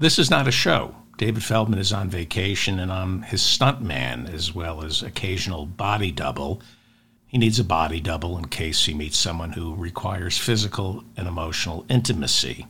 This 0.00 0.18
is 0.18 0.30
not 0.30 0.48
a 0.48 0.50
show. 0.50 0.94
David 1.18 1.44
Feldman 1.44 1.78
is 1.78 1.92
on 1.92 2.08
vacation 2.08 2.78
and 2.78 2.90
I'm 2.90 3.20
his 3.20 3.42
stuntman 3.42 4.32
as 4.32 4.54
well 4.54 4.82
as 4.82 5.02
occasional 5.02 5.66
body 5.66 6.10
double. 6.10 6.62
He 7.26 7.36
needs 7.36 7.58
a 7.58 7.64
body 7.64 8.00
double 8.00 8.38
in 8.38 8.46
case 8.46 8.86
he 8.86 8.94
meets 8.94 9.18
someone 9.18 9.52
who 9.52 9.74
requires 9.74 10.38
physical 10.38 11.04
and 11.18 11.28
emotional 11.28 11.84
intimacy. 11.90 12.66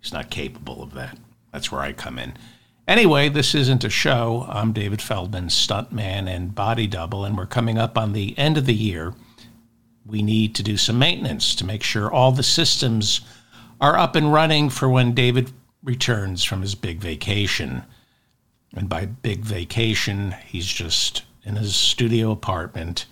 He's 0.00 0.12
not 0.12 0.32
capable 0.32 0.82
of 0.82 0.94
that. 0.94 1.16
That's 1.52 1.70
where 1.70 1.82
I 1.82 1.92
come 1.92 2.18
in. 2.18 2.34
Anyway, 2.88 3.28
this 3.28 3.54
isn't 3.54 3.84
a 3.84 3.88
show. 3.88 4.44
I'm 4.48 4.72
David 4.72 5.00
Feldman, 5.00 5.46
stuntman 5.46 6.28
and 6.28 6.56
body 6.56 6.88
double, 6.88 7.24
and 7.24 7.36
we're 7.36 7.46
coming 7.46 7.78
up 7.78 7.96
on 7.96 8.14
the 8.14 8.36
end 8.36 8.58
of 8.58 8.66
the 8.66 8.74
year. 8.74 9.14
We 10.04 10.22
need 10.22 10.56
to 10.56 10.64
do 10.64 10.76
some 10.76 10.98
maintenance 10.98 11.54
to 11.54 11.64
make 11.64 11.84
sure 11.84 12.10
all 12.10 12.32
the 12.32 12.42
systems 12.42 13.20
are 13.80 13.96
up 13.96 14.16
and 14.16 14.32
running 14.32 14.70
for 14.70 14.88
when 14.88 15.14
David 15.14 15.52
returns 15.82 16.44
from 16.44 16.62
his 16.62 16.74
big 16.74 16.98
vacation. 16.98 17.82
And 18.74 18.88
by 18.88 19.06
big 19.06 19.40
vacation, 19.40 20.34
he's 20.46 20.66
just 20.66 21.22
in 21.44 21.56
his 21.56 21.74
studio 21.74 22.30
apartment 22.30 23.06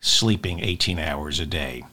sleeping 0.00 0.60
18 0.60 0.98
hours 0.98 1.40
a 1.40 1.46
day. 1.46 1.84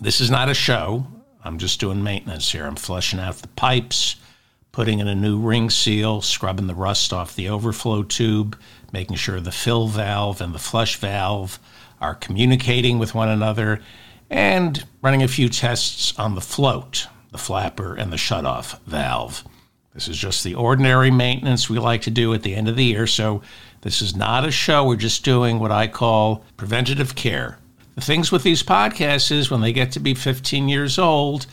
This 0.00 0.20
is 0.20 0.30
not 0.30 0.48
a 0.48 0.54
show. 0.54 1.06
I'm 1.42 1.58
just 1.58 1.80
doing 1.80 2.02
maintenance 2.02 2.52
here. 2.52 2.66
I'm 2.66 2.76
flushing 2.76 3.18
out 3.18 3.36
the 3.36 3.48
pipes 3.48 4.16
putting 4.72 5.00
in 5.00 5.08
a 5.08 5.14
new 5.14 5.38
ring 5.38 5.68
seal, 5.70 6.20
scrubbing 6.20 6.66
the 6.66 6.74
rust 6.74 7.12
off 7.12 7.34
the 7.34 7.48
overflow 7.48 8.02
tube, 8.02 8.58
making 8.92 9.16
sure 9.16 9.40
the 9.40 9.52
fill 9.52 9.88
valve 9.88 10.40
and 10.40 10.54
the 10.54 10.58
flush 10.58 10.96
valve 10.96 11.58
are 12.00 12.14
communicating 12.14 12.98
with 12.98 13.14
one 13.14 13.28
another, 13.28 13.80
and 14.30 14.84
running 15.02 15.22
a 15.22 15.28
few 15.28 15.48
tests 15.48 16.16
on 16.18 16.34
the 16.34 16.40
float, 16.40 17.08
the 17.32 17.38
flapper, 17.38 17.94
and 17.94 18.12
the 18.12 18.16
shutoff 18.16 18.78
valve. 18.80 19.44
This 19.94 20.08
is 20.08 20.16
just 20.16 20.44
the 20.44 20.54
ordinary 20.54 21.10
maintenance 21.10 21.68
we 21.68 21.78
like 21.78 22.02
to 22.02 22.10
do 22.10 22.32
at 22.32 22.42
the 22.42 22.54
end 22.54 22.68
of 22.68 22.76
the 22.76 22.84
year, 22.84 23.06
so 23.06 23.42
this 23.82 24.00
is 24.00 24.14
not 24.14 24.44
a 24.44 24.50
show. 24.50 24.84
We're 24.86 24.96
just 24.96 25.24
doing 25.24 25.58
what 25.58 25.72
I 25.72 25.88
call 25.88 26.44
preventative 26.56 27.14
care. 27.14 27.58
The 27.96 28.00
things 28.00 28.30
with 28.30 28.42
these 28.42 28.62
podcasts 28.62 29.32
is 29.32 29.50
when 29.50 29.60
they 29.60 29.72
get 29.72 29.92
to 29.92 30.00
be 30.00 30.14
15 30.14 30.68
years 30.68 30.98
old, 30.98 31.46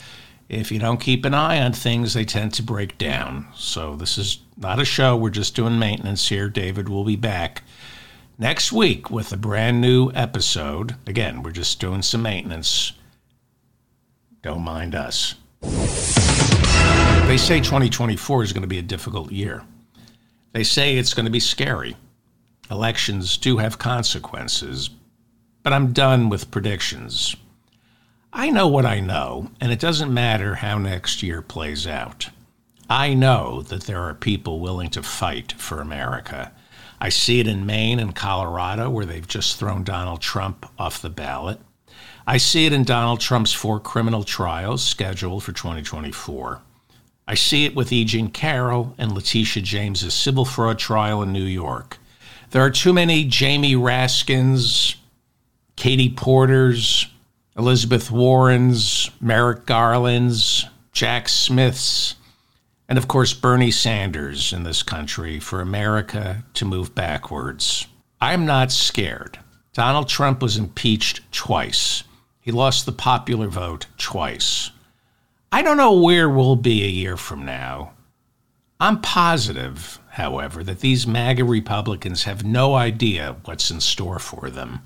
if 0.48 0.72
you 0.72 0.78
don't 0.78 1.00
keep 1.00 1.24
an 1.24 1.34
eye 1.34 1.60
on 1.60 1.72
things, 1.72 2.14
they 2.14 2.24
tend 2.24 2.54
to 2.54 2.62
break 2.62 2.96
down. 2.96 3.48
So 3.54 3.96
this 3.96 4.16
is 4.16 4.38
not 4.56 4.80
a 4.80 4.84
show. 4.84 5.16
We're 5.16 5.30
just 5.30 5.54
doing 5.54 5.78
maintenance 5.78 6.28
here. 6.28 6.48
David 6.48 6.88
will 6.88 7.04
be 7.04 7.16
back 7.16 7.64
next 8.38 8.72
week 8.72 9.10
with 9.10 9.32
a 9.32 9.36
brand 9.36 9.80
new 9.80 10.10
episode. 10.14 10.96
Again, 11.06 11.42
we're 11.42 11.50
just 11.50 11.80
doing 11.80 12.00
some 12.00 12.22
maintenance. 12.22 12.92
Don't 14.42 14.62
mind 14.62 14.94
us. 14.94 15.34
They 15.62 17.36
say 17.36 17.58
2024 17.58 18.42
is 18.42 18.52
going 18.52 18.62
to 18.62 18.68
be 18.68 18.78
a 18.78 18.82
difficult 18.82 19.32
year. 19.32 19.62
They 20.52 20.64
say 20.64 20.96
it's 20.96 21.14
going 21.14 21.26
to 21.26 21.32
be 21.32 21.40
scary. 21.40 21.96
Elections 22.70 23.36
do 23.36 23.58
have 23.58 23.78
consequences, 23.78 24.90
but 25.62 25.72
I'm 25.72 25.92
done 25.92 26.28
with 26.28 26.50
predictions. 26.50 27.36
I 28.32 28.50
know 28.50 28.68
what 28.68 28.86
I 28.86 29.00
know, 29.00 29.50
and 29.60 29.72
it 29.72 29.80
doesn't 29.80 30.12
matter 30.12 30.56
how 30.56 30.78
next 30.78 31.22
year 31.22 31.42
plays 31.42 31.86
out. 31.86 32.28
I 32.90 33.14
know 33.14 33.62
that 33.62 33.84
there 33.84 34.02
are 34.02 34.14
people 34.14 34.60
willing 34.60 34.90
to 34.90 35.02
fight 35.02 35.52
for 35.52 35.80
America. 35.80 36.52
I 37.00 37.10
see 37.10 37.40
it 37.40 37.46
in 37.46 37.66
Maine 37.66 38.00
and 38.00 38.14
Colorado, 38.14 38.90
where 38.90 39.06
they've 39.06 39.26
just 39.26 39.58
thrown 39.58 39.84
Donald 39.84 40.20
Trump 40.20 40.66
off 40.78 41.02
the 41.02 41.10
ballot. 41.10 41.60
I 42.28 42.36
see 42.36 42.66
it 42.66 42.74
in 42.74 42.84
Donald 42.84 43.20
Trump's 43.20 43.54
four 43.54 43.80
criminal 43.80 44.22
trials 44.22 44.84
scheduled 44.84 45.42
for 45.44 45.52
2024. 45.52 46.60
I 47.26 47.34
see 47.34 47.64
it 47.64 47.74
with 47.74 47.90
E. 47.90 48.04
Jean 48.04 48.28
Carroll 48.28 48.94
and 48.98 49.12
Letitia 49.12 49.62
James's 49.62 50.12
civil 50.12 50.44
fraud 50.44 50.78
trial 50.78 51.22
in 51.22 51.32
New 51.32 51.46
York. 51.46 51.96
There 52.50 52.60
are 52.60 52.68
too 52.68 52.92
many 52.92 53.24
Jamie 53.24 53.76
Raskins, 53.76 54.96
Katie 55.74 56.10
Porters, 56.10 57.06
Elizabeth 57.56 58.10
Warren's, 58.10 59.10
Merrick 59.22 59.64
Garland's, 59.64 60.66
Jack 60.92 61.30
Smith's, 61.30 62.14
and 62.90 62.98
of 62.98 63.08
course 63.08 63.32
Bernie 63.32 63.70
Sanders 63.70 64.52
in 64.52 64.64
this 64.64 64.82
country 64.82 65.40
for 65.40 65.62
America 65.62 66.44
to 66.52 66.66
move 66.66 66.94
backwards. 66.94 67.86
I'm 68.20 68.44
not 68.44 68.70
scared. 68.70 69.38
Donald 69.72 70.10
Trump 70.10 70.42
was 70.42 70.58
impeached 70.58 71.22
twice. 71.32 72.04
He 72.48 72.52
lost 72.52 72.86
the 72.86 72.92
popular 72.92 73.48
vote 73.48 73.84
twice. 73.98 74.70
I 75.52 75.60
don't 75.60 75.76
know 75.76 75.92
where 75.92 76.30
we'll 76.30 76.56
be 76.56 76.82
a 76.82 76.88
year 76.88 77.18
from 77.18 77.44
now. 77.44 77.92
I'm 78.80 79.02
positive, 79.02 79.98
however, 80.12 80.64
that 80.64 80.80
these 80.80 81.06
MAGA 81.06 81.44
Republicans 81.44 82.24
have 82.24 82.46
no 82.46 82.74
idea 82.74 83.36
what's 83.44 83.70
in 83.70 83.82
store 83.82 84.18
for 84.18 84.48
them. 84.48 84.80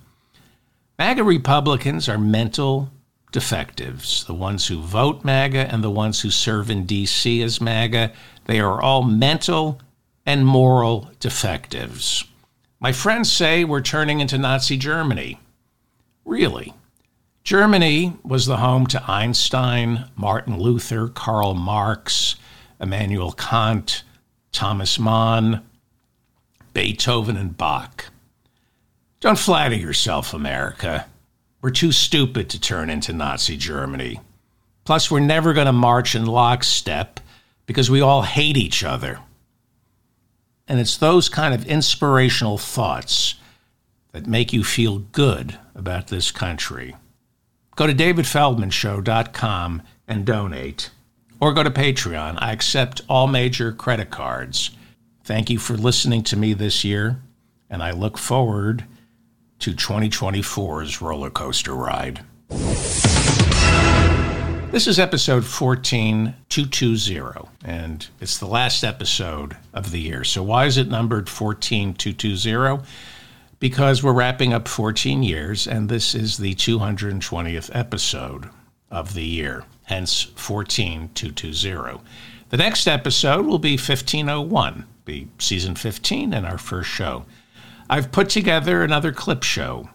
MAGA 0.99 1.23
Republicans 1.23 2.09
are 2.09 2.19
mental 2.19 2.91
defectives. 3.31 4.25
The 4.25 4.35
ones 4.35 4.67
who 4.67 4.81
vote 4.81 5.25
MAGA 5.25 5.73
and 5.73 5.85
the 5.85 5.89
ones 5.89 6.21
who 6.23 6.33
serve 6.33 6.69
in 6.69 6.85
D.C. 6.85 7.43
as 7.43 7.61
MAGA, 7.61 8.13
they 8.47 8.59
are 8.59 8.83
all 8.83 9.05
mental 9.05 9.81
and 10.27 10.45
moral 10.45 11.13
defectives. 11.21 12.25
My 12.81 12.91
friends 12.91 13.31
say 13.31 13.63
we're 13.63 13.83
turning 13.83 14.19
into 14.19 14.37
Nazi 14.37 14.77
Germany. 14.77 15.39
Really? 16.25 16.75
Germany 17.45 18.17
was 18.23 18.47
the 18.47 18.59
home 18.59 18.87
to 18.89 19.11
Einstein, 19.11 20.05
Martin 20.15 20.61
Luther, 20.61 21.09
Karl 21.09 21.55
Marx, 21.55 22.37
Immanuel 22.81 23.33
Kant, 23.33 24.05
Thomas 24.53 24.99
Mann, 24.99 25.63
Beethoven, 26.73 27.37
and 27.37 27.57
Bach. 27.57 28.07
Don't 29.21 29.39
flatter 29.39 29.75
yourself, 29.75 30.33
America. 30.33 31.07
We're 31.61 31.71
too 31.71 31.91
stupid 31.93 32.49
to 32.51 32.61
turn 32.61 32.91
into 32.91 33.13
Nazi 33.13 33.57
Germany. 33.57 34.21
Plus, 34.85 35.11
we're 35.11 35.21
never 35.21 35.53
going 35.53 35.67
to 35.67 35.73
march 35.73 36.15
in 36.15 36.27
lockstep 36.27 37.21
because 37.67 37.91
we 37.91 38.01
all 38.01 38.23
hate 38.23 38.57
each 38.57 38.85
other. 38.85 39.19
And 40.69 40.79
it's 40.79 40.97
those 40.97 41.29
kind 41.29 41.55
of 41.55 41.67
inspirational 41.67 42.59
thoughts 42.59 43.35
that 44.13 44.27
make 44.27 44.53
you 44.53 44.63
feel 44.63 44.99
good 44.99 45.59
about 45.75 46.09
this 46.09 46.31
country. 46.31 46.95
Go 47.75 47.87
to 47.87 47.95
davidfeldmanshow.com 47.95 49.83
and 50.07 50.27
donate, 50.27 50.91
or 51.41 51.55
go 51.55 51.63
to 51.63 51.71
Patreon. 51.71 52.37
I 52.39 52.53
accept 52.53 53.01
all 53.09 53.27
major 53.27 53.73
credit 53.73 54.11
cards. 54.11 54.73
Thank 55.25 55.49
you 55.49 55.59
for 55.59 55.73
listening 55.75 56.23
to 56.25 56.37
me 56.37 56.53
this 56.53 56.85
year, 56.85 57.23
and 57.71 57.83
I 57.83 57.93
look 57.93 58.19
forward 58.19 58.85
to 59.61 59.73
2024's 59.73 61.01
roller 61.01 61.31
coaster 61.31 61.75
ride. 61.75 62.21
This 64.71 64.87
is 64.87 64.99
episode 64.99 65.47
14220, 65.47 67.49
and 67.65 68.07
it's 68.21 68.37
the 68.37 68.47
last 68.47 68.85
episode 68.85 69.57
of 69.73 69.93
the 69.93 70.01
year. 70.01 70.25
So, 70.25 70.43
why 70.43 70.67
is 70.67 70.77
it 70.77 70.89
numbered 70.89 71.31
14220? 71.31 72.83
Because 73.63 74.03
we're 74.03 74.13
wrapping 74.13 74.53
up 74.53 74.67
14 74.67 75.23
years, 75.23 75.69
and 75.69 75.89
this 75.89 76.17
is 76.17 76.37
the 76.37 76.57
220th 76.57 77.71
episode 77.73 78.51
of 78.91 79.15
the 79.15 79.23
year, 79.23 79.63
hence 79.85 80.25
14220. 80.35 82.01
The 82.49 82.57
next 82.57 82.89
episode 82.89 83.47
will 83.47 83.61
be 83.61 83.75
1501, 83.75 84.85
be 85.05 85.29
season 85.39 85.77
15 85.77 86.35
and 86.35 86.45
our 86.45 86.59
first 86.59 86.91
show. 86.91 87.25
I've 87.89 88.11
put 88.11 88.31
together 88.31 88.83
another 88.83 89.13
clip 89.13 89.45
show. 89.45 89.89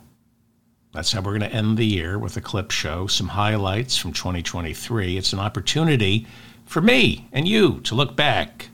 That's 0.94 1.12
how 1.12 1.20
we're 1.20 1.38
going 1.38 1.52
to 1.52 1.54
end 1.54 1.78
the 1.78 1.86
year 1.86 2.18
with 2.18 2.38
a 2.38 2.42
clip 2.42 2.72
show, 2.72 3.06
some 3.08 3.28
highlights 3.28 3.98
from 3.98 4.14
2023. 4.14 5.18
It's 5.18 5.34
an 5.34 5.40
opportunity 5.40 6.26
for 6.64 6.80
me 6.80 7.28
and 7.34 7.46
you 7.46 7.82
to 7.82 7.96
look 7.96 8.16
back. 8.16 8.70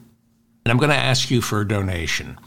And 0.63 0.71
I'm 0.71 0.77
going 0.77 0.91
to 0.91 0.95
ask 0.95 1.31
you 1.31 1.41
for 1.41 1.62
a 1.62 1.68
donation. 1.68 2.38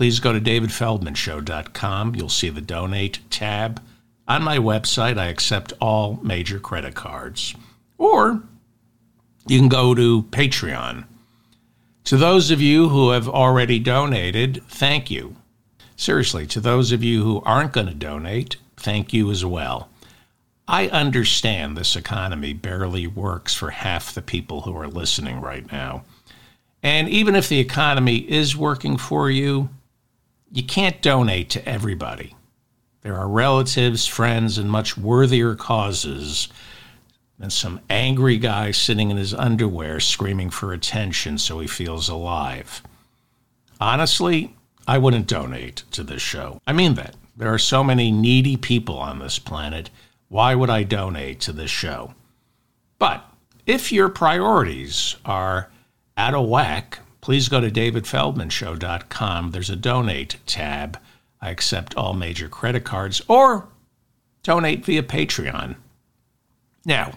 Please 0.00 0.18
go 0.18 0.32
to 0.32 0.40
davidfeldmanshow.com. 0.40 2.14
You'll 2.14 2.30
see 2.30 2.48
the 2.48 2.62
donate 2.62 3.18
tab. 3.28 3.82
On 4.26 4.42
my 4.42 4.56
website, 4.56 5.18
I 5.18 5.26
accept 5.26 5.74
all 5.78 6.18
major 6.22 6.58
credit 6.58 6.94
cards. 6.94 7.54
Or 7.98 8.42
you 9.46 9.58
can 9.58 9.68
go 9.68 9.94
to 9.94 10.22
Patreon. 10.22 11.04
To 12.04 12.16
those 12.16 12.50
of 12.50 12.62
you 12.62 12.88
who 12.88 13.10
have 13.10 13.28
already 13.28 13.78
donated, 13.78 14.62
thank 14.68 15.10
you. 15.10 15.36
Seriously, 15.96 16.46
to 16.46 16.60
those 16.60 16.92
of 16.92 17.04
you 17.04 17.22
who 17.22 17.42
aren't 17.44 17.74
going 17.74 17.88
to 17.88 17.94
donate, 17.94 18.56
thank 18.78 19.12
you 19.12 19.30
as 19.30 19.44
well. 19.44 19.90
I 20.66 20.88
understand 20.88 21.76
this 21.76 21.94
economy 21.94 22.54
barely 22.54 23.06
works 23.06 23.52
for 23.52 23.68
half 23.68 24.14
the 24.14 24.22
people 24.22 24.62
who 24.62 24.74
are 24.78 24.88
listening 24.88 25.42
right 25.42 25.70
now. 25.70 26.04
And 26.82 27.06
even 27.10 27.36
if 27.36 27.50
the 27.50 27.60
economy 27.60 28.16
is 28.16 28.56
working 28.56 28.96
for 28.96 29.30
you, 29.30 29.68
you 30.50 30.62
can't 30.62 31.02
donate 31.02 31.50
to 31.50 31.68
everybody. 31.68 32.34
There 33.02 33.16
are 33.16 33.28
relatives, 33.28 34.06
friends, 34.06 34.58
and 34.58 34.70
much 34.70 34.96
worthier 34.96 35.54
causes 35.54 36.48
than 37.38 37.50
some 37.50 37.80
angry 37.88 38.36
guy 38.36 38.70
sitting 38.70 39.10
in 39.10 39.16
his 39.16 39.32
underwear 39.32 40.00
screaming 40.00 40.50
for 40.50 40.72
attention 40.72 41.38
so 41.38 41.60
he 41.60 41.66
feels 41.66 42.08
alive. 42.08 42.82
Honestly, 43.80 44.54
I 44.86 44.98
wouldn't 44.98 45.26
donate 45.26 45.84
to 45.92 46.02
this 46.02 46.20
show. 46.20 46.60
I 46.66 46.72
mean 46.72 46.94
that. 46.94 47.14
There 47.36 47.52
are 47.52 47.58
so 47.58 47.82
many 47.82 48.10
needy 48.10 48.58
people 48.58 48.98
on 48.98 49.18
this 49.18 49.38
planet. 49.38 49.88
Why 50.28 50.54
would 50.54 50.68
I 50.68 50.82
donate 50.82 51.40
to 51.42 51.52
this 51.52 51.70
show? 51.70 52.14
But 52.98 53.24
if 53.64 53.90
your 53.90 54.10
priorities 54.10 55.16
are 55.24 55.70
out 56.18 56.34
of 56.34 56.48
whack, 56.48 56.98
please 57.20 57.48
go 57.48 57.60
to 57.60 57.70
davidfeldmanshow.com. 57.70 59.50
There's 59.50 59.70
a 59.70 59.76
donate 59.76 60.36
tab. 60.46 60.98
I 61.40 61.50
accept 61.50 61.94
all 61.94 62.14
major 62.14 62.48
credit 62.48 62.84
cards 62.84 63.22
or 63.28 63.68
donate 64.42 64.84
via 64.84 65.02
Patreon. 65.02 65.76
Now, 66.84 67.12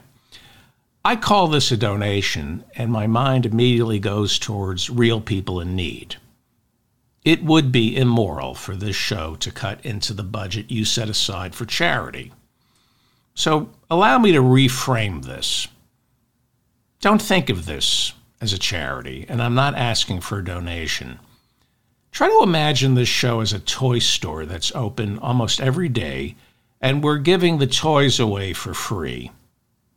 I 1.06 1.16
call 1.16 1.48
this 1.48 1.72
a 1.72 1.78
donation, 1.78 2.64
and 2.76 2.92
my 2.92 3.08
mind 3.08 3.46
immediately 3.46 4.00
goes 4.00 4.40
towards 4.40 4.90
real 4.90 5.20
people 5.20 5.60
in 5.60 5.76
need. 5.76 6.16
It 7.26 7.44
would 7.44 7.72
be 7.72 7.96
immoral 7.96 8.54
for 8.54 8.76
this 8.76 8.96
show 8.96 9.36
to 9.36 9.52
cut 9.52 9.86
into 9.86 10.14
the 10.14 10.24
budget 10.24 10.72
you 10.72 10.86
set 10.86 11.10
aside 11.10 11.56
for 11.56 11.66
charity. 11.66 12.32
So 13.36 13.70
allow 13.90 14.18
me 14.18 14.32
to 14.34 14.42
reframe 14.42 15.26
this. 15.26 15.68
Don't 17.02 17.22
think 17.22 17.50
of 17.50 17.66
this 17.66 18.14
as 18.44 18.52
a 18.52 18.60
charity, 18.60 19.26
and 19.30 19.42
I'm 19.42 19.56
not 19.56 19.74
asking 19.76 20.20
for 20.20 20.40
a 20.40 20.44
donation. 20.44 21.18
Try 22.12 22.28
to 22.28 22.44
imagine 22.44 22.94
this 22.94 23.08
show 23.08 23.40
as 23.40 23.54
a 23.54 23.60
toy 23.60 24.00
store 24.00 24.46
that's 24.46 24.76
open 24.76 25.18
almost 25.20 25.62
every 25.62 25.88
day, 25.88 26.36
and 26.82 27.02
we're 27.02 27.20
giving 27.20 27.58
the 27.58 27.68
toys 27.68 28.20
away 28.20 28.52
for 28.52 28.74
free. 28.74 29.32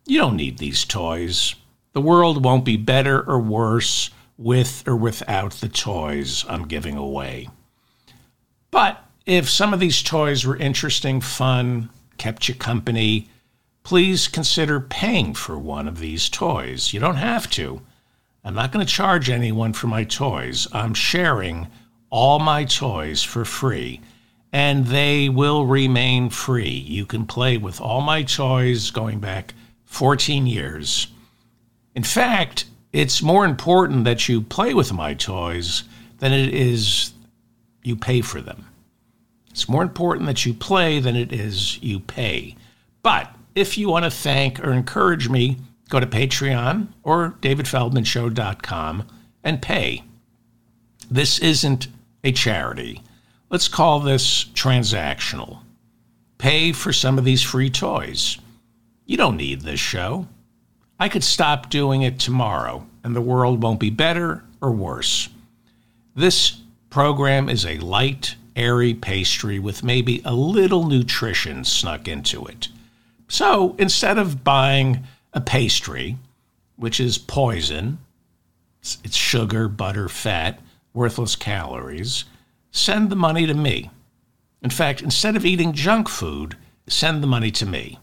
You 0.06 0.20
don't 0.20 0.36
need 0.36 0.58
these 0.58 0.84
toys. 0.84 1.56
The 1.92 2.00
world 2.00 2.44
won't 2.44 2.64
be 2.64 2.76
better 2.76 3.20
or 3.28 3.40
worse 3.40 4.10
with 4.38 4.84
or 4.86 4.94
without 4.94 5.52
the 5.54 5.68
toys 5.68 6.44
I'm 6.48 6.68
giving 6.68 6.96
away. 6.96 7.48
But 8.70 9.02
if 9.26 9.50
some 9.50 9.74
of 9.74 9.80
these 9.80 10.02
toys 10.02 10.46
were 10.46 10.56
interesting, 10.56 11.20
fun, 11.20 11.90
kept 12.16 12.48
you 12.48 12.54
company, 12.54 13.28
please 13.82 14.28
consider 14.28 14.78
paying 14.78 15.34
for 15.34 15.58
one 15.58 15.88
of 15.88 15.98
these 15.98 16.28
toys. 16.28 16.92
You 16.92 17.00
don't 17.00 17.16
have 17.16 17.50
to. 17.50 17.82
I'm 18.46 18.54
not 18.54 18.70
going 18.70 18.86
to 18.86 18.92
charge 18.92 19.28
anyone 19.28 19.72
for 19.72 19.88
my 19.88 20.04
toys. 20.04 20.68
I'm 20.72 20.94
sharing 20.94 21.66
all 22.10 22.38
my 22.38 22.64
toys 22.64 23.24
for 23.24 23.44
free, 23.44 24.00
and 24.52 24.86
they 24.86 25.28
will 25.28 25.66
remain 25.66 26.30
free. 26.30 26.68
You 26.68 27.06
can 27.06 27.26
play 27.26 27.56
with 27.56 27.80
all 27.80 28.00
my 28.02 28.22
toys 28.22 28.92
going 28.92 29.18
back 29.18 29.52
14 29.86 30.46
years. 30.46 31.08
In 31.96 32.04
fact, 32.04 32.66
it's 32.92 33.20
more 33.20 33.44
important 33.44 34.04
that 34.04 34.28
you 34.28 34.42
play 34.42 34.74
with 34.74 34.92
my 34.92 35.12
toys 35.14 35.82
than 36.20 36.32
it 36.32 36.54
is 36.54 37.14
you 37.82 37.96
pay 37.96 38.20
for 38.20 38.40
them. 38.40 38.64
It's 39.50 39.68
more 39.68 39.82
important 39.82 40.26
that 40.26 40.46
you 40.46 40.54
play 40.54 41.00
than 41.00 41.16
it 41.16 41.32
is 41.32 41.82
you 41.82 41.98
pay. 41.98 42.54
But 43.02 43.28
if 43.56 43.76
you 43.76 43.88
want 43.88 44.04
to 44.04 44.10
thank 44.10 44.60
or 44.60 44.72
encourage 44.72 45.28
me, 45.28 45.56
go 45.88 46.00
to 46.00 46.06
Patreon 46.06 46.88
or 47.02 47.36
davidfeldmanshow.com 47.40 49.06
and 49.44 49.62
pay. 49.62 50.02
This 51.10 51.38
isn't 51.38 51.88
a 52.24 52.32
charity. 52.32 53.02
Let's 53.50 53.68
call 53.68 54.00
this 54.00 54.44
transactional. 54.44 55.60
Pay 56.38 56.72
for 56.72 56.92
some 56.92 57.18
of 57.18 57.24
these 57.24 57.42
free 57.42 57.70
toys. 57.70 58.38
You 59.06 59.16
don't 59.16 59.36
need 59.36 59.60
this 59.60 59.80
show. 59.80 60.26
I 60.98 61.08
could 61.08 61.22
stop 61.22 61.70
doing 61.70 62.02
it 62.02 62.18
tomorrow, 62.18 62.86
and 63.04 63.14
the 63.14 63.20
world 63.20 63.62
won't 63.62 63.80
be 63.80 63.90
better 63.90 64.42
or 64.60 64.72
worse. 64.72 65.28
This 66.14 66.60
program 66.90 67.48
is 67.48 67.64
a 67.64 67.78
light, 67.78 68.34
airy 68.56 68.94
pastry 68.94 69.58
with 69.58 69.84
maybe 69.84 70.22
a 70.24 70.34
little 70.34 70.86
nutrition 70.86 71.62
snuck 71.64 72.08
into 72.08 72.44
it. 72.46 72.68
So 73.28 73.76
instead 73.78 74.18
of 74.18 74.42
buying 74.42 75.04
a 75.36 75.40
pastry, 75.40 76.16
which 76.76 76.98
is 76.98 77.18
poison, 77.18 77.98
it's 78.80 79.14
sugar, 79.14 79.68
butter, 79.68 80.08
fat, 80.08 80.60
worthless 80.94 81.36
calories, 81.36 82.24
send 82.70 83.10
the 83.10 83.16
money 83.16 83.46
to 83.46 83.54
me. 83.54 83.90
In 84.62 84.70
fact, 84.70 85.02
instead 85.02 85.36
of 85.36 85.44
eating 85.44 85.74
junk 85.74 86.08
food, 86.08 86.56
send 86.88 87.22
the 87.22 87.26
money 87.26 87.50
to 87.50 87.66
me. 87.66 87.98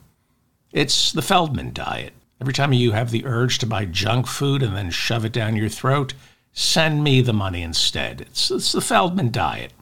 It's 0.72 1.12
the 1.12 1.24
Feldman 1.24 1.74
diet. 1.74 2.14
Every 2.40 2.54
time 2.54 2.72
you 2.72 2.92
have 2.92 3.10
the 3.10 3.26
urge 3.26 3.58
to 3.60 3.66
buy 3.66 3.86
junk 3.86 4.28
food 4.28 4.62
and 4.62 4.76
then 4.76 4.92
shove 4.92 5.26
it 5.26 5.34
down 5.34 5.56
your 5.56 5.70
throat, 5.70 6.14
send 6.52 7.04
me 7.04 7.22
the 7.22 7.34
money 7.34 7.64
instead. 7.64 8.22
It's, 8.22 8.52
it's 8.52 8.72
the 8.74 8.82
Feldman 8.82 9.32
diet. 9.32 9.74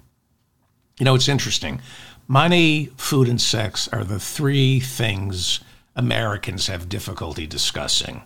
You 1.00 1.06
know, 1.06 1.16
it's 1.16 1.28
interesting. 1.28 1.82
Money, 2.28 2.92
food, 2.96 3.28
and 3.28 3.42
sex 3.42 3.90
are 3.90 4.06
the 4.06 4.20
three 4.20 4.80
things 4.80 5.60
Americans 5.96 6.68
have 6.68 6.90
difficulty 6.90 7.46
discussing. 7.46 8.24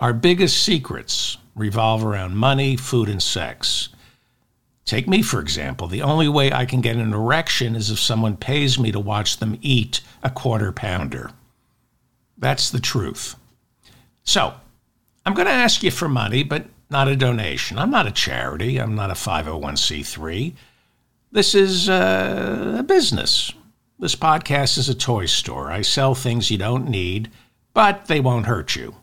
Our 0.00 0.12
biggest 0.12 0.62
secrets 0.62 1.36
revolve 1.54 2.04
around 2.04 2.36
money, 2.36 2.76
food, 2.76 3.08
and 3.08 3.22
sex. 3.22 3.90
Take 4.84 5.06
me, 5.06 5.22
for 5.22 5.40
example. 5.40 5.86
The 5.86 6.02
only 6.02 6.28
way 6.28 6.52
I 6.52 6.64
can 6.64 6.80
get 6.80 6.96
an 6.96 7.12
erection 7.12 7.76
is 7.76 7.90
if 7.90 8.00
someone 8.00 8.36
pays 8.36 8.78
me 8.78 8.90
to 8.92 9.00
watch 9.00 9.38
them 9.38 9.58
eat 9.60 10.00
a 10.22 10.30
quarter 10.30 10.72
pounder. 10.72 11.30
That's 12.38 12.70
the 12.70 12.80
truth. 12.80 13.36
So, 14.24 14.54
I'm 15.24 15.34
going 15.34 15.46
to 15.46 15.52
ask 15.52 15.82
you 15.82 15.90
for 15.90 16.08
money, 16.08 16.42
but 16.42 16.66
not 16.88 17.08
a 17.08 17.16
donation. 17.16 17.78
I'm 17.78 17.90
not 17.90 18.06
a 18.06 18.10
charity. 18.10 18.78
I'm 18.78 18.94
not 18.94 19.10
a 19.10 19.14
501c3. 19.14 20.54
This 21.30 21.54
is 21.54 21.88
uh, 21.88 22.76
a 22.78 22.82
business. 22.82 23.52
This 24.00 24.16
podcast 24.16 24.78
is 24.78 24.88
a 24.88 24.94
toy 24.94 25.26
store. 25.26 25.70
I 25.70 25.82
sell 25.82 26.14
things 26.14 26.50
you 26.50 26.56
don't 26.56 26.88
need, 26.88 27.30
but 27.74 28.06
they 28.06 28.18
won't 28.18 28.46
hurt 28.46 28.74
you. 28.74 28.94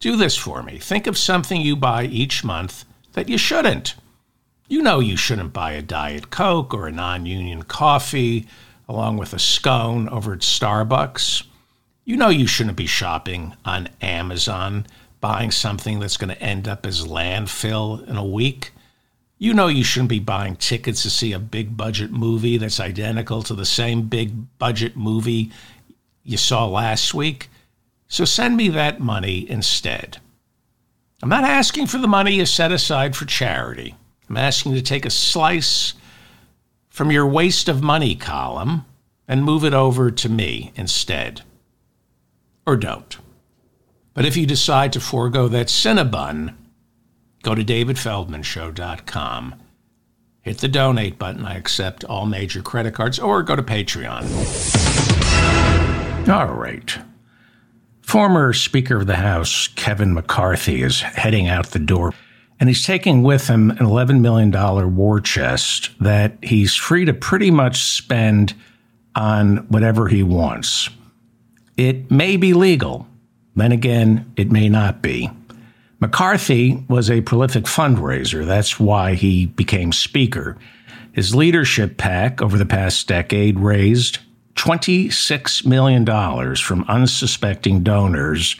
Do 0.00 0.16
this 0.16 0.38
for 0.38 0.62
me. 0.62 0.78
Think 0.78 1.06
of 1.06 1.18
something 1.18 1.60
you 1.60 1.76
buy 1.76 2.04
each 2.04 2.42
month 2.42 2.86
that 3.12 3.28
you 3.28 3.36
shouldn't. 3.36 3.94
You 4.68 4.80
know 4.80 5.00
you 5.00 5.18
shouldn't 5.18 5.52
buy 5.52 5.72
a 5.72 5.82
Diet 5.82 6.30
Coke 6.30 6.72
or 6.72 6.86
a 6.86 6.92
non 6.92 7.26
union 7.26 7.64
coffee 7.64 8.46
along 8.88 9.18
with 9.18 9.34
a 9.34 9.38
scone 9.38 10.08
over 10.08 10.32
at 10.32 10.38
Starbucks. 10.38 11.42
You 12.06 12.16
know 12.16 12.30
you 12.30 12.46
shouldn't 12.46 12.78
be 12.78 12.86
shopping 12.86 13.54
on 13.66 13.90
Amazon, 14.00 14.86
buying 15.20 15.50
something 15.50 16.00
that's 16.00 16.16
going 16.16 16.34
to 16.34 16.42
end 16.42 16.66
up 16.66 16.86
as 16.86 17.04
landfill 17.04 18.08
in 18.08 18.16
a 18.16 18.24
week. 18.24 18.72
You 19.38 19.52
know 19.52 19.68
you 19.68 19.84
shouldn't 19.84 20.08
be 20.08 20.18
buying 20.18 20.56
tickets 20.56 21.02
to 21.02 21.10
see 21.10 21.32
a 21.32 21.38
big 21.38 21.76
budget 21.76 22.10
movie 22.10 22.56
that's 22.56 22.80
identical 22.80 23.42
to 23.42 23.54
the 23.54 23.66
same 23.66 24.08
big 24.08 24.58
budget 24.58 24.96
movie 24.96 25.50
you 26.22 26.36
saw 26.36 26.66
last 26.66 27.12
week. 27.12 27.48
So 28.08 28.24
send 28.24 28.56
me 28.56 28.68
that 28.70 29.00
money 29.00 29.48
instead. 29.50 30.18
I'm 31.22 31.28
not 31.28 31.44
asking 31.44 31.86
for 31.86 31.98
the 31.98 32.08
money 32.08 32.34
you 32.34 32.46
set 32.46 32.72
aside 32.72 33.14
for 33.14 33.24
charity. 33.26 33.94
I'm 34.28 34.36
asking 34.36 34.72
you 34.72 34.78
to 34.78 34.84
take 34.84 35.04
a 35.04 35.10
slice 35.10 35.94
from 36.88 37.10
your 37.10 37.26
waste 37.26 37.68
of 37.68 37.82
money 37.82 38.14
column 38.14 38.84
and 39.28 39.44
move 39.44 39.64
it 39.64 39.74
over 39.74 40.10
to 40.10 40.28
me 40.28 40.72
instead 40.76 41.42
or 42.66 42.76
don't. 42.76 43.18
But 44.14 44.24
if 44.24 44.36
you 44.36 44.46
decide 44.46 44.92
to 44.94 45.00
forego 45.00 45.46
that 45.48 45.66
Cinnabon, 45.66 46.54
go 47.46 47.54
to 47.54 47.64
davidfeldmanshow.com. 47.64 49.54
Hit 50.42 50.58
the 50.58 50.66
donate 50.66 51.16
button. 51.16 51.46
I 51.46 51.54
accept 51.56 52.02
all 52.04 52.26
major 52.26 52.60
credit 52.60 52.92
cards, 52.92 53.20
or 53.20 53.44
go 53.44 53.54
to 53.54 53.62
Patreon. 53.62 54.24
All 56.28 56.52
right. 56.52 56.98
Former 58.02 58.52
Speaker 58.52 58.96
of 58.96 59.06
the 59.06 59.14
House 59.14 59.68
Kevin 59.76 60.12
McCarthy 60.12 60.82
is 60.82 61.00
heading 61.02 61.46
out 61.46 61.66
the 61.66 61.78
door, 61.78 62.12
and 62.58 62.68
he's 62.68 62.84
taking 62.84 63.22
with 63.22 63.46
him 63.46 63.70
an 63.70 63.76
$11 63.76 64.20
million 64.20 64.50
war 64.96 65.20
chest 65.20 65.90
that 66.00 66.36
he's 66.42 66.74
free 66.74 67.04
to 67.04 67.14
pretty 67.14 67.52
much 67.52 67.80
spend 67.80 68.54
on 69.14 69.58
whatever 69.68 70.08
he 70.08 70.24
wants. 70.24 70.90
It 71.76 72.10
may 72.10 72.36
be 72.36 72.54
legal. 72.54 73.06
Then 73.54 73.70
again, 73.70 74.32
it 74.36 74.50
may 74.50 74.68
not 74.68 75.00
be. 75.00 75.30
McCarthy 76.00 76.84
was 76.88 77.10
a 77.10 77.22
prolific 77.22 77.64
fundraiser. 77.64 78.44
That's 78.44 78.78
why 78.78 79.14
he 79.14 79.46
became 79.46 79.92
Speaker. 79.92 80.58
His 81.12 81.34
leadership 81.34 81.96
PAC 81.96 82.42
over 82.42 82.58
the 82.58 82.66
past 82.66 83.08
decade 83.08 83.58
raised 83.58 84.18
$26 84.56 85.64
million 85.66 86.56
from 86.56 86.84
unsuspecting 86.88 87.82
donors 87.82 88.56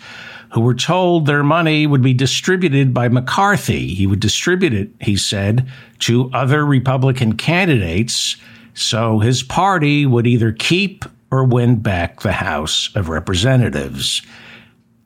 who 0.52 0.60
were 0.60 0.74
told 0.74 1.26
their 1.26 1.42
money 1.42 1.86
would 1.86 2.02
be 2.02 2.14
distributed 2.14 2.94
by 2.94 3.08
McCarthy. 3.08 3.94
He 3.94 4.06
would 4.06 4.20
distribute 4.20 4.72
it, 4.72 4.90
he 5.00 5.16
said, 5.16 5.68
to 6.00 6.30
other 6.32 6.64
Republican 6.64 7.36
candidates 7.36 8.36
so 8.76 9.18
his 9.18 9.42
party 9.42 10.06
would 10.06 10.26
either 10.26 10.52
keep 10.52 11.04
or 11.30 11.44
win 11.44 11.76
back 11.76 12.20
the 12.20 12.32
House 12.32 12.90
of 12.94 13.08
Representatives. 13.08 14.22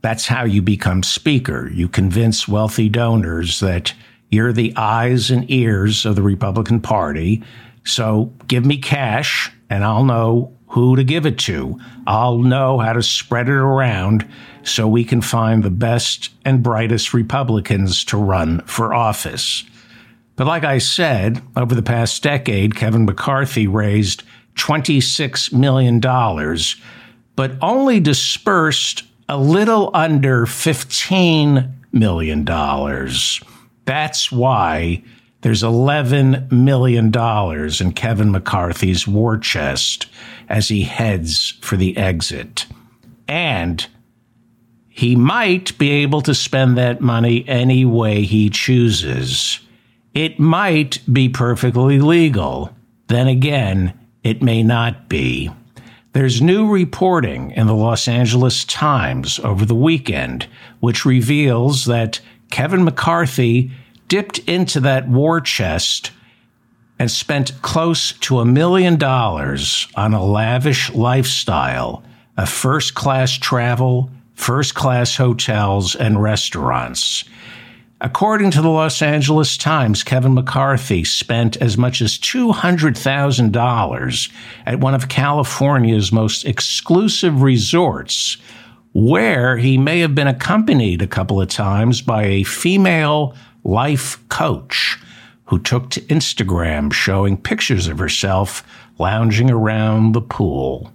That's 0.02 0.26
how 0.26 0.44
you 0.44 0.62
become 0.62 1.02
speaker. 1.02 1.70
You 1.72 1.88
convince 1.88 2.48
wealthy 2.48 2.88
donors 2.88 3.60
that 3.60 3.92
you're 4.30 4.52
the 4.52 4.74
eyes 4.76 5.30
and 5.30 5.50
ears 5.50 6.06
of 6.06 6.16
the 6.16 6.22
Republican 6.22 6.80
Party. 6.80 7.42
So 7.84 8.32
give 8.46 8.64
me 8.64 8.78
cash 8.78 9.50
and 9.68 9.84
I'll 9.84 10.04
know 10.04 10.56
who 10.68 10.94
to 10.96 11.04
give 11.04 11.26
it 11.26 11.38
to. 11.38 11.78
I'll 12.06 12.38
know 12.38 12.78
how 12.78 12.92
to 12.92 13.02
spread 13.02 13.48
it 13.48 13.54
around 13.54 14.26
so 14.62 14.86
we 14.86 15.04
can 15.04 15.20
find 15.20 15.62
the 15.62 15.70
best 15.70 16.30
and 16.44 16.62
brightest 16.62 17.12
Republicans 17.12 18.04
to 18.04 18.16
run 18.16 18.60
for 18.62 18.94
office. 18.94 19.64
But 20.36 20.46
like 20.46 20.64
I 20.64 20.78
said, 20.78 21.42
over 21.56 21.74
the 21.74 21.82
past 21.82 22.22
decade, 22.22 22.76
Kevin 22.76 23.04
McCarthy 23.04 23.66
raised 23.66 24.22
$26 24.54 25.52
million, 25.52 26.00
but 27.36 27.52
only 27.60 28.00
dispersed 28.00 29.04
a 29.30 29.38
little 29.38 29.92
under 29.94 30.44
$15 30.44 31.72
million. 31.92 32.44
That's 33.84 34.32
why 34.32 35.04
there's 35.42 35.62
$11 35.62 36.50
million 36.50 37.06
in 37.80 37.92
Kevin 37.92 38.32
McCarthy's 38.32 39.06
war 39.06 39.38
chest 39.38 40.06
as 40.48 40.66
he 40.66 40.82
heads 40.82 41.54
for 41.62 41.76
the 41.76 41.96
exit. 41.96 42.66
And 43.28 43.86
he 44.88 45.14
might 45.14 45.78
be 45.78 45.90
able 45.90 46.22
to 46.22 46.34
spend 46.34 46.76
that 46.76 47.00
money 47.00 47.44
any 47.46 47.84
way 47.84 48.22
he 48.22 48.50
chooses. 48.50 49.60
It 50.12 50.40
might 50.40 50.98
be 51.10 51.28
perfectly 51.28 52.00
legal. 52.00 52.74
Then 53.06 53.28
again, 53.28 53.96
it 54.24 54.42
may 54.42 54.64
not 54.64 55.08
be. 55.08 55.52
There's 56.12 56.42
new 56.42 56.68
reporting 56.68 57.52
in 57.52 57.68
the 57.68 57.74
Los 57.74 58.08
Angeles 58.08 58.64
Times 58.64 59.38
over 59.44 59.64
the 59.64 59.76
weekend, 59.76 60.48
which 60.80 61.04
reveals 61.04 61.84
that 61.84 62.20
Kevin 62.50 62.82
McCarthy 62.82 63.70
dipped 64.08 64.38
into 64.40 64.80
that 64.80 65.08
war 65.08 65.40
chest 65.40 66.10
and 66.98 67.08
spent 67.08 67.62
close 67.62 68.10
to 68.12 68.40
a 68.40 68.44
million 68.44 68.96
dollars 68.96 69.86
on 69.94 70.12
a 70.12 70.24
lavish 70.24 70.90
lifestyle 70.90 72.02
of 72.36 72.48
first 72.48 72.96
class 72.96 73.38
travel, 73.38 74.10
first 74.34 74.74
class 74.74 75.16
hotels, 75.16 75.94
and 75.94 76.20
restaurants. 76.20 77.22
According 78.02 78.50
to 78.52 78.62
the 78.62 78.70
Los 78.70 79.02
Angeles 79.02 79.58
Times, 79.58 80.02
Kevin 80.02 80.32
McCarthy 80.32 81.04
spent 81.04 81.58
as 81.58 81.76
much 81.76 82.00
as 82.00 82.16
$200,000 82.16 84.32
at 84.64 84.80
one 84.80 84.94
of 84.94 85.10
California's 85.10 86.10
most 86.10 86.46
exclusive 86.46 87.42
resorts, 87.42 88.38
where 88.94 89.58
he 89.58 89.76
may 89.76 90.00
have 90.00 90.14
been 90.14 90.28
accompanied 90.28 91.02
a 91.02 91.06
couple 91.06 91.42
of 91.42 91.48
times 91.48 92.00
by 92.00 92.24
a 92.24 92.42
female 92.42 93.34
life 93.64 94.26
coach 94.30 94.98
who 95.44 95.58
took 95.58 95.90
to 95.90 96.00
Instagram 96.02 96.90
showing 96.90 97.36
pictures 97.36 97.86
of 97.86 97.98
herself 97.98 98.64
lounging 98.98 99.50
around 99.50 100.12
the 100.12 100.22
pool. 100.22 100.90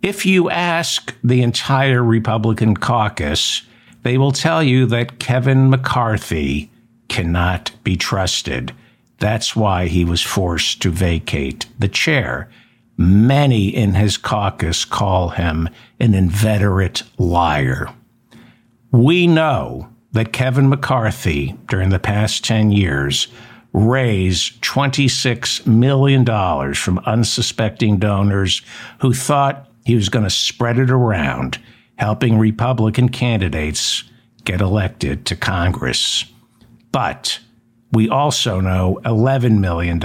If 0.00 0.24
you 0.24 0.48
ask 0.48 1.14
the 1.22 1.42
entire 1.42 2.02
Republican 2.02 2.78
caucus, 2.78 3.60
they 4.04 4.18
will 4.18 4.32
tell 4.32 4.62
you 4.62 4.86
that 4.86 5.18
Kevin 5.18 5.68
McCarthy 5.70 6.70
cannot 7.08 7.72
be 7.82 7.96
trusted. 7.96 8.72
That's 9.18 9.56
why 9.56 9.86
he 9.86 10.04
was 10.04 10.20
forced 10.20 10.82
to 10.82 10.90
vacate 10.90 11.66
the 11.78 11.88
chair. 11.88 12.50
Many 12.96 13.68
in 13.68 13.94
his 13.94 14.16
caucus 14.16 14.84
call 14.84 15.30
him 15.30 15.68
an 15.98 16.14
inveterate 16.14 17.02
liar. 17.18 17.88
We 18.92 19.26
know 19.26 19.88
that 20.12 20.32
Kevin 20.32 20.68
McCarthy, 20.68 21.56
during 21.66 21.88
the 21.88 21.98
past 21.98 22.44
10 22.44 22.72
years, 22.72 23.28
raised 23.72 24.62
$26 24.62 25.66
million 25.66 26.24
from 26.74 26.98
unsuspecting 27.00 27.96
donors 27.96 28.62
who 29.00 29.12
thought 29.12 29.68
he 29.84 29.96
was 29.96 30.08
going 30.08 30.24
to 30.24 30.30
spread 30.30 30.78
it 30.78 30.90
around 30.90 31.58
helping 31.96 32.38
Republican 32.38 33.08
candidates 33.08 34.04
get 34.44 34.60
elected 34.60 35.26
to 35.26 35.36
Congress. 35.36 36.24
But 36.92 37.40
we 37.92 38.08
also 38.08 38.60
know 38.60 39.00
$11 39.04 39.58
million 39.58 40.00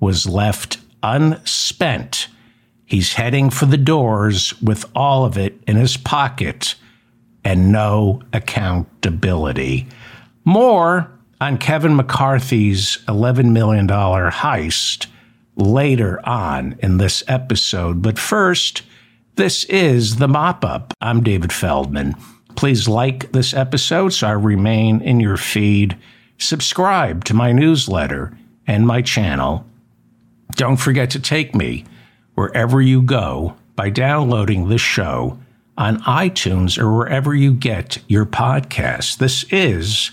was 0.00 0.26
left 0.26 0.78
unspent. 1.02 2.28
He's 2.84 3.14
heading 3.14 3.50
for 3.50 3.66
the 3.66 3.76
doors 3.76 4.60
with 4.62 4.84
all 4.94 5.24
of 5.24 5.36
it 5.36 5.60
in 5.66 5.76
his 5.76 5.96
pocket 5.96 6.76
and 7.44 7.72
no 7.72 8.22
accountability. 8.32 9.86
More 10.44 11.10
on 11.40 11.58
Kevin 11.58 11.96
McCarthy's 11.96 12.98
$11 13.08 13.52
million 13.52 13.86
heist 13.88 15.06
later 15.56 16.24
on 16.26 16.76
in 16.80 16.98
this 16.98 17.22
episode. 17.28 18.02
But 18.02 18.18
first, 18.18 18.82
this 19.36 19.64
is 19.64 20.16
the 20.16 20.28
mop 20.28 20.64
up. 20.64 20.94
I'm 21.00 21.22
David 21.22 21.52
Feldman. 21.52 22.14
Please 22.56 22.88
like 22.88 23.32
this 23.32 23.52
episode 23.52 24.10
so 24.10 24.28
I 24.28 24.32
remain 24.32 25.02
in 25.02 25.20
your 25.20 25.36
feed. 25.36 25.96
Subscribe 26.38 27.24
to 27.24 27.34
my 27.34 27.52
newsletter 27.52 28.36
and 28.66 28.86
my 28.86 29.02
channel. 29.02 29.66
Don't 30.52 30.78
forget 30.78 31.10
to 31.10 31.20
take 31.20 31.54
me 31.54 31.84
wherever 32.34 32.80
you 32.80 33.02
go 33.02 33.56
by 33.76 33.90
downloading 33.90 34.68
this 34.68 34.80
show 34.80 35.38
on 35.76 36.00
iTunes 36.02 36.78
or 36.78 36.96
wherever 36.96 37.34
you 37.34 37.52
get 37.52 37.98
your 38.08 38.24
podcasts. 38.24 39.18
This 39.18 39.44
is 39.50 40.12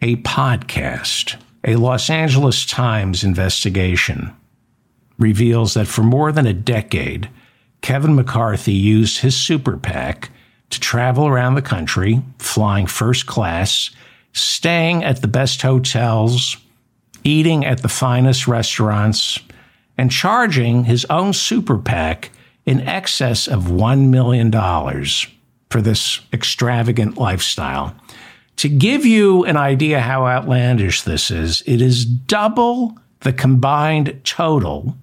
a 0.00 0.16
podcast. 0.16 1.36
A 1.64 1.76
Los 1.76 2.08
Angeles 2.08 2.64
Times 2.64 3.24
investigation 3.24 4.34
reveals 5.18 5.74
that 5.74 5.86
for 5.86 6.02
more 6.02 6.32
than 6.32 6.46
a 6.46 6.54
decade, 6.54 7.28
Kevin 7.84 8.14
McCarthy 8.14 8.72
used 8.72 9.18
his 9.18 9.36
super 9.36 9.76
PAC 9.76 10.30
to 10.70 10.80
travel 10.80 11.26
around 11.26 11.54
the 11.54 11.60
country, 11.60 12.22
flying 12.38 12.86
first 12.86 13.26
class, 13.26 13.90
staying 14.32 15.04
at 15.04 15.20
the 15.20 15.28
best 15.28 15.60
hotels, 15.60 16.56
eating 17.24 17.62
at 17.66 17.82
the 17.82 17.90
finest 17.90 18.48
restaurants, 18.48 19.38
and 19.98 20.10
charging 20.10 20.84
his 20.84 21.04
own 21.10 21.34
super 21.34 21.76
PAC 21.76 22.30
in 22.64 22.80
excess 22.88 23.46
of 23.46 23.64
$1 23.64 24.08
million 24.08 24.50
for 25.68 25.82
this 25.82 26.20
extravagant 26.32 27.18
lifestyle. 27.18 27.94
To 28.56 28.70
give 28.70 29.04
you 29.04 29.44
an 29.44 29.58
idea 29.58 30.00
how 30.00 30.26
outlandish 30.26 31.02
this 31.02 31.30
is, 31.30 31.62
it 31.66 31.82
is 31.82 32.06
double 32.06 32.98
the 33.20 33.34
combined 33.34 34.22
total 34.24 34.96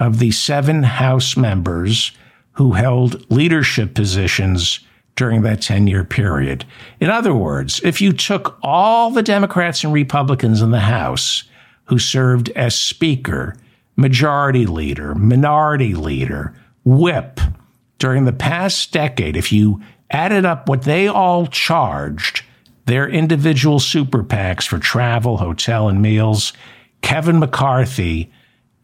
of 0.00 0.18
the 0.18 0.32
seven 0.32 0.82
House 0.82 1.36
members 1.36 2.10
who 2.52 2.72
held 2.72 3.30
leadership 3.30 3.94
positions 3.94 4.80
during 5.14 5.42
that 5.42 5.60
10 5.60 5.86
year 5.86 6.02
period. 6.02 6.64
In 6.98 7.10
other 7.10 7.34
words, 7.34 7.80
if 7.84 8.00
you 8.00 8.12
took 8.12 8.58
all 8.62 9.10
the 9.10 9.22
Democrats 9.22 9.84
and 9.84 9.92
Republicans 9.92 10.62
in 10.62 10.70
the 10.70 10.80
House 10.80 11.44
who 11.84 11.98
served 11.98 12.48
as 12.50 12.74
Speaker, 12.74 13.54
Majority 13.96 14.64
Leader, 14.64 15.14
Minority 15.14 15.94
Leader, 15.94 16.54
Whip 16.84 17.38
during 17.98 18.24
the 18.24 18.32
past 18.32 18.92
decade, 18.92 19.36
if 19.36 19.52
you 19.52 19.82
added 20.10 20.46
up 20.46 20.68
what 20.68 20.82
they 20.82 21.06
all 21.06 21.46
charged, 21.46 22.42
their 22.86 23.06
individual 23.06 23.78
super 23.78 24.24
PACs 24.24 24.66
for 24.66 24.78
travel, 24.78 25.36
hotel, 25.36 25.88
and 25.88 26.00
meals, 26.00 26.54
Kevin 27.02 27.38
McCarthy 27.38 28.32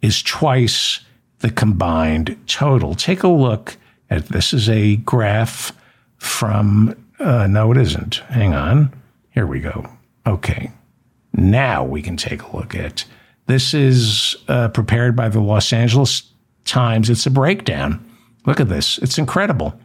is 0.02 0.22
twice 0.22 1.00
the 1.40 1.50
combined 1.50 2.38
total. 2.46 2.94
Take 2.94 3.22
a 3.22 3.28
look 3.28 3.76
at 4.10 4.28
this 4.28 4.52
is 4.52 4.68
a 4.68 4.96
graph 4.96 5.72
from 6.18 6.94
uh, 7.18 7.46
no 7.46 7.72
it 7.72 7.78
isn't. 7.78 8.16
Hang 8.28 8.52
on. 8.54 8.92
Here 9.30 9.46
we 9.46 9.60
go. 9.60 9.88
Okay. 10.26 10.70
Now 11.32 11.82
we 11.84 12.02
can 12.02 12.16
take 12.16 12.42
a 12.42 12.56
look 12.56 12.74
at 12.74 13.04
this 13.46 13.72
is 13.74 14.34
uh, 14.48 14.68
prepared 14.68 15.14
by 15.14 15.28
the 15.28 15.40
Los 15.40 15.72
Angeles 15.72 16.24
Times. 16.64 17.08
It's 17.10 17.26
a 17.26 17.30
breakdown. 17.30 18.04
Look 18.44 18.58
at 18.60 18.68
this. 18.68 18.98
It's 18.98 19.18
incredible. 19.18 19.78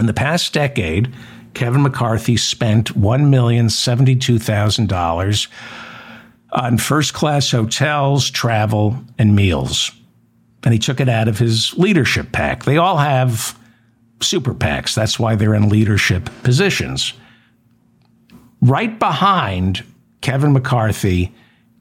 In 0.00 0.06
the 0.06 0.14
past 0.14 0.54
decade, 0.54 1.12
Kevin 1.54 1.82
McCarthy 1.82 2.38
spent 2.38 2.98
$1,072,000 2.98 5.48
on 6.52 6.78
first 6.78 7.12
class 7.12 7.50
hotels, 7.50 8.30
travel, 8.30 8.96
and 9.18 9.36
meals 9.36 9.90
and 10.64 10.72
he 10.72 10.78
took 10.78 11.00
it 11.00 11.08
out 11.08 11.28
of 11.28 11.38
his 11.38 11.76
leadership 11.76 12.32
PAC. 12.32 12.64
They 12.64 12.76
all 12.76 12.98
have 12.98 13.58
super 14.20 14.54
PACs. 14.54 14.94
That's 14.94 15.18
why 15.18 15.34
they're 15.34 15.54
in 15.54 15.68
leadership 15.68 16.30
positions. 16.42 17.12
Right 18.60 18.98
behind 18.98 19.82
Kevin 20.20 20.52
McCarthy 20.52 21.34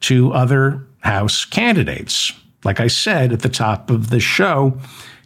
to 0.00 0.32
other 0.32 0.86
House 1.00 1.44
candidates. 1.44 2.32
Like 2.64 2.78
I 2.78 2.86
said 2.86 3.32
at 3.32 3.40
the 3.40 3.48
top 3.48 3.90
of 3.90 4.10
the 4.10 4.20
show, 4.20 4.78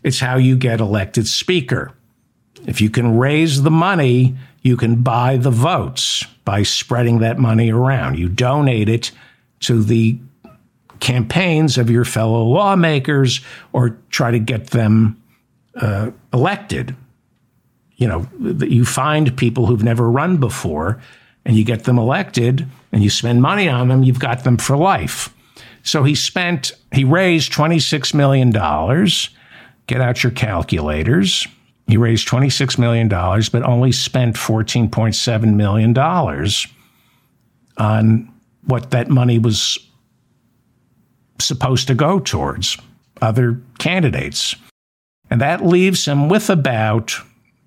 it's 0.02 0.20
how 0.20 0.36
you 0.36 0.56
get 0.56 0.80
elected 0.80 1.28
Speaker. 1.28 1.92
If 2.66 2.80
you 2.80 2.88
can 2.88 3.16
raise 3.16 3.62
the 3.62 3.70
money, 3.70 4.36
you 4.62 4.76
can 4.76 5.02
buy 5.02 5.36
the 5.36 5.50
votes 5.50 6.24
by 6.44 6.62
spreading 6.62 7.18
that 7.18 7.38
money 7.38 7.70
around. 7.70 8.18
You 8.18 8.28
donate 8.28 8.88
it 8.88 9.12
to 9.60 9.82
the 9.82 10.18
campaigns 11.00 11.78
of 11.78 11.90
your 11.90 12.04
fellow 12.04 12.44
lawmakers 12.44 13.40
or 13.72 13.96
try 14.10 14.30
to 14.30 14.38
get 14.38 14.68
them 14.68 15.22
uh, 15.76 16.10
elected. 16.32 16.94
You 17.96 18.08
know, 18.08 18.28
you 18.60 18.84
find 18.84 19.36
people 19.36 19.66
who've 19.66 19.82
never 19.82 20.10
run 20.10 20.36
before 20.36 21.00
and 21.44 21.56
you 21.56 21.64
get 21.64 21.84
them 21.84 21.98
elected 21.98 22.66
and 22.92 23.02
you 23.02 23.10
spend 23.10 23.40
money 23.40 23.68
on 23.68 23.88
them, 23.88 24.02
you've 24.02 24.18
got 24.18 24.44
them 24.44 24.56
for 24.56 24.76
life. 24.76 25.32
So 25.82 26.02
he 26.02 26.14
spent, 26.14 26.72
he 26.92 27.04
raised 27.04 27.52
$26 27.52 28.12
million. 28.12 28.50
Get 28.50 30.00
out 30.00 30.22
your 30.24 30.32
calculators. 30.32 31.46
He 31.86 31.96
raised 31.96 32.26
$26 32.26 32.78
million, 32.78 33.08
but 33.08 33.62
only 33.62 33.92
spent 33.92 34.34
$14.7 34.34 35.54
million 35.54 35.96
on 37.78 38.32
what 38.64 38.90
that 38.90 39.08
money 39.08 39.38
was 39.38 39.78
supposed 41.38 41.86
to 41.88 41.94
go 41.94 42.18
towards 42.18 42.78
other 43.20 43.60
candidates. 43.78 44.54
And 45.30 45.40
that 45.40 45.64
leaves 45.64 46.04
him 46.04 46.28
with 46.28 46.50
about 46.50 47.14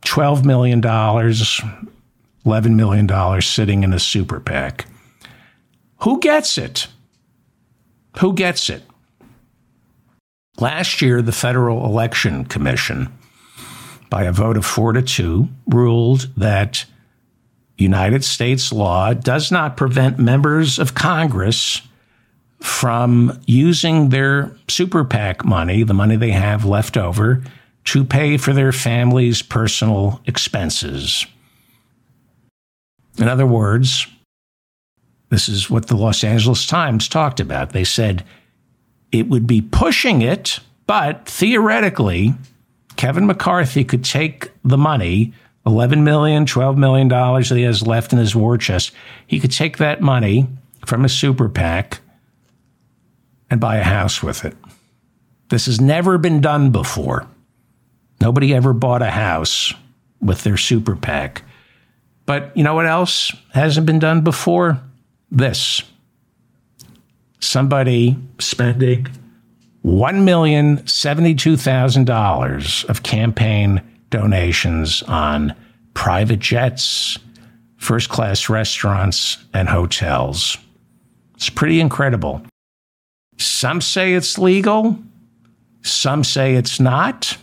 $12 0.03 0.45
million, 0.45 0.81
$11 0.81 2.75
million 2.75 3.41
sitting 3.41 3.83
in 3.83 3.93
a 3.93 3.99
super 3.99 4.39
PAC. 4.39 4.85
Who 6.01 6.19
gets 6.19 6.57
it? 6.57 6.87
Who 8.19 8.33
gets 8.33 8.69
it? 8.69 8.83
Last 10.59 11.01
year, 11.01 11.21
the 11.21 11.31
Federal 11.31 11.85
Election 11.85 12.45
Commission, 12.45 13.11
by 14.09 14.23
a 14.23 14.31
vote 14.31 14.57
of 14.57 14.65
four 14.65 14.93
to 14.93 15.01
two, 15.01 15.47
ruled 15.67 16.29
that 16.35 16.85
United 17.77 18.25
States 18.25 18.73
law 18.73 19.13
does 19.13 19.51
not 19.51 19.77
prevent 19.77 20.19
members 20.19 20.79
of 20.79 20.95
Congress 20.95 21.81
from 22.61 23.39
using 23.45 24.09
their 24.09 24.55
super 24.67 25.03
PAC 25.03 25.45
money, 25.45 25.83
the 25.83 25.93
money 25.93 26.15
they 26.15 26.31
have 26.31 26.65
left 26.65 26.97
over, 26.97 27.43
to 27.85 28.03
pay 28.03 28.37
for 28.37 28.53
their 28.53 28.71
family's 28.71 29.41
personal 29.41 30.21
expenses. 30.25 31.25
In 33.17 33.27
other 33.27 33.45
words, 33.45 34.07
this 35.29 35.47
is 35.47 35.69
what 35.69 35.87
the 35.87 35.95
Los 35.95 36.23
Angeles 36.23 36.65
Times 36.65 37.07
talked 37.07 37.39
about. 37.39 37.71
They 37.71 37.83
said 37.83 38.23
it 39.11 39.27
would 39.29 39.47
be 39.47 39.61
pushing 39.61 40.21
it, 40.21 40.59
but 40.85 41.25
theoretically, 41.25 42.33
Kevin 42.95 43.27
McCarthy 43.27 43.83
could 43.83 44.03
take 44.03 44.51
the 44.63 44.77
money, 44.77 45.33
$11 45.65 46.03
million, 46.03 46.45
$12 46.45 46.77
million 46.77 47.07
that 47.07 47.55
he 47.55 47.63
has 47.63 47.85
left 47.85 48.11
in 48.11 48.19
his 48.19 48.35
war 48.35 48.57
chest. 48.57 48.91
He 49.25 49.39
could 49.39 49.51
take 49.51 49.77
that 49.77 50.01
money 50.01 50.47
from 50.85 51.05
a 51.05 51.09
super 51.09 51.47
PAC 51.47 52.01
and 53.49 53.59
buy 53.59 53.77
a 53.77 53.83
house 53.83 54.23
with 54.23 54.45
it. 54.45 54.55
This 55.49 55.65
has 55.65 55.81
never 55.81 56.17
been 56.17 56.39
done 56.41 56.71
before. 56.71 57.27
Nobody 58.21 58.53
ever 58.53 58.73
bought 58.73 59.01
a 59.01 59.09
house 59.09 59.73
with 60.21 60.43
their 60.43 60.57
super 60.57 60.95
PAC. 60.95 61.41
But 62.25 62.55
you 62.55 62.63
know 62.63 62.75
what 62.75 62.85
else 62.85 63.35
hasn't 63.53 63.87
been 63.87 63.99
done 63.99 64.21
before? 64.21 64.81
This. 65.31 65.81
Somebody 67.39 68.17
spending 68.37 69.07
$1,072,000 69.85 72.85
of 72.85 73.03
campaign 73.03 73.81
donations 74.09 75.03
on 75.03 75.55
private 75.93 76.39
jets, 76.39 77.17
first 77.77 78.09
class 78.09 78.49
restaurants, 78.49 79.37
and 79.53 79.69
hotels. 79.69 80.57
It's 81.35 81.49
pretty 81.49 81.79
incredible. 81.79 82.41
Some 83.39 83.79
say 83.79 84.13
it's 84.13 84.37
legal, 84.37 84.99
some 85.81 86.23
say 86.23 86.55
it's 86.55 86.79
not. 86.79 87.37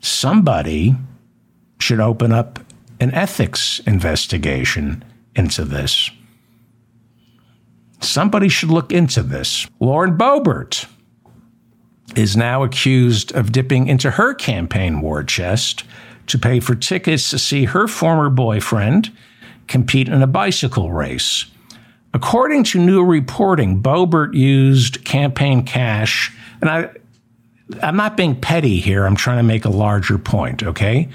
Somebody 0.00 0.96
should 1.80 2.00
open 2.00 2.32
up 2.32 2.58
an 3.00 3.14
ethics 3.14 3.80
investigation 3.86 5.04
into 5.36 5.64
this. 5.64 6.10
Somebody 8.00 8.48
should 8.48 8.70
look 8.70 8.92
into 8.92 9.22
this. 9.22 9.66
Lauren 9.80 10.16
Boebert 10.16 10.86
is 12.16 12.36
now 12.36 12.64
accused 12.64 13.32
of 13.32 13.52
dipping 13.52 13.86
into 13.86 14.12
her 14.12 14.34
campaign 14.34 15.00
war 15.00 15.22
chest 15.22 15.84
to 16.26 16.38
pay 16.38 16.58
for 16.58 16.74
tickets 16.74 17.30
to 17.30 17.38
see 17.38 17.64
her 17.66 17.86
former 17.86 18.30
boyfriend 18.30 19.12
compete 19.68 20.08
in 20.08 20.22
a 20.22 20.26
bicycle 20.26 20.90
race. 20.90 21.46
According 22.14 22.64
to 22.64 22.78
new 22.78 23.04
reporting, 23.04 23.82
Boebert 23.82 24.34
used 24.34 25.04
campaign 25.04 25.64
cash, 25.64 26.32
and 26.60 26.70
I, 26.70 26.90
I'm 27.82 27.96
not 27.96 28.16
being 28.16 28.40
petty 28.40 28.78
here. 28.80 29.04
I'm 29.04 29.16
trying 29.16 29.38
to 29.38 29.42
make 29.42 29.64
a 29.64 29.70
larger 29.70 30.18
point, 30.18 30.62
okay? 30.62 31.08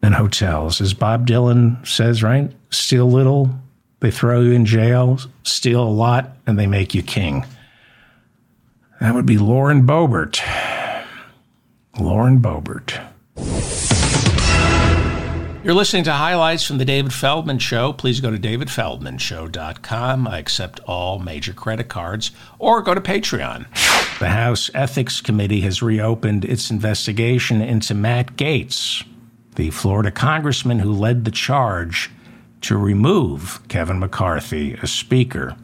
and 0.00 0.14
hotels. 0.14 0.80
As 0.80 0.94
Bob 0.94 1.26
Dylan 1.26 1.84
says, 1.86 2.22
right? 2.22 2.50
Steal 2.70 3.10
little, 3.10 3.50
they 4.00 4.10
throw 4.10 4.40
you 4.40 4.52
in 4.52 4.64
jail, 4.64 5.18
steal 5.42 5.82
a 5.82 5.88
lot, 5.88 6.36
and 6.46 6.58
they 6.58 6.66
make 6.66 6.94
you 6.94 7.02
king. 7.02 7.44
That 9.00 9.14
would 9.14 9.26
be 9.26 9.38
Lauren 9.38 9.86
Boebert. 9.86 10.40
Lauren 11.98 12.40
Boebert. 12.40 13.00
You're 15.64 15.74
listening 15.74 16.04
to 16.04 16.12
highlights 16.12 16.64
from 16.64 16.78
the 16.78 16.84
David 16.84 17.12
Feldman 17.12 17.58
Show. 17.58 17.92
Please 17.92 18.20
go 18.20 18.30
to 18.30 18.38
davidfeldmanshow.com. 18.38 20.28
I 20.28 20.38
accept 20.38 20.80
all 20.86 21.18
major 21.18 21.52
credit 21.52 21.88
cards 21.88 22.30
or 22.58 22.80
go 22.80 22.94
to 22.94 23.00
Patreon. 23.00 23.66
The 24.18 24.30
House 24.30 24.70
Ethics 24.72 25.20
Committee 25.20 25.60
has 25.62 25.82
reopened 25.82 26.44
its 26.44 26.70
investigation 26.70 27.60
into 27.60 27.94
Matt 27.94 28.36
Gaetz, 28.36 29.04
the 29.56 29.70
Florida 29.70 30.10
congressman 30.10 30.78
who 30.78 30.92
led 30.92 31.24
the 31.24 31.30
charge 31.30 32.10
to 32.62 32.76
remove 32.76 33.60
Kevin 33.68 33.98
McCarthy 33.98 34.78
as 34.82 34.90
Speaker. 34.90 35.56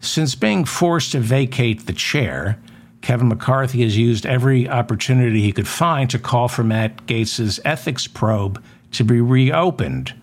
Since 0.00 0.34
being 0.34 0.64
forced 0.64 1.12
to 1.12 1.20
vacate 1.20 1.86
the 1.86 1.92
chair, 1.92 2.58
Kevin 3.02 3.28
McCarthy 3.28 3.82
has 3.82 3.96
used 3.96 4.26
every 4.26 4.68
opportunity 4.68 5.42
he 5.42 5.52
could 5.52 5.68
find 5.68 6.10
to 6.10 6.18
call 6.18 6.48
for 6.48 6.64
Matt 6.64 7.06
Gaetz's 7.06 7.60
ethics 7.64 8.06
probe 8.06 8.62
to 8.92 9.04
be 9.04 9.20
reopened. 9.20 10.14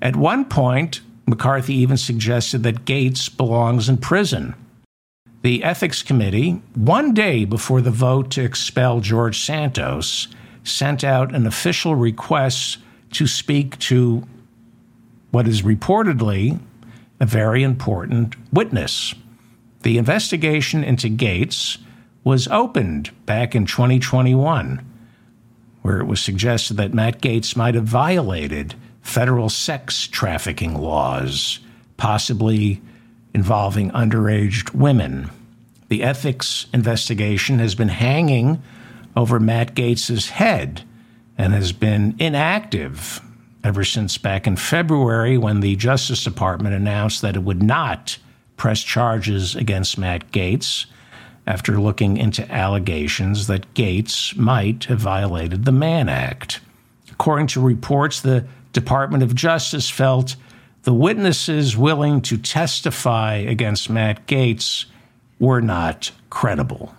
At 0.00 0.16
one 0.16 0.44
point, 0.44 1.00
McCarthy 1.26 1.74
even 1.74 1.96
suggested 1.96 2.62
that 2.62 2.84
Gaetz 2.84 3.34
belongs 3.34 3.88
in 3.88 3.96
prison. 3.98 4.54
The 5.42 5.62
Ethics 5.64 6.02
Committee, 6.02 6.62
one 6.74 7.14
day 7.14 7.44
before 7.44 7.80
the 7.80 7.90
vote 7.90 8.30
to 8.32 8.44
expel 8.44 9.00
George 9.00 9.40
Santos, 9.40 10.28
sent 10.64 11.04
out 11.04 11.34
an 11.34 11.46
official 11.46 11.94
request 11.94 12.78
to 13.12 13.26
speak 13.26 13.78
to 13.78 14.26
what 15.36 15.46
is 15.46 15.60
reportedly 15.60 16.58
a 17.20 17.26
very 17.26 17.62
important 17.62 18.34
witness. 18.54 19.14
The 19.82 19.98
investigation 19.98 20.82
into 20.82 21.10
Gaetz 21.10 21.76
was 22.24 22.48
opened 22.48 23.10
back 23.26 23.54
in 23.54 23.66
2021 23.66 24.82
where 25.82 26.00
it 26.00 26.06
was 26.06 26.22
suggested 26.22 26.78
that 26.78 26.94
Matt 26.94 27.20
Gaetz 27.20 27.54
might 27.54 27.74
have 27.74 27.84
violated 27.84 28.76
federal 29.02 29.50
sex 29.50 30.06
trafficking 30.08 30.74
laws, 30.74 31.58
possibly 31.98 32.80
involving 33.34 33.90
underage 33.90 34.72
women. 34.72 35.28
The 35.88 36.02
ethics 36.02 36.64
investigation 36.72 37.58
has 37.58 37.74
been 37.74 37.90
hanging 37.90 38.62
over 39.14 39.38
Matt 39.38 39.74
Gaetz's 39.74 40.30
head 40.30 40.82
and 41.36 41.52
has 41.52 41.72
been 41.72 42.16
inactive 42.18 43.20
ever 43.66 43.82
since 43.82 44.16
back 44.16 44.46
in 44.46 44.54
February 44.54 45.36
when 45.36 45.58
the 45.58 45.74
Justice 45.74 46.22
Department 46.22 46.72
announced 46.72 47.20
that 47.20 47.34
it 47.34 47.42
would 47.42 47.64
not 47.64 48.16
press 48.56 48.80
charges 48.80 49.56
against 49.56 49.98
Matt 49.98 50.30
Gaetz 50.30 50.86
after 51.48 51.80
looking 51.80 52.16
into 52.16 52.48
allegations 52.48 53.48
that 53.48 53.74
Gaetz 53.74 54.36
might 54.36 54.84
have 54.84 55.00
violated 55.00 55.64
the 55.64 55.72
Mann 55.72 56.08
Act. 56.08 56.60
According 57.10 57.48
to 57.48 57.60
reports, 57.60 58.20
the 58.20 58.46
Department 58.72 59.24
of 59.24 59.34
Justice 59.34 59.90
felt 59.90 60.36
the 60.84 60.94
witnesses 60.94 61.76
willing 61.76 62.20
to 62.20 62.38
testify 62.38 63.34
against 63.34 63.90
Matt 63.90 64.28
Gaetz 64.28 64.84
were 65.40 65.60
not 65.60 66.12
credible. 66.30 66.94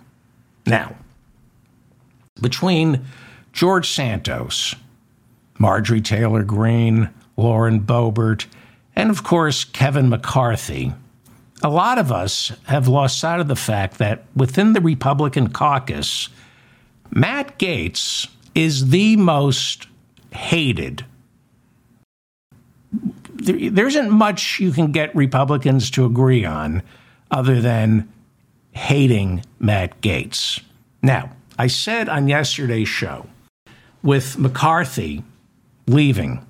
Now, 0.66 0.96
between 2.38 3.06
George 3.54 3.88
Santos, 3.88 4.74
Marjorie 5.58 6.00
Taylor 6.00 6.42
Greene, 6.42 7.10
Lauren 7.36 7.80
Boebert, 7.80 8.46
and 8.96 9.10
of 9.10 9.22
course 9.22 9.64
Kevin 9.64 10.08
McCarthy, 10.08 10.92
a 11.62 11.68
lot 11.68 11.98
of 11.98 12.12
us 12.12 12.52
have 12.66 12.88
lost 12.88 13.18
sight 13.18 13.40
of 13.40 13.48
the 13.48 13.56
fact 13.56 13.98
that 13.98 14.24
within 14.34 14.72
the 14.72 14.80
Republican 14.80 15.48
caucus, 15.50 16.28
Matt 17.10 17.58
Gaetz 17.58 18.28
is 18.54 18.90
the 18.90 19.16
most 19.16 19.88
hated. 20.32 21.04
There 23.34 23.86
isn't 23.86 24.10
much 24.10 24.60
you 24.60 24.72
can 24.72 24.92
get 24.92 25.14
Republicans 25.14 25.90
to 25.92 26.04
agree 26.04 26.44
on 26.44 26.82
other 27.30 27.60
than 27.60 28.08
hating 28.72 29.44
Matt 29.58 30.00
Gaetz. 30.00 30.60
Now, 31.02 31.30
I 31.58 31.66
said 31.66 32.08
on 32.08 32.28
yesterday's 32.28 32.88
show, 32.88 33.26
with 34.02 34.38
McCarthy 34.38 35.24
leaving 35.88 36.44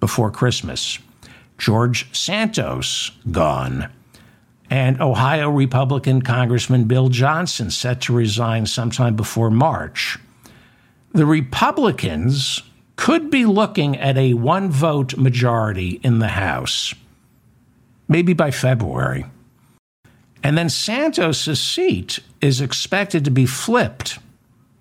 before 0.00 0.30
Christmas, 0.30 0.98
George 1.58 2.06
Santos 2.16 3.10
gone, 3.30 3.90
and 4.68 5.00
Ohio 5.00 5.48
Republican 5.50 6.22
Congressman 6.22 6.84
Bill 6.84 7.08
Johnson 7.08 7.70
set 7.70 8.00
to 8.02 8.12
resign 8.12 8.66
sometime 8.66 9.14
before 9.14 9.50
March. 9.50 10.18
The 11.12 11.26
Republicans 11.26 12.62
could 12.96 13.30
be 13.30 13.46
looking 13.46 13.96
at 13.96 14.16
a 14.16 14.34
one 14.34 14.70
vote 14.70 15.16
majority 15.16 16.00
in 16.02 16.18
the 16.18 16.28
House, 16.28 16.94
maybe 18.08 18.32
by 18.32 18.50
February. 18.50 19.26
And 20.42 20.56
then 20.56 20.68
Santos's 20.68 21.60
seat 21.60 22.20
is 22.40 22.60
expected 22.60 23.24
to 23.24 23.30
be 23.30 23.46
flipped. 23.46 24.18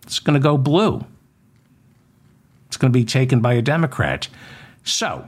It's 0.03 0.19
going 0.19 0.35
to 0.35 0.43
go 0.43 0.57
blue. 0.57 1.05
It's 2.75 2.81
going 2.81 2.91
to 2.91 2.99
be 2.99 3.05
taken 3.05 3.39
by 3.39 3.53
a 3.53 3.61
Democrat. 3.61 4.27
So, 4.83 5.25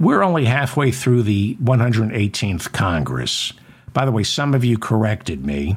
we're 0.00 0.24
only 0.24 0.46
halfway 0.46 0.90
through 0.90 1.22
the 1.22 1.54
118th 1.62 2.72
Congress. 2.72 3.52
By 3.92 4.04
the 4.04 4.10
way, 4.10 4.24
some 4.24 4.52
of 4.52 4.64
you 4.64 4.78
corrected 4.78 5.46
me, 5.46 5.76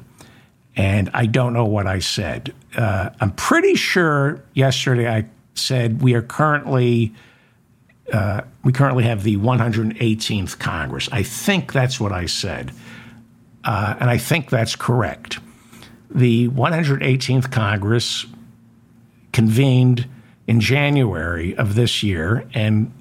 and 0.75 1.11
I 1.13 1.27
don't 1.27 1.53
know 1.53 1.65
what 1.65 1.85
I 1.85 1.99
said. 1.99 2.55
Uh, 2.75 3.11
I'm 3.19 3.33
pretty 3.33 3.75
sure 3.75 4.43
yesterday 4.55 5.07
I 5.07 5.25
said 5.53 6.01
we 6.01 6.15
are 6.15 6.23
currently 6.23 7.13
uh, 8.11 8.41
we 8.63 8.73
currently 8.73 9.03
have 9.03 9.21
the 9.21 9.37
118th 9.37 10.57
Congress. 10.57 11.07
I 11.11 11.21
think 11.21 11.71
that's 11.71 11.99
what 11.99 12.11
I 12.11 12.25
said, 12.25 12.71
uh, 13.63 13.95
and 13.99 14.09
I 14.09 14.17
think 14.17 14.49
that's 14.49 14.75
correct. 14.75 15.37
The 16.09 16.49
118th 16.49 17.51
Congress 17.51 18.25
convened 19.33 20.07
in 20.47 20.59
January 20.59 21.55
of 21.55 21.75
this 21.75 22.03
year, 22.03 22.47
and 22.53 22.91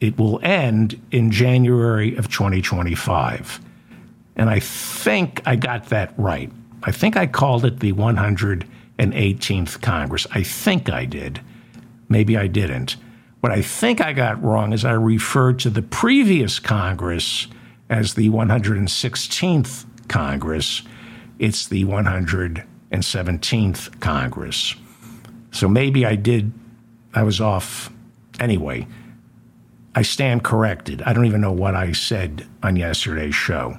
it 0.00 0.18
will 0.18 0.40
end 0.42 1.00
in 1.10 1.30
January 1.30 2.16
of 2.16 2.30
2025. 2.30 3.60
And 4.36 4.48
I 4.48 4.60
think 4.60 5.42
I 5.44 5.56
got 5.56 5.86
that 5.86 6.14
right. 6.16 6.50
I 6.82 6.92
think 6.92 7.16
I 7.16 7.26
called 7.26 7.64
it 7.64 7.80
the 7.80 7.92
118th 7.92 9.82
Congress. 9.82 10.26
I 10.30 10.42
think 10.42 10.88
I 10.88 11.04
did. 11.04 11.40
Maybe 12.08 12.36
I 12.36 12.46
didn't. 12.46 12.96
What 13.40 13.52
I 13.52 13.62
think 13.62 14.00
I 14.00 14.12
got 14.12 14.42
wrong 14.42 14.72
is 14.72 14.84
I 14.84 14.92
referred 14.92 15.58
to 15.60 15.70
the 15.70 15.82
previous 15.82 16.58
Congress 16.58 17.46
as 17.88 18.14
the 18.14 18.30
116th 18.30 19.84
Congress. 20.08 20.82
It's 21.38 21.66
the 21.66 21.84
117th 21.84 24.00
Congress. 24.00 24.74
So 25.52 25.68
maybe 25.68 26.06
I 26.06 26.16
did, 26.16 26.52
I 27.14 27.22
was 27.22 27.40
off. 27.40 27.90
Anyway, 28.38 28.86
I 29.94 30.02
stand 30.02 30.44
corrected. 30.44 31.02
I 31.02 31.12
don't 31.12 31.26
even 31.26 31.40
know 31.40 31.52
what 31.52 31.74
I 31.74 31.92
said 31.92 32.46
on 32.62 32.76
yesterday's 32.76 33.34
show. 33.34 33.78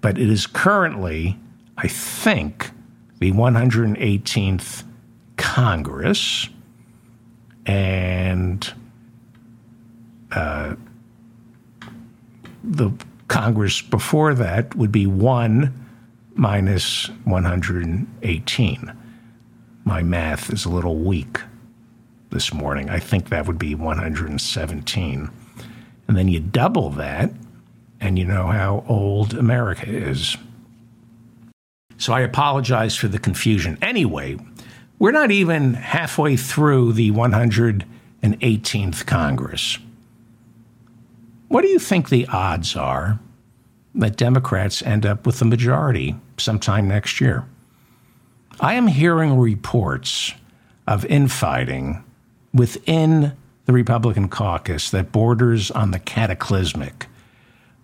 But 0.00 0.18
it 0.18 0.28
is 0.28 0.46
currently, 0.46 1.38
I 1.76 1.88
think, 1.88 2.70
the 3.18 3.32
118th 3.32 4.84
Congress. 5.36 6.48
And 7.66 8.72
uh, 10.32 10.74
the 12.64 12.90
Congress 13.28 13.80
before 13.80 14.34
that 14.34 14.74
would 14.74 14.90
be 14.90 15.06
1 15.06 15.86
minus 16.34 17.08
118. 17.24 18.92
My 19.84 20.02
math 20.02 20.52
is 20.52 20.64
a 20.64 20.68
little 20.68 20.96
weak 20.96 21.40
this 22.30 22.52
morning. 22.52 22.88
I 22.88 22.98
think 22.98 23.28
that 23.28 23.46
would 23.46 23.58
be 23.58 23.74
117. 23.74 25.30
And 26.08 26.16
then 26.16 26.28
you 26.28 26.40
double 26.40 26.90
that, 26.90 27.30
and 28.00 28.18
you 28.18 28.24
know 28.24 28.46
how 28.46 28.84
old 28.88 29.34
America 29.34 29.88
is. 29.88 30.36
So 31.98 32.12
I 32.12 32.20
apologize 32.20 32.96
for 32.96 33.08
the 33.08 33.18
confusion. 33.18 33.76
Anyway, 33.82 34.38
we're 34.98 35.12
not 35.12 35.30
even 35.30 35.74
halfway 35.74 36.36
through 36.36 36.94
the 36.94 37.10
118th 37.10 39.06
Congress. 39.06 39.78
What 41.48 41.62
do 41.62 41.68
you 41.68 41.78
think 41.78 42.08
the 42.08 42.26
odds 42.28 42.76
are 42.76 43.18
that 43.94 44.16
Democrats 44.16 44.82
end 44.82 45.04
up 45.04 45.26
with 45.26 45.40
the 45.40 45.44
majority 45.44 46.16
sometime 46.38 46.88
next 46.88 47.20
year? 47.20 47.44
I 48.60 48.74
am 48.74 48.86
hearing 48.86 49.38
reports 49.38 50.32
of 50.86 51.04
infighting 51.06 52.04
within 52.52 53.36
the 53.66 53.72
Republican 53.72 54.28
caucus 54.28 54.90
that 54.90 55.12
borders 55.12 55.70
on 55.70 55.90
the 55.90 55.98
cataclysmic. 55.98 57.06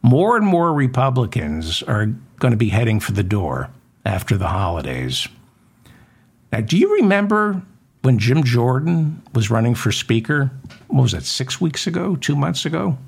More 0.03 0.37
and 0.37 0.47
more 0.47 0.73
Republicans 0.73 1.83
are 1.83 2.07
going 2.39 2.53
to 2.53 2.57
be 2.57 2.69
heading 2.69 3.01
for 3.01 3.13
the 3.13 3.23
door 3.23 3.71
after 4.05 4.37
the 4.37 4.49
holidays. 4.49 5.29
Now, 6.53 6.61
do 6.61 6.77
you 6.79 6.95
remember 6.97 7.63
when 8.03 8.19
Jim 8.19 8.45
Jordan 8.45 9.23
was 9.35 9.51
running 9.51 9.75
for 9.75 9.91
Speaker? 9.91 10.51
What 10.89 11.03
was 11.03 11.13
that, 11.13 11.25
six 11.25 11.61
weeks 11.61 11.87
ago, 11.87 12.17
two 12.17 12.37
months 12.37 12.65
ago? 12.65 12.99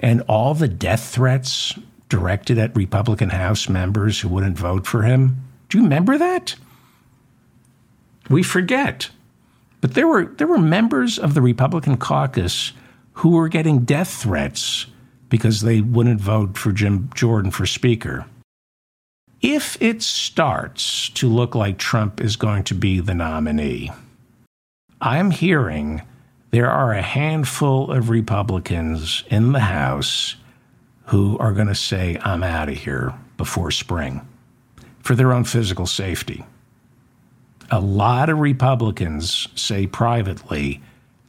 And 0.00 0.22
all 0.22 0.54
the 0.54 0.68
death 0.68 1.12
threats 1.14 1.78
directed 2.08 2.58
at 2.58 2.76
Republican 2.76 3.30
House 3.30 3.68
members 3.68 4.20
who 4.20 4.28
wouldn't 4.28 4.58
vote 4.58 4.86
for 4.86 5.02
him? 5.02 5.42
Do 5.68 5.78
you 5.78 5.84
remember 5.84 6.18
that? 6.18 6.56
We 8.28 8.42
forget. 8.42 9.10
But 9.84 9.92
there 9.92 10.08
were 10.08 10.24
there 10.24 10.46
were 10.46 10.56
members 10.56 11.18
of 11.18 11.34
the 11.34 11.42
Republican 11.42 11.98
caucus 11.98 12.72
who 13.20 13.32
were 13.32 13.48
getting 13.48 13.80
death 13.80 14.08
threats 14.08 14.86
because 15.28 15.60
they 15.60 15.82
wouldn't 15.82 16.22
vote 16.22 16.56
for 16.56 16.72
Jim 16.72 17.10
Jordan 17.14 17.50
for 17.50 17.66
speaker. 17.66 18.24
If 19.42 19.76
it 19.82 20.00
starts 20.00 21.10
to 21.10 21.28
look 21.28 21.54
like 21.54 21.76
Trump 21.76 22.22
is 22.22 22.36
going 22.36 22.64
to 22.64 22.74
be 22.74 22.98
the 22.98 23.12
nominee, 23.12 23.92
I'm 25.02 25.30
hearing 25.30 26.00
there 26.50 26.70
are 26.70 26.94
a 26.94 27.02
handful 27.02 27.92
of 27.92 28.08
Republicans 28.08 29.22
in 29.28 29.52
the 29.52 29.60
House 29.60 30.36
who 31.08 31.36
are 31.36 31.52
going 31.52 31.68
to 31.68 31.74
say, 31.74 32.16
I'm 32.22 32.42
out 32.42 32.70
of 32.70 32.78
here 32.78 33.12
before 33.36 33.70
spring 33.70 34.26
for 35.00 35.14
their 35.14 35.34
own 35.34 35.44
physical 35.44 35.86
safety 35.86 36.42
a 37.70 37.80
lot 37.80 38.28
of 38.28 38.38
Republicans 38.38 39.48
say 39.54 39.86
privately 39.86 40.80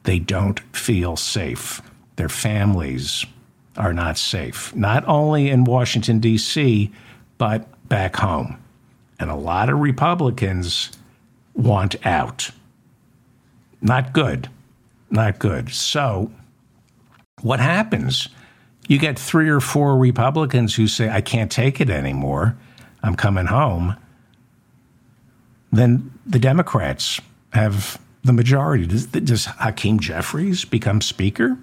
they 0.04 0.18
don't 0.18 0.60
feel 0.74 1.16
safe. 1.16 1.82
Their 2.16 2.28
families 2.28 3.26
are 3.76 3.92
not 3.92 4.16
safe, 4.16 4.74
not 4.74 5.06
only 5.06 5.50
in 5.50 5.64
Washington, 5.64 6.20
D.C., 6.20 6.90
but 7.38 7.88
back 7.88 8.16
home. 8.16 8.62
And 9.18 9.30
a 9.30 9.34
lot 9.34 9.68
of 9.68 9.78
Republicans 9.78 10.90
want 11.54 12.06
out. 12.06 12.50
Not 13.80 14.12
good. 14.12 14.48
Not 15.10 15.38
good. 15.38 15.70
So, 15.72 16.30
what 17.42 17.60
happens? 17.60 18.28
You 18.88 18.98
get 18.98 19.18
three 19.18 19.48
or 19.48 19.60
four 19.60 19.96
Republicans 19.98 20.74
who 20.74 20.86
say, 20.86 21.08
I 21.08 21.20
can't 21.20 21.50
take 21.50 21.80
it 21.80 21.90
anymore. 21.90 22.56
I'm 23.02 23.16
coming 23.16 23.46
home 23.46 23.96
then 25.72 26.10
the 26.24 26.38
Democrats 26.38 27.20
have 27.52 28.00
the 28.24 28.32
majority. 28.32 28.86
Does, 28.86 29.06
does 29.06 29.44
Hakeem 29.46 30.00
Jeffries 30.00 30.64
become 30.64 31.00
Speaker? 31.00 31.56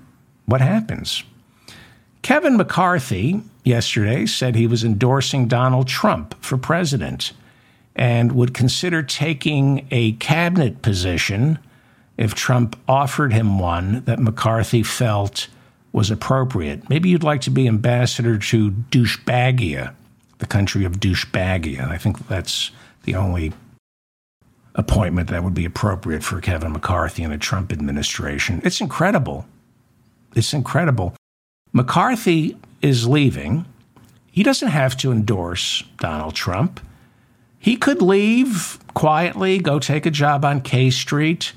What 0.46 0.62
happens? 0.62 1.24
Kevin 2.22 2.56
McCarthy 2.56 3.42
yesterday 3.64 4.26
said 4.26 4.56
he 4.56 4.68
was 4.68 4.84
endorsing 4.84 5.48
Donald 5.48 5.88
Trump 5.88 6.42
for 6.44 6.58
president 6.58 7.34
and 7.96 8.32
would 8.32 8.54
consider 8.54 9.04
taking 9.04 9.88
a 9.92 10.14
cabinet 10.14 10.82
position 10.82 11.60
if 12.18 12.34
Trump 12.34 12.80
offered 12.88 13.34
him 13.34 13.60
one 13.60 14.04
that 14.06 14.20
McCarthy 14.20 14.84
felt 14.84 15.48
was 15.92 16.10
appropriate. 16.10 16.90
Maybe 16.90 17.10
you'd 17.10 17.24
like 17.24 17.42
to 17.42 17.52
be 17.52 17.68
ambassador 17.68 18.38
to 18.38 18.72
douchebagia, 18.72 19.94
the 20.40 20.48
country 20.48 20.86
of 20.86 21.00
douchebagia. 21.00 21.88
I 21.88 21.98
think 21.98 22.28
that's 22.28 22.72
the 23.04 23.16
only 23.16 23.54
appointment 24.76 25.30
that 25.30 25.44
would 25.44 25.54
be 25.54 25.66
appropriate 25.66 26.24
for 26.24 26.42
Kevin 26.42 26.72
McCarthy 26.72 27.24
in 27.24 27.32
a 27.32 27.38
Trump 27.38 27.72
administration. 27.72 28.62
It's 28.64 28.82
incredible. 28.82 29.46
It's 30.36 30.54
incredible. 30.54 31.16
McCarthy 31.72 32.58
is 32.82 33.08
leaving. 33.08 33.66
He 34.32 34.44
doesn't 34.44 34.70
have 34.70 34.98
to 34.98 35.12
endorse 35.12 35.84
Donald 36.00 36.34
Trump. 36.34 36.80
He 37.60 37.78
could 37.78 38.02
leave 38.02 38.80
quietly, 38.94 39.60
go 39.60 39.80
take 39.80 40.06
a 40.06 40.12
job 40.12 40.44
on 40.44 40.62
K 40.62 40.90
Street, 40.90 41.54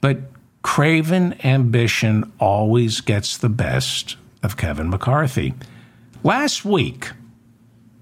but 0.00 0.18
craven 0.62 1.34
ambition 1.44 2.32
always 2.40 3.00
gets 3.00 3.36
the 3.36 3.48
best 3.48 4.16
of 4.42 4.56
Kevin 4.56 4.90
McCarthy. 4.90 5.54
Last 6.22 6.64
week, 6.64 7.10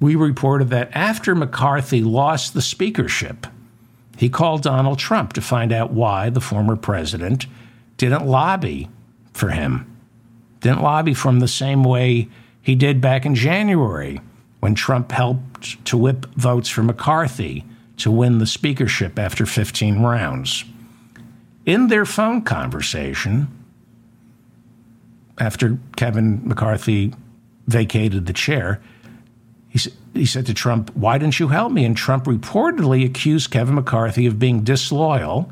we 0.01 0.14
reported 0.14 0.70
that 0.70 0.90
after 0.92 1.35
McCarthy 1.35 2.03
lost 2.03 2.55
the 2.55 2.62
speakership, 2.62 3.46
he 4.18 4.28
called 4.28 4.62
Donald 4.62 4.98
Trump 4.98 5.33
to 5.35 5.40
find 5.40 5.72
out 5.72 5.92
why 5.92 6.28
the 6.28 6.40
former 6.40 6.74
president 6.74 7.46
didn't 7.96 8.26
lobby 8.26 8.90
for 9.33 9.50
him, 9.50 9.96
didn't 10.61 10.83
lobby 10.83 11.14
for 11.14 11.28
him 11.28 11.38
the 11.38 11.46
same 11.46 11.85
way 11.85 12.28
he 12.61 12.74
did 12.74 13.00
back 13.00 13.24
in 13.24 13.37
January 13.37 14.20
when 14.59 14.74
Trump 14.74 15.12
helped 15.12 15.85
to 15.85 15.96
whip 15.96 16.26
votes 16.35 16.68
for 16.68 16.83
McCarthy 16.83 17.64
to 17.98 18.11
win 18.11 18.38
the 18.38 18.46
speakership 18.46 19.20
after 19.20 19.46
15 19.46 20.02
rounds. 20.02 20.64
In 21.64 21.87
their 21.87 22.04
phone 22.04 22.42
conversation, 22.42 23.46
after 25.38 25.78
Kevin 25.94 26.40
McCarthy 26.44 27.14
vacated 27.68 28.26
the 28.26 28.33
chair, 28.33 28.81
he, 30.14 30.27
said 30.27 30.47
to 30.47 30.55
Trump, 30.55 30.95
Why 30.95 31.19
didn't 31.19 31.38
you 31.38 31.49
help 31.49 31.73
me? 31.73 31.85
And 31.85 31.97
Trump 31.97 32.25
reportedly 32.25 33.05
accused 33.05 33.51
Kevin 33.51 33.75
McCarthy 33.75 34.27
of 34.27 34.38
being 34.38 34.62
disloyal, 34.62 35.51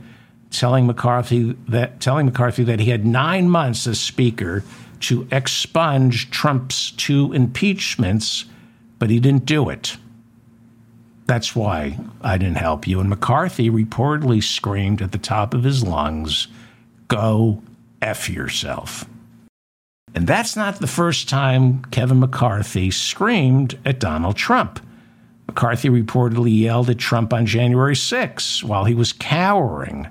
telling 0.51 0.87
McCarthy 0.87 1.57
that, 1.69 2.01
telling 2.01 2.27
McCarthy 2.27 2.65
that 2.65 2.81
he 2.81 2.91
had 2.91 3.07
nine 3.07 3.49
months 3.49 3.87
as 3.87 4.01
Speaker 4.01 4.65
to 5.01 5.29
expunge 5.31 6.31
Trump's 6.31 6.93
two 6.93 7.33
impeachments, 7.33 8.47
but 8.99 9.11
he 9.11 9.21
didn't 9.21 9.45
do 9.45 9.69
it. 9.69 9.97
That's 11.27 11.57
why 11.57 11.99
I 12.23 12.39
didn't 12.39 12.57
help 12.57 12.87
you. 12.87 13.01
And 13.01 13.11
McCarthy 13.11 13.69
reportedly 13.69 14.43
screamed 14.43 15.03
at 15.03 15.13
the 15.13 15.19
top 15.19 15.55
of 15.55 15.65
his 15.65 15.85
lungs, 15.85 16.49
Go 17.09 17.63
F 18.01 18.31
yourself. 18.31 19.05
And 20.17 20.27
that's 20.27 20.57
not 20.57 20.81
the 20.81 20.87
first 20.87 21.29
time 21.29 21.85
Kevin 21.91 22.21
McCarthy 22.21 22.91
screamed 22.91 23.79
at 23.85 24.01
Donald 24.01 24.35
Trump. 24.35 24.81
McCarthy 25.47 25.91
reportedly 25.91 26.59
yelled 26.59 26.89
at 26.89 26.97
Trump 26.97 27.35
on 27.35 27.45
January 27.45 27.95
6 27.95 28.65
while 28.65 28.87
he 28.87 28.95
was 28.95 29.13
cowering 29.13 30.09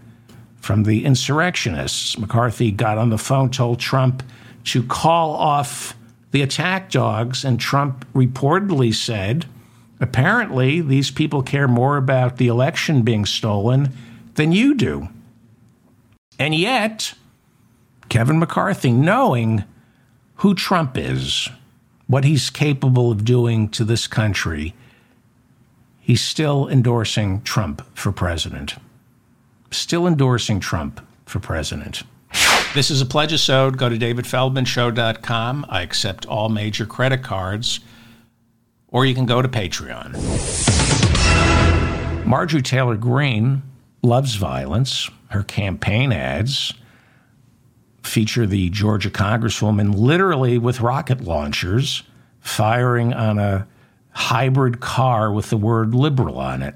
from 0.58 0.84
the 0.84 1.06
insurrectionists. 1.06 2.20
McCarthy 2.20 2.70
got 2.70 3.00
on 3.00 3.10
the 3.10 3.18
phone, 3.18 3.50
told 3.50 3.80
Trump 3.80 4.22
to 4.66 4.84
call 4.84 5.32
off 5.32 5.96
the 6.30 6.44
attack 6.44 6.92
dogs, 6.92 7.44
and 7.44 7.60
Trump 7.60 8.06
reportedly 8.14 8.94
said, 8.94 9.48
apparently, 10.00 10.82
these 10.82 11.10
people 11.10 11.42
care 11.42 11.68
more 11.68 11.98
about 11.98 12.38
the 12.38 12.48
election 12.48 13.02
being 13.02 13.26
stolen 13.26 13.92
than 14.36 14.52
you 14.52 14.76
do. 14.76 15.08
And 16.38 16.54
yet, 16.54 17.16
Kevin 18.08 18.38
McCarthy, 18.38 18.92
knowing 18.92 19.64
who 20.36 20.54
Trump 20.54 20.98
is, 20.98 21.50
what 22.08 22.24
he's 22.24 22.50
capable 22.50 23.12
of 23.12 23.26
doing 23.26 23.70
to 23.70 23.84
this 23.84 24.08
country, 24.08 24.74
he's 26.00 26.22
still 26.22 26.68
endorsing 26.68 27.42
Trump 27.42 27.82
for 27.96 28.12
president. 28.12 28.76
Still 29.72 30.08
endorsing 30.08 30.60
Trump 30.60 31.06
for 31.26 31.40
president. 31.40 32.04
This 32.74 32.92
is 32.92 33.02
a 33.02 33.06
pledge-a-sode. 33.06 33.78
Go 33.78 33.88
to 33.90 33.98
davidfeldmanshow.com. 33.98 35.66
I 35.70 35.82
accept 35.82 36.26
all 36.26 36.50
major 36.50 36.86
credit 36.86 37.24
cards, 37.24 37.80
or 38.90 39.06
you 39.06 39.16
can 39.16 39.26
go 39.26 39.42
to 39.42 39.48
Patreon. 39.48 40.16
Marjorie 42.26 42.62
Taylor 42.62 42.98
Greene 42.98 43.64
loves 44.02 44.36
violence. 44.36 45.10
Her 45.30 45.44
campaign 45.44 46.12
ads 46.12 46.74
feature 48.06 48.46
the 48.46 48.70
Georgia 48.70 49.10
Congresswoman 49.10 49.96
literally 49.96 50.58
with 50.58 50.82
rocket 50.82 51.22
launchers 51.22 52.04
firing 52.40 53.14
on 53.14 53.40
a 53.40 53.68
hybrid 54.12 54.80
car 54.80 55.32
with 55.32 55.50
the 55.50 55.58
word 55.58 55.94
liberal 55.94 56.40
on 56.40 56.62
it. 56.62 56.76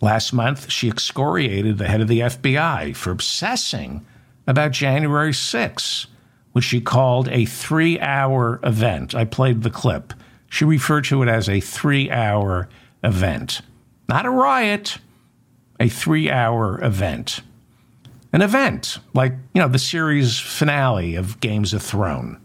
Last 0.00 0.32
month, 0.32 0.70
she 0.70 0.88
excoriated 0.88 1.76
the 1.76 1.88
head 1.88 2.00
of 2.00 2.08
the 2.08 2.20
FBI 2.20 2.96
for 2.96 3.10
obsessing 3.10 4.06
about 4.46 4.70
January 4.70 5.34
6, 5.34 6.06
which 6.52 6.64
she 6.64 6.80
called 6.80 7.28
a 7.28 7.44
three 7.44 8.00
hour 8.00 8.58
event. 8.62 9.14
I 9.14 9.24
played 9.24 9.62
the 9.62 9.70
clip. 9.70 10.14
She 10.48 10.64
referred 10.64 11.04
to 11.04 11.22
it 11.22 11.28
as 11.28 11.48
a 11.48 11.60
three 11.60 12.10
hour 12.10 12.68
event, 13.04 13.60
not 14.08 14.24
a 14.24 14.30
riot, 14.30 14.98
a 15.78 15.88
three 15.88 16.30
hour 16.30 16.82
event 16.82 17.42
an 18.32 18.42
event 18.42 18.98
like, 19.14 19.32
you 19.54 19.60
know, 19.60 19.68
the 19.68 19.78
series 19.78 20.38
finale 20.38 21.16
of 21.16 21.40
Games 21.40 21.72
of 21.74 21.82
Thrones. 21.82 22.38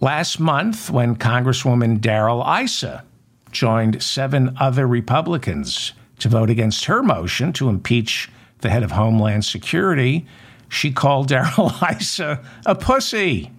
Last 0.00 0.38
month, 0.38 0.90
when 0.90 1.16
Congresswoman 1.16 2.00
Darrell 2.00 2.46
Issa 2.46 3.04
joined 3.50 4.00
seven 4.00 4.56
other 4.60 4.86
Republicans 4.86 5.92
to 6.20 6.28
vote 6.28 6.50
against 6.50 6.84
her 6.84 7.02
motion 7.02 7.52
to 7.54 7.68
impeach 7.68 8.30
the 8.60 8.70
head 8.70 8.84
of 8.84 8.92
Homeland 8.92 9.44
Security, 9.44 10.24
she 10.68 10.92
called 10.92 11.28
Darrell 11.28 11.72
Issa 11.90 12.44
a 12.64 12.74
pussy, 12.76 13.50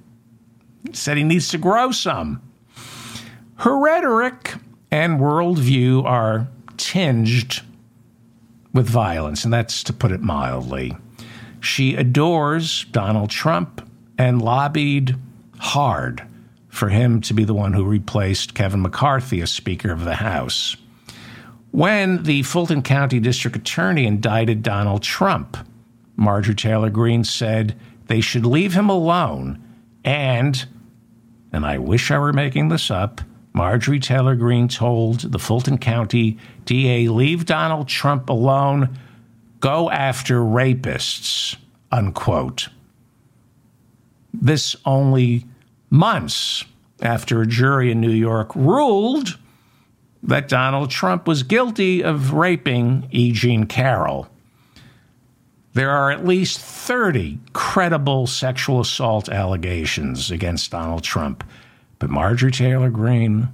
said 0.93 1.17
he 1.17 1.23
needs 1.23 1.49
to 1.49 1.57
grow 1.57 1.91
some. 1.91 2.41
Her 3.55 3.77
rhetoric 3.77 4.55
and 4.91 5.19
worldview 5.19 6.05
are 6.05 6.47
tinged 6.77 7.61
with 8.73 8.87
violence, 8.87 9.43
and 9.43 9.53
that's 9.53 9.83
to 9.83 9.93
put 9.93 10.11
it 10.11 10.21
mildly. 10.21 10.95
She 11.59 11.95
adores 11.95 12.85
Donald 12.91 13.29
Trump 13.29 13.87
and 14.17 14.41
lobbied 14.41 15.15
hard 15.57 16.23
for 16.69 16.89
him 16.89 17.19
to 17.21 17.33
be 17.33 17.43
the 17.43 17.53
one 17.53 17.73
who 17.73 17.83
replaced 17.83 18.53
Kevin 18.53 18.81
McCarthy 18.81 19.41
as 19.41 19.51
Speaker 19.51 19.91
of 19.91 20.05
the 20.05 20.15
House. 20.15 20.77
When 21.71 22.23
the 22.23 22.43
Fulton 22.43 22.81
County 22.81 23.19
District 23.19 23.57
Attorney 23.57 24.05
indicted 24.05 24.63
Donald 24.63 25.03
Trump, 25.03 25.57
Marjorie 26.15 26.55
Taylor 26.55 26.89
Greene 26.89 27.23
said 27.23 27.75
they 28.07 28.21
should 28.21 28.45
leave 28.45 28.73
him 28.73 28.89
alone 28.89 29.61
and, 30.03 30.65
and 31.51 31.65
I 31.65 31.77
wish 31.77 32.11
I 32.11 32.19
were 32.19 32.33
making 32.33 32.69
this 32.69 32.89
up, 32.89 33.21
Marjorie 33.59 33.99
Taylor 33.99 34.37
Greene 34.37 34.69
told 34.69 35.33
the 35.33 35.37
Fulton 35.37 35.77
County 35.79 36.37
DA, 36.63 37.09
leave 37.09 37.45
Donald 37.45 37.89
Trump 37.89 38.29
alone, 38.29 38.97
go 39.59 39.91
after 39.91 40.39
rapists, 40.39 41.57
unquote. 41.91 42.69
This 44.33 44.77
only 44.85 45.45
months 45.89 46.63
after 47.01 47.41
a 47.41 47.45
jury 47.45 47.91
in 47.91 47.99
New 47.99 48.13
York 48.13 48.55
ruled 48.55 49.37
that 50.23 50.47
Donald 50.47 50.89
Trump 50.89 51.27
was 51.27 51.43
guilty 51.43 52.01
of 52.01 52.31
raping 52.31 53.09
E. 53.11 53.33
Jean 53.33 53.65
Carroll. 53.65 54.29
There 55.73 55.91
are 55.91 56.11
at 56.11 56.25
least 56.25 56.61
30 56.61 57.39
credible 57.51 58.25
sexual 58.25 58.79
assault 58.79 59.27
allegations 59.27 60.31
against 60.31 60.71
Donald 60.71 61.03
Trump. 61.03 61.43
But 61.99 62.09
Marjorie 62.09 62.51
Taylor 62.51 62.89
Greene 62.89 63.49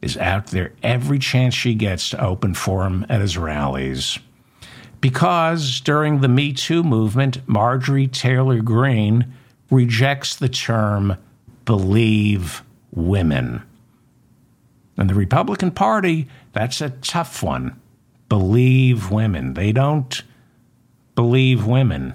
is 0.00 0.16
out 0.16 0.46
there 0.48 0.72
every 0.82 1.18
chance 1.18 1.54
she 1.54 1.74
gets 1.74 2.10
to 2.10 2.24
open 2.24 2.54
for 2.54 2.86
him 2.86 3.04
at 3.08 3.20
his 3.20 3.36
rallies. 3.36 4.18
Because 5.00 5.80
during 5.80 6.20
the 6.20 6.28
Me 6.28 6.52
Too 6.52 6.82
movement, 6.82 7.46
Marjorie 7.48 8.06
Taylor 8.06 8.60
Greene 8.60 9.32
rejects 9.70 10.36
the 10.36 10.48
term 10.48 11.16
believe 11.64 12.62
women. 12.92 13.62
And 14.96 15.08
the 15.08 15.14
Republican 15.14 15.70
Party, 15.70 16.28
that's 16.52 16.80
a 16.80 16.90
tough 16.90 17.42
one. 17.42 17.80
Believe 18.28 19.10
women. 19.10 19.54
They 19.54 19.72
don't 19.72 20.22
believe 21.14 21.66
women. 21.66 22.14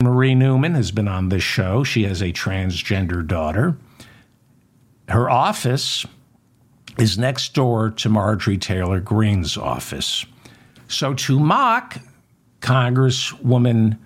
Marie 0.00 0.34
Newman 0.34 0.74
has 0.74 0.90
been 0.90 1.08
on 1.08 1.28
this 1.28 1.42
show. 1.42 1.82
She 1.82 2.04
has 2.04 2.22
a 2.22 2.32
transgender 2.32 3.26
daughter. 3.26 3.76
Her 5.08 5.30
office 5.30 6.04
is 6.98 7.18
next 7.18 7.54
door 7.54 7.90
to 7.90 8.08
Marjorie 8.08 8.58
Taylor 8.58 9.00
Greene's 9.00 9.56
office. 9.56 10.24
So, 10.88 11.14
to 11.14 11.38
mock 11.38 11.98
Congresswoman 12.60 13.98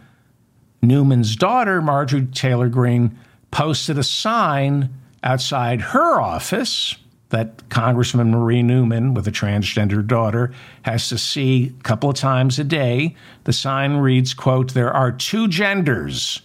Newman's 0.82 1.36
daughter, 1.36 1.82
Marjorie 1.82 2.26
Taylor 2.26 2.68
Greene, 2.68 3.16
posted 3.50 3.98
a 3.98 4.02
sign 4.02 4.88
outside 5.22 5.80
her 5.80 6.20
office 6.20 6.96
that 7.28 7.68
Congressman 7.68 8.30
Marie 8.30 8.62
Newman, 8.62 9.14
with 9.14 9.26
a 9.28 9.30
transgender 9.30 10.04
daughter, 10.04 10.52
has 10.82 11.08
to 11.08 11.18
see 11.18 11.74
a 11.78 11.82
couple 11.82 12.10
of 12.10 12.16
times 12.16 12.58
a 12.58 12.64
day. 12.64 13.14
The 13.44 13.52
sign 13.52 13.96
reads, 13.96 14.34
quote, 14.34 14.74
there 14.74 14.92
are 14.92 15.12
two 15.12 15.46
genders, 15.46 16.40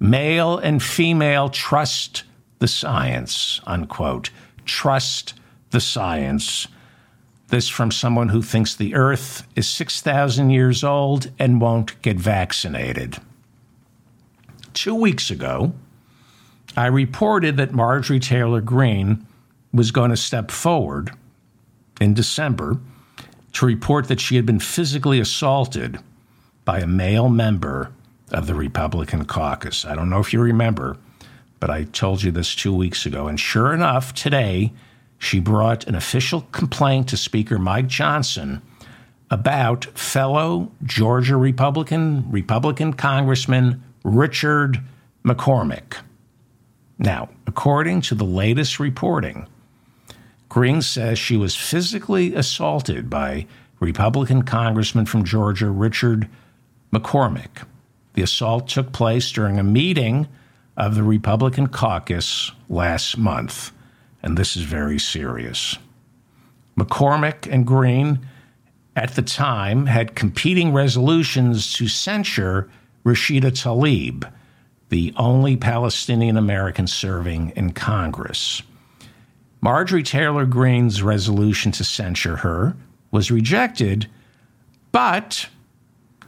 male 0.00 0.58
and 0.58 0.82
female, 0.82 1.50
trust 1.50 2.24
the 2.64 2.68
science, 2.68 3.60
unquote. 3.66 4.30
Trust 4.64 5.34
the 5.68 5.80
science. 5.80 6.66
This 7.48 7.68
from 7.68 7.90
someone 7.90 8.30
who 8.30 8.40
thinks 8.40 8.74
the 8.74 8.94
earth 8.94 9.46
is 9.54 9.68
6,000 9.68 10.48
years 10.48 10.82
old 10.82 11.30
and 11.38 11.60
won't 11.60 12.00
get 12.00 12.16
vaccinated. 12.16 13.18
Two 14.72 14.94
weeks 14.94 15.30
ago, 15.30 15.74
I 16.74 16.86
reported 16.86 17.58
that 17.58 17.74
Marjorie 17.74 18.18
Taylor 18.18 18.62
Greene 18.62 19.26
was 19.70 19.90
going 19.90 20.08
to 20.08 20.16
step 20.16 20.50
forward 20.50 21.10
in 22.00 22.14
December 22.14 22.78
to 23.52 23.66
report 23.66 24.08
that 24.08 24.20
she 24.20 24.36
had 24.36 24.46
been 24.46 24.58
physically 24.58 25.20
assaulted 25.20 25.98
by 26.64 26.78
a 26.78 26.86
male 26.86 27.28
member 27.28 27.92
of 28.30 28.46
the 28.46 28.54
Republican 28.54 29.26
caucus. 29.26 29.84
I 29.84 29.94
don't 29.94 30.08
know 30.08 30.20
if 30.20 30.32
you 30.32 30.40
remember, 30.40 30.96
but 31.64 31.70
I 31.70 31.84
told 31.84 32.22
you 32.22 32.30
this 32.30 32.54
two 32.54 32.74
weeks 32.74 33.06
ago. 33.06 33.26
And 33.26 33.40
sure 33.40 33.72
enough, 33.72 34.12
today 34.12 34.74
she 35.16 35.40
brought 35.40 35.86
an 35.86 35.94
official 35.94 36.42
complaint 36.52 37.08
to 37.08 37.16
Speaker 37.16 37.58
Mike 37.58 37.86
Johnson 37.86 38.60
about 39.30 39.86
fellow 39.98 40.70
Georgia 40.82 41.38
Republican 41.38 42.30
Republican 42.30 42.92
Congressman 42.92 43.82
Richard 44.02 44.78
McCormick. 45.24 45.96
Now, 46.98 47.30
according 47.46 48.02
to 48.02 48.14
the 48.14 48.24
latest 48.24 48.78
reporting, 48.78 49.48
Greene 50.50 50.82
says 50.82 51.18
she 51.18 51.38
was 51.38 51.56
physically 51.56 52.34
assaulted 52.34 53.08
by 53.08 53.46
Republican 53.80 54.42
Congressman 54.42 55.06
from 55.06 55.24
Georgia 55.24 55.70
Richard 55.70 56.28
McCormick. 56.92 57.66
The 58.12 58.22
assault 58.22 58.68
took 58.68 58.92
place 58.92 59.32
during 59.32 59.58
a 59.58 59.64
meeting 59.64 60.28
of 60.76 60.94
the 60.94 61.02
Republican 61.02 61.68
caucus 61.68 62.50
last 62.68 63.16
month, 63.16 63.72
and 64.22 64.36
this 64.36 64.56
is 64.56 64.62
very 64.62 64.98
serious. 64.98 65.78
McCormick 66.78 67.50
and 67.52 67.66
Greene 67.66 68.20
at 68.96 69.14
the 69.14 69.22
time 69.22 69.86
had 69.86 70.14
competing 70.14 70.72
resolutions 70.72 71.72
to 71.74 71.88
censure 71.88 72.68
Rashida 73.04 73.50
Tlaib, 73.50 74.30
the 74.88 75.12
only 75.16 75.56
Palestinian 75.56 76.36
American 76.36 76.86
serving 76.86 77.52
in 77.56 77.72
Congress. 77.72 78.62
Marjorie 79.60 80.02
Taylor 80.02 80.46
Greene's 80.46 81.02
resolution 81.02 81.72
to 81.72 81.84
censure 81.84 82.36
her 82.36 82.76
was 83.10 83.30
rejected, 83.30 84.08
but 84.92 85.48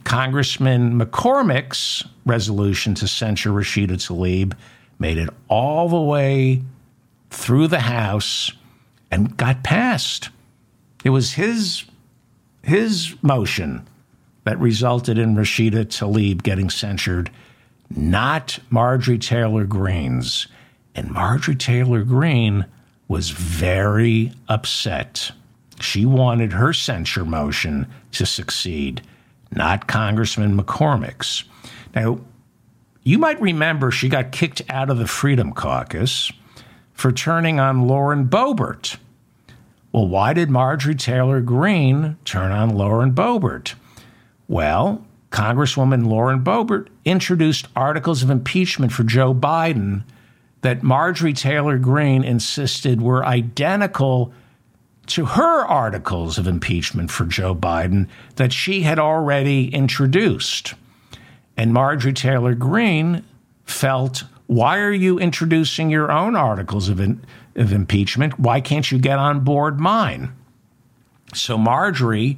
Congressman 0.03 0.99
McCormick's 0.99 2.03
resolution 2.27 2.93
to 2.95 3.07
censure 3.07 3.51
Rashida 3.51 3.91
Tlaib 3.91 4.53
made 4.99 5.17
it 5.17 5.29
all 5.47 5.89
the 5.89 6.01
way 6.01 6.61
through 7.29 7.67
the 7.67 7.79
House 7.79 8.51
and 9.11 9.35
got 9.37 9.63
passed. 9.63 10.29
It 11.03 11.09
was 11.09 11.33
his 11.33 11.85
his 12.63 13.15
motion 13.21 13.87
that 14.43 14.59
resulted 14.59 15.17
in 15.17 15.35
Rashida 15.35 15.85
Tlaib 15.85 16.43
getting 16.43 16.69
censured, 16.69 17.31
not 17.89 18.59
Marjorie 18.69 19.17
Taylor 19.17 19.65
Greene's. 19.65 20.47
And 20.95 21.11
Marjorie 21.11 21.55
Taylor 21.55 22.03
Greene 22.03 22.65
was 23.07 23.29
very 23.29 24.31
upset. 24.49 25.31
She 25.79 26.05
wanted 26.05 26.53
her 26.53 26.73
censure 26.73 27.23
motion 27.23 27.87
to 28.13 28.25
succeed, 28.25 29.01
not 29.51 29.87
Congressman 29.87 30.57
McCormick's. 30.57 31.43
Now, 31.97 32.19
you 33.01 33.17
might 33.17 33.41
remember 33.41 33.89
she 33.89 34.07
got 34.07 34.31
kicked 34.31 34.61
out 34.69 34.91
of 34.91 34.99
the 34.99 35.07
Freedom 35.07 35.51
Caucus 35.51 36.31
for 36.93 37.11
turning 37.11 37.59
on 37.59 37.87
Lauren 37.87 38.27
Boebert. 38.27 38.97
Well, 39.91 40.07
why 40.07 40.33
did 40.33 40.51
Marjorie 40.51 40.93
Taylor 40.93 41.41
Greene 41.41 42.17
turn 42.23 42.51
on 42.51 42.77
Lauren 42.77 43.13
Boebert? 43.13 43.73
Well, 44.47 45.07
Congresswoman 45.31 46.05
Lauren 46.05 46.43
Boebert 46.43 46.89
introduced 47.03 47.67
articles 47.75 48.21
of 48.21 48.29
impeachment 48.29 48.91
for 48.91 49.03
Joe 49.03 49.33
Biden 49.33 50.03
that 50.61 50.83
Marjorie 50.83 51.33
Taylor 51.33 51.79
Greene 51.79 52.23
insisted 52.23 53.01
were 53.01 53.25
identical 53.25 54.31
to 55.07 55.25
her 55.25 55.65
articles 55.65 56.37
of 56.37 56.45
impeachment 56.45 57.09
for 57.09 57.25
Joe 57.25 57.55
Biden 57.55 58.07
that 58.35 58.53
she 58.53 58.81
had 58.81 58.99
already 58.99 59.73
introduced. 59.73 60.75
And 61.57 61.73
Marjorie 61.73 62.13
Taylor 62.13 62.53
Greene 62.53 63.23
felt, 63.65 64.23
why 64.45 64.77
are 64.77 64.91
you 64.91 65.19
introducing 65.19 65.89
your 65.89 66.11
own 66.11 66.35
articles 66.35 66.87
of, 66.87 66.99
in, 66.99 67.25
of 67.55 67.73
impeachment? 67.73 68.39
Why 68.39 68.61
can't 68.61 68.89
you 68.91 68.99
get 68.99 69.17
on 69.17 69.41
board 69.41 69.79
mine? 69.79 70.33
So 71.33 71.57
Marjorie, 71.57 72.37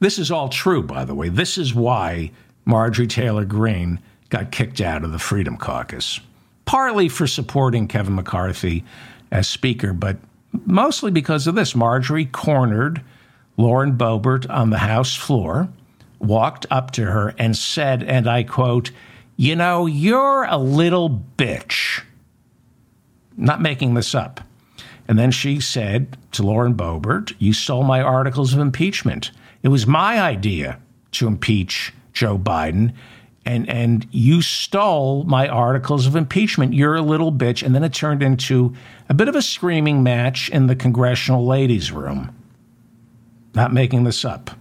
this 0.00 0.18
is 0.18 0.30
all 0.30 0.48
true, 0.48 0.82
by 0.82 1.04
the 1.04 1.14
way. 1.14 1.28
This 1.28 1.58
is 1.58 1.74
why 1.74 2.32
Marjorie 2.64 3.06
Taylor 3.06 3.44
Greene 3.44 4.00
got 4.30 4.50
kicked 4.50 4.80
out 4.80 5.04
of 5.04 5.12
the 5.12 5.18
Freedom 5.18 5.56
Caucus, 5.56 6.18
partly 6.64 7.08
for 7.08 7.26
supporting 7.26 7.86
Kevin 7.86 8.14
McCarthy 8.14 8.82
as 9.30 9.46
Speaker, 9.46 9.92
but 9.92 10.16
mostly 10.66 11.10
because 11.10 11.46
of 11.46 11.54
this. 11.54 11.76
Marjorie 11.76 12.24
cornered 12.24 13.02
Lauren 13.56 13.96
Boebert 13.96 14.48
on 14.50 14.70
the 14.70 14.78
House 14.78 15.14
floor 15.14 15.68
walked 16.22 16.66
up 16.70 16.92
to 16.92 17.04
her 17.06 17.34
and 17.38 17.56
said, 17.56 18.02
and 18.02 18.26
I 18.26 18.42
quote, 18.44 18.90
You 19.36 19.56
know, 19.56 19.86
you're 19.86 20.44
a 20.44 20.56
little 20.56 21.24
bitch. 21.36 22.02
Not 23.36 23.60
making 23.60 23.94
this 23.94 24.14
up. 24.14 24.40
And 25.08 25.18
then 25.18 25.30
she 25.30 25.60
said 25.60 26.16
to 26.32 26.42
Lauren 26.42 26.74
Boebert, 26.74 27.34
You 27.38 27.52
stole 27.52 27.82
my 27.82 28.00
articles 28.00 28.54
of 28.54 28.60
impeachment. 28.60 29.30
It 29.62 29.68
was 29.68 29.86
my 29.86 30.20
idea 30.20 30.78
to 31.12 31.26
impeach 31.26 31.92
Joe 32.12 32.38
Biden, 32.38 32.94
and, 33.44 33.68
and 33.68 34.06
you 34.12 34.40
stole 34.40 35.24
my 35.24 35.48
articles 35.48 36.06
of 36.06 36.14
impeachment. 36.14 36.74
You're 36.74 36.94
a 36.94 37.02
little 37.02 37.32
bitch. 37.32 37.64
And 37.64 37.74
then 37.74 37.82
it 37.82 37.92
turned 37.92 38.22
into 38.22 38.74
a 39.08 39.14
bit 39.14 39.28
of 39.28 39.34
a 39.34 39.42
screaming 39.42 40.02
match 40.02 40.48
in 40.50 40.68
the 40.68 40.76
congressional 40.76 41.44
ladies' 41.44 41.90
room. 41.90 42.34
Not 43.54 43.72
making 43.72 44.04
this 44.04 44.24
up. 44.24 44.52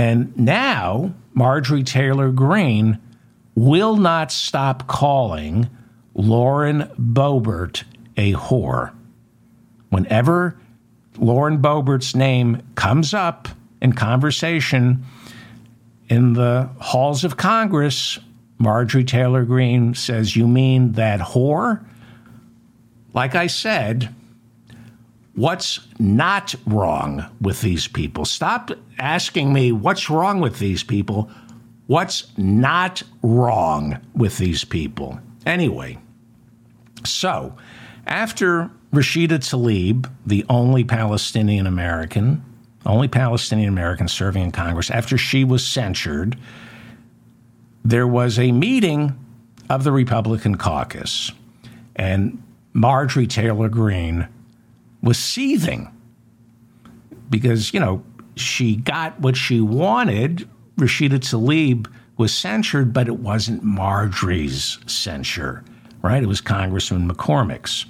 And 0.00 0.34
now 0.34 1.12
Marjorie 1.34 1.82
Taylor 1.82 2.32
Greene 2.32 2.98
will 3.54 3.96
not 3.96 4.32
stop 4.32 4.86
calling 4.86 5.68
Lauren 6.14 6.84
Boebert 6.98 7.84
a 8.16 8.32
whore. 8.32 8.94
Whenever 9.90 10.58
Lauren 11.18 11.60
Boebert's 11.60 12.14
name 12.14 12.62
comes 12.76 13.12
up 13.12 13.48
in 13.82 13.92
conversation 13.92 15.04
in 16.08 16.32
the 16.32 16.70
halls 16.80 17.22
of 17.22 17.36
Congress, 17.36 18.18
Marjorie 18.56 19.04
Taylor 19.04 19.44
Greene 19.44 19.92
says, 19.94 20.34
You 20.34 20.48
mean 20.48 20.92
that 20.92 21.20
whore? 21.20 21.84
Like 23.12 23.34
I 23.34 23.48
said, 23.48 24.14
what's 25.40 25.80
not 25.98 26.54
wrong 26.66 27.24
with 27.40 27.62
these 27.62 27.88
people. 27.88 28.26
Stop 28.26 28.72
asking 28.98 29.54
me 29.54 29.72
what's 29.72 30.10
wrong 30.10 30.38
with 30.40 30.58
these 30.58 30.82
people. 30.82 31.30
What's 31.86 32.30
not 32.36 33.02
wrong 33.22 33.98
with 34.14 34.36
these 34.36 34.64
people? 34.64 35.18
Anyway, 35.46 35.98
so 37.06 37.56
after 38.06 38.70
Rashida 38.92 39.38
Tlaib, 39.38 40.10
the 40.26 40.44
only 40.50 40.84
Palestinian 40.84 41.66
American, 41.66 42.44
only 42.84 43.08
Palestinian 43.08 43.70
American 43.70 44.08
serving 44.08 44.42
in 44.42 44.52
Congress, 44.52 44.90
after 44.90 45.16
she 45.16 45.42
was 45.42 45.66
censured, 45.66 46.36
there 47.82 48.06
was 48.06 48.38
a 48.38 48.52
meeting 48.52 49.18
of 49.70 49.84
the 49.84 49.92
Republican 49.92 50.56
caucus. 50.56 51.32
And 51.96 52.42
Marjorie 52.74 53.26
Taylor 53.26 53.70
Greene 53.70 54.28
was 55.02 55.18
seething 55.18 55.90
because, 57.28 57.72
you 57.72 57.80
know, 57.80 58.02
she 58.36 58.76
got 58.76 59.18
what 59.20 59.36
she 59.36 59.60
wanted. 59.60 60.48
Rashida 60.76 61.18
Tlaib 61.18 61.90
was 62.16 62.34
censured, 62.34 62.92
but 62.92 63.08
it 63.08 63.18
wasn't 63.18 63.62
Marjorie's 63.62 64.78
censure, 64.86 65.64
right? 66.02 66.22
It 66.22 66.26
was 66.26 66.40
Congressman 66.40 67.08
McCormick's. 67.08 67.86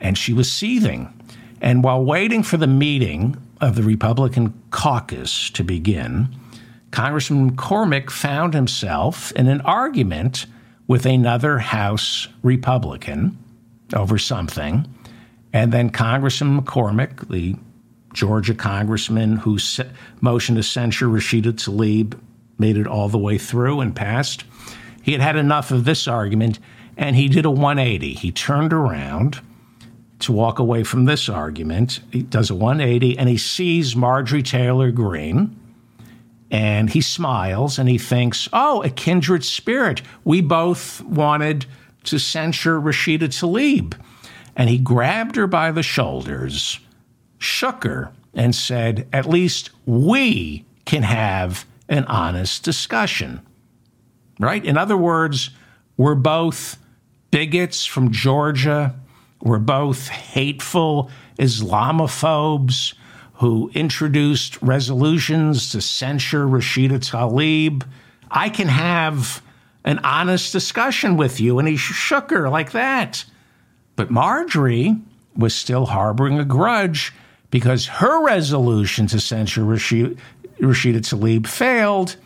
And 0.00 0.18
she 0.18 0.32
was 0.32 0.50
seething. 0.52 1.12
And 1.60 1.82
while 1.82 2.04
waiting 2.04 2.42
for 2.42 2.58
the 2.58 2.66
meeting 2.66 3.36
of 3.60 3.76
the 3.76 3.82
Republican 3.82 4.52
caucus 4.70 5.48
to 5.50 5.64
begin, 5.64 6.28
Congressman 6.90 7.52
McCormick 7.52 8.10
found 8.10 8.52
himself 8.54 9.32
in 9.32 9.48
an 9.48 9.60
argument 9.62 10.46
with 10.86 11.06
another 11.06 11.58
House 11.58 12.28
Republican 12.42 13.38
over 13.94 14.18
something. 14.18 14.86
And 15.52 15.72
then 15.72 15.90
Congressman 15.90 16.60
McCormick, 16.60 17.28
the 17.28 17.56
Georgia 18.12 18.54
congressman 18.54 19.36
who 19.36 19.58
motioned 20.20 20.56
to 20.56 20.62
censure 20.62 21.06
Rashida 21.06 21.52
Tlaib, 21.52 22.18
made 22.58 22.76
it 22.76 22.86
all 22.86 23.08
the 23.08 23.18
way 23.18 23.38
through 23.38 23.80
and 23.80 23.94
passed. 23.94 24.44
He 25.02 25.12
had 25.12 25.20
had 25.20 25.36
enough 25.36 25.70
of 25.70 25.84
this 25.84 26.08
argument 26.08 26.58
and 26.96 27.14
he 27.14 27.28
did 27.28 27.44
a 27.44 27.50
180. 27.50 28.14
He 28.14 28.32
turned 28.32 28.72
around 28.72 29.40
to 30.20 30.32
walk 30.32 30.58
away 30.58 30.82
from 30.82 31.04
this 31.04 31.28
argument. 31.28 32.00
He 32.10 32.22
does 32.22 32.48
a 32.48 32.54
180 32.54 33.18
and 33.18 33.28
he 33.28 33.36
sees 33.36 33.94
Marjorie 33.94 34.42
Taylor 34.42 34.90
Greene 34.90 35.54
and 36.50 36.90
he 36.90 37.00
smiles 37.00 37.78
and 37.78 37.88
he 37.88 37.98
thinks, 37.98 38.48
oh, 38.52 38.82
a 38.82 38.90
kindred 38.90 39.44
spirit. 39.44 40.00
We 40.24 40.40
both 40.40 41.02
wanted 41.02 41.66
to 42.04 42.18
censure 42.18 42.80
Rashida 42.80 43.28
Tlaib. 43.28 43.94
And 44.56 44.70
he 44.70 44.78
grabbed 44.78 45.36
her 45.36 45.46
by 45.46 45.70
the 45.70 45.82
shoulders, 45.82 46.80
shook 47.38 47.84
her, 47.84 48.12
and 48.34 48.54
said, 48.54 49.06
At 49.12 49.28
least 49.28 49.70
we 49.84 50.64
can 50.86 51.02
have 51.02 51.66
an 51.88 52.04
honest 52.04 52.64
discussion. 52.64 53.40
Right? 54.40 54.64
In 54.64 54.78
other 54.78 54.96
words, 54.96 55.50
we're 55.96 56.14
both 56.14 56.78
bigots 57.30 57.84
from 57.84 58.12
Georgia. 58.12 58.94
We're 59.42 59.58
both 59.58 60.08
hateful 60.08 61.10
Islamophobes 61.38 62.94
who 63.34 63.70
introduced 63.74 64.60
resolutions 64.62 65.70
to 65.72 65.80
censure 65.82 66.46
Rashida 66.46 66.98
Tlaib. 66.98 67.86
I 68.30 68.48
can 68.48 68.68
have 68.68 69.42
an 69.84 69.98
honest 70.00 70.52
discussion 70.52 71.16
with 71.16 71.40
you. 71.40 71.58
And 71.58 71.68
he 71.68 71.76
shook 71.76 72.30
her 72.30 72.48
like 72.48 72.72
that. 72.72 73.24
But 73.96 74.10
Marjorie 74.10 74.96
was 75.34 75.54
still 75.54 75.86
harboring 75.86 76.38
a 76.38 76.44
grudge 76.44 77.12
because 77.50 77.86
her 77.86 78.24
resolution 78.24 79.06
to 79.08 79.20
censure 79.20 79.62
Rashida, 79.62 80.18
Rashida 80.60 80.98
Tlaib 80.98 81.46
failed 81.46 82.16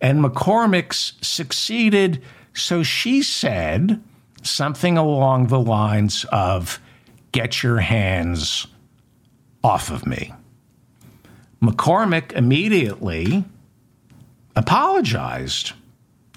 and 0.00 0.22
McCormick's 0.22 1.14
succeeded. 1.22 2.22
So 2.52 2.82
she 2.82 3.22
said 3.22 4.02
something 4.42 4.98
along 4.98 5.46
the 5.46 5.60
lines 5.60 6.24
of, 6.30 6.78
Get 7.32 7.62
your 7.64 7.78
hands 7.78 8.68
off 9.64 9.90
of 9.90 10.06
me. 10.06 10.32
McCormick 11.60 12.32
immediately 12.32 13.44
apologized 14.54 15.72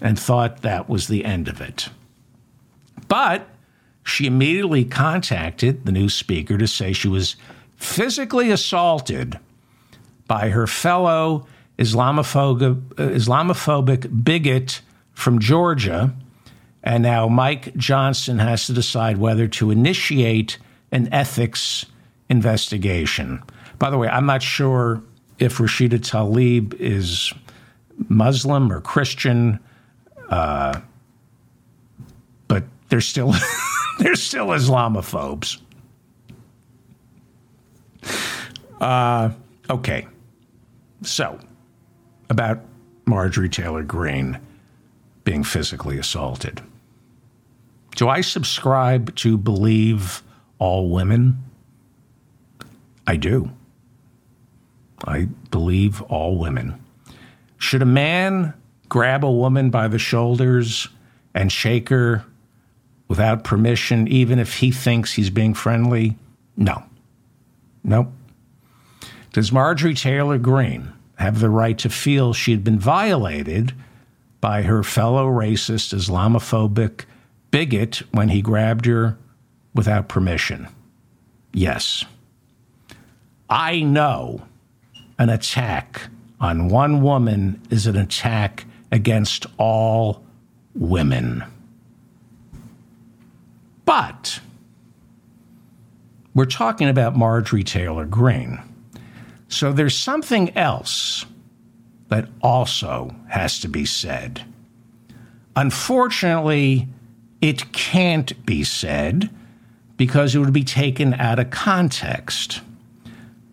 and 0.02 0.18
thought 0.18 0.62
that 0.62 0.90
was 0.90 1.08
the 1.08 1.26
end 1.26 1.48
of 1.48 1.62
it. 1.62 1.90
But 3.08 3.48
she 4.08 4.26
immediately 4.26 4.86
contacted 4.86 5.86
the 5.86 5.92
new 5.92 6.08
speaker 6.08 6.58
to 6.58 6.66
say 6.66 6.94
she 6.94 7.10
was 7.10 7.36
physically 7.76 8.52
assaulted 8.52 9.38
by 10.28 10.48
her 10.48 10.66
fellow 10.66 11.46
Islamophobic, 11.78 12.82
Islamophobic 12.96 14.24
bigot 14.24 14.82
from 15.14 15.40
Georgia. 15.40 16.14
And 16.84 17.04
now 17.04 17.28
Mike 17.28 17.76
Johnson 17.76 18.40
has 18.40 18.66
to 18.68 18.74
decide 18.74 19.18
whether 19.18 19.46
to 19.50 19.72
initiate 19.72 20.58
an 20.94 21.10
ethics 21.14 21.86
investigation. 22.30 23.44
By 23.78 23.90
the 23.90 23.98
way, 23.98 24.08
I'm 24.08 24.26
not 24.26 24.42
sure 24.42 25.04
if 25.38 25.58
Rashida 25.58 26.00
Tlaib 26.00 26.74
is 26.76 27.34
Muslim 28.08 28.72
or 28.72 28.80
Christian, 28.80 29.60
uh, 30.30 30.80
but 32.48 32.64
they're 32.88 33.02
still 33.02 33.34
they're 34.00 34.16
still 34.16 34.48
Islamophobes. 34.48 35.60
Uh, 38.80 39.32
okay, 39.70 40.08
so 41.02 41.40
about 42.30 42.60
Marjorie 43.06 43.50
Taylor 43.50 43.84
Greene 43.84 44.40
being 45.24 45.44
physically 45.44 45.98
assaulted. 45.98 46.62
Do 47.96 48.08
I 48.08 48.22
subscribe 48.22 49.16
to 49.16 49.38
believe 49.38 50.22
all 50.60 50.90
women? 50.90 51.42
I 53.08 53.16
do. 53.16 53.50
I 55.06 55.28
believe 55.50 56.02
all 56.04 56.38
women. 56.38 56.80
Should 57.58 57.82
a 57.82 57.86
man 57.86 58.54
grab 58.90 59.26
a 59.26 59.32
woman 59.32 59.70
by 59.70 59.88
the 59.88 59.98
shoulders 59.98 60.88
and 61.34 61.52
shake 61.52 61.90
her 61.90 62.24
without 63.08 63.44
permission, 63.44 64.08
even 64.08 64.40
if 64.40 64.56
he 64.56 64.72
thinks 64.72 65.14
he's 65.14 65.30
being 65.30 65.54
friendly? 65.54 66.18
No. 66.56 66.84
Nope. 67.84 68.12
Does 69.34 69.52
Marjorie 69.52 69.94
Taylor 69.94 70.38
Greene 70.38 70.92
have 71.16 71.40
the 71.40 71.50
right 71.50 71.78
to 71.80 71.90
feel 71.90 72.34
she 72.34 72.52
had 72.52 72.64
been 72.64 72.80
violated 72.80 73.74
by 74.42 74.64
her 74.64 74.84
fellow 74.84 75.28
racist, 75.28 75.94
Islamophobic 75.94 77.06
bigot 77.52 78.02
when 78.12 78.30
he 78.30 78.42
grabbed 78.42 78.86
her 78.86 79.18
without 79.74 80.08
permission? 80.08 80.68
Yes. 81.54 82.04
I 83.50 83.82
know 83.82 84.42
an 85.18 85.30
attack 85.30 86.02
on 86.40 86.68
one 86.68 87.02
woman 87.02 87.62
is 87.70 87.88
an 87.88 87.96
attack 87.96 88.66
against 88.92 89.46
all 89.58 90.24
women. 90.76 91.44
But 93.88 94.42
we're 96.36 96.44
talking 96.44 96.90
about 96.90 97.16
Marjorie 97.16 97.64
Taylor 97.64 98.06
Greene. 98.06 98.60
So 99.48 99.72
there's 99.72 99.98
something 99.98 100.56
else 100.58 101.26
that 102.10 102.28
also 102.42 103.16
has 103.30 103.62
to 103.62 103.70
be 103.70 103.86
said. 103.86 104.44
Unfortunately, 105.56 106.90
it 107.40 107.72
can't 107.72 108.46
be 108.46 108.66
said 108.66 109.30
because 109.96 110.36
it 110.36 110.40
would 110.40 110.52
be 110.52 110.66
taken 110.66 111.14
out 111.14 111.40
of 111.40 111.50
context. 111.50 112.60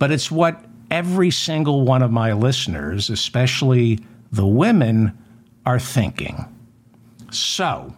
But 0.00 0.10
it's 0.10 0.32
what 0.32 0.64
every 0.90 1.30
single 1.30 1.82
one 1.82 2.02
of 2.02 2.10
my 2.10 2.32
listeners, 2.32 3.08
especially 3.08 4.00
the 4.32 4.46
women, 4.46 5.16
are 5.64 5.78
thinking. 5.78 6.44
So, 7.30 7.94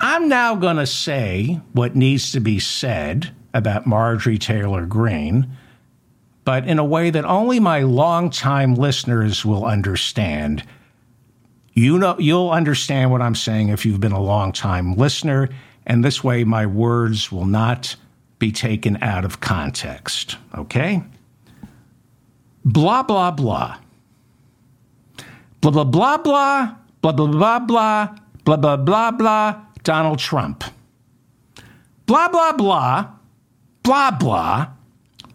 I'm 0.00 0.28
now 0.28 0.54
going 0.54 0.76
to 0.76 0.86
say 0.86 1.60
what 1.72 1.94
needs 1.94 2.32
to 2.32 2.40
be 2.40 2.58
said 2.58 3.34
about 3.52 3.86
Marjorie 3.86 4.38
Taylor 4.38 4.86
Greene, 4.86 5.50
but 6.44 6.66
in 6.66 6.78
a 6.78 6.84
way 6.84 7.10
that 7.10 7.26
only 7.26 7.60
my 7.60 7.80
longtime 7.80 8.76
listeners 8.76 9.44
will 9.44 9.66
understand. 9.66 10.64
You 11.74 11.98
know, 11.98 12.16
you'll 12.18 12.50
understand 12.50 13.10
what 13.10 13.20
I'm 13.20 13.34
saying 13.34 13.68
if 13.68 13.84
you've 13.84 14.00
been 14.00 14.12
a 14.12 14.22
longtime 14.22 14.94
listener, 14.94 15.50
and 15.86 16.02
this 16.02 16.24
way 16.24 16.44
my 16.44 16.64
words 16.64 17.30
will 17.30 17.44
not 17.44 17.94
be 18.38 18.52
taken 18.52 18.96
out 19.02 19.26
of 19.26 19.40
context. 19.40 20.38
Okay? 20.56 21.02
Blah, 22.64 23.02
blah, 23.02 23.32
blah. 23.32 23.76
Blah, 25.60 25.70
blah, 25.70 25.84
blah, 25.84 26.16
blah. 26.16 26.74
Blah, 27.02 27.12
blah, 27.12 27.26
blah, 27.26 27.58
blah. 27.58 28.16
Blah, 28.44 28.56
blah, 28.56 28.76
blah, 28.76 29.10
blah 29.10 29.69
Donald 29.90 30.20
Trump. 30.20 30.62
Blah, 32.06 32.28
blah, 32.28 32.52
blah, 32.52 33.08
blah, 33.82 34.12
blah, 34.12 34.68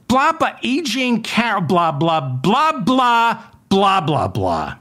blah, 0.07 0.31
blah, 0.31 0.57
E. 0.61 0.81
Jean 0.81 1.21
Carroll, 1.21 1.59
blah, 1.59 1.91
blah, 1.91 2.21
blah, 2.21 2.71
blah, 2.71 3.43
blah, 3.67 3.99
blah, 3.99 4.27
blah. 4.29 4.75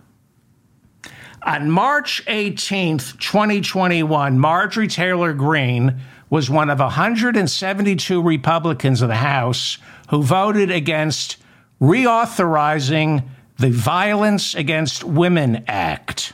On 1.43 1.69
March 1.69 2.25
18th, 2.27 3.19
2021, 3.19 4.39
Marjorie 4.39 4.87
Taylor 4.87 5.33
Greene 5.33 6.01
was 6.31 6.49
one 6.49 6.71
of 6.71 6.79
172 6.79 8.23
Republicans 8.23 9.03
of 9.03 9.09
the 9.09 9.17
House 9.17 9.79
who 10.11 10.23
voted 10.23 10.71
against 10.71 11.37
reauthorizing 11.83 13.25
the 13.59 13.71
Violence 13.71 14.55
Against 14.55 15.03
Women 15.03 15.65
Act. 15.67 16.33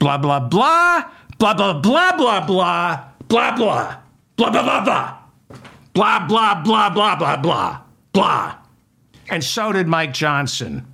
Blah, 0.00 0.18
blah, 0.18 0.40
blah, 0.40 1.04
blah, 1.38 1.54
blah, 1.54 1.72
blah, 1.80 2.10
blah, 2.16 2.46
blah, 2.46 3.10
blah, 3.26 3.56
blah, 3.56 4.00
blah, 4.36 4.50
blah, 4.50 4.50
blah, 4.50 4.82
blah, 4.82 5.18
blah, 5.94 6.26
blah, 6.26 6.60
blah, 6.60 6.90
blah, 6.90 7.16
blah, 7.16 7.36
blah, 7.36 7.80
blah. 8.12 8.54
And 9.30 9.44
so 9.44 9.72
did 9.72 9.86
Mike 9.86 10.12
Johnson. 10.12 10.86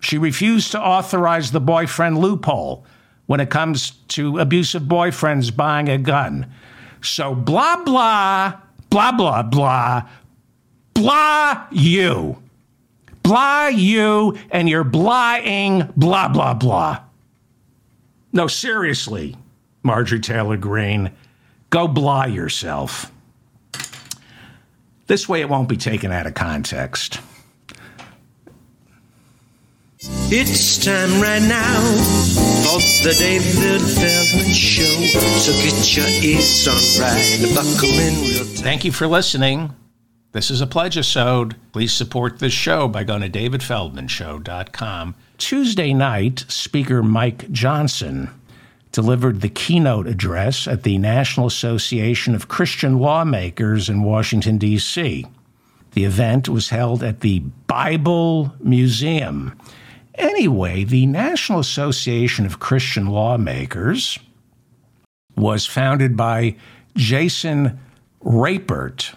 She 0.00 0.18
refused 0.18 0.72
to 0.72 0.80
authorize 0.80 1.50
the 1.50 1.60
boyfriend 1.60 2.18
loophole 2.18 2.84
when 3.26 3.38
it 3.38 3.50
comes 3.50 3.92
to 4.08 4.38
abusive 4.38 4.82
boyfriends 4.82 5.54
buying 5.54 5.88
a 5.88 5.98
gun. 5.98 6.50
So 7.02 7.34
blah, 7.34 7.84
blah, 7.84 8.54
blah, 8.90 9.12
blah, 9.12 9.42
blah, 9.42 10.02
blah 10.94 11.66
you. 11.70 12.42
Blah 13.22 13.68
you 13.68 14.36
and 14.50 14.68
you're 14.68 14.84
blahing 14.84 15.92
blah, 15.94 16.28
blah, 16.28 16.54
blah. 16.54 17.00
No, 18.32 18.46
seriously, 18.46 19.36
Marjorie 19.82 20.20
Taylor 20.20 20.56
Greene, 20.56 21.10
go 21.70 21.88
blah 21.88 22.24
yourself. 22.24 23.10
This 25.06 25.28
way 25.28 25.40
it 25.40 25.48
won't 25.48 25.68
be 25.68 25.76
taken 25.76 26.12
out 26.12 26.26
of 26.26 26.34
context. 26.34 27.20
It's 30.32 30.82
time 30.84 31.20
right 31.20 31.42
now 31.42 31.80
for 32.62 32.78
the 33.02 33.14
David 33.18 33.82
Feldman 33.82 34.54
Show. 34.54 34.84
So 35.40 35.52
get 35.52 35.96
your 35.96 36.06
ears 36.22 36.68
on 36.68 37.02
right 37.02 37.40
and 37.42 37.54
buckle 37.54 37.90
in 37.90 38.14
real 38.22 38.44
tight. 38.44 38.62
Thank 38.62 38.84
you 38.84 38.92
for 38.92 39.08
listening. 39.08 39.74
This 40.32 40.50
is 40.50 40.60
a 40.60 40.66
pledge-a-sode. 40.66 41.56
Please 41.72 41.92
support 41.92 42.38
this 42.38 42.52
show 42.52 42.86
by 42.86 43.02
going 43.02 43.22
to 43.22 43.28
davidfeldmanshow.com. 43.28 45.16
Tuesday 45.40 45.94
night, 45.94 46.44
Speaker 46.48 47.02
Mike 47.02 47.50
Johnson 47.50 48.30
delivered 48.92 49.40
the 49.40 49.48
keynote 49.48 50.06
address 50.06 50.68
at 50.68 50.82
the 50.82 50.98
National 50.98 51.46
Association 51.46 52.34
of 52.34 52.48
Christian 52.48 52.98
Lawmakers 52.98 53.88
in 53.88 54.02
Washington, 54.02 54.58
D.C. 54.58 55.26
The 55.92 56.04
event 56.04 56.48
was 56.48 56.68
held 56.68 57.02
at 57.02 57.20
the 57.20 57.38
Bible 57.66 58.54
Museum. 58.60 59.58
Anyway, 60.14 60.84
the 60.84 61.06
National 61.06 61.58
Association 61.58 62.44
of 62.44 62.60
Christian 62.60 63.06
Lawmakers 63.06 64.18
was 65.36 65.64
founded 65.64 66.18
by 66.18 66.54
Jason 66.96 67.80
Rapert. 68.20 69.14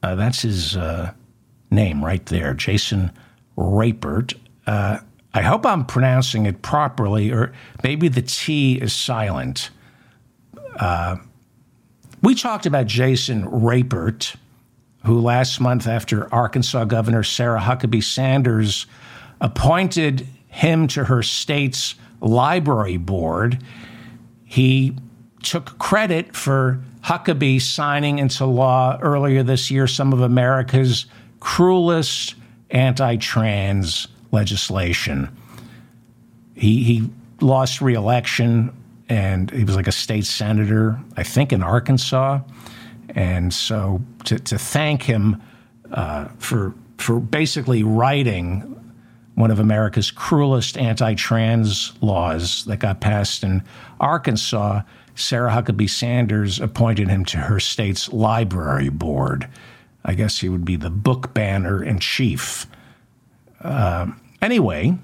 Uh, 0.00 0.14
that's 0.14 0.42
his 0.42 0.76
uh, 0.76 1.12
name 1.72 2.04
right 2.04 2.24
there, 2.26 2.54
Jason 2.54 3.10
Rapert. 3.56 4.34
Uh, 4.64 4.98
I 5.36 5.42
hope 5.42 5.66
I'm 5.66 5.84
pronouncing 5.84 6.46
it 6.46 6.62
properly, 6.62 7.30
or 7.30 7.52
maybe 7.84 8.08
the 8.08 8.22
T 8.22 8.76
is 8.76 8.94
silent. 8.94 9.68
Uh, 10.80 11.16
we 12.22 12.34
talked 12.34 12.64
about 12.64 12.86
Jason 12.86 13.46
Rapert, 13.46 14.34
who 15.04 15.20
last 15.20 15.60
month, 15.60 15.86
after 15.86 16.32
Arkansas 16.32 16.86
Governor 16.86 17.22
Sarah 17.22 17.60
Huckabee 17.60 18.02
Sanders 18.02 18.86
appointed 19.38 20.26
him 20.48 20.88
to 20.88 21.04
her 21.04 21.22
state's 21.22 21.96
library 22.22 22.96
board, 22.96 23.62
he 24.46 24.96
took 25.42 25.78
credit 25.78 26.34
for 26.34 26.82
Huckabee 27.02 27.60
signing 27.60 28.20
into 28.20 28.46
law 28.46 28.98
earlier 29.02 29.42
this 29.42 29.70
year 29.70 29.86
some 29.86 30.14
of 30.14 30.22
America's 30.22 31.04
cruelest 31.40 32.36
anti 32.70 33.16
trans 33.16 34.08
legislation. 34.36 35.34
He, 36.54 36.84
he 36.84 37.10
lost 37.40 37.80
reelection 37.80 38.70
and 39.08 39.50
he 39.50 39.64
was 39.64 39.76
like 39.76 39.86
a 39.86 39.92
state 39.92 40.26
senator, 40.26 41.00
I 41.16 41.22
think, 41.22 41.52
in 41.52 41.62
Arkansas. 41.62 42.40
And 43.10 43.52
so 43.52 44.00
to, 44.24 44.38
to 44.38 44.58
thank 44.58 45.02
him 45.02 45.42
uh, 45.90 46.26
for, 46.38 46.74
for 46.98 47.18
basically 47.18 47.82
writing 47.82 48.72
one 49.36 49.50
of 49.50 49.58
America's 49.58 50.10
cruelest 50.10 50.76
anti 50.76 51.14
trans 51.14 51.92
laws 52.00 52.64
that 52.64 52.78
got 52.78 53.00
passed 53.00 53.42
in 53.42 53.62
Arkansas, 54.00 54.82
Sarah 55.14 55.50
Huckabee 55.50 55.88
Sanders 55.88 56.60
appointed 56.60 57.08
him 57.08 57.24
to 57.26 57.38
her 57.38 57.60
state's 57.60 58.12
library 58.12 58.90
board. 58.90 59.48
I 60.04 60.14
guess 60.14 60.38
he 60.38 60.48
would 60.48 60.64
be 60.64 60.76
the 60.76 60.90
book 60.90 61.32
banner 61.34 61.82
in 61.82 61.98
chief. 62.00 62.66
Uh, 63.62 64.08
anyway, 64.40 64.96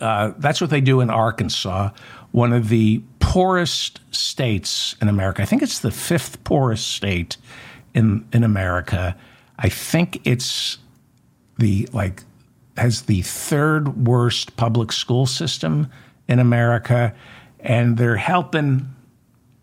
uh, 0.00 0.32
that's 0.38 0.60
what 0.60 0.70
they 0.70 0.80
do 0.80 1.00
in 1.00 1.10
Arkansas, 1.10 1.90
one 2.32 2.52
of 2.52 2.68
the 2.68 3.02
poorest 3.20 4.00
states 4.10 4.96
in 5.00 5.08
America. 5.08 5.42
I 5.42 5.44
think 5.44 5.62
it's 5.62 5.78
the 5.78 5.90
fifth 5.90 6.44
poorest 6.44 6.86
state 6.88 7.36
in 7.94 8.26
in 8.32 8.44
America. 8.44 9.16
I 9.58 9.68
think 9.68 10.20
it's 10.26 10.78
the 11.58 11.88
like 11.92 12.22
has 12.76 13.02
the 13.02 13.22
third 13.22 14.06
worst 14.06 14.56
public 14.56 14.92
school 14.92 15.26
system 15.26 15.88
in 16.28 16.38
America, 16.38 17.14
and 17.60 17.96
they're 17.96 18.16
helping. 18.16 18.88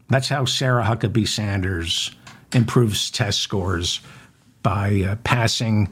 That's 0.09 0.29
how 0.29 0.45
Sarah 0.45 0.83
Huckabee 0.83 1.27
Sanders 1.27 2.11
improves 2.53 3.09
test 3.09 3.39
scores 3.39 4.01
by 4.63 5.03
uh, 5.07 5.15
passing 5.23 5.87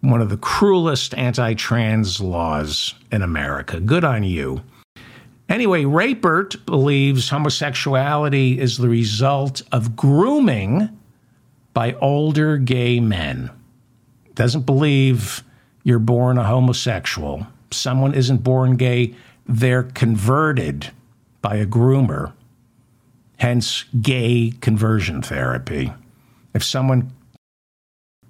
one 0.00 0.20
of 0.20 0.28
the 0.28 0.36
cruelest 0.36 1.14
anti 1.14 1.54
trans 1.54 2.20
laws 2.20 2.94
in 3.10 3.22
America. 3.22 3.80
Good 3.80 4.04
on 4.04 4.22
you. 4.22 4.62
Anyway, 5.48 5.84
Rapert 5.84 6.64
believes 6.66 7.30
homosexuality 7.30 8.58
is 8.58 8.76
the 8.76 8.88
result 8.88 9.62
of 9.72 9.96
grooming 9.96 10.90
by 11.72 11.94
older 11.94 12.58
gay 12.58 13.00
men. 13.00 13.50
Doesn't 14.34 14.66
believe 14.66 15.42
you're 15.84 15.98
born 15.98 16.36
a 16.36 16.44
homosexual. 16.44 17.46
Someone 17.70 18.14
isn't 18.14 18.38
born 18.38 18.76
gay, 18.76 19.14
they're 19.46 19.84
converted 19.84 20.90
by 21.40 21.56
a 21.56 21.66
groomer, 21.66 22.32
hence 23.38 23.84
gay 24.02 24.52
conversion 24.60 25.22
therapy. 25.22 25.92
If 26.52 26.62
someone 26.62 27.10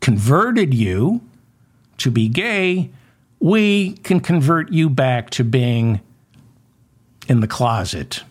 converted 0.01 0.73
you 0.73 1.21
to 1.99 2.11
be 2.11 2.29
gay, 2.29 2.91
we 3.41 3.93
can 3.99 4.21
convert 4.21 4.73
you 4.73 4.89
back 4.91 5.31
to 5.31 5.45
being 5.45 6.01
in 7.29 7.41
the 7.41 7.47
closet. 7.47 8.23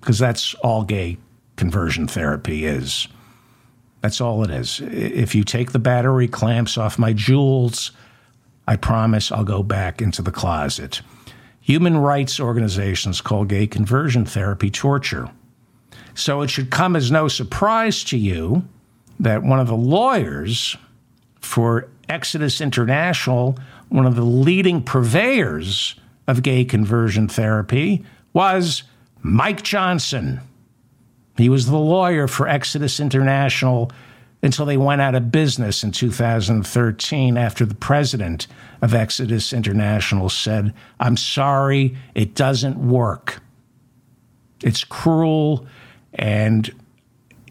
Because 0.00 0.18
that's 0.18 0.54
all 0.56 0.84
gay 0.84 1.16
conversion 1.56 2.06
therapy 2.06 2.64
is. 2.64 3.08
That's 4.00 4.20
all 4.20 4.42
it 4.42 4.50
is. 4.50 4.80
If 4.80 5.34
you 5.34 5.44
take 5.44 5.72
the 5.72 5.78
battery 5.78 6.26
clamps 6.26 6.76
off 6.76 6.98
my 6.98 7.12
jewels, 7.12 7.92
I 8.66 8.76
promise 8.76 9.30
I'll 9.30 9.44
go 9.44 9.62
back 9.62 10.02
into 10.02 10.22
the 10.22 10.32
closet. 10.32 11.02
Human 11.60 11.96
rights 11.96 12.40
organizations 12.40 13.20
call 13.20 13.44
gay 13.44 13.68
conversion 13.68 14.24
therapy 14.24 14.70
torture. 14.70 15.30
So 16.14 16.42
it 16.42 16.50
should 16.50 16.70
come 16.70 16.96
as 16.96 17.10
no 17.10 17.28
surprise 17.28 18.02
to 18.04 18.18
you 18.18 18.64
that 19.20 19.44
one 19.44 19.60
of 19.60 19.68
the 19.68 19.76
lawyers 19.76 20.76
for 21.52 21.86
Exodus 22.08 22.62
International, 22.62 23.58
one 23.90 24.06
of 24.06 24.16
the 24.16 24.22
leading 24.22 24.82
purveyors 24.82 25.94
of 26.26 26.42
gay 26.42 26.64
conversion 26.64 27.28
therapy, 27.28 28.02
was 28.32 28.84
Mike 29.20 29.60
Johnson. 29.60 30.40
He 31.36 31.50
was 31.50 31.66
the 31.66 31.76
lawyer 31.76 32.26
for 32.26 32.48
Exodus 32.48 32.98
International 33.00 33.92
until 34.42 34.64
they 34.64 34.78
went 34.78 35.02
out 35.02 35.14
of 35.14 35.30
business 35.30 35.84
in 35.84 35.92
2013 35.92 37.36
after 37.36 37.66
the 37.66 37.74
president 37.74 38.46
of 38.80 38.94
Exodus 38.94 39.52
International 39.52 40.30
said, 40.30 40.72
I'm 41.00 41.18
sorry, 41.18 41.94
it 42.14 42.34
doesn't 42.34 42.78
work. 42.78 43.42
It's 44.62 44.84
cruel 44.84 45.66
and 46.14 46.74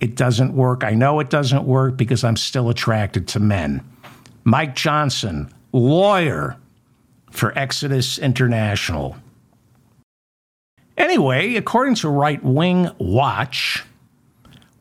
it 0.01 0.15
doesn't 0.15 0.55
work. 0.55 0.83
I 0.83 0.95
know 0.95 1.19
it 1.19 1.29
doesn't 1.29 1.65
work 1.65 1.97
because 1.97 2.23
I'm 2.23 2.35
still 2.35 2.71
attracted 2.71 3.27
to 3.27 3.39
men. 3.39 3.85
Mike 4.43 4.75
Johnson, 4.75 5.51
lawyer 5.71 6.57
for 7.29 7.57
Exodus 7.57 8.17
International. 8.17 9.15
Anyway, 10.97 11.55
according 11.55 11.95
to 11.95 12.09
Right 12.09 12.43
Wing 12.43 12.89
Watch, 12.97 13.83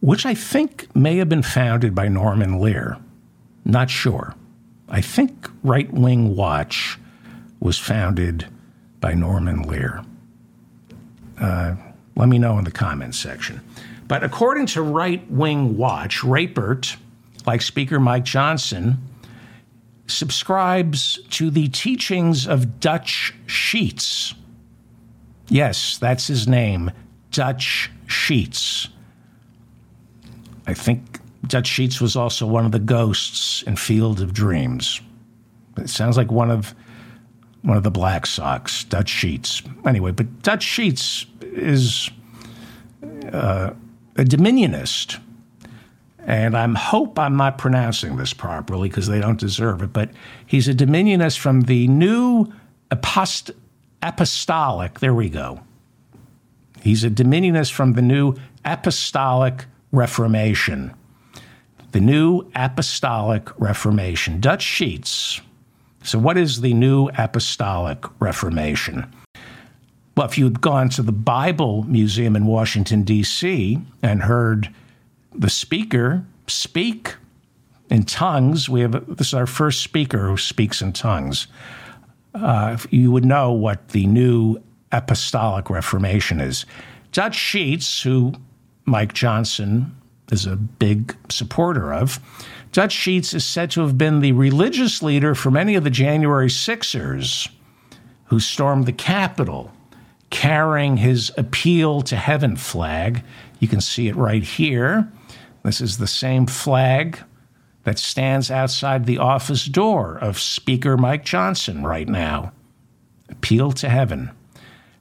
which 0.00 0.26
I 0.26 0.34
think 0.34 0.94
may 0.94 1.16
have 1.16 1.28
been 1.28 1.42
founded 1.42 1.94
by 1.94 2.08
Norman 2.08 2.58
Lear, 2.58 2.98
not 3.64 3.90
sure. 3.90 4.34
I 4.88 5.00
think 5.00 5.48
Right 5.62 5.90
Wing 5.92 6.34
Watch 6.34 6.98
was 7.60 7.78
founded 7.78 8.46
by 9.00 9.14
Norman 9.14 9.62
Lear. 9.62 10.04
Uh, 11.40 11.76
let 12.16 12.28
me 12.28 12.38
know 12.38 12.58
in 12.58 12.64
the 12.64 12.70
comments 12.70 13.18
section. 13.18 13.60
But 14.08 14.24
according 14.24 14.66
to 14.66 14.82
Right 14.82 15.28
Wing 15.30 15.76
Watch, 15.76 16.24
Rapert, 16.24 16.96
like 17.46 17.62
Speaker 17.62 18.00
Mike 18.00 18.24
Johnson, 18.24 18.98
subscribes 20.10 21.18
to 21.30 21.50
the 21.50 21.68
teachings 21.68 22.46
of 22.46 22.80
Dutch 22.80 23.34
Sheets. 23.46 24.34
Yes, 25.48 25.98
that's 25.98 26.26
his 26.26 26.46
name, 26.46 26.90
Dutch 27.30 27.90
Sheets. 28.06 28.88
I 30.66 30.74
think 30.74 31.18
Dutch 31.46 31.66
Sheets 31.66 32.00
was 32.00 32.16
also 32.16 32.46
one 32.46 32.64
of 32.64 32.72
the 32.72 32.78
ghosts 32.78 33.62
in 33.62 33.76
Field 33.76 34.20
of 34.20 34.32
Dreams. 34.32 35.00
It 35.76 35.88
sounds 35.88 36.16
like 36.16 36.30
one 36.30 36.50
of 36.50 36.74
one 37.62 37.76
of 37.76 37.82
the 37.82 37.90
Black 37.90 38.26
Sox, 38.26 38.84
Dutch 38.84 39.08
Sheets. 39.08 39.62
Anyway, 39.84 40.12
but 40.12 40.42
Dutch 40.42 40.62
Sheets 40.62 41.26
is 41.42 42.10
uh, 43.32 43.70
a 44.16 44.24
dominionist 44.24 45.18
and 46.26 46.56
I 46.56 46.66
hope 46.68 47.18
I'm 47.18 47.36
not 47.36 47.58
pronouncing 47.58 48.16
this 48.16 48.32
properly 48.32 48.88
because 48.88 49.06
they 49.06 49.20
don't 49.20 49.38
deserve 49.38 49.82
it, 49.82 49.92
but 49.92 50.10
he's 50.46 50.68
a 50.68 50.74
dominionist 50.74 51.38
from 51.38 51.62
the 51.62 51.88
new 51.88 52.46
apost- 52.90 53.54
apostolic, 54.02 55.00
there 55.00 55.14
we 55.14 55.28
go. 55.28 55.60
He's 56.82 57.04
a 57.04 57.10
dominionist 57.10 57.72
from 57.72 57.94
the 57.94 58.02
new 58.02 58.34
apostolic 58.64 59.66
reformation. 59.92 60.94
The 61.92 62.00
new 62.00 62.50
apostolic 62.54 63.48
reformation. 63.60 64.40
Dutch 64.40 64.62
Sheets. 64.62 65.40
So, 66.02 66.18
what 66.18 66.38
is 66.38 66.60
the 66.60 66.72
new 66.72 67.10
apostolic 67.18 68.04
reformation? 68.20 69.12
Well, 70.16 70.26
if 70.26 70.38
you'd 70.38 70.60
gone 70.60 70.88
to 70.90 71.02
the 71.02 71.12
Bible 71.12 71.82
Museum 71.84 72.36
in 72.36 72.46
Washington, 72.46 73.02
D.C., 73.02 73.78
and 74.02 74.22
heard 74.22 74.72
the 75.34 75.50
speaker 75.50 76.24
speak 76.46 77.14
in 77.88 78.04
tongues. 78.04 78.68
We 78.68 78.80
have 78.80 79.16
this 79.16 79.28
is 79.28 79.34
our 79.34 79.46
first 79.46 79.82
speaker 79.82 80.28
who 80.28 80.36
speaks 80.36 80.80
in 80.82 80.92
tongues. 80.92 81.46
Uh, 82.34 82.76
you 82.90 83.10
would 83.10 83.24
know 83.24 83.52
what 83.52 83.88
the 83.88 84.06
new 84.06 84.62
apostolic 84.92 85.68
reformation 85.68 86.40
is. 86.40 86.64
Dutch 87.12 87.34
Sheets, 87.34 88.02
who 88.02 88.34
Mike 88.84 89.12
Johnson 89.12 89.96
is 90.30 90.46
a 90.46 90.54
big 90.56 91.16
supporter 91.28 91.92
of, 91.92 92.20
Dutch 92.72 92.92
Sheets 92.92 93.34
is 93.34 93.44
said 93.44 93.70
to 93.72 93.80
have 93.80 93.98
been 93.98 94.20
the 94.20 94.32
religious 94.32 95.02
leader 95.02 95.34
for 95.34 95.50
many 95.50 95.74
of 95.74 95.82
the 95.82 95.90
January 95.90 96.48
Sixers 96.48 97.48
who 98.26 98.38
stormed 98.38 98.86
the 98.86 98.92
Capitol 98.92 99.72
carrying 100.30 100.96
his 100.96 101.32
appeal 101.36 102.00
to 102.02 102.14
heaven 102.14 102.54
flag. 102.54 103.24
You 103.58 103.66
can 103.66 103.80
see 103.80 104.06
it 104.06 104.14
right 104.14 104.44
here. 104.44 105.10
This 105.62 105.80
is 105.80 105.98
the 105.98 106.06
same 106.06 106.46
flag 106.46 107.18
that 107.84 107.98
stands 107.98 108.50
outside 108.50 109.06
the 109.06 109.18
office 109.18 109.64
door 109.66 110.18
of 110.18 110.38
Speaker 110.38 110.96
Mike 110.96 111.24
Johnson 111.24 111.84
right 111.84 112.08
now. 112.08 112.52
Appeal 113.28 113.72
to 113.72 113.88
heaven. 113.88 114.30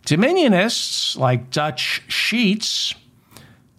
Dominionists 0.05 1.17
like 1.17 1.51
Dutch 1.51 2.01
Sheets 2.07 2.95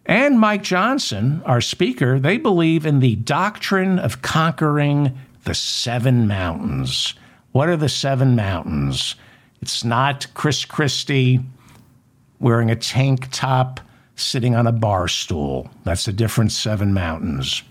and 0.07 0.41
Mike 0.41 0.63
Johnson, 0.63 1.43
our 1.45 1.61
speaker, 1.61 2.19
they 2.19 2.37
believe 2.37 2.85
in 2.85 3.01
the 3.01 3.17
doctrine 3.17 3.99
of 3.99 4.23
conquering 4.23 5.17
the 5.45 5.55
seven 5.55 6.27
mountains. 6.27 7.15
What 7.53 7.69
are 7.69 7.77
the 7.77 7.89
seven 7.89 8.37
mountains? 8.37 9.15
It's 9.63 9.85
not 9.85 10.27
Chris 10.35 10.65
Christie 10.65 11.41
wearing 12.39 12.71
a 12.71 12.77
tank 12.77 13.29
top, 13.31 13.81
sitting 14.21 14.55
on 14.55 14.67
a 14.67 14.73
bar 14.73 15.09
stool. 15.09 15.71
That's 15.85 16.05
the 16.05 16.13
different 16.13 16.53
seven 16.53 16.93
mountains. 16.93 17.63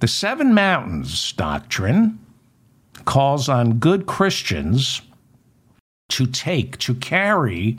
The 0.00 0.08
seven 0.08 0.54
mountains 0.54 1.32
doctrine 1.32 2.18
calls 3.04 3.48
on 3.48 3.78
good 3.78 4.06
Christians 4.06 5.02
to 6.10 6.26
take, 6.26 6.78
to 6.78 6.94
carry 6.94 7.78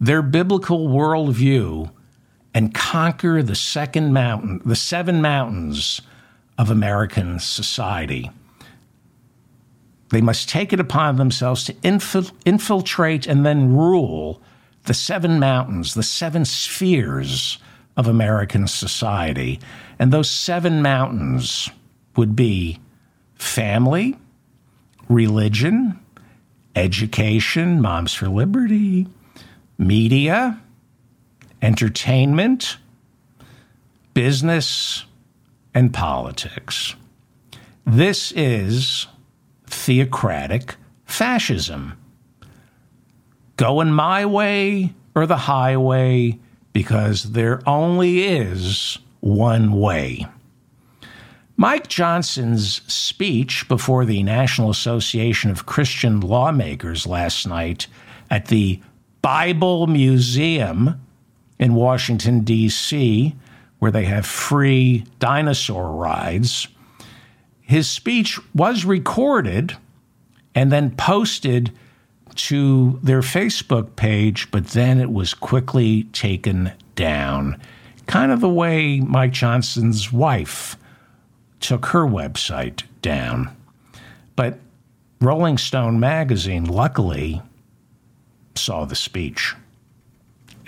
their 0.00 0.22
biblical 0.22 0.88
worldview 0.88 1.90
and 2.54 2.74
conquer 2.74 3.42
the 3.42 3.54
second 3.54 4.12
mountain, 4.12 4.60
the 4.64 4.76
seven 4.76 5.20
mountains 5.20 6.00
of 6.56 6.70
American 6.70 7.38
society. 7.38 8.30
They 10.10 10.20
must 10.20 10.48
take 10.48 10.72
it 10.72 10.80
upon 10.80 11.16
themselves 11.16 11.64
to 11.64 11.74
infil- 11.74 12.32
infiltrate 12.44 13.26
and 13.26 13.44
then 13.44 13.76
rule 13.76 14.40
the 14.84 14.94
seven 14.94 15.38
mountains, 15.38 15.94
the 15.94 16.02
seven 16.02 16.44
spheres 16.44 17.58
of 17.96 18.06
American 18.06 18.66
society. 18.66 19.60
And 19.98 20.12
those 20.12 20.30
seven 20.30 20.82
mountains 20.82 21.68
would 22.16 22.36
be 22.36 22.78
family, 23.34 24.16
religion, 25.08 25.98
education, 26.76 27.80
Moms 27.80 28.14
for 28.14 28.28
Liberty, 28.28 29.06
media, 29.78 30.60
entertainment, 31.60 32.76
business, 34.14 35.04
and 35.74 35.92
politics. 35.92 36.94
This 37.84 38.32
is 38.32 39.06
theocratic 39.66 40.76
fascism. 41.04 41.97
Going 43.58 43.90
my 43.90 44.24
way 44.24 44.94
or 45.16 45.26
the 45.26 45.36
highway 45.36 46.38
because 46.72 47.32
there 47.32 47.60
only 47.68 48.22
is 48.24 48.98
one 49.18 49.72
way. 49.72 50.26
Mike 51.56 51.88
Johnson's 51.88 52.80
speech 52.86 53.66
before 53.66 54.04
the 54.04 54.22
National 54.22 54.70
Association 54.70 55.50
of 55.50 55.66
Christian 55.66 56.20
Lawmakers 56.20 57.04
last 57.04 57.48
night 57.48 57.88
at 58.30 58.46
the 58.46 58.80
Bible 59.22 59.88
Museum 59.88 61.00
in 61.58 61.74
Washington, 61.74 62.44
D.C., 62.44 63.34
where 63.80 63.90
they 63.90 64.04
have 64.04 64.24
free 64.24 65.04
dinosaur 65.18 65.90
rides. 65.96 66.68
His 67.60 67.88
speech 67.88 68.38
was 68.54 68.84
recorded 68.84 69.76
and 70.54 70.70
then 70.70 70.92
posted 70.94 71.72
to 72.38 72.98
their 73.02 73.20
Facebook 73.20 73.96
page, 73.96 74.50
but 74.50 74.68
then 74.68 75.00
it 75.00 75.12
was 75.12 75.34
quickly 75.34 76.04
taken 76.04 76.72
down. 76.94 77.60
Kind 78.06 78.32
of 78.32 78.40
the 78.40 78.48
way 78.48 79.00
Mike 79.00 79.32
Johnson's 79.32 80.12
wife 80.12 80.76
took 81.60 81.86
her 81.86 82.06
website 82.06 82.82
down. 83.02 83.54
But 84.36 84.58
Rolling 85.20 85.58
Stone 85.58 86.00
magazine, 86.00 86.64
luckily, 86.64 87.42
saw 88.54 88.84
the 88.84 88.94
speech 88.94 89.54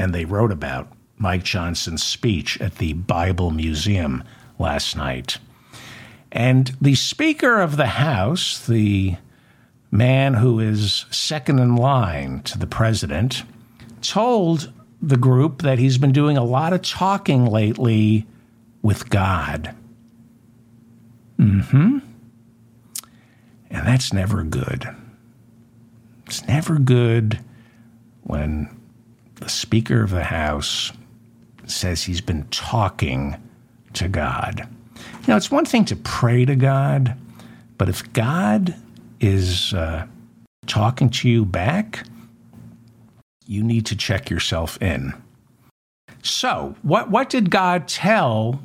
and 0.00 0.14
they 0.14 0.24
wrote 0.24 0.50
about 0.50 0.90
Mike 1.18 1.42
Johnson's 1.42 2.02
speech 2.02 2.58
at 2.58 2.76
the 2.76 2.94
Bible 2.94 3.50
Museum 3.50 4.24
last 4.58 4.96
night. 4.96 5.36
And 6.32 6.74
the 6.80 6.94
Speaker 6.94 7.60
of 7.60 7.76
the 7.76 7.88
House, 7.88 8.66
the 8.66 9.16
man 9.90 10.34
who 10.34 10.60
is 10.60 11.06
second 11.10 11.58
in 11.58 11.76
line 11.76 12.42
to 12.42 12.58
the 12.58 12.66
president, 12.66 13.42
told 14.02 14.72
the 15.02 15.16
group 15.16 15.62
that 15.62 15.78
he's 15.78 15.98
been 15.98 16.12
doing 16.12 16.36
a 16.36 16.44
lot 16.44 16.72
of 16.72 16.82
talking 16.82 17.46
lately 17.46 18.26
with 18.82 19.10
God. 19.10 19.74
Mm 21.38 21.64
hmm. 21.64 21.98
And 23.70 23.86
that's 23.86 24.12
never 24.12 24.42
good. 24.42 24.88
It's 26.26 26.46
never 26.46 26.78
good 26.78 27.40
when 28.22 28.68
the 29.36 29.48
Speaker 29.48 30.02
of 30.02 30.10
the 30.10 30.24
House 30.24 30.92
says 31.66 32.02
he's 32.02 32.20
been 32.20 32.46
talking 32.48 33.36
to 33.94 34.08
God. 34.08 34.68
You 34.96 35.28
know, 35.28 35.36
it's 35.36 35.50
one 35.50 35.64
thing 35.64 35.84
to 35.86 35.96
pray 35.96 36.44
to 36.44 36.56
God, 36.56 37.16
but 37.78 37.88
if 37.88 38.12
God 38.12 38.74
is 39.20 39.74
uh, 39.74 40.06
talking 40.66 41.10
to 41.10 41.28
you 41.28 41.44
back, 41.44 42.06
you 43.46 43.62
need 43.62 43.86
to 43.86 43.96
check 43.96 44.30
yourself 44.30 44.80
in. 44.82 45.12
So, 46.22 46.74
what, 46.82 47.10
what 47.10 47.30
did 47.30 47.50
God 47.50 47.88
tell? 47.88 48.62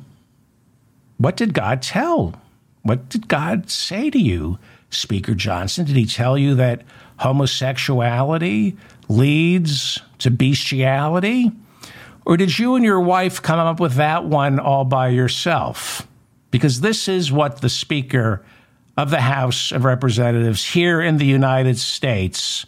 What 1.18 1.36
did 1.36 1.54
God 1.54 1.82
tell? 1.82 2.34
What 2.82 3.08
did 3.08 3.28
God 3.28 3.70
say 3.70 4.10
to 4.10 4.18
you, 4.18 4.58
Speaker 4.90 5.34
Johnson? 5.34 5.86
Did 5.86 5.96
he 5.96 6.06
tell 6.06 6.38
you 6.38 6.54
that 6.54 6.82
homosexuality 7.18 8.76
leads 9.08 10.00
to 10.18 10.30
bestiality? 10.30 11.50
Or 12.24 12.36
did 12.36 12.58
you 12.58 12.74
and 12.74 12.84
your 12.84 13.00
wife 13.00 13.40
come 13.40 13.58
up 13.58 13.80
with 13.80 13.94
that 13.94 14.24
one 14.24 14.58
all 14.58 14.84
by 14.84 15.08
yourself? 15.08 16.06
Because 16.50 16.80
this 16.80 17.08
is 17.08 17.32
what 17.32 17.60
the 17.60 17.68
Speaker 17.68 18.44
of 18.96 19.10
the 19.10 19.20
House 19.20 19.72
of 19.72 19.84
Representatives 19.84 20.64
here 20.64 21.00
in 21.00 21.18
the 21.18 21.26
United 21.26 21.78
States 21.78 22.66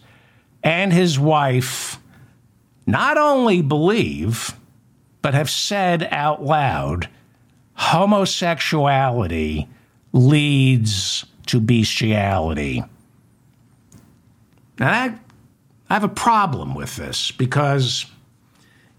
and 0.62 0.92
his 0.92 1.18
wife 1.18 1.98
not 2.86 3.16
only 3.16 3.62
believe, 3.62 4.54
but 5.22 5.34
have 5.34 5.50
said 5.50 6.08
out 6.10 6.44
loud 6.44 7.08
homosexuality 7.74 9.68
leads 10.12 11.24
to 11.46 11.60
bestiality. 11.60 12.82
Now, 14.78 14.90
that 14.90 15.18
I 15.88 15.94
have 15.94 16.04
a 16.04 16.08
problem 16.08 16.74
with 16.74 16.96
this 16.96 17.30
because 17.30 18.06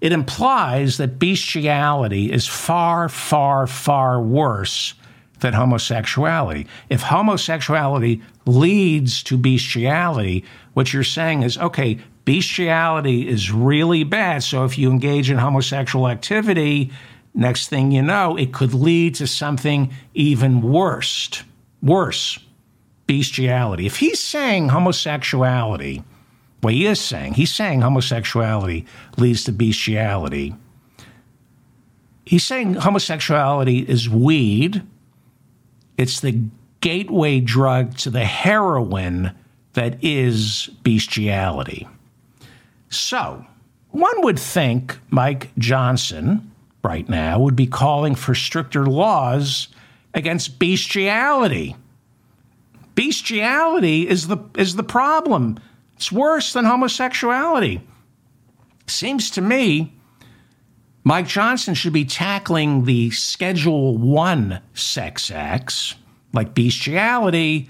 it 0.02 0.12
implies 0.12 0.98
that 0.98 1.20
bestiality 1.20 2.32
is 2.32 2.48
far, 2.48 3.10
far, 3.10 3.68
far 3.68 4.22
worse 4.22 4.94
than 5.40 5.54
homosexuality. 5.54 6.68
If 6.90 7.02
homosexuality 7.02 8.22
leads 8.46 9.24
to 9.24 9.38
bestiality, 9.38 10.44
what 10.74 10.94
you're 10.94 11.04
saying 11.04 11.44
is 11.44 11.58
okay, 11.58 12.00
bestiality 12.26 13.28
is 13.28 13.52
really 13.52 14.04
bad. 14.04 14.44
So 14.44 14.66
if 14.66 14.78
you 14.78 14.92
engage 14.92 15.30
in 15.30 15.38
homosexual 15.38 16.08
activity, 16.08 16.92
next 17.34 17.70
thing 17.70 17.92
you 17.92 18.02
know, 18.02 18.36
it 18.38 18.54
could 18.54 18.74
lead 18.74 19.16
to 19.16 19.28
something 19.28 19.92
even 20.14 20.62
worse. 20.62 21.44
Worse, 21.82 22.40
bestiality. 23.08 23.86
If 23.86 23.98
he's 23.98 24.20
saying 24.20 24.70
homosexuality, 24.70 26.04
what 26.62 26.74
he 26.74 26.86
is 26.86 27.00
saying, 27.00 27.34
he's 27.34 27.54
saying 27.54 27.82
homosexuality 27.82 28.86
leads 29.18 29.46
to 29.46 29.52
bestiality. 29.52 30.56
He's 32.26 32.44
saying 32.44 32.76
homosexuality 32.76 33.80
is 33.80 34.10
weed. 34.10 34.84
It's 36.00 36.22
the 36.22 36.42
gateway 36.80 37.42
drug 37.42 37.98
to 37.98 38.10
the 38.10 38.24
heroin 38.24 39.36
that 39.74 40.02
is 40.02 40.70
bestiality. 40.82 41.90
So, 42.90 43.46
one 43.90 44.22
would 44.22 44.40
think 44.40 44.98
Mike 45.10 45.50
Johnson, 45.58 46.54
right 46.86 47.08
now, 47.10 47.42
would 47.42 47.58
be 47.58 47.68
calling 47.68 48.16
for 48.16 48.34
stricter 48.34 48.86
laws 48.86 49.68
against 50.14 50.58
bestiality. 50.58 51.76
Bestiality 52.96 54.08
is 54.08 54.28
the, 54.28 54.38
is 54.58 54.78
the 54.78 54.84
problem. 54.84 55.60
It's 55.98 56.14
worse 56.14 56.54
than 56.54 56.64
homosexuality. 56.64 57.82
Seems 58.88 59.30
to 59.32 59.42
me 59.42 59.99
Mike 61.10 61.26
Johnson 61.26 61.74
should 61.74 61.92
be 61.92 62.06
tackling 62.06 62.86
the 62.86 63.10
Schedule 63.10 63.98
1 63.98 64.62
sex 64.76 65.32
acts, 65.32 65.96
like 66.34 66.54
bestiality, 66.54 67.68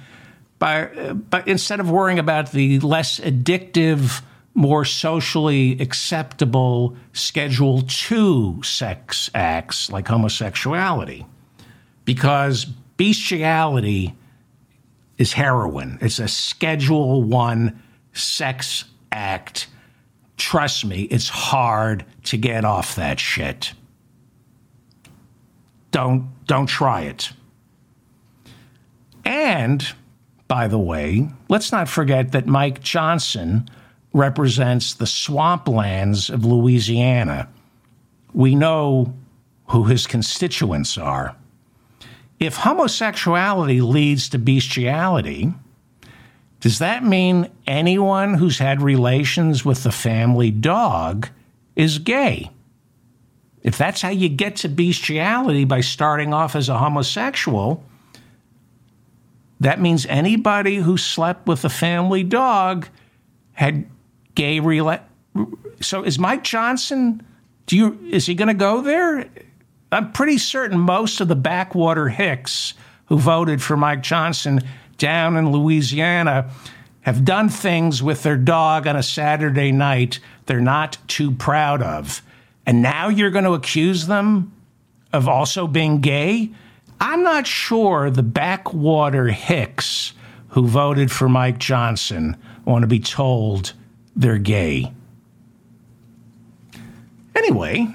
by, 0.60 1.14
but 1.14 1.48
instead 1.48 1.80
of 1.80 1.90
worrying 1.90 2.20
about 2.20 2.52
the 2.52 2.82
less 2.82 3.18
addictive, 3.22 4.22
more 4.56 4.84
socially 4.84 5.80
acceptable 5.80 6.98
Schedule 7.14 7.84
2 7.84 8.62
sex 8.62 9.30
acts, 9.34 9.90
like 9.90 10.06
homosexuality. 10.06 11.26
Because 12.04 12.66
bestiality 12.66 14.16
is 15.18 15.32
heroin. 15.32 15.98
It's 16.02 16.20
a 16.20 16.28
Schedule 16.28 17.24
1 17.24 17.82
sex 18.12 18.84
act, 19.14 19.68
trust 20.40 20.86
me, 20.86 21.04
it's 21.04 21.30
hard 21.30 22.06
to 22.26 22.38
get 22.38 22.66
off 22.66 22.96
that 22.96 23.20
shit. 23.20 23.74
Don't 25.92 26.30
don't 26.46 26.68
try 26.68 27.02
it. 27.02 27.32
And 29.26 29.86
by 30.48 30.68
the 30.68 30.80
way, 30.80 31.30
let's 31.48 31.72
not 31.72 31.88
forget 31.88 32.32
that 32.32 32.48
Mike 32.48 32.82
Johnson 32.82 33.70
represents 34.14 34.96
the 34.96 35.06
swamplands 35.06 36.34
of 36.34 36.46
Louisiana. 36.46 37.48
We 38.34 38.56
know 38.56 39.14
who 39.68 39.84
his 39.84 40.08
constituents 40.08 40.98
are. 40.98 41.36
If 42.40 42.56
homosexuality 42.56 43.82
leads 43.82 44.30
to 44.30 44.40
bestiality, 44.40 45.54
does 46.60 46.80
that 46.80 47.04
mean 47.04 47.50
anyone 47.66 48.34
who's 48.34 48.60
had 48.60 48.82
relations 48.82 49.64
with 49.64 49.84
the 49.84 49.92
family 49.92 50.52
dog 50.52 51.30
is 51.76 52.00
gay? 52.00 52.52
If 53.62 53.78
that's 53.78 54.02
how 54.02 54.10
you 54.10 54.30
get 54.30 54.58
to 54.58 54.70
bestiality 54.70 55.66
by 55.66 55.82
starting 55.82 56.34
off 56.34 56.56
as 56.56 56.70
a 56.70 56.78
homosexual, 56.78 57.84
that 59.60 59.80
means 59.80 60.06
anybody 60.06 60.78
who 60.78 60.98
slept 60.98 61.48
with 61.48 61.64
a 61.66 61.70
family 61.70 62.24
dog 62.24 62.88
had 63.54 63.90
gay 64.36 64.60
rela- 64.60 65.04
so 65.82 66.04
is 66.04 66.18
Mike 66.18 66.44
Johnson 66.44 67.22
do 67.70 67.78
you 67.78 68.00
is 68.10 68.26
he 68.26 68.34
going 68.34 68.48
to 68.48 68.54
go 68.54 68.82
there? 68.82 69.30
I'm 69.92 70.12
pretty 70.12 70.40
certain 70.40 70.80
most 70.80 71.22
of 71.22 71.28
the 71.28 71.36
backwater 71.36 72.10
hicks 72.10 72.74
who 73.06 73.18
voted 73.18 73.62
for 73.62 73.78
Mike 73.78 74.02
Johnson 74.02 74.62
down 75.00 75.38
in 75.38 75.52
Louisiana 75.52 76.52
have 77.02 77.26
done 77.26 77.50
things 77.50 78.04
with 78.04 78.24
their 78.24 78.38
dog 78.38 78.86
on 78.86 78.96
a 78.96 79.04
Saturday 79.04 79.72
night 79.72 80.20
they're 80.46 80.62
not 80.62 80.98
too 81.08 81.32
proud 81.32 81.82
of. 81.82 82.22
And 82.66 82.82
now 82.82 83.10
you're 83.10 83.32
going 83.32 83.46
to 83.46 83.54
accuse 83.54 84.08
them 84.08 84.52
of 85.14 85.28
also 85.28 85.68
being 85.68 86.02
gay? 86.02 86.50
I'm 87.00 87.24
not 87.24 87.48
sure 87.48 88.10
the 88.10 88.24
backwater 88.24 89.28
hicks 89.28 90.14
who 90.50 90.68
voted 90.68 91.12
for 91.12 91.30
Mike 91.30 91.58
Johnson 91.58 92.36
want 92.66 92.84
to 92.84 92.88
be 92.88 93.00
told 93.00 93.74
they're 94.16 94.38
gay. 94.38 94.92
Anyway, 97.36 97.88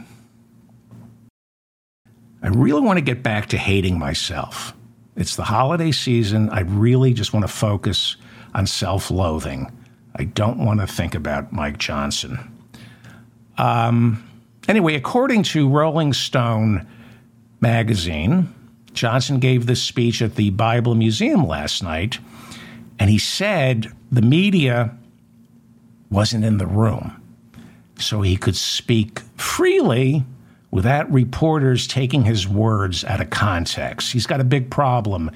I 2.42 2.48
really 2.48 2.80
want 2.80 2.98
to 2.98 3.04
get 3.04 3.22
back 3.22 3.48
to 3.50 3.58
hating 3.58 3.98
myself. 3.98 4.74
It's 5.16 5.36
the 5.36 5.44
holiday 5.44 5.92
season. 5.92 6.50
I 6.50 6.60
really 6.60 7.12
just 7.12 7.32
want 7.32 7.44
to 7.46 7.52
focus 7.52 8.16
on 8.54 8.66
self 8.66 9.10
loathing. 9.10 9.70
I 10.16 10.24
don't 10.24 10.58
want 10.58 10.80
to 10.80 10.86
think 10.86 11.14
about 11.14 11.52
Mike 11.52 11.78
Johnson. 11.78 12.38
Um, 13.58 14.28
anyway, 14.68 14.94
according 14.94 15.44
to 15.44 15.68
Rolling 15.68 16.12
Stone 16.12 16.86
magazine, 17.60 18.52
Johnson 18.92 19.38
gave 19.38 19.66
this 19.66 19.82
speech 19.82 20.22
at 20.22 20.36
the 20.36 20.50
Bible 20.50 20.94
Museum 20.94 21.46
last 21.46 21.82
night, 21.82 22.18
and 22.98 23.10
he 23.10 23.18
said 23.18 23.92
the 24.10 24.22
media 24.22 24.96
wasn't 26.10 26.44
in 26.44 26.58
the 26.58 26.66
room, 26.66 27.20
so 27.98 28.22
he 28.22 28.36
could 28.36 28.56
speak 28.56 29.20
freely 29.36 30.24
without 30.74 31.08
reporters 31.12 31.86
taking 31.86 32.24
his 32.24 32.48
words 32.48 33.04
out 33.04 33.20
of 33.20 33.30
context. 33.30 34.10
He's 34.10 34.26
got 34.26 34.40
a 34.40 34.44
big 34.44 34.72
problem 34.72 35.30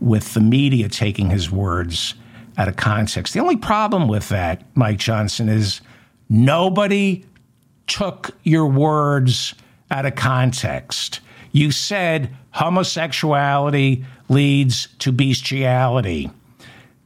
with 0.00 0.34
the 0.34 0.40
media 0.40 0.86
taking 0.86 1.30
his 1.30 1.50
words 1.50 2.12
out 2.58 2.68
of 2.68 2.76
context. 2.76 3.32
The 3.32 3.40
only 3.40 3.56
problem 3.56 4.06
with 4.06 4.28
that, 4.28 4.64
Mike 4.76 4.98
Johnson, 4.98 5.48
is 5.48 5.80
nobody 6.28 7.24
took 7.86 8.36
your 8.42 8.66
words 8.66 9.54
out 9.90 10.04
of 10.04 10.14
context. 10.14 11.20
You 11.52 11.70
said 11.70 12.28
homosexuality 12.50 14.04
leads 14.28 14.88
to 14.98 15.10
bestiality. 15.10 16.30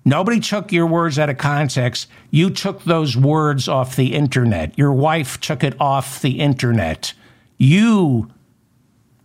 Nobody 0.05 0.41
took 0.41 0.72
your 0.72 0.89
words 0.89 1.20
out 1.20 1.30
of 1.30 1.39
context. 1.39 2.09
You 2.32 2.51
took 2.51 2.82
those 2.82 3.16
words 3.16 3.68
off 3.68 3.95
the 3.95 4.12
internet. 4.12 4.76
Your 4.76 4.93
wife 4.93 5.41
took 5.41 5.62
it 5.62 5.80
off 5.80 6.20
the 6.20 6.41
internet. 6.41 7.14
You 7.59 8.30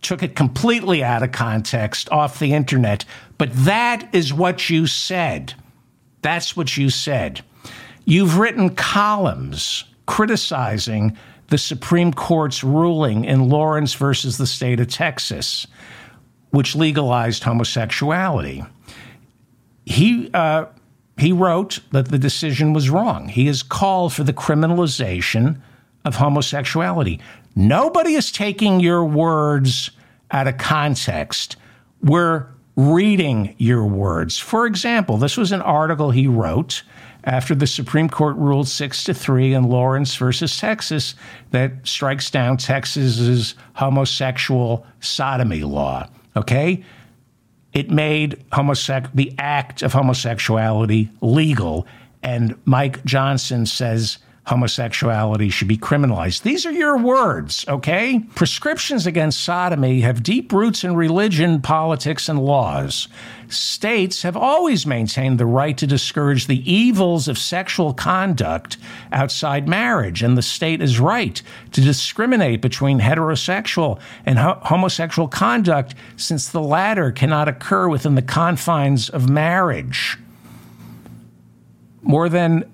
took 0.02 0.22
it 0.22 0.34
completely 0.34 1.02
out 1.02 1.22
of 1.22 1.32
context 1.32 2.10
off 2.10 2.38
the 2.38 2.52
internet. 2.52 3.04
But 3.38 3.50
that 3.64 4.12
is 4.12 4.34
what 4.34 4.68
you 4.68 4.86
said. 4.86 5.54
That's 6.22 6.56
what 6.56 6.76
you 6.76 6.90
said. 6.90 7.42
You've 8.04 8.38
written 8.38 8.74
columns 8.74 9.84
criticizing 10.06 11.16
the 11.48 11.58
Supreme 11.58 12.12
Court's 12.12 12.64
ruling 12.64 13.24
in 13.24 13.48
Lawrence 13.48 13.94
versus 13.94 14.38
the 14.38 14.46
state 14.46 14.80
of 14.80 14.88
Texas, 14.88 15.66
which 16.50 16.74
legalized 16.74 17.44
homosexuality. 17.44 18.64
He, 19.84 20.30
uh, 20.32 20.66
he 21.18 21.32
wrote 21.32 21.80
that 21.92 22.08
the 22.08 22.18
decision 22.18 22.72
was 22.72 22.90
wrong. 22.90 23.28
He 23.28 23.46
has 23.46 23.62
called 23.62 24.12
for 24.12 24.24
the 24.24 24.32
criminalization 24.32 25.60
of 26.04 26.16
homosexuality. 26.16 27.20
Nobody 27.54 28.14
is 28.14 28.32
taking 28.32 28.80
your 28.80 29.04
words 29.04 29.90
out 30.30 30.48
of 30.48 30.58
context. 30.58 31.56
We're 32.02 32.46
reading 32.76 33.54
your 33.58 33.84
words. 33.84 34.38
For 34.38 34.66
example, 34.66 35.18
this 35.18 35.36
was 35.36 35.52
an 35.52 35.62
article 35.62 36.10
he 36.10 36.26
wrote 36.26 36.82
after 37.24 37.54
the 37.54 37.66
Supreme 37.66 38.08
Court 38.08 38.36
ruled 38.36 38.68
6 38.68 39.04
to 39.04 39.14
3 39.14 39.54
in 39.54 39.64
Lawrence 39.64 40.16
versus 40.16 40.56
Texas 40.56 41.14
that 41.50 41.72
strikes 41.84 42.30
down 42.30 42.56
Texas's 42.56 43.54
homosexual 43.74 44.86
sodomy 45.00 45.62
law. 45.62 46.08
Okay? 46.34 46.82
It 47.72 47.90
made 47.90 48.42
the 48.50 49.34
act 49.38 49.82
of 49.82 49.92
homosexuality 49.92 51.10
legal. 51.20 51.86
And 52.22 52.56
Mike 52.64 53.04
Johnson 53.04 53.66
says 53.66 54.18
homosexuality 54.44 55.48
should 55.50 55.68
be 55.68 55.78
criminalized. 55.78 56.42
These 56.42 56.66
are 56.66 56.72
your 56.72 56.98
words, 56.98 57.64
okay? 57.68 58.18
Prescriptions 58.34 59.06
against 59.06 59.40
sodomy 59.40 60.00
have 60.00 60.24
deep 60.24 60.52
roots 60.52 60.82
in 60.82 60.96
religion, 60.96 61.62
politics, 61.62 62.28
and 62.28 62.44
laws. 62.44 63.06
States 63.48 64.22
have 64.22 64.36
always 64.36 64.84
maintained 64.84 65.38
the 65.38 65.46
right 65.46 65.78
to 65.78 65.86
discourage 65.86 66.48
the 66.48 66.70
evils 66.70 67.28
of 67.28 67.38
sexual 67.38 67.94
conduct 67.94 68.78
outside 69.12 69.68
marriage, 69.68 70.24
and 70.24 70.36
the 70.36 70.42
state 70.42 70.82
is 70.82 70.98
right 70.98 71.40
to 71.70 71.80
discriminate 71.80 72.60
between 72.60 72.98
heterosexual 72.98 74.00
and 74.26 74.40
ho- 74.40 74.58
homosexual 74.62 75.28
conduct 75.28 75.94
since 76.16 76.48
the 76.48 76.62
latter 76.62 77.12
cannot 77.12 77.46
occur 77.46 77.88
within 77.88 78.16
the 78.16 78.22
confines 78.22 79.08
of 79.08 79.30
marriage. 79.30 80.18
More 82.02 82.28
than 82.28 82.64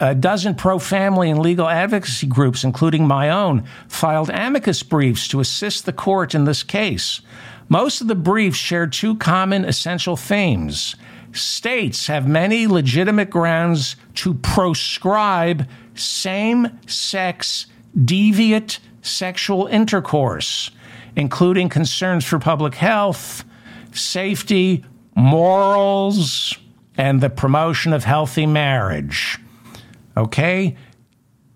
a 0.00 0.14
dozen 0.14 0.54
pro 0.54 0.78
family 0.78 1.30
and 1.30 1.38
legal 1.38 1.68
advocacy 1.68 2.26
groups, 2.26 2.64
including 2.64 3.06
my 3.06 3.28
own, 3.28 3.64
filed 3.86 4.30
amicus 4.30 4.82
briefs 4.82 5.28
to 5.28 5.40
assist 5.40 5.84
the 5.84 5.92
court 5.92 6.34
in 6.34 6.44
this 6.44 6.62
case. 6.62 7.20
Most 7.68 8.00
of 8.00 8.08
the 8.08 8.14
briefs 8.14 8.56
shared 8.56 8.92
two 8.92 9.16
common 9.16 9.64
essential 9.64 10.16
themes. 10.16 10.96
States 11.32 12.06
have 12.08 12.26
many 12.26 12.66
legitimate 12.66 13.30
grounds 13.30 13.94
to 14.14 14.34
proscribe 14.34 15.68
same 15.94 16.78
sex 16.86 17.66
deviant 17.96 18.78
sexual 19.02 19.66
intercourse, 19.66 20.70
including 21.14 21.68
concerns 21.68 22.24
for 22.24 22.38
public 22.38 22.74
health, 22.74 23.44
safety, 23.92 24.84
morals, 25.14 26.56
and 26.96 27.20
the 27.20 27.30
promotion 27.30 27.92
of 27.92 28.04
healthy 28.04 28.46
marriage. 28.46 29.38
Okay? 30.16 30.76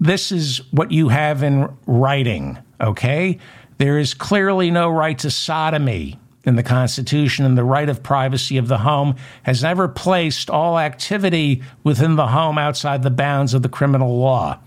This 0.01 0.33
is 0.33 0.63
what 0.71 0.91
you 0.91 1.09
have 1.09 1.43
in 1.43 1.69
writing. 1.87 2.59
Okay? 2.81 3.39
There 3.79 3.99
is 3.99 4.15
clearly 4.15 4.71
no 4.71 4.91
right 4.91 5.19
to 5.21 5.31
sodomy 5.31 6.19
in 6.45 6.57
the 6.57 6.63
Constitution, 6.63 7.45
and 7.47 7.57
the 7.57 7.65
right 7.65 7.89
of 7.89 8.03
privacy 8.03 8.59
of 8.59 8.69
the 8.69 8.79
home 8.79 9.17
has 9.45 9.63
never 9.63 9.89
placed 9.89 10.51
all 10.51 10.79
activity 10.79 11.63
within 11.83 12.17
the 12.17 12.27
home 12.27 12.59
outside 12.59 13.03
the 13.03 13.11
bounds 13.11 13.55
of 13.55 13.63
the 13.63 13.69
criminal 13.69 14.19
law. 14.19 14.59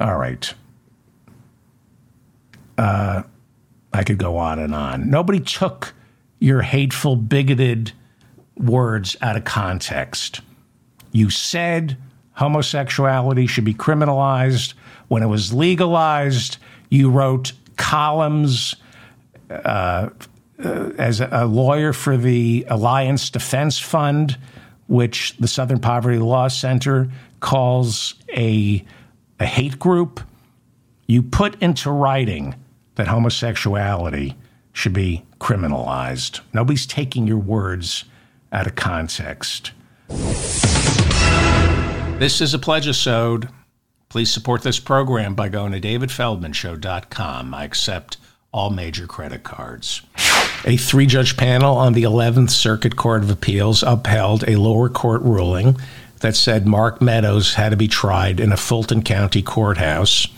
All 0.00 0.16
right. 0.16 0.52
Uh, 2.76 3.22
I 3.92 4.02
could 4.02 4.18
go 4.18 4.36
on 4.36 4.58
and 4.58 4.74
on. 4.74 5.08
Nobody 5.10 5.40
took 5.40 5.94
your 6.38 6.62
hateful, 6.62 7.16
bigoted 7.16 7.92
words 8.56 9.16
out 9.22 9.36
of 9.36 9.44
context. 9.44 10.40
You 11.12 11.30
said 11.30 11.96
homosexuality 12.34 13.46
should 13.46 13.64
be 13.64 13.74
criminalized. 13.74 14.74
When 15.08 15.22
it 15.22 15.26
was 15.26 15.52
legalized, 15.52 16.58
you 16.88 17.10
wrote 17.10 17.52
columns 17.76 18.76
uh, 19.50 20.08
uh, 20.64 20.90
as 20.98 21.20
a 21.20 21.44
lawyer 21.46 21.92
for 21.92 22.16
the 22.16 22.66
Alliance 22.68 23.30
Defense 23.30 23.78
Fund, 23.78 24.38
which 24.86 25.36
the 25.38 25.48
Southern 25.48 25.80
Poverty 25.80 26.18
Law 26.18 26.48
Center 26.48 27.10
calls 27.40 28.14
a, 28.34 28.84
a 29.40 29.46
hate 29.46 29.78
group. 29.78 30.20
You 31.06 31.22
put 31.22 31.60
into 31.60 31.90
writing 31.90 32.54
that 32.94 33.08
homosexuality 33.08 34.36
should 34.72 34.92
be 34.92 35.24
criminalized. 35.40 36.40
Nobody's 36.52 36.86
taking 36.86 37.26
your 37.26 37.38
words 37.38 38.04
out 38.52 38.66
of 38.66 38.74
context. 38.74 39.72
This 42.18 42.40
is 42.40 42.54
a 42.54 42.58
pledgeisode. 42.58 43.50
Please 44.08 44.30
support 44.30 44.62
this 44.62 44.78
program 44.78 45.34
by 45.34 45.48
going 45.48 45.72
to 45.72 45.80
davidfeldmanshow.com. 45.80 47.54
I 47.54 47.64
accept 47.64 48.16
all 48.52 48.70
major 48.70 49.06
credit 49.06 49.42
cards. 49.42 50.02
A 50.64 50.76
three 50.76 51.06
judge 51.06 51.36
panel 51.36 51.76
on 51.76 51.94
the 51.94 52.04
11th 52.04 52.50
Circuit 52.50 52.94
Court 52.94 53.22
of 53.22 53.30
Appeals 53.30 53.82
upheld 53.82 54.44
a 54.46 54.56
lower 54.56 54.88
court 54.88 55.22
ruling 55.22 55.76
that 56.20 56.36
said 56.36 56.66
Mark 56.66 57.00
Meadows 57.00 57.54
had 57.54 57.70
to 57.70 57.76
be 57.76 57.88
tried 57.88 58.38
in 58.38 58.52
a 58.52 58.56
Fulton 58.56 59.02
County 59.02 59.42
courthouse 59.42 60.28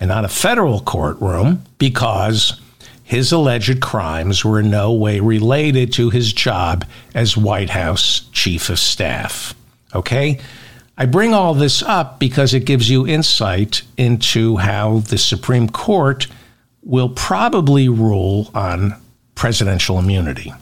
and 0.00 0.08
not 0.08 0.24
a 0.24 0.28
federal 0.28 0.80
courtroom 0.80 1.62
because 1.78 2.60
his 3.02 3.32
alleged 3.32 3.80
crimes 3.80 4.44
were 4.44 4.60
in 4.60 4.70
no 4.70 4.92
way 4.92 5.20
related 5.20 5.92
to 5.92 6.10
his 6.10 6.32
job 6.32 6.84
as 7.14 7.36
White 7.36 7.70
House 7.70 8.28
Chief 8.32 8.68
of 8.70 8.78
Staff. 8.78 9.54
Okay? 9.94 10.40
I 10.98 11.04
bring 11.04 11.34
all 11.34 11.52
this 11.52 11.82
up 11.82 12.18
because 12.18 12.54
it 12.54 12.64
gives 12.64 12.88
you 12.88 13.06
insight 13.06 13.82
into 13.98 14.56
how 14.56 15.00
the 15.00 15.18
Supreme 15.18 15.68
Court 15.68 16.26
will 16.82 17.10
probably 17.10 17.88
rule 17.88 18.50
on 18.54 18.94
presidential 19.34 19.98
immunity. 19.98 20.54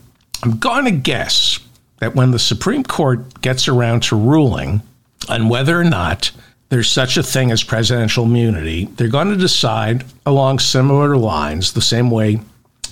I'm 0.43 0.59
going 0.59 0.87
to 0.87 0.91
guess 0.91 1.61
that 1.99 2.17
when 2.17 2.33
the 2.33 2.41
Supreme 2.41 2.83
Court 2.83 3.41
gets 3.43 3.69
around 3.69 4.03
to 4.05 4.17
ruling 4.17 4.83
on 5.29 5.49
whether 5.49 5.79
or 5.79 5.85
not 5.85 6.33
there's 6.69 6.91
such 6.91 7.17
a 7.17 7.23
thing 7.23 7.53
as 7.53 7.63
presidential 7.63 8.25
immunity, 8.25 8.87
they're 8.97 9.07
going 9.07 9.31
to 9.31 9.37
decide 9.37 10.05
along 10.27 10.59
similar 10.59 11.17
lines, 11.17 11.73
the 11.73 11.81
same 11.81 12.11
way 12.11 12.41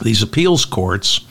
these 0.03 0.23
appeals 0.23 0.65
courts 0.65 1.27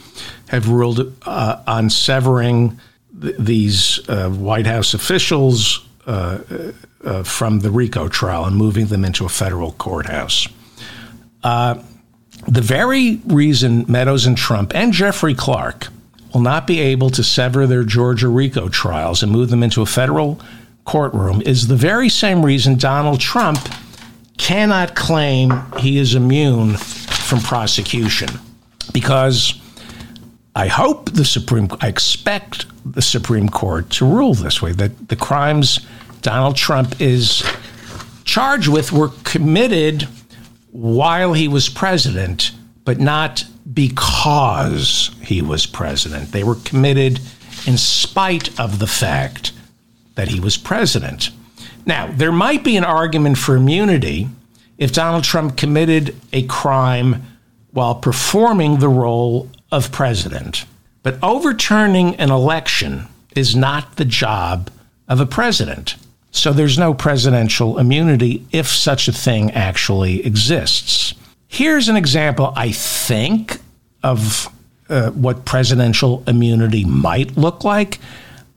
have 0.50 0.68
ruled 0.68 1.16
uh, 1.26 1.64
on 1.66 1.90
severing 1.90 2.78
th- 3.22 3.36
these 3.40 4.00
uh, 4.10 4.30
White 4.30 4.66
House 4.66 4.94
officials 4.94 5.88
from 6.06 7.60
the 7.60 7.72
RICO 7.72 8.08
trial 8.08 8.46
and 8.46 8.56
moving 8.56 8.88
them 8.88 9.06
into 9.06 9.26
a 9.26 9.30
federal 9.30 9.74
courthouse. 9.74 10.48
Uh, 11.44 11.82
the 12.48 12.62
very 12.62 13.22
reason 13.28 13.86
Meadows 13.88 14.26
and 14.26 14.38
Trump 14.38 14.74
and 14.74 14.94
Jeffrey 14.94 15.36
Clark 15.36 15.88
will 16.34 16.42
not 16.42 16.66
be 16.66 16.80
able 16.80 17.10
to 17.12 17.24
sever 17.24 17.68
their 17.68 17.84
Georgia 17.84 18.30
RICO 18.30 18.70
trials 18.70 19.22
and 19.22 19.32
move 19.32 19.50
them 19.50 19.64
into 19.64 19.82
a 19.82 19.86
federal 19.86 20.40
courtroom 20.86 21.42
is 21.42 21.68
the 21.68 21.76
very 21.76 22.10
same 22.10 22.44
reason 22.44 22.78
Donald 22.78 23.20
Trump 23.20 23.60
cannot 24.38 24.96
claim 24.96 25.52
he 25.78 25.98
is 25.98 26.16
immune 26.16 26.76
from 26.76 27.40
prosecution. 27.42 28.30
Because 28.92 29.61
I 30.56 30.68
hope 30.68 31.12
the 31.12 31.26
Supreme 31.26 31.70
I 31.80 31.88
expect 31.88 32.66
the 32.86 33.02
Supreme 33.02 33.48
Court 33.50 33.90
to 33.92 34.06
rule 34.06 34.34
this 34.34 34.62
way 34.62 34.74
that 34.74 35.08
the 35.08 35.16
crimes 35.16 35.80
Donald 36.22 36.56
Trump 36.56 37.00
is 37.00 37.44
charged 38.26 38.68
with 38.68 38.92
were 38.92 39.12
committed 39.24 40.08
while 40.72 41.34
he 41.34 41.48
was 41.48 41.70
president, 41.70 42.52
but 42.86 43.00
not 43.00 43.46
because 43.74 45.12
he 45.22 45.42
was 45.42 45.66
president. 45.66 46.32
They 46.32 46.44
were 46.44 46.56
committed 46.56 47.20
in 47.66 47.78
spite 47.78 48.60
of 48.60 48.80
the 48.80 48.88
fact 48.88 49.54
that 50.16 50.28
he 50.28 50.40
was 50.40 50.58
president. 50.58 51.30
Now, 51.86 52.12
there 52.12 52.32
might 52.32 52.64
be 52.64 52.78
an 52.78 52.84
argument 52.84 53.38
for 53.38 53.56
immunity 53.56 54.28
if 54.78 54.94
Donald 54.94 55.24
Trump 55.24 55.58
committed 55.58 56.16
a 56.34 56.44
crime 56.44 57.24
while 57.72 57.96
performing 57.96 58.80
the 58.80 58.90
role 58.90 59.50
of 59.72 59.92
president. 59.92 60.66
But 61.04 61.18
overturning 61.24 62.16
an 62.16 62.30
election 62.30 63.08
is 63.36 63.56
not 63.56 63.96
the 63.96 64.06
job 64.06 64.70
of 65.08 65.20
a 65.20 65.26
president. 65.26 65.96
So 66.32 66.54
there's 66.54 66.78
no 66.78 66.94
presidential 66.94 67.78
immunity 67.78 68.46
if 68.52 68.68
such 68.68 69.08
a 69.08 69.12
thing 69.12 69.52
actually 69.52 70.26
exists. 70.26 71.14
Here's 71.48 71.90
an 71.90 71.98
example, 71.98 72.54
I 72.56 72.72
think, 72.72 73.58
of 74.04 74.48
uh, 74.90 75.12
what 75.12 75.46
presidential 75.46 76.24
immunity 76.28 76.86
might 76.86 77.38
look 77.38 77.64
like. 77.64 78.00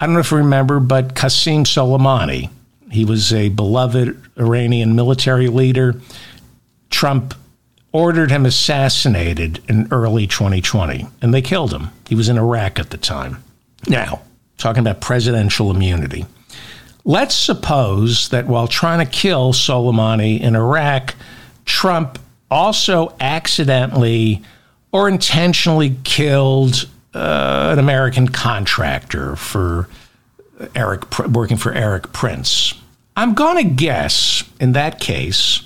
I 0.00 0.06
don't 0.06 0.14
know 0.14 0.20
if 0.20 0.30
you 0.30 0.38
remember, 0.38 0.80
but 0.80 1.14
Qasem 1.14 1.64
Soleimani, 1.64 2.50
he 2.90 3.04
was 3.04 3.32
a 3.32 3.48
beloved 3.48 4.20
Iranian 4.38 4.94
military 4.94 5.48
leader. 5.48 6.00
Trump 6.90 7.34
ordered 7.94 8.32
him 8.32 8.44
assassinated 8.44 9.62
in 9.68 9.86
early 9.92 10.26
2020, 10.26 11.06
and 11.22 11.32
they 11.32 11.40
killed 11.40 11.72
him. 11.72 11.90
He 12.08 12.16
was 12.16 12.28
in 12.28 12.36
Iraq 12.36 12.80
at 12.80 12.90
the 12.90 12.98
time. 12.98 13.42
Now, 13.88 14.20
talking 14.58 14.80
about 14.80 15.00
presidential 15.00 15.70
immunity. 15.70 16.26
Let's 17.04 17.36
suppose 17.36 18.30
that 18.30 18.48
while 18.48 18.66
trying 18.66 18.98
to 18.98 19.10
kill 19.10 19.52
Soleimani 19.52 20.40
in 20.40 20.56
Iraq, 20.56 21.14
Trump 21.66 22.18
also 22.50 23.14
accidentally 23.20 24.42
or 24.90 25.08
intentionally 25.08 25.96
killed 26.02 26.88
uh, 27.14 27.70
an 27.72 27.78
American 27.78 28.26
contractor 28.28 29.36
for 29.36 29.88
Erik 30.74 31.18
working 31.28 31.58
for 31.58 31.72
Erik 31.72 32.12
Prince. 32.12 32.74
I'm 33.16 33.34
going 33.34 33.68
to 33.68 33.74
guess 33.74 34.42
in 34.58 34.72
that 34.72 34.98
case, 34.98 35.60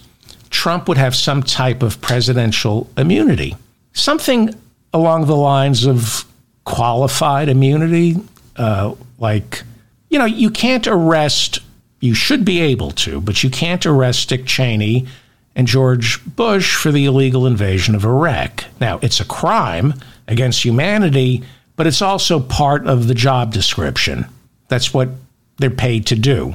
Trump 0.51 0.88
would 0.88 0.99
have 0.99 1.14
some 1.14 1.42
type 1.42 1.82
of 1.82 2.01
presidential 2.01 2.88
immunity, 2.96 3.57
something 3.92 4.55
along 4.92 5.26
the 5.26 5.36
lines 5.36 5.86
of 5.86 6.24
qualified 6.64 7.49
immunity, 7.49 8.16
uh, 8.57 8.94
like 9.18 9.62
you 10.11 10.18
know, 10.18 10.24
you 10.24 10.51
can't 10.51 10.86
arrest, 10.86 11.61
you 12.01 12.14
should 12.14 12.44
be 12.44 12.61
able 12.61 12.90
to, 12.92 13.20
but 13.20 13.42
you 13.42 13.51
can't 13.51 13.84
arrest 13.84 14.28
Dick 14.28 14.46
Cheney 14.46 15.07
and 15.55 15.66
George 15.66 16.24
Bush 16.24 16.76
for 16.76 16.92
the 16.92 17.05
illegal 17.05 17.46
invasion 17.46 17.94
of 17.94 18.05
Iraq. 18.05 18.64
Now, 18.80 18.99
it's 19.03 19.20
a 19.20 19.24
crime 19.24 19.94
against 20.26 20.64
humanity, 20.64 21.42
but 21.76 21.86
it's 21.86 22.03
also 22.03 22.40
part 22.40 22.86
of 22.86 23.09
the 23.09 23.14
job 23.14 23.53
description. 23.53 24.26
That's 24.68 24.94
what 24.94 25.11
they're 25.59 25.70
paid 25.70 26.07
to 26.07 26.14
do. 26.14 26.55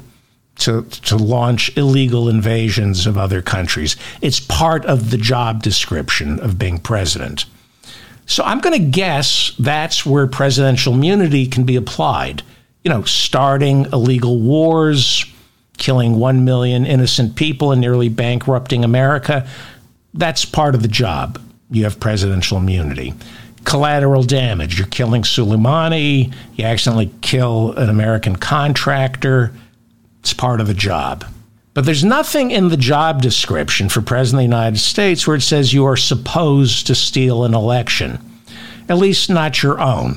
To, 0.57 0.83
to 0.83 1.17
launch 1.17 1.75
illegal 1.75 2.29
invasions 2.29 3.07
of 3.07 3.17
other 3.17 3.41
countries. 3.41 3.97
It's 4.21 4.39
part 4.39 4.85
of 4.85 5.09
the 5.09 5.17
job 5.17 5.63
description 5.63 6.39
of 6.39 6.59
being 6.59 6.77
president. 6.77 7.45
So 8.27 8.43
I'm 8.43 8.59
going 8.59 8.79
to 8.79 8.87
guess 8.87 9.53
that's 9.57 10.05
where 10.05 10.27
presidential 10.27 10.93
immunity 10.93 11.47
can 11.47 11.63
be 11.63 11.75
applied 11.75 12.43
you 12.83 12.89
know, 12.89 13.03
starting 13.03 13.85
illegal 13.93 14.39
wars, 14.39 15.25
killing 15.77 16.19
1 16.19 16.45
million 16.45 16.85
innocent 16.85 17.35
people, 17.35 17.71
and 17.71 17.79
nearly 17.79 18.09
bankrupting 18.09 18.83
America. 18.83 19.47
That's 20.13 20.45
part 20.45 20.75
of 20.75 20.81
the 20.81 20.87
job. 20.87 21.41
You 21.71 21.85
have 21.85 21.99
presidential 21.99 22.57
immunity. 22.57 23.13
Collateral 23.63 24.23
damage. 24.23 24.77
You're 24.77 24.87
killing 24.87 25.21
Soleimani. 25.21 26.33
You 26.55 26.65
accidentally 26.65 27.11
kill 27.21 27.71
an 27.73 27.89
American 27.89 28.35
contractor. 28.35 29.53
It's 30.23 30.31
part 30.31 30.61
of 30.61 30.67
the 30.67 30.73
job. 30.73 31.25
But 31.73 31.83
there's 31.83 32.05
nothing 32.05 32.51
in 32.51 32.69
the 32.69 32.77
job 32.77 33.21
description 33.21 33.89
for 33.89 34.01
President 34.01 34.37
of 34.37 34.49
the 34.49 34.55
United 34.55 34.79
States 34.79 35.27
where 35.27 35.35
it 35.35 35.41
says 35.41 35.73
you 35.73 35.83
are 35.83 35.97
supposed 35.97 36.87
to 36.87 36.95
steal 36.95 37.43
an 37.43 37.53
election, 37.53 38.19
at 38.87 38.99
least 38.99 39.29
not 39.29 39.61
your 39.61 39.81
own. 39.81 40.15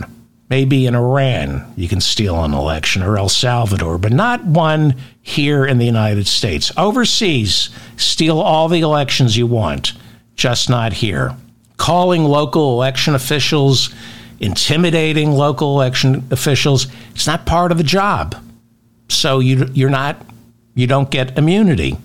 Maybe 0.49 0.87
in 0.87 0.95
Iran, 0.95 1.73
you 1.77 1.89
can 1.89 2.01
steal 2.01 2.45
an 2.45 2.55
election, 2.55 3.03
or 3.03 3.19
El 3.19 3.29
Salvador, 3.29 3.99
but 3.99 4.13
not 4.13 4.45
one 4.45 4.95
here 5.23 5.67
in 5.67 5.79
the 5.79 5.87
United 5.87 6.29
States. 6.29 6.71
Overseas, 6.77 7.69
steal 7.97 8.41
all 8.41 8.69
the 8.69 8.83
elections 8.83 9.37
you 9.37 9.49
want, 9.49 9.95
just 10.37 10.71
not 10.71 10.93
here. 10.93 11.37
Calling 11.79 12.23
local 12.23 12.75
election 12.75 13.17
officials, 13.17 13.93
intimidating 14.39 15.33
local 15.33 15.75
election 15.75 16.29
officials, 16.31 16.87
it's 17.11 17.27
not 17.27 17.45
part 17.45 17.73
of 17.73 17.79
the 17.79 17.83
job. 17.83 18.37
So 19.09 19.39
you, 19.39 19.69
you're 19.73 19.91
not, 19.91 20.25
you 20.75 20.87
don't 20.87 21.11
get 21.11 21.39
immunity. 21.39 21.97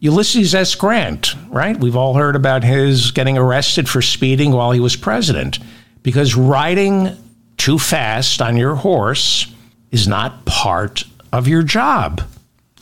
Ulysses 0.00 0.54
S. 0.54 0.74
Grant, 0.74 1.34
right? 1.48 1.78
We've 1.78 1.96
all 1.96 2.14
heard 2.14 2.36
about 2.36 2.62
his 2.62 3.10
getting 3.10 3.38
arrested 3.38 3.88
for 3.88 4.02
speeding 4.02 4.52
while 4.52 4.70
he 4.70 4.80
was 4.80 4.96
president 4.96 5.58
because 6.02 6.34
riding 6.34 7.16
too 7.56 7.78
fast 7.78 8.42
on 8.42 8.56
your 8.56 8.74
horse 8.74 9.52
is 9.90 10.06
not 10.06 10.44
part 10.44 11.04
of 11.32 11.48
your 11.48 11.62
job. 11.62 12.20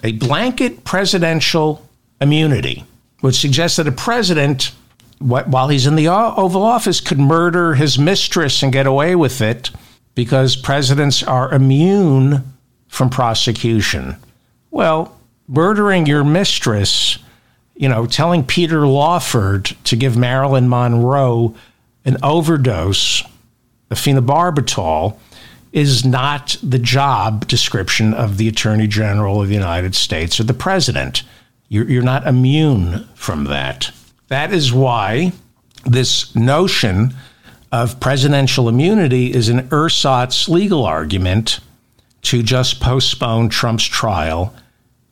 A 0.03 0.13
blanket 0.13 0.83
presidential 0.83 1.89
immunity 2.21 2.85
would 3.23 3.37
suggest 3.37 3.77
that 3.77 3.87
a 3.87 3.93
president, 3.93 4.73
while 5.21 5.69
he's 5.69 5.87
in 5.87 5.95
the 5.95 6.09
Oval 6.09 6.65
Office, 6.65 7.01
could 7.01 7.21
murder 7.21 7.75
his 7.75 7.99
mistress 7.99 8.63
and 8.65 8.73
get 8.73 8.87
away 8.87 9.15
with 9.15 9.41
it 9.41 9.71
because 10.17 10.57
presidents 10.57 11.23
are 11.23 11.53
immune 11.55 12.43
from 12.93 13.09
prosecution. 13.09 14.15
Well, 14.71 15.19
murdering 15.49 16.05
your 16.05 16.25
mistress, 16.25 17.19
you 17.75 17.89
know, 17.89 18.05
telling 18.05 18.45
Peter 18.45 18.87
Lawford 18.87 19.65
to 19.85 19.97
give 19.97 20.15
Marilyn 20.15 20.69
Monroe 20.69 21.55
an 22.05 22.19
overdose 22.23 23.23
of 23.91 23.99
phenobarbital 23.99 25.17
is 25.73 26.05
not 26.05 26.59
the 26.63 26.79
job 26.79 27.49
description 27.49 28.13
of 28.13 28.37
the 28.37 28.47
Attorney 28.47 28.87
General 28.87 29.41
of 29.41 29.49
the 29.49 29.55
United 29.55 29.95
States 29.95 30.39
or 30.39 30.45
the 30.45 30.53
President. 30.53 31.23
You're, 31.71 31.89
you're 31.89 32.03
not 32.03 32.27
immune 32.27 33.09
from 33.15 33.45
that. 33.45 33.91
That 34.29 34.53
is 34.53 34.71
why 34.71 35.33
this 35.87 36.37
notion 36.37 37.15
of 37.73 38.01
presidential 38.01 38.69
immunity 38.69 39.33
is 39.33 39.49
an 39.49 39.67
ersatz 39.73 40.47
legal 40.47 40.85
argument 40.85 41.61
to 42.23 42.43
just 42.43 42.81
postpone 42.81 43.49
Trump's 43.49 43.85
trial 43.85 44.55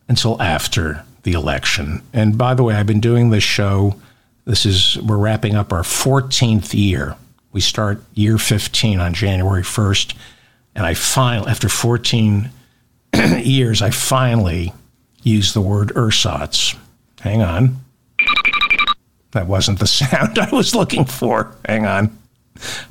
until 0.09 0.41
after 0.41 1.05
the 1.23 1.33
election. 1.33 2.03
And 2.13 2.39
by 2.39 2.55
the 2.55 2.63
way, 2.63 2.75
I've 2.75 2.87
been 2.87 3.01
doing 3.01 3.31
this 3.31 3.45
show. 3.45 3.97
This 4.45 4.65
is, 4.65 4.99
we're 4.99 5.19
wrapping 5.19 5.55
up 5.55 5.73
our 5.73 5.83
14th 5.83 6.73
year. 6.75 7.17
We 7.53 7.61
start 7.61 8.03
year 8.15 8.39
15 8.39 9.01
on 9.01 9.13
January 9.13 9.63
1st. 9.63 10.15
And 10.75 10.87
I 10.87 10.95
finally, 10.95 11.51
after 11.51 11.69
14 11.69 12.51
years, 13.43 13.83
I 13.83 13.91
finally 13.91 14.73
used 15.23 15.55
the 15.55 15.61
word 15.61 15.93
ersatz. 15.97 16.77
Hang 17.21 17.43
on. 17.43 17.77
That 19.33 19.47
wasn't 19.47 19.79
the 19.79 19.87
sound 19.89 20.39
I 20.39 20.51
was 20.51 20.75
looking 20.75 21.05
for. 21.05 21.55
Hang 21.67 21.87
on. 21.87 22.17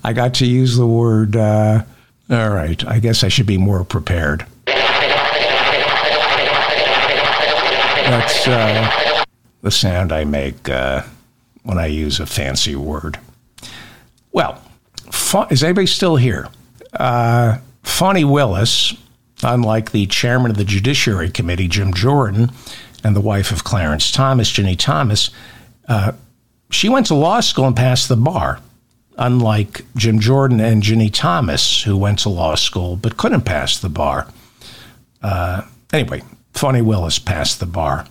I 0.04 0.14
got 0.14 0.36
to 0.36 0.46
use 0.46 0.78
the 0.78 0.88
word. 0.88 1.36
Uh, 1.36 1.84
all 2.30 2.50
right. 2.50 2.86
I 2.86 3.00
guess 3.00 3.24
I 3.24 3.28
should 3.28 3.48
be 3.48 3.58
more 3.58 3.84
prepared. 3.84 4.46
That's 8.10 8.48
uh, 8.48 9.26
the 9.62 9.72
sound 9.72 10.12
I 10.12 10.24
make 10.24 10.68
uh, 10.70 11.04
when 11.64 11.78
I 11.78 11.86
use 11.88 12.20
a 12.20 12.26
fancy 12.26 12.76
word. 12.76 13.20
Well, 14.32 14.62
is 15.50 15.64
anybody 15.64 15.88
still 15.88 16.16
here? 16.16 16.48
Uh, 16.94 17.60
Willis, 18.02 18.94
unlike 19.44 19.92
the 19.92 20.06
chairman 20.08 20.52
of 20.52 20.58
the 20.58 20.64
Judiciary 20.64 21.30
Committee, 21.30 21.68
Jim 21.68 21.94
Jordan, 21.94 22.52
and 23.04 23.16
the 23.16 23.22
wife 23.22 23.52
of 23.52 23.64
Clarence 23.64 24.12
Thomas, 24.12 24.52
Ginni 24.52 24.78
Thomas, 24.78 25.30
uh, 25.88 26.14
she 26.72 26.90
went 26.90 27.08
to 27.08 27.16
law 27.16 27.40
school 27.40 27.66
and 27.66 27.76
passed 27.76 28.10
the 28.10 28.16
bar, 28.16 28.60
unlike 29.20 29.82
Jim 29.96 30.20
Jordan 30.20 30.60
and 30.62 30.82
Ginni 30.82 31.12
Thomas, 31.14 31.84
who 31.84 31.96
went 31.98 32.20
to 32.20 32.30
law 32.30 32.56
school 32.56 32.96
but 32.96 33.18
couldn't 33.18 33.42
pass 33.42 33.78
the 33.78 33.90
bar. 33.90 34.28
Uh, 35.22 35.64
anyway, 35.94 36.24
Fani 36.54 36.82
Willis 36.82 37.20
passed 37.20 37.60
the 37.60 37.66
bar. 37.66 38.08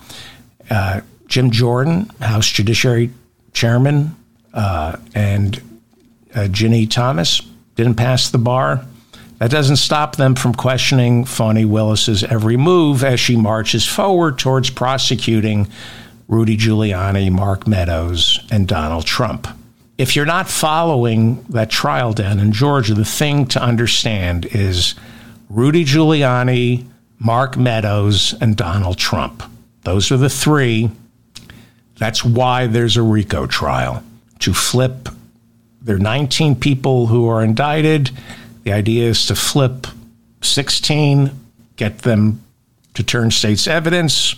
Uh, 0.71 1.01
Jim 1.27 1.51
Jordan, 1.51 2.11
House 2.21 2.49
Judiciary 2.49 3.11
Chairman, 3.53 4.15
uh, 4.53 4.97
and 5.15 5.57
uh, 6.35 6.41
Ginni 6.41 6.89
Thomas 6.89 7.41
didn't 7.75 7.95
pass 7.95 8.31
the 8.31 8.39
bar. 8.39 8.85
That 9.39 9.51
doesn't 9.51 9.77
stop 9.77 10.17
them 10.17 10.35
from 10.35 10.53
questioning 10.53 11.25
Fani 11.25 11.65
Willis's 11.65 12.25
every 12.25 12.57
move 12.57 13.03
as 13.03 13.19
she 13.21 13.37
marches 13.37 13.87
forward 13.87 14.39
towards 14.39 14.69
prosecuting 14.69 15.69
Rudy 16.27 16.57
Giuliani, 16.57 17.31
Mark 17.31 17.67
Meadows, 17.67 18.41
and 18.51 18.69
Donald 18.69 19.07
Trump. 19.07 19.49
If 19.99 20.15
you're 20.15 20.27
not 20.27 20.49
following 20.49 21.43
that 21.49 21.71
trial 21.71 22.13
down 22.13 22.39
in 22.39 22.53
Georgia, 22.53 22.95
the 22.95 23.05
thing 23.05 23.47
to 23.47 23.61
understand 23.61 24.47
is 24.47 24.95
Rudy 25.51 25.85
Giuliani, 25.85 26.87
Mark 27.19 27.57
Meadows, 27.57 28.33
and 28.41 28.57
Donald 28.57 28.97
Trump. 28.97 29.43
Those 29.83 30.13
are 30.13 30.17
the 30.17 30.31
three. 30.31 30.93
That's 31.97 32.25
why 32.25 32.69
there's 32.69 32.97
a 32.97 33.03
RICO 33.03 33.49
trial 33.49 34.05
to 34.39 34.55
flip. 34.55 35.09
There 35.83 35.97
are 35.97 35.99
19 35.99 36.55
people 36.55 37.09
who 37.09 37.27
are 37.29 37.43
indicted. 37.43 38.13
The 38.63 38.73
idea 38.73 39.09
is 39.09 39.27
to 39.27 39.35
flip 39.35 39.89
16, 40.43 41.33
get 41.75 41.99
them 42.01 42.41
to 42.95 43.03
turn 43.03 43.33
state's 43.33 43.67
evidence 43.67 44.37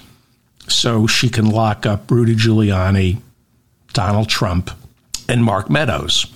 so 0.68 1.06
she 1.06 1.28
can 1.28 1.50
lock 1.50 1.84
up 1.84 2.10
Rudy 2.10 2.34
Giuliani, 2.34 3.20
Donald 3.92 4.30
Trump, 4.30 4.70
and 5.30 5.44
Mark 5.44 5.70
Meadows. 5.70 6.26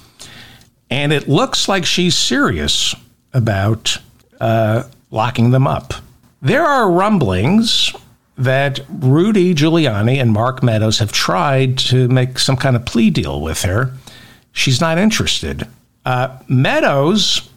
And 0.91 1.13
it 1.13 1.29
looks 1.29 1.69
like 1.69 1.85
she's 1.85 2.17
serious 2.17 2.95
about 3.33 3.99
uh, 4.41 4.85
locking 5.11 5.51
them 5.51 5.67
up. 5.67 5.95
There 6.41 6.65
are 6.65 6.91
rumblings 6.91 7.93
that 8.37 8.81
Rudy 8.89 9.55
Giuliani 9.55 10.21
and 10.21 10.33
Mark 10.33 10.63
Meadows 10.63 10.99
have 10.99 11.13
tried 11.13 11.79
to 11.79 12.09
make 12.09 12.39
some 12.39 12.57
kind 12.57 12.77
of 12.77 12.85
plea 12.85 13.11
deal 13.11 13.41
with 13.41 13.63
her. 13.63 13.93
She's 14.53 14.81
not 14.81 14.99
interested. 14.99 15.67
Uh, 16.05 16.39
Meadows 16.49 17.49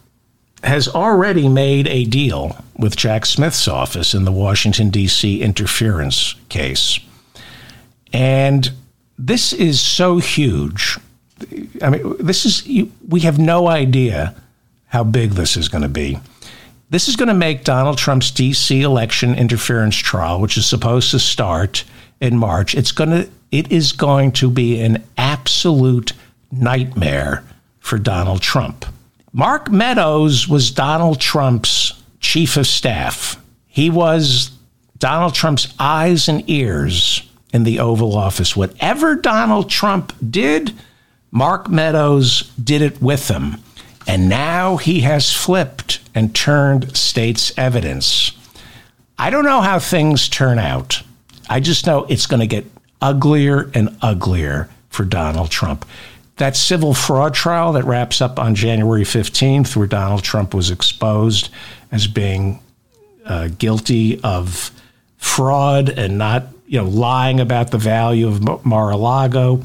has 0.62 0.88
already 0.88 1.48
made 1.48 1.86
a 1.88 2.04
deal 2.04 2.56
with 2.76 2.96
Jack 2.96 3.26
Smith's 3.26 3.68
office 3.68 4.14
in 4.14 4.24
the 4.24 4.32
Washington, 4.32 4.90
D.C. 4.90 5.40
interference 5.40 6.34
case. 6.48 6.98
And 8.12 8.72
this 9.18 9.52
is 9.52 9.80
so 9.80 10.18
huge. 10.18 10.98
I 11.82 11.90
mean, 11.90 12.16
this 12.18 12.44
is, 12.44 12.66
we 13.08 13.20
have 13.20 13.38
no 13.38 13.68
idea 13.68 14.34
how 14.86 15.04
big 15.04 15.32
this 15.32 15.56
is 15.56 15.68
going 15.68 15.82
to 15.82 15.88
be. 15.88 16.18
This 16.90 17.08
is 17.08 17.16
going 17.16 17.28
to 17.28 17.34
make 17.34 17.64
Donald 17.64 17.98
Trump's 17.98 18.30
DC 18.30 18.80
election 18.80 19.34
interference 19.34 19.96
trial, 19.96 20.40
which 20.40 20.56
is 20.56 20.66
supposed 20.66 21.10
to 21.10 21.18
start 21.18 21.84
in 22.20 22.36
March, 22.36 22.74
it's 22.74 22.92
going 22.92 23.10
to 23.10 23.28
it 23.50 23.72
is 23.72 23.92
going 23.92 24.32
to 24.32 24.50
be 24.50 24.80
an 24.80 25.02
absolute 25.16 26.12
nightmare 26.52 27.42
for 27.78 27.98
Donald 27.98 28.42
Trump. 28.42 28.84
Mark 29.32 29.70
Meadows 29.70 30.46
was 30.48 30.70
Donald 30.70 31.20
Trump's 31.20 31.94
chief 32.20 32.56
of 32.56 32.66
staff. 32.66 33.40
He 33.66 33.88
was 33.88 34.50
Donald 34.98 35.34
Trump's 35.34 35.72
eyes 35.78 36.28
and 36.28 36.42
ears 36.50 37.22
in 37.54 37.64
the 37.64 37.78
Oval 37.78 38.16
Office. 38.16 38.56
Whatever 38.56 39.14
Donald 39.14 39.70
Trump 39.70 40.12
did, 40.30 40.74
Mark 41.30 41.68
Meadows 41.68 42.50
did 42.62 42.82
it 42.82 43.00
with 43.02 43.28
him. 43.28 43.56
And 44.06 44.28
now 44.28 44.78
he 44.78 45.00
has 45.00 45.32
flipped 45.32 46.00
and 46.14 46.34
turned 46.34 46.96
state's 46.96 47.56
evidence. 47.58 48.32
I 49.18 49.28
don't 49.30 49.44
know 49.44 49.60
how 49.60 49.78
things 49.78 50.28
turn 50.28 50.58
out. 50.58 51.02
I 51.50 51.60
just 51.60 51.86
know 51.86 52.06
it's 52.08 52.26
going 52.26 52.40
to 52.40 52.46
get 52.46 52.64
uglier 53.02 53.70
and 53.74 53.96
uglier 54.00 54.70
for 54.88 55.04
Donald 55.04 55.50
Trump. 55.50 55.84
That 56.36 56.56
civil 56.56 56.94
fraud 56.94 57.34
trial 57.34 57.72
that 57.72 57.84
wraps 57.84 58.22
up 58.22 58.38
on 58.38 58.54
January 58.54 59.02
15th, 59.02 59.76
where 59.76 59.86
Donald 59.86 60.22
Trump 60.22 60.54
was 60.54 60.70
exposed 60.70 61.50
as 61.92 62.06
being 62.06 62.60
uh, 63.26 63.48
guilty 63.58 64.20
of 64.22 64.70
fraud 65.18 65.90
and 65.90 66.16
not, 66.16 66.46
you 66.66 66.78
know, 66.78 66.88
lying 66.88 67.40
about 67.40 67.72
the 67.72 67.78
value 67.78 68.28
of 68.28 68.64
Mar-a-Lago 68.64 69.62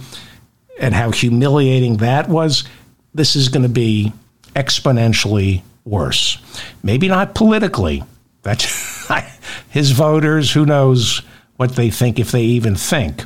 and 0.84 0.94
how 0.94 1.12
humiliating 1.12 1.98
that 1.98 2.28
was. 2.28 2.66
This 3.14 3.38
is 3.38 3.48
going 3.48 3.64
to 3.64 3.70
be 3.70 4.12
exponentially 4.54 5.62
worse. 5.86 6.38
Maybe 6.84 7.08
not 7.08 7.36
politically. 7.36 8.04
That's 8.42 9.10
his 9.70 9.92
voters, 9.92 10.52
who 10.52 10.66
knows 10.66 11.22
what 11.56 11.78
they 11.78 11.90
think 11.90 12.20
if 12.20 12.32
they 12.32 12.44
even 12.44 12.76
think. 12.76 13.24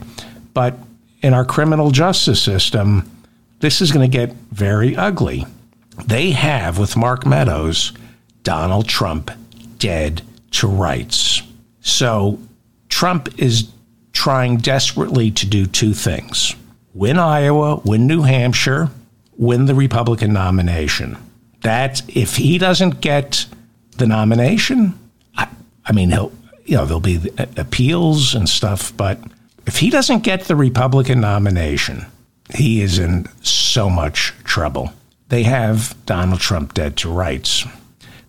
But 0.53 0.77
in 1.23 1.33
our 1.33 1.45
criminal 1.45 1.89
justice 1.89 2.41
system, 2.41 3.09
this 3.59 3.81
is 3.81 3.91
going 3.91 4.09
to 4.09 4.17
get 4.17 4.33
very 4.51 4.95
ugly. 4.95 5.47
They 6.05 6.31
have, 6.31 6.77
with 6.77 6.95
Mark 6.95 7.25
Meadows, 7.25 7.91
Donald 8.43 8.87
Trump 8.87 9.31
dead 9.79 10.21
to 10.51 10.67
rights. 10.67 11.41
So 11.81 12.39
Trump 12.87 13.29
is 13.39 13.71
trying 14.13 14.57
desperately 14.57 15.31
to 15.31 15.47
do 15.47 15.65
two 15.65 15.95
things 15.95 16.55
win 16.97 17.19
Iowa, 17.19 17.75
win 17.85 18.07
New 18.07 18.23
Hampshire, 18.23 18.89
win 19.37 19.65
the 19.65 19.75
Republican 19.75 20.33
nomination. 20.33 21.17
That 21.61 22.01
if 22.07 22.37
he 22.37 22.57
doesn't 22.57 23.01
get 23.01 23.45
the 23.97 24.07
nomination, 24.07 24.97
I, 25.35 25.47
I 25.85 25.91
mean, 25.93 26.11
he'll 26.11 26.31
you 26.65 26.75
know 26.75 26.85
there'll 26.85 26.99
be 26.99 27.19
uh, 27.37 27.45
appeals 27.55 28.33
and 28.35 28.49
stuff, 28.49 28.95
but 28.97 29.19
if 29.65 29.77
he 29.77 29.89
doesn't 29.89 30.23
get 30.23 30.45
the 30.45 30.55
Republican 30.55 31.21
nomination, 31.21 32.05
he 32.53 32.81
is 32.81 32.99
in 32.99 33.27
so 33.41 33.89
much 33.89 34.33
trouble. 34.43 34.91
They 35.29 35.43
have 35.43 35.95
Donald 36.05 36.39
Trump 36.39 36.73
dead 36.73 36.97
to 36.97 37.11
rights. 37.11 37.65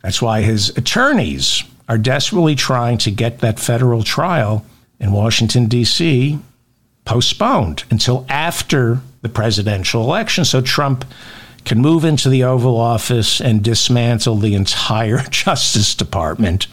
That's 0.03 0.21
why 0.21 0.43
his 0.43 0.77
attorneys 0.77 1.65
are 1.89 1.99
desperately 1.99 2.55
trying 2.55 2.99
to 2.99 3.11
get 3.11 3.39
that 3.39 3.59
federal 3.59 4.03
trial 4.03 4.65
in 5.01 5.13
Washington, 5.13 5.67
D.C. 5.67 6.39
postponed 7.09 7.85
until 7.91 8.27
after 8.29 9.01
the 9.23 9.31
presidential 9.31 10.03
election 10.03 10.45
so 10.45 10.61
Trump 10.61 11.07
can 11.65 11.79
move 11.79 12.05
into 12.05 12.29
the 12.29 12.45
Oval 12.45 12.77
Office 12.77 13.41
and 13.41 13.65
dismantle 13.65 14.37
the 14.37 14.55
entire 14.55 15.17
Justice 15.31 15.95
Department. 15.95 16.67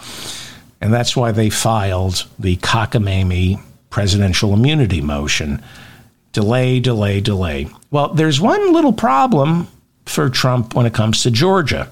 And 0.82 0.94
that's 0.94 1.16
why 1.16 1.32
they 1.32 1.50
filed 1.50 2.28
the 2.38 2.58
cockamamie 2.58 3.62
presidential 3.90 4.54
immunity 4.54 5.00
motion. 5.00 5.64
Delay, 6.34 6.82
delay, 6.82 7.22
delay. 7.22 7.68
Well, 7.90 8.10
there's 8.10 8.42
one 8.42 8.74
little 8.74 8.92
problem 8.92 9.70
for 10.06 10.30
Trump 10.30 10.76
when 10.76 10.86
it 10.86 10.94
comes 10.94 11.24
to 11.24 11.32
Georgia. 11.32 11.90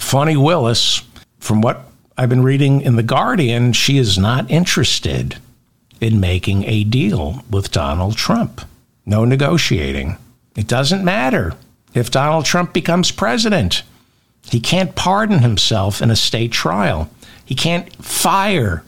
Fani 0.00 0.36
Willis, 0.36 1.02
from 1.38 1.60
what 1.60 1.86
I've 2.18 2.28
been 2.28 2.42
reading 2.42 2.80
in 2.80 2.96
The 2.96 3.04
Guardian, 3.04 3.72
she 3.72 3.98
is 3.98 4.18
not 4.18 4.50
interested 4.50 5.36
in 6.00 6.20
making 6.20 6.64
a 6.64 6.84
deal 6.84 7.42
with 7.50 7.70
Donald 7.70 8.16
Trump. 8.16 8.60
No 9.06 9.24
negotiating. 9.24 10.16
It 10.56 10.66
doesn't 10.66 11.04
matter 11.04 11.54
if 11.94 12.10
Donald 12.10 12.44
Trump 12.44 12.72
becomes 12.72 13.10
president. 13.10 13.82
He 14.50 14.60
can't 14.60 14.94
pardon 14.94 15.40
himself 15.40 16.02
in 16.02 16.10
a 16.10 16.16
state 16.16 16.52
trial. 16.52 17.10
He 17.44 17.54
can't 17.54 17.94
fire 18.04 18.84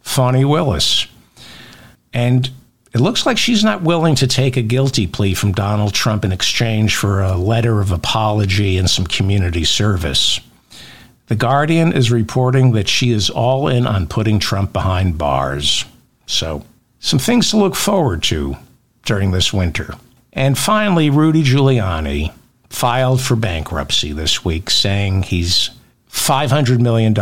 Fani 0.00 0.44
Willis. 0.44 1.06
And 2.12 2.50
it 2.92 3.00
looks 3.00 3.26
like 3.26 3.38
she's 3.38 3.64
not 3.64 3.82
willing 3.82 4.14
to 4.16 4.26
take 4.26 4.56
a 4.56 4.62
guilty 4.62 5.06
plea 5.06 5.34
from 5.34 5.52
Donald 5.52 5.94
Trump 5.94 6.24
in 6.24 6.30
exchange 6.30 6.94
for 6.94 7.22
a 7.22 7.36
letter 7.36 7.80
of 7.80 7.90
apology 7.90 8.78
and 8.78 8.88
some 8.88 9.06
community 9.06 9.64
service. 9.64 10.40
The 11.26 11.34
Guardian 11.34 11.92
is 11.92 12.12
reporting 12.12 12.72
that 12.72 12.88
she 12.88 13.10
is 13.10 13.30
all 13.30 13.66
in 13.66 13.86
on 13.86 14.06
putting 14.06 14.38
Trump 14.38 14.72
behind 14.72 15.18
bars. 15.18 15.84
So, 16.26 16.64
some 17.00 17.18
things 17.18 17.50
to 17.50 17.56
look 17.56 17.74
forward 17.74 18.22
to 18.24 18.56
during 19.04 19.30
this 19.30 19.52
winter. 19.52 19.94
And 20.32 20.58
finally, 20.58 21.10
Rudy 21.10 21.42
Giuliani 21.42 22.32
filed 22.70 23.20
for 23.20 23.36
bankruptcy 23.36 24.12
this 24.12 24.44
week, 24.44 24.70
saying 24.70 25.24
he's 25.24 25.70
$500 26.10 26.80
million 26.80 27.14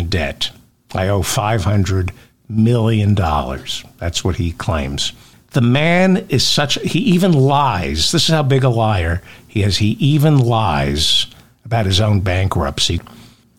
in 0.00 0.08
debt. 0.08 0.50
I 0.94 1.08
owe 1.08 1.20
$500 1.20 2.10
million. 2.48 3.14
That's 3.14 4.24
what 4.24 4.36
he 4.36 4.52
claims. 4.52 5.12
The 5.50 5.60
man 5.60 6.26
is 6.28 6.46
such, 6.46 6.74
he 6.82 7.00
even 7.00 7.32
lies. 7.32 8.12
This 8.12 8.24
is 8.24 8.34
how 8.34 8.42
big 8.42 8.64
a 8.64 8.68
liar 8.68 9.22
he 9.46 9.62
is. 9.62 9.78
He 9.78 9.90
even 10.00 10.38
lies 10.38 11.26
about 11.64 11.86
his 11.86 12.00
own 12.00 12.20
bankruptcy. 12.20 13.00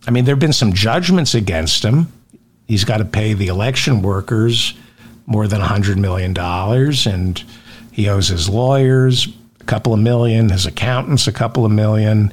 I 0.07 0.11
mean, 0.11 0.25
there 0.25 0.35
have 0.35 0.39
been 0.39 0.53
some 0.53 0.73
judgments 0.73 1.35
against 1.35 1.83
him. 1.83 2.11
He's 2.67 2.83
got 2.83 2.97
to 2.97 3.05
pay 3.05 3.33
the 3.33 3.47
election 3.47 4.01
workers 4.01 4.73
more 5.25 5.47
than 5.47 5.61
$100 5.61 5.97
million, 5.97 6.37
and 7.07 7.43
he 7.91 8.09
owes 8.09 8.27
his 8.27 8.49
lawyers 8.49 9.27
a 9.59 9.63
couple 9.63 9.93
of 9.93 9.99
million, 9.99 10.49
his 10.49 10.65
accountants 10.65 11.27
a 11.27 11.31
couple 11.31 11.65
of 11.65 11.71
million, 11.71 12.31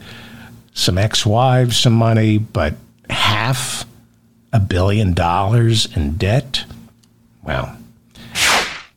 some 0.75 0.99
ex 0.99 1.25
wives 1.25 1.77
some 1.77 1.93
money, 1.93 2.39
but 2.39 2.75
half 3.09 3.85
a 4.53 4.61
billion 4.61 5.15
dollars 5.15 5.95
in 5.97 6.17
debt? 6.17 6.65
Well, 7.43 7.77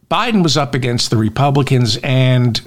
Biden 0.09 0.43
was 0.43 0.57
up 0.57 0.75
against 0.75 1.09
the 1.09 1.17
Republicans 1.17 1.97
and 2.03 2.61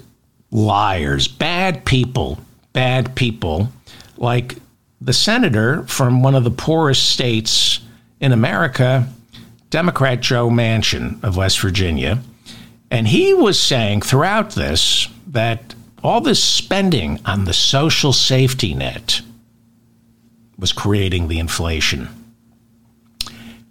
liars, 0.50 1.28
bad 1.28 1.84
people, 1.84 2.38
bad 2.72 3.14
people 3.14 3.70
like 4.16 4.56
the 5.00 5.12
senator 5.12 5.84
from 5.84 6.22
one 6.22 6.34
of 6.34 6.44
the 6.44 6.50
poorest 6.50 7.08
states 7.08 7.80
in 8.20 8.32
America, 8.32 9.08
Democrat 9.70 10.20
Joe 10.20 10.48
Manchin 10.48 11.22
of 11.22 11.36
West 11.36 11.60
Virginia. 11.60 12.20
And 12.90 13.08
he 13.08 13.34
was 13.34 13.60
saying 13.60 14.02
throughout 14.02 14.50
this 14.50 15.08
that 15.26 15.74
all 16.02 16.20
this 16.20 16.42
spending 16.42 17.20
on 17.26 17.44
the 17.44 17.52
social 17.52 18.12
safety 18.12 18.74
net 18.74 19.20
was 20.58 20.72
creating 20.72 21.28
the 21.28 21.38
inflation. 21.38 22.08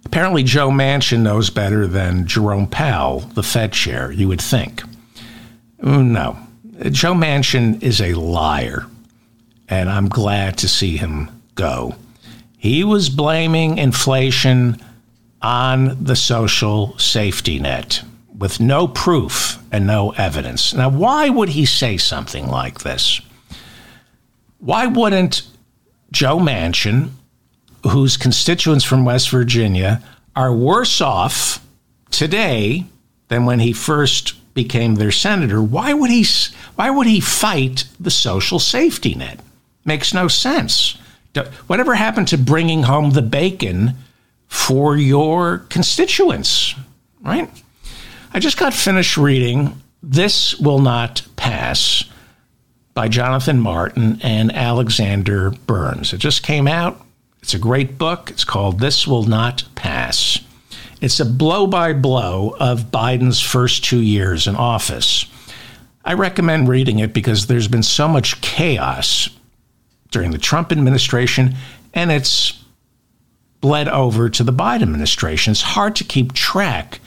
Apparently, 0.04 0.42
Joe 0.42 0.70
Manchin 0.70 1.20
knows 1.20 1.50
better 1.50 1.86
than 1.86 2.26
Jerome 2.26 2.66
Powell, 2.66 3.20
the 3.20 3.42
Fed 3.42 3.72
chair, 3.72 4.10
you 4.10 4.28
would 4.28 4.40
think. 4.40 4.82
No, 5.82 6.38
Joe 6.90 7.14
Manchin 7.14 7.82
is 7.82 8.00
a 8.00 8.14
liar 8.14 8.86
and 9.68 9.90
I'm 9.90 10.08
glad 10.08 10.58
to 10.58 10.68
see 10.68 10.96
him 10.96 11.30
go. 11.54 11.94
He 12.56 12.84
was 12.84 13.08
blaming 13.08 13.78
inflation 13.78 14.82
on 15.40 16.02
the 16.02 16.16
social 16.16 16.98
safety 16.98 17.58
net 17.58 18.02
with 18.36 18.60
no 18.60 18.86
proof 18.88 19.58
and 19.72 19.86
no 19.86 20.10
evidence. 20.10 20.72
Now, 20.72 20.88
why 20.88 21.28
would 21.28 21.50
he 21.50 21.66
say 21.66 21.96
something 21.96 22.46
like 22.46 22.80
this? 22.80 23.20
Why 24.58 24.86
wouldn't 24.86 25.42
Joe 26.10 26.38
Manchin, 26.38 27.10
whose 27.84 28.16
constituents 28.16 28.84
from 28.84 29.04
West 29.04 29.30
Virginia 29.30 30.02
are 30.34 30.52
worse 30.52 31.00
off 31.00 31.64
today 32.10 32.86
than 33.28 33.44
when 33.44 33.60
he 33.60 33.72
first 33.72 34.34
became 34.54 34.96
their 34.96 35.12
senator, 35.12 35.62
why 35.62 35.92
would 35.92 36.10
he 36.10 36.26
why 36.74 36.90
would 36.90 37.06
he 37.06 37.20
fight 37.20 37.84
the 38.00 38.10
social 38.10 38.58
safety 38.58 39.14
net? 39.14 39.40
Makes 39.84 40.12
no 40.12 40.28
sense. 40.28 40.96
Whatever 41.68 41.94
happened 41.94 42.28
to 42.28 42.38
bringing 42.38 42.82
home 42.82 43.10
the 43.10 43.22
bacon 43.22 43.94
for 44.48 44.96
your 44.96 45.58
constituents, 45.70 46.74
right? 47.20 47.50
I 48.32 48.40
just 48.40 48.58
got 48.58 48.74
finished 48.74 49.16
reading 49.16 49.80
This 50.02 50.58
Will 50.58 50.80
Not 50.80 51.26
Pass 51.36 52.04
by 52.94 53.08
Jonathan 53.08 53.60
Martin 53.60 54.18
and 54.22 54.52
Alexander 54.52 55.50
Burns. 55.50 56.12
It 56.12 56.18
just 56.18 56.42
came 56.42 56.66
out. 56.66 57.00
It's 57.42 57.54
a 57.54 57.58
great 57.58 57.96
book. 57.96 58.30
It's 58.30 58.44
called 58.44 58.80
This 58.80 59.06
Will 59.06 59.22
Not 59.22 59.64
Pass. 59.74 60.40
It's 61.00 61.20
a 61.20 61.24
blow 61.24 61.66
by 61.66 61.92
blow 61.92 62.56
of 62.58 62.90
Biden's 62.90 63.40
first 63.40 63.84
two 63.84 64.00
years 64.00 64.46
in 64.46 64.56
office. 64.56 65.26
I 66.04 66.14
recommend 66.14 66.68
reading 66.68 66.98
it 66.98 67.12
because 67.12 67.46
there's 67.46 67.68
been 67.68 67.82
so 67.82 68.08
much 68.08 68.40
chaos 68.40 69.30
during 70.10 70.30
the 70.30 70.38
Trump 70.38 70.72
administration, 70.72 71.54
and 71.94 72.10
it's 72.10 72.64
bled 73.60 73.88
over 73.88 74.28
to 74.28 74.42
the 74.42 74.52
Biden 74.52 74.82
administration. 74.82 75.50
It's 75.52 75.62
hard 75.62 75.96
to 75.96 76.04
keep 76.04 76.32
track 76.32 77.00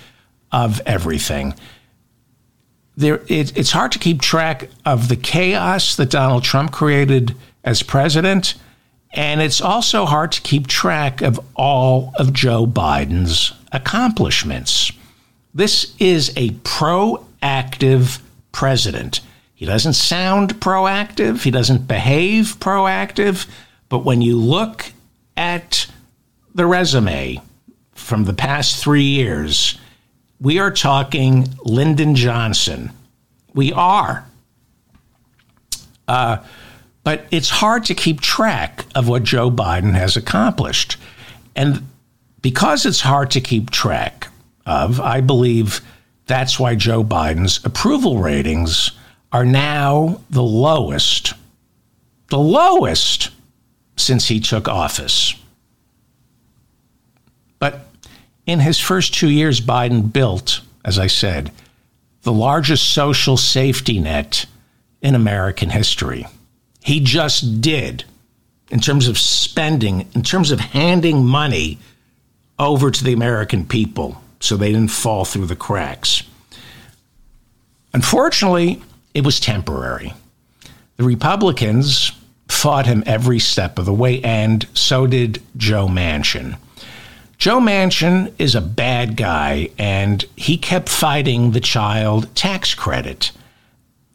of 0.51 0.81
everything. 0.85 1.53
There, 2.97 3.21
it, 3.27 3.57
it's 3.57 3.71
hard 3.71 3.91
to 3.93 3.99
keep 3.99 4.21
track 4.21 4.69
of 4.85 5.07
the 5.07 5.15
chaos 5.15 5.95
that 5.95 6.09
Donald 6.09 6.43
Trump 6.43 6.71
created 6.71 7.35
as 7.63 7.83
president, 7.83 8.55
and 9.13 9.41
it's 9.41 9.61
also 9.61 10.05
hard 10.05 10.31
to 10.33 10.41
keep 10.41 10.67
track 10.67 11.21
of 11.21 11.39
all 11.55 12.11
of 12.15 12.33
Joe 12.33 12.65
Biden's 12.65 13.53
accomplishments. 13.71 14.91
This 15.53 15.95
is 15.99 16.31
a 16.35 16.49
proactive 16.49 18.21
president. 18.51 19.21
He 19.53 19.65
doesn't 19.65 19.93
sound 19.93 20.55
proactive, 20.55 21.43
he 21.43 21.51
doesn't 21.51 21.87
behave 21.87 22.57
proactive, 22.59 23.47
but 23.89 23.99
when 23.99 24.21
you 24.21 24.37
look 24.37 24.91
at 25.37 25.87
the 26.53 26.65
resume 26.65 27.41
from 27.93 28.25
the 28.25 28.33
past 28.33 28.81
three 28.81 29.03
years, 29.03 29.79
we 30.39 30.59
are 30.59 30.71
talking 30.71 31.47
Lyndon 31.63 32.15
Johnson. 32.15 32.91
We 33.53 33.71
are. 33.73 34.25
Uh, 36.07 36.37
but 37.03 37.25
it's 37.31 37.49
hard 37.49 37.85
to 37.85 37.95
keep 37.95 38.21
track 38.21 38.85
of 38.95 39.07
what 39.07 39.23
Joe 39.23 39.49
Biden 39.49 39.93
has 39.93 40.17
accomplished. 40.17 40.97
And 41.55 41.87
because 42.41 42.85
it's 42.85 43.01
hard 43.01 43.31
to 43.31 43.41
keep 43.41 43.69
track 43.69 44.27
of, 44.65 44.99
I 44.99 45.21
believe 45.21 45.81
that's 46.27 46.59
why 46.59 46.75
Joe 46.75 47.03
Biden's 47.03 47.63
approval 47.65 48.19
ratings 48.19 48.91
are 49.31 49.45
now 49.45 50.21
the 50.29 50.43
lowest, 50.43 51.33
the 52.27 52.39
lowest 52.39 53.31
since 53.97 54.27
he 54.27 54.39
took 54.39 54.67
office. 54.67 55.35
But 57.59 57.85
in 58.45 58.59
his 58.59 58.79
first 58.79 59.13
two 59.13 59.29
years, 59.29 59.61
Biden 59.61 60.11
built, 60.11 60.61
as 60.83 60.97
I 60.97 61.07
said, 61.07 61.51
the 62.23 62.31
largest 62.31 62.93
social 62.93 63.37
safety 63.37 63.99
net 63.99 64.45
in 65.01 65.15
American 65.15 65.69
history. 65.69 66.25
He 66.83 66.99
just 66.99 67.61
did, 67.61 68.03
in 68.69 68.79
terms 68.79 69.07
of 69.07 69.17
spending, 69.17 70.07
in 70.13 70.23
terms 70.23 70.51
of 70.51 70.59
handing 70.59 71.25
money 71.25 71.79
over 72.57 72.91
to 72.91 73.03
the 73.03 73.13
American 73.13 73.65
people 73.65 74.21
so 74.39 74.57
they 74.57 74.71
didn't 74.71 74.91
fall 74.91 75.25
through 75.25 75.47
the 75.47 75.55
cracks. 75.55 76.23
Unfortunately, 77.93 78.81
it 79.13 79.25
was 79.25 79.39
temporary. 79.39 80.13
The 80.97 81.03
Republicans 81.03 82.11
fought 82.47 82.85
him 82.85 83.03
every 83.05 83.39
step 83.39 83.79
of 83.79 83.85
the 83.85 83.93
way, 83.93 84.21
and 84.21 84.67
so 84.73 85.07
did 85.07 85.41
Joe 85.57 85.87
Manchin. 85.87 86.57
Joe 87.41 87.59
Manchin 87.59 88.31
is 88.37 88.53
a 88.53 88.61
bad 88.61 89.17
guy, 89.17 89.71
and 89.79 90.23
he 90.35 90.59
kept 90.59 90.87
fighting 90.87 91.53
the 91.53 91.59
child 91.59 92.35
tax 92.35 92.75
credit, 92.75 93.31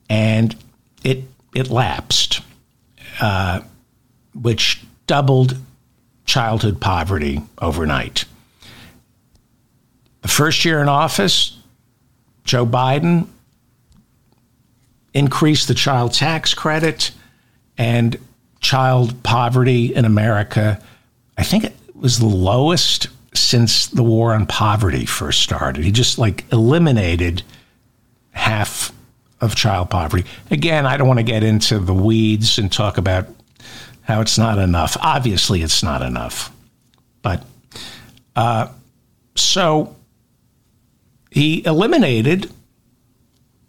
and 0.08 0.54
it 1.02 1.24
it 1.52 1.68
lapsed, 1.68 2.40
uh, 3.20 3.62
which 4.32 4.80
doubled 5.08 5.56
childhood 6.24 6.80
poverty 6.80 7.42
overnight. 7.60 8.26
The 10.22 10.28
first 10.28 10.64
year 10.64 10.80
in 10.80 10.88
office, 10.88 11.58
Joe 12.44 12.64
Biden 12.64 13.26
increased 15.14 15.66
the 15.66 15.74
child 15.74 16.12
tax 16.12 16.54
credit 16.54 17.10
and 17.76 18.16
child 18.60 19.20
poverty 19.24 19.92
in 19.92 20.04
America. 20.04 20.80
I 21.36 21.42
think 21.42 21.64
it 21.64 21.74
was 21.92 22.20
the 22.20 22.26
lowest 22.26 23.08
since 23.36 23.86
the 23.86 24.02
war 24.02 24.34
on 24.34 24.46
poverty 24.46 25.06
first 25.06 25.40
started. 25.40 25.84
He 25.84 25.92
just 25.92 26.18
like 26.18 26.44
eliminated 26.52 27.42
half 28.32 28.92
of 29.40 29.54
child 29.54 29.90
poverty. 29.90 30.24
Again, 30.50 30.86
I 30.86 30.96
don't 30.96 31.08
want 31.08 31.18
to 31.18 31.24
get 31.24 31.42
into 31.42 31.78
the 31.78 31.94
weeds 31.94 32.58
and 32.58 32.72
talk 32.72 32.98
about 32.98 33.26
how 34.02 34.20
it's 34.20 34.38
not 34.38 34.58
enough. 34.58 34.96
Obviously, 35.00 35.62
it's 35.62 35.82
not 35.82 36.02
enough. 36.02 36.52
But 37.22 37.44
uh, 38.34 38.68
so 39.34 39.96
he 41.30 41.64
eliminated 41.66 42.50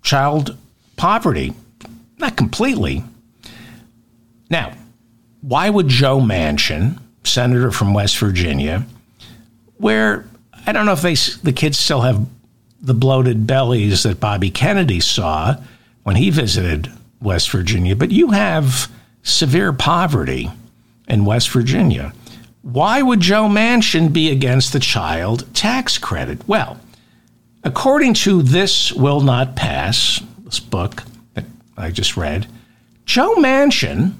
child 0.04 0.58
poverty, 0.96 1.54
not 2.18 2.38
completely. 2.38 3.04
Now, 4.50 4.74
why 5.42 5.70
would 5.70 5.88
Joe 5.88 6.20
Manchin, 6.20 7.00
senator 7.24 7.72
from 7.72 7.94
West 7.94 8.18
Virginia, 8.20 8.86
where 9.78 10.26
I 10.66 10.72
don't 10.72 10.86
know 10.86 10.94
if 10.94 11.02
they 11.02 11.16
the 11.16 11.54
kids 11.54 11.78
still 11.78 12.02
have 12.02 12.26
the 12.82 12.94
bloated 12.94 13.48
bellies 13.48 14.04
that 14.04 14.20
Bobby 14.20 14.50
Kennedy 14.50 15.00
saw 15.00 15.56
when 16.04 16.16
he 16.16 16.30
visited 16.30 16.92
West 17.22 17.50
Virginia, 17.50 17.96
but 17.96 18.12
you 18.12 18.32
have 18.32 18.92
severe 19.24 19.74
poverty 19.74 20.50
in 21.08 21.26
West 21.26 21.50
Virginia. 21.50 22.14
Why 22.62 23.02
would 23.02 23.22
Joe 23.22 23.48
Manchin 23.48 24.12
be 24.12 24.30
against 24.30 24.74
the 24.74 24.80
child 24.80 25.46
tax 25.54 25.98
credit? 25.98 26.48
Well, 26.48 26.80
according 27.64 28.14
to 28.16 28.42
This 28.42 28.92
Will 28.92 29.22
Not 29.22 29.56
Pass, 29.56 30.22
this 30.44 30.60
book 30.60 31.04
that 31.34 31.46
I 31.78 31.92
just 31.92 32.18
read, 32.18 32.48
Joe 33.06 33.36
Manchin, 33.36 34.14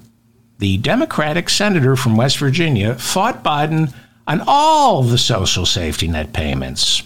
the 0.60 0.78
Democratic 0.78 1.50
senator 1.50 1.96
from 1.96 2.16
West 2.16 2.38
Virginia, 2.38 2.96
fought 2.96 3.44
Biden 3.44 3.94
on 4.28 4.44
all 4.46 5.02
the 5.04 5.18
social 5.18 5.66
safety 5.66 6.08
net 6.08 6.34
payments. 6.34 7.02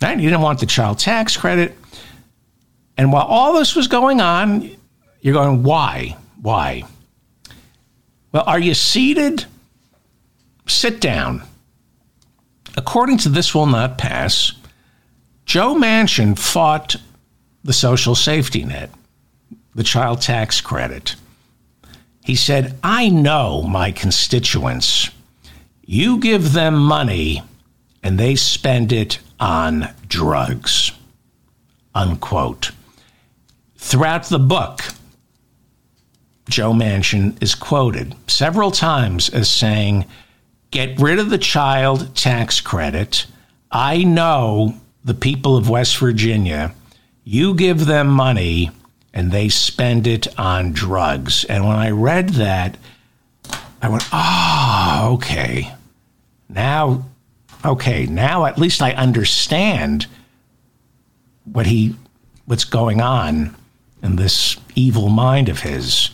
Right? 0.00 0.18
He 0.18 0.24
didn't 0.24 0.40
want 0.40 0.60
the 0.60 0.66
child 0.66 0.98
tax 0.98 1.36
credit. 1.36 1.76
And 2.96 3.12
while 3.12 3.26
all 3.26 3.54
this 3.54 3.76
was 3.76 3.86
going 3.86 4.20
on, 4.20 4.70
you're 5.20 5.34
going, 5.34 5.62
why? 5.62 6.16
Why? 6.40 6.84
Well, 8.32 8.44
are 8.46 8.58
you 8.58 8.74
seated? 8.74 9.44
Sit 10.66 11.00
down. 11.00 11.42
According 12.76 13.18
to 13.18 13.28
This 13.28 13.54
Will 13.54 13.66
Not 13.66 13.98
Pass, 13.98 14.52
Joe 15.46 15.74
Manchin 15.74 16.38
fought 16.38 16.96
the 17.62 17.72
social 17.72 18.14
safety 18.14 18.64
net, 18.64 18.90
the 19.74 19.84
child 19.84 20.20
tax 20.20 20.60
credit. 20.60 21.14
He 22.22 22.34
said, 22.34 22.76
I 22.82 23.08
know 23.08 23.62
my 23.62 23.92
constituents. 23.92 25.10
You 25.86 26.18
give 26.18 26.52
them 26.52 26.76
money 26.76 27.42
and 28.02 28.18
they 28.18 28.36
spend 28.36 28.92
it 28.92 29.18
on 29.38 29.88
drugs. 30.08 30.92
Unquote. 31.94 32.70
Throughout 33.76 34.24
the 34.24 34.38
book, 34.38 34.80
Joe 36.48 36.72
Manchin 36.72 37.40
is 37.42 37.54
quoted 37.54 38.14
several 38.28 38.70
times 38.70 39.28
as 39.28 39.48
saying, 39.48 40.06
Get 40.70 40.98
rid 40.98 41.18
of 41.18 41.30
the 41.30 41.38
child 41.38 42.16
tax 42.16 42.60
credit. 42.60 43.26
I 43.70 44.04
know 44.04 44.74
the 45.04 45.14
people 45.14 45.56
of 45.56 45.70
West 45.70 45.98
Virginia. 45.98 46.74
You 47.22 47.54
give 47.54 47.86
them 47.86 48.08
money 48.08 48.70
and 49.12 49.30
they 49.30 49.48
spend 49.48 50.06
it 50.06 50.26
on 50.38 50.72
drugs. 50.72 51.44
And 51.44 51.66
when 51.66 51.76
I 51.76 51.90
read 51.90 52.30
that, 52.30 52.76
I 53.84 53.88
went, 53.88 54.08
oh, 54.14 55.10
okay. 55.14 55.70
Now, 56.48 57.04
okay, 57.62 58.06
now 58.06 58.46
at 58.46 58.56
least 58.58 58.80
I 58.80 58.92
understand 58.92 60.06
what 61.44 61.66
he, 61.66 61.94
what's 62.46 62.64
going 62.64 63.02
on 63.02 63.54
in 64.02 64.16
this 64.16 64.56
evil 64.74 65.10
mind 65.10 65.50
of 65.50 65.60
his. 65.60 66.08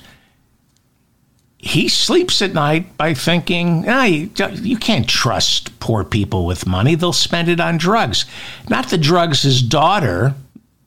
He 1.59 1.89
sleeps 1.89 2.43
at 2.43 2.55
night 2.55 2.97
by 2.97 3.15
thinking, 3.15 3.85
ah, 3.87 4.03
you, 4.03 4.31
you 4.55 4.77
can't 4.77 5.09
trust 5.09 5.79
poor 5.79 6.03
people 6.03 6.47
with 6.47 6.67
money. 6.67 6.97
They'll 6.97 7.13
spend 7.13 7.49
it 7.49 7.61
on 7.61 7.77
drugs. 7.77 8.25
Not 8.69 8.91
the 8.91 8.99
drugs 8.99 9.43
his 9.43 9.63
daughter, 9.63 10.35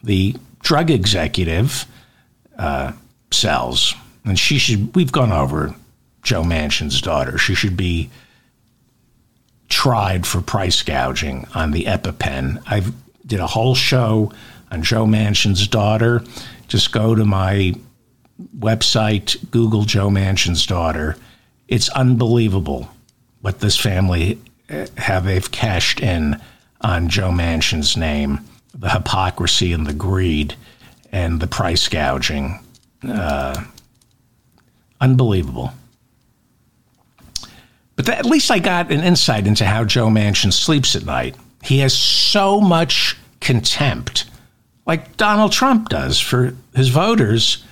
the 0.04 0.36
drug 0.60 0.92
executive, 0.92 1.86
uh, 2.58 2.92
sells. 3.32 3.96
And 4.26 4.38
she 4.38 4.58
should, 4.58 4.94
we've 4.94 5.14
gone 5.14 5.32
over 5.32 5.76
Joe 6.24 6.44
Manchin's 6.44 7.02
daughter. 7.02 7.38
She 7.38 7.54
should 7.54 7.78
be 7.78 8.10
tried 9.70 10.26
for 10.26 10.42
price 10.42 10.82
gouging 10.82 11.48
on 11.54 11.72
the 11.72 11.86
EpiPen. 11.86 12.62
I 12.66 12.84
did 13.26 13.40
a 13.40 13.48
whole 13.48 13.76
show 13.76 14.32
on 14.72 14.84
Joe 14.84 15.06
Manchin's 15.06 15.68
daughter. 15.68 16.24
Just 16.68 16.92
go 16.92 17.14
to 17.16 17.26
my 17.26 17.74
website, 18.58 19.50
Google 19.52 19.84
Joe 19.84 20.10
Manchin's 20.10 20.66
daughter. 20.66 21.18
It's 21.68 21.90
unbelievable 21.90 22.90
what 23.42 23.60
this 23.60 23.78
family 23.78 24.40
uh, 24.70 24.88
have 24.98 25.26
they've 25.26 25.52
cashed 25.52 26.00
in 26.00 26.40
on 26.82 27.10
Joe 27.10 27.32
Manchin's 27.32 27.96
name, 27.96 28.40
the 28.74 28.90
hypocrisy 28.90 29.74
and 29.74 29.86
the 29.86 29.94
greed 29.94 30.56
and 31.12 31.40
the 31.40 31.48
price 31.48 31.88
gouging. 31.88 32.60
Uh, 33.08 33.64
unbelievable. 35.00 35.74
But 38.06 38.18
at 38.18 38.26
least 38.26 38.52
I 38.52 38.60
got 38.60 38.92
an 38.92 39.02
insight 39.02 39.48
into 39.48 39.66
how 39.66 39.84
Joe 39.84 40.08
Manchin 40.08 40.52
sleeps 40.52 40.96
at 40.96 41.06
night. 41.06 41.36
He 41.64 41.80
has 41.80 41.98
so 41.98 42.60
much 42.60 43.18
contempt, 43.40 44.26
like 44.86 45.16
Donald 45.18 45.52
Trump 45.52 45.90
does 45.90 46.20
for 46.20 46.56
his 46.76 46.90
voters. 46.90 47.64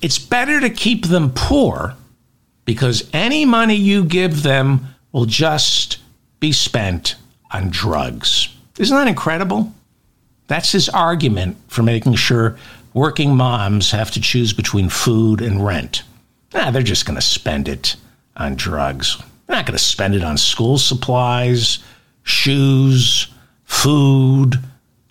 It's 0.00 0.18
better 0.18 0.60
to 0.60 0.70
keep 0.70 1.06
them 1.06 1.32
poor 1.34 1.94
because 2.64 3.08
any 3.12 3.44
money 3.44 3.74
you 3.74 4.04
give 4.04 4.42
them 4.42 4.94
will 5.12 5.26
just 5.26 5.98
be 6.40 6.52
spent 6.52 7.16
on 7.50 7.70
drugs. 7.70 8.48
Isn't 8.78 8.96
that 8.96 9.08
incredible? 9.08 9.72
That's 10.46 10.72
his 10.72 10.88
argument 10.88 11.56
for 11.68 11.82
making 11.82 12.14
sure 12.14 12.56
working 12.92 13.36
moms 13.36 13.90
have 13.90 14.10
to 14.12 14.20
choose 14.20 14.52
between 14.52 14.88
food 14.88 15.40
and 15.40 15.64
rent. 15.64 16.02
Nah, 16.52 16.70
they're 16.70 16.82
just 16.82 17.06
going 17.06 17.16
to 17.16 17.22
spend 17.22 17.68
it 17.68 17.96
on 18.36 18.54
drugs. 18.54 19.20
They're 19.46 19.56
not 19.56 19.66
going 19.66 19.76
to 19.76 19.84
spend 19.84 20.14
it 20.14 20.24
on 20.24 20.38
school 20.38 20.78
supplies, 20.78 21.78
shoes, 22.22 23.28
food, 23.64 24.58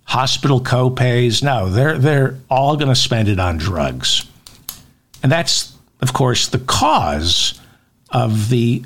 hospital 0.05 0.59
copays. 0.59 1.43
No, 1.43 1.69
they're 1.69 1.97
they're 1.97 2.37
all 2.49 2.75
going 2.75 2.89
to 2.89 2.95
spend 2.95 3.27
it 3.27 3.39
on 3.39 3.57
drugs. 3.57 4.25
And 5.21 5.31
that's 5.31 5.75
of 6.01 6.13
course 6.13 6.47
the 6.47 6.59
cause 6.59 7.59
of 8.09 8.49
the 8.49 8.83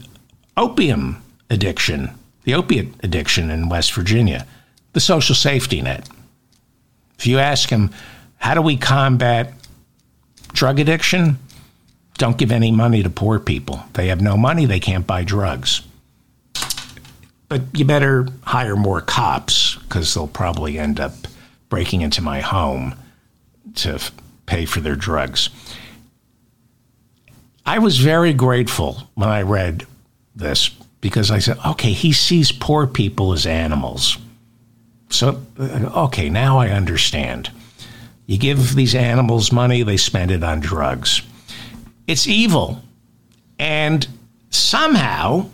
opium 0.56 1.22
addiction, 1.50 2.12
the 2.44 2.54
opiate 2.54 2.94
addiction 3.04 3.50
in 3.50 3.70
West 3.70 3.94
Virginia, 3.94 4.46
the 4.94 5.00
social 5.00 5.36
safety 5.36 5.82
net. 5.82 6.08
If 7.18 7.26
you 7.26 7.40
ask 7.40 7.70
him, 7.70 7.92
how 8.38 8.54
do 8.54 8.62
we 8.62 8.78
combat 8.78 9.54
drug 10.54 10.80
addiction? 10.80 11.38
Don't 12.18 12.38
give 12.38 12.52
any 12.52 12.72
money 12.72 13.04
to 13.04 13.10
poor 13.10 13.40
people. 13.40 13.84
They 13.94 14.08
have 14.08 14.22
no 14.22 14.38
money, 14.38 14.66
they 14.66 14.80
can't 14.80 15.08
buy 15.08 15.24
drugs. 15.24 15.82
But 17.50 17.62
you 17.74 17.86
better 17.86 18.28
hire 18.44 18.76
more 18.76 19.02
cops 19.02 19.76
because 19.76 20.14
they'll 20.14 20.28
probably 20.28 20.78
end 20.78 21.00
up 21.00 21.14
breaking 21.70 22.02
into 22.02 22.22
my 22.22 22.42
home 22.42 22.96
to 23.76 23.94
f- 23.94 24.12
pay 24.46 24.66
for 24.66 24.82
their 24.82 24.96
drugs. 24.96 25.50
I 27.66 27.80
was 27.80 28.00
very 28.00 28.34
grateful 28.34 29.04
when 29.16 29.30
I 29.30 29.42
read 29.42 29.86
this 30.36 30.70
because 31.02 31.32
I 31.32 31.40
said, 31.40 31.58
okay, 31.66 31.92
he 31.92 32.12
sees 32.12 32.52
poor 32.52 32.88
people 32.88 33.34
as 33.34 33.46
animals. 33.46 34.18
So, 35.10 35.42
uh, 35.60 36.06
okay, 36.06 36.30
now 36.30 36.58
I 36.60 36.70
understand. 36.70 37.50
You 38.26 38.38
give 38.38 38.76
these 38.76 38.96
animals 38.96 39.52
money, 39.52 39.84
they 39.84 39.98
spend 39.98 40.32
it 40.32 40.44
on 40.44 40.60
drugs. 40.60 41.22
It's 42.08 42.26
evil. 42.26 42.82
And 43.60 44.08
somehow, 44.50 45.50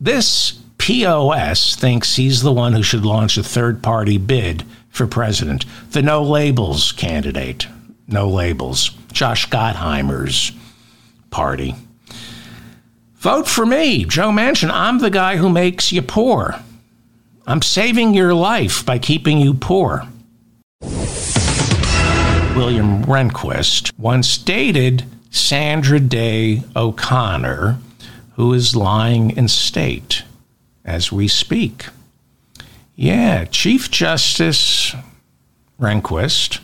this 0.00 0.52
POS 0.78 1.74
thinks 1.74 2.14
he's 2.14 2.42
the 2.42 2.52
one 2.52 2.72
who 2.72 2.82
should 2.82 3.04
launch 3.04 3.36
a 3.36 3.42
third 3.42 3.82
party 3.82 4.18
bid 4.18 4.64
for 4.88 5.06
president. 5.06 5.64
The 5.90 6.02
no 6.02 6.22
labels 6.22 6.92
candidate. 6.92 7.66
No 8.06 8.28
labels. 8.28 8.90
Josh 9.12 9.48
Gottheimer's 9.48 10.52
party. 11.30 11.74
Vote 13.16 13.48
for 13.48 13.66
me, 13.66 14.04
Joe 14.04 14.30
Manchin. 14.30 14.70
I'm 14.70 15.00
the 15.00 15.10
guy 15.10 15.36
who 15.36 15.48
makes 15.48 15.90
you 15.90 16.02
poor. 16.02 16.54
I'm 17.48 17.62
saving 17.62 18.14
your 18.14 18.34
life 18.34 18.86
by 18.86 19.00
keeping 19.00 19.38
you 19.38 19.54
poor. 19.54 20.06
William 22.54 23.04
Rehnquist 23.04 23.92
once 23.98 24.38
dated 24.38 25.04
Sandra 25.36 26.00
Day 26.00 26.62
O'Connor, 26.74 27.78
who 28.34 28.52
is 28.52 28.74
lying 28.74 29.30
in 29.36 29.48
state 29.48 30.24
as 30.84 31.12
we 31.12 31.28
speak. 31.28 31.86
Yeah, 32.94 33.44
Chief 33.44 33.90
Justice 33.90 34.94
Rehnquist 35.78 36.60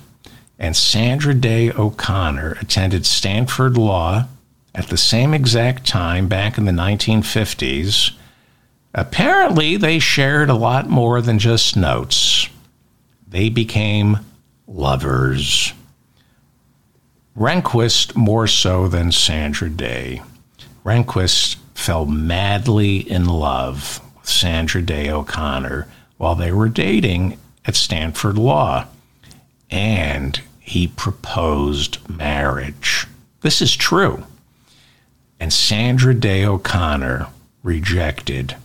and 0.59 0.75
Sandra 0.75 1.35
Day 1.35 1.71
O'Connor 1.71 2.57
attended 2.61 3.05
Stanford 3.05 3.77
Law 3.77 4.27
at 4.75 4.89
the 4.89 4.97
same 4.97 5.35
exact 5.35 5.87
time 5.87 6.27
back 6.27 6.57
in 6.57 6.65
the 6.65 6.73
1950s. 6.73 8.13
Apparently, 8.95 9.77
they 9.77 9.99
shared 9.99 10.49
a 10.49 10.55
lot 10.55 10.89
more 10.89 11.21
than 11.21 11.39
just 11.39 11.77
notes. 11.77 12.49
They 13.29 13.49
became 13.51 14.21
lovers. 14.67 15.75
Rehnquist 17.37 18.15
more 18.15 18.47
so 18.47 18.89
than 18.89 19.11
Sandra 19.11 19.71
Day. 19.71 20.23
Rehnquist 20.85 21.57
fell 21.75 22.05
madly 22.05 22.99
in 22.99 23.27
love 23.27 24.01
with 24.19 24.29
Sandra 24.29 24.83
Day 24.83 25.11
O'Connor 25.11 25.89
while 26.19 26.35
they 26.35 26.53
were 26.53 26.69
dating 26.69 27.39
at 27.65 27.75
Stanford 27.75 28.37
Law. 28.37 28.87
And 29.71 30.41
he 30.61 30.89
proposed 30.89 31.99
marriage. 32.09 33.07
This 33.41 33.63
is 33.63 33.75
true. 33.75 34.25
And 35.41 35.53
Sandra 35.53 36.15
Day 36.15 36.45
O'Connor 36.45 37.29
rejected 37.63 38.57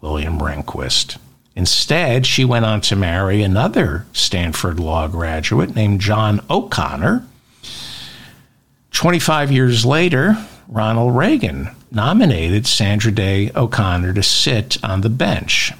William 0.00 0.40
Rehnquist. 0.40 1.16
Instead, 1.54 2.26
she 2.26 2.44
went 2.44 2.64
on 2.66 2.80
to 2.82 2.96
marry 2.96 3.42
another 3.42 4.04
Stanford 4.12 4.78
Law 4.78 5.08
graduate 5.08 5.74
named 5.74 6.00
John 6.00 6.44
O'Connor. 6.50 7.24
25 8.96 9.52
years 9.52 9.84
later, 9.84 10.34
Ronald 10.68 11.14
Reagan 11.14 11.68
nominated 11.92 12.66
Sandra 12.66 13.12
Day 13.12 13.50
O'Connor 13.54 14.14
to 14.14 14.22
sit 14.22 14.82
on 14.82 15.02
the 15.02 15.10
bench. 15.10 15.70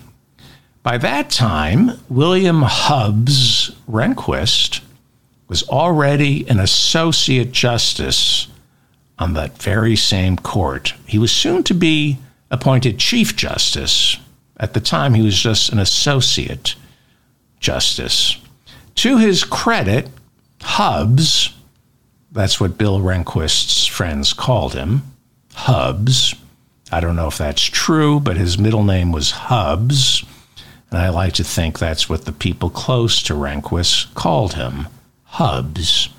By 0.83 0.99
that 0.99 1.31
time, 1.31 1.93
William 2.11 2.61
Hubbs 2.61 3.71
Rehnquist 3.91 4.83
was 5.49 5.67
already 5.71 6.47
an 6.51 6.61
associate 6.61 7.53
justice 7.53 8.49
on 9.19 9.33
that 9.33 9.63
very 9.63 9.97
same 9.97 10.37
court. 10.37 10.93
He 11.07 11.19
was 11.19 11.33
soon 11.33 11.63
to 11.63 11.75
be 11.75 12.19
appointed 12.51 12.99
Chief 12.99 13.35
Justice. 13.35 14.19
At 14.59 14.75
the 14.75 14.81
time, 14.81 15.15
he 15.15 15.23
was 15.23 15.41
just 15.41 15.73
an 15.73 15.79
associate 15.79 16.75
justice. 17.61 18.37
To 18.97 19.17
his 19.17 19.43
credit, 19.43 20.11
Hubbs, 20.61 21.56
that's 22.37 22.61
what 22.61 22.79
Bill 22.79 23.01
Rehnquist's 23.01 23.87
friends 23.87 24.33
called 24.33 24.75
him, 24.75 25.03
Hubbs. 25.55 26.35
I 26.93 27.01
don't 27.01 27.17
know 27.17 27.29
if 27.29 27.39
that's 27.39 27.63
true, 27.63 28.21
but 28.21 28.37
his 28.37 28.59
middle 28.59 28.85
name 28.85 29.11
was 29.11 29.31
Hubbs, 29.33 30.23
and 30.91 31.01
I 31.01 31.09
like 31.09 31.33
to 31.35 31.45
think 31.45 31.79
that's 31.79 32.09
what 32.09 32.27
the 32.27 32.33
people 32.33 32.71
close 32.71 33.23
to 33.25 33.35
Rehnquist 33.35 34.15
called 34.15 34.55
him, 34.55 34.87
Hubbs. 35.25 36.11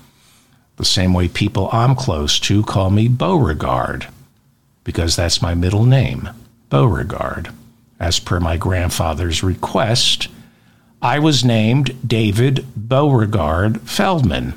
The 0.76 0.84
same 0.84 1.14
way 1.14 1.28
people 1.28 1.70
I'm 1.72 1.94
close 1.94 2.38
to 2.40 2.62
call 2.64 2.90
me 2.90 3.08
Beauregard, 3.08 4.08
because 4.84 5.16
that's 5.16 5.40
my 5.40 5.54
middle 5.54 5.84
name, 5.84 6.28
Beauregard. 6.68 7.50
As 8.00 8.18
per 8.18 8.40
my 8.40 8.56
grandfather's 8.56 9.42
request, 9.42 10.28
I 11.00 11.18
was 11.18 11.44
named 11.44 11.96
David 12.06 12.66
Beauregard 12.76 13.80
Feldman. 13.82 14.54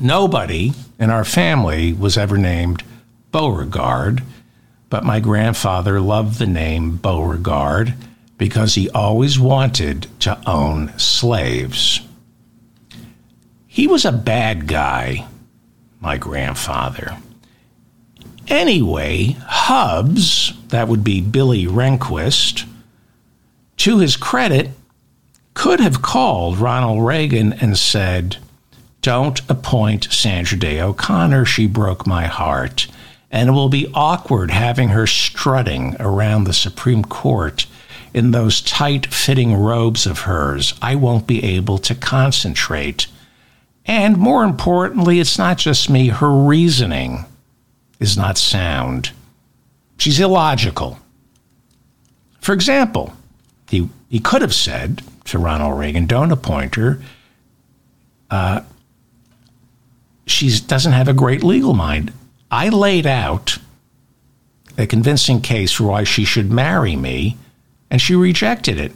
Nobody 0.00 0.72
in 0.98 1.10
our 1.10 1.24
family 1.24 1.92
was 1.92 2.18
ever 2.18 2.36
named 2.36 2.82
Beauregard, 3.32 4.22
but 4.90 5.04
my 5.04 5.20
grandfather 5.20 6.00
loved 6.00 6.38
the 6.38 6.46
name 6.46 6.96
Beauregard 6.96 7.94
because 8.38 8.74
he 8.74 8.90
always 8.90 9.38
wanted 9.38 10.06
to 10.20 10.38
own 10.48 10.96
slaves. 10.98 12.00
He 13.66 13.86
was 13.86 14.04
a 14.04 14.12
bad 14.12 14.66
guy, 14.66 15.26
my 16.00 16.18
grandfather. 16.18 17.16
Anyway, 18.48 19.36
Hubbs, 19.46 20.52
that 20.68 20.88
would 20.88 21.02
be 21.02 21.20
Billy 21.20 21.66
Rehnquist, 21.66 22.66
to 23.78 23.98
his 23.98 24.16
credit, 24.16 24.70
could 25.54 25.80
have 25.80 26.02
called 26.02 26.58
Ronald 26.58 27.04
Reagan 27.04 27.54
and 27.54 27.76
said, 27.78 28.36
Don't 29.06 29.40
appoint 29.48 30.08
Sandra 30.10 30.58
Day 30.58 30.80
O'Connor. 30.80 31.44
She 31.44 31.68
broke 31.68 32.08
my 32.08 32.26
heart. 32.26 32.88
And 33.30 33.48
it 33.48 33.52
will 33.52 33.68
be 33.68 33.88
awkward 33.94 34.50
having 34.50 34.88
her 34.88 35.06
strutting 35.06 35.94
around 36.00 36.42
the 36.42 36.52
Supreme 36.52 37.04
Court 37.04 37.66
in 38.12 38.32
those 38.32 38.60
tight 38.60 39.06
fitting 39.14 39.54
robes 39.54 40.06
of 40.06 40.22
hers. 40.22 40.74
I 40.82 40.96
won't 40.96 41.28
be 41.28 41.44
able 41.44 41.78
to 41.78 41.94
concentrate. 41.94 43.06
And 43.84 44.16
more 44.16 44.42
importantly, 44.42 45.20
it's 45.20 45.38
not 45.38 45.56
just 45.56 45.88
me, 45.88 46.08
her 46.08 46.32
reasoning 46.32 47.26
is 48.00 48.16
not 48.16 48.36
sound. 48.36 49.12
She's 49.98 50.18
illogical. 50.18 50.98
For 52.40 52.52
example, 52.52 53.12
he, 53.70 53.88
he 54.08 54.18
could 54.18 54.42
have 54.42 54.52
said 54.52 55.00
to 55.26 55.38
Ronald 55.38 55.78
Reagan, 55.78 56.06
don't 56.06 56.32
appoint 56.32 56.74
her. 56.74 57.00
Uh, 58.28 58.62
she 60.26 60.58
doesn't 60.60 60.92
have 60.92 61.08
a 61.08 61.14
great 61.14 61.42
legal 61.42 61.74
mind. 61.74 62.12
I 62.50 62.68
laid 62.68 63.06
out 63.06 63.58
a 64.76 64.86
convincing 64.86 65.40
case 65.40 65.72
for 65.72 65.84
why 65.84 66.04
she 66.04 66.24
should 66.24 66.50
marry 66.50 66.96
me, 66.96 67.36
and 67.90 68.00
she 68.00 68.14
rejected 68.14 68.78
it. 68.78 68.92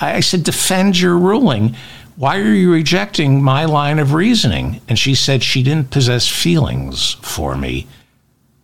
I 0.00 0.20
said, 0.20 0.42
defend 0.42 1.00
your 1.00 1.16
ruling. 1.16 1.76
Why 2.16 2.38
are 2.38 2.52
you 2.52 2.72
rejecting 2.72 3.42
my 3.42 3.64
line 3.64 3.98
of 3.98 4.12
reasoning? 4.12 4.80
And 4.88 4.98
she 4.98 5.14
said 5.14 5.42
she 5.42 5.62
didn't 5.62 5.90
possess 5.90 6.28
feelings 6.28 7.14
for 7.22 7.56
me. 7.56 7.86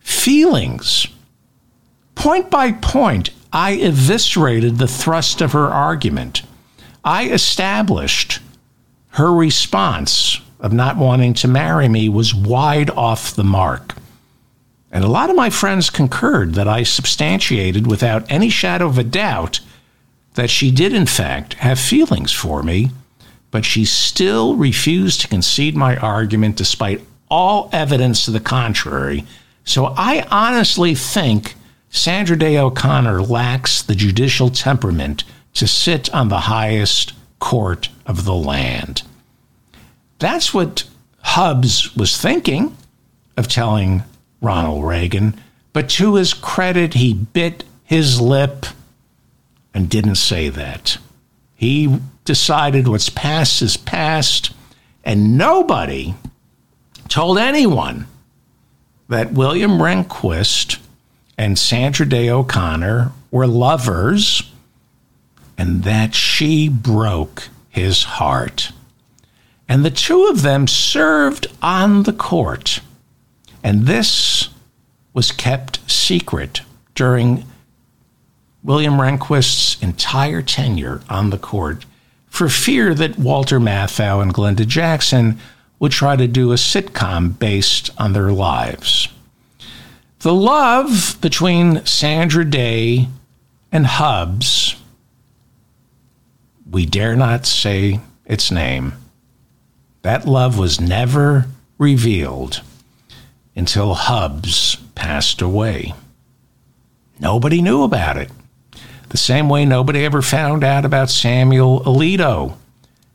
Feelings. 0.00 1.06
Point 2.14 2.50
by 2.50 2.72
point, 2.72 3.30
I 3.52 3.72
eviscerated 3.72 4.76
the 4.76 4.88
thrust 4.88 5.40
of 5.40 5.52
her 5.52 5.68
argument. 5.68 6.42
I 7.04 7.28
established 7.30 8.40
her 9.10 9.32
response 9.32 10.40
of 10.60 10.72
not 10.72 10.96
wanting 10.96 11.34
to 11.34 11.48
marry 11.48 11.88
me 11.88 12.08
was 12.08 12.34
wide 12.34 12.90
off 12.90 13.34
the 13.34 13.44
mark. 13.44 13.94
And 14.90 15.04
a 15.04 15.08
lot 15.08 15.30
of 15.30 15.36
my 15.36 15.50
friends 15.50 15.90
concurred 15.90 16.54
that 16.54 16.66
I 16.66 16.82
substantiated 16.82 17.86
without 17.86 18.30
any 18.30 18.48
shadow 18.48 18.86
of 18.86 18.98
a 18.98 19.04
doubt 19.04 19.60
that 20.34 20.50
she 20.50 20.70
did, 20.70 20.92
in 20.92 21.06
fact, 21.06 21.54
have 21.54 21.78
feelings 21.78 22.32
for 22.32 22.62
me 22.62 22.90
but 23.50 23.64
she 23.64 23.84
still 23.84 24.56
refused 24.56 25.20
to 25.20 25.28
concede 25.28 25.76
my 25.76 25.96
argument 25.96 26.56
despite 26.56 27.04
all 27.30 27.68
evidence 27.72 28.24
to 28.24 28.30
the 28.30 28.40
contrary. 28.40 29.24
So 29.64 29.94
I 29.96 30.26
honestly 30.30 30.94
think 30.94 31.54
Sandra 31.90 32.36
Day 32.36 32.58
O'Connor 32.58 33.22
lacks 33.22 33.82
the 33.82 33.94
judicial 33.94 34.50
temperament 34.50 35.24
to 35.54 35.66
sit 35.66 36.12
on 36.14 36.28
the 36.28 36.40
highest 36.40 37.14
court 37.38 37.88
of 38.06 38.24
the 38.24 38.34
land. 38.34 39.02
That's 40.18 40.52
what 40.52 40.84
Hubbs 41.20 41.94
was 41.94 42.20
thinking 42.20 42.76
of 43.36 43.48
telling 43.48 44.02
Ronald 44.40 44.84
Reagan, 44.84 45.40
but 45.72 45.88
to 45.90 46.16
his 46.16 46.34
credit, 46.34 46.94
he 46.94 47.14
bit 47.14 47.64
his 47.84 48.20
lip 48.20 48.66
and 49.72 49.88
didn't 49.88 50.16
say 50.16 50.48
that. 50.48 50.98
He 51.54 52.00
decided 52.24 52.88
what's 52.88 53.08
past 53.10 53.62
is 53.62 53.76
past, 53.76 54.52
and 55.04 55.38
nobody 55.38 56.14
told 57.08 57.38
anyone 57.38 58.06
that 59.08 59.32
William 59.32 59.78
Rehnquist 59.78 60.78
and 61.36 61.58
Sandra 61.58 62.06
Day 62.06 62.28
O'Connor 62.28 63.12
were 63.30 63.46
lovers 63.46 64.42
and 65.56 65.84
that 65.84 66.14
she 66.14 66.68
broke 66.68 67.48
his 67.68 68.02
heart. 68.04 68.72
And 69.68 69.84
the 69.84 69.90
two 69.90 70.26
of 70.26 70.42
them 70.42 70.66
served 70.66 71.46
on 71.60 72.04
the 72.04 72.12
court. 72.12 72.80
And 73.62 73.86
this 73.86 74.48
was 75.12 75.30
kept 75.30 75.78
secret 75.90 76.62
during 76.94 77.44
William 78.62 78.94
Rehnquist's 78.94 79.80
entire 79.82 80.42
tenure 80.42 81.02
on 81.08 81.30
the 81.30 81.38
court 81.38 81.84
for 82.28 82.48
fear 82.48 82.94
that 82.94 83.18
Walter 83.18 83.58
Matthau 83.60 84.22
and 84.22 84.32
Glenda 84.32 84.66
Jackson 84.66 85.38
would 85.78 85.92
try 85.92 86.16
to 86.16 86.26
do 86.26 86.52
a 86.52 86.56
sitcom 86.56 87.38
based 87.38 87.90
on 87.98 88.12
their 88.12 88.32
lives. 88.32 89.08
The 90.20 90.34
love 90.34 91.16
between 91.20 91.84
Sandra 91.86 92.44
Day 92.44 93.08
and 93.70 93.86
Hubbs, 93.86 94.74
we 96.68 96.86
dare 96.86 97.14
not 97.14 97.46
say 97.46 98.00
its 98.26 98.50
name. 98.50 98.94
That 100.08 100.26
love 100.26 100.56
was 100.56 100.80
never 100.80 101.48
revealed 101.76 102.62
until 103.54 103.92
Hubbs 103.92 104.76
passed 104.94 105.42
away. 105.42 105.92
Nobody 107.20 107.60
knew 107.60 107.82
about 107.82 108.16
it. 108.16 108.30
The 109.10 109.18
same 109.18 109.50
way 109.50 109.66
nobody 109.66 110.06
ever 110.06 110.22
found 110.22 110.64
out 110.64 110.86
about 110.86 111.10
Samuel 111.10 111.80
Alito 111.80 112.56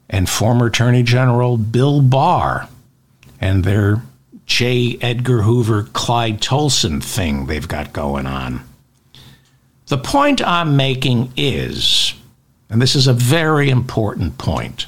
and 0.07 0.29
former 0.29 0.67
Attorney 0.67 1.01
General 1.01 1.57
Bill 1.57 1.99
Barr 2.03 2.69
and 3.41 3.63
their 3.63 4.03
J. 4.45 4.99
Edgar 5.01 5.41
Hoover 5.41 5.87
Clyde 5.93 6.41
Tolson 6.41 7.03
thing 7.03 7.47
they've 7.47 7.67
got 7.67 7.91
going 7.91 8.27
on. 8.27 8.63
The 9.87 9.97
point 9.97 10.45
I'm 10.45 10.77
making 10.77 11.33
is, 11.37 12.13
and 12.69 12.79
this 12.79 12.93
is 12.93 13.07
a 13.07 13.13
very 13.13 13.71
important 13.71 14.37
point. 14.37 14.85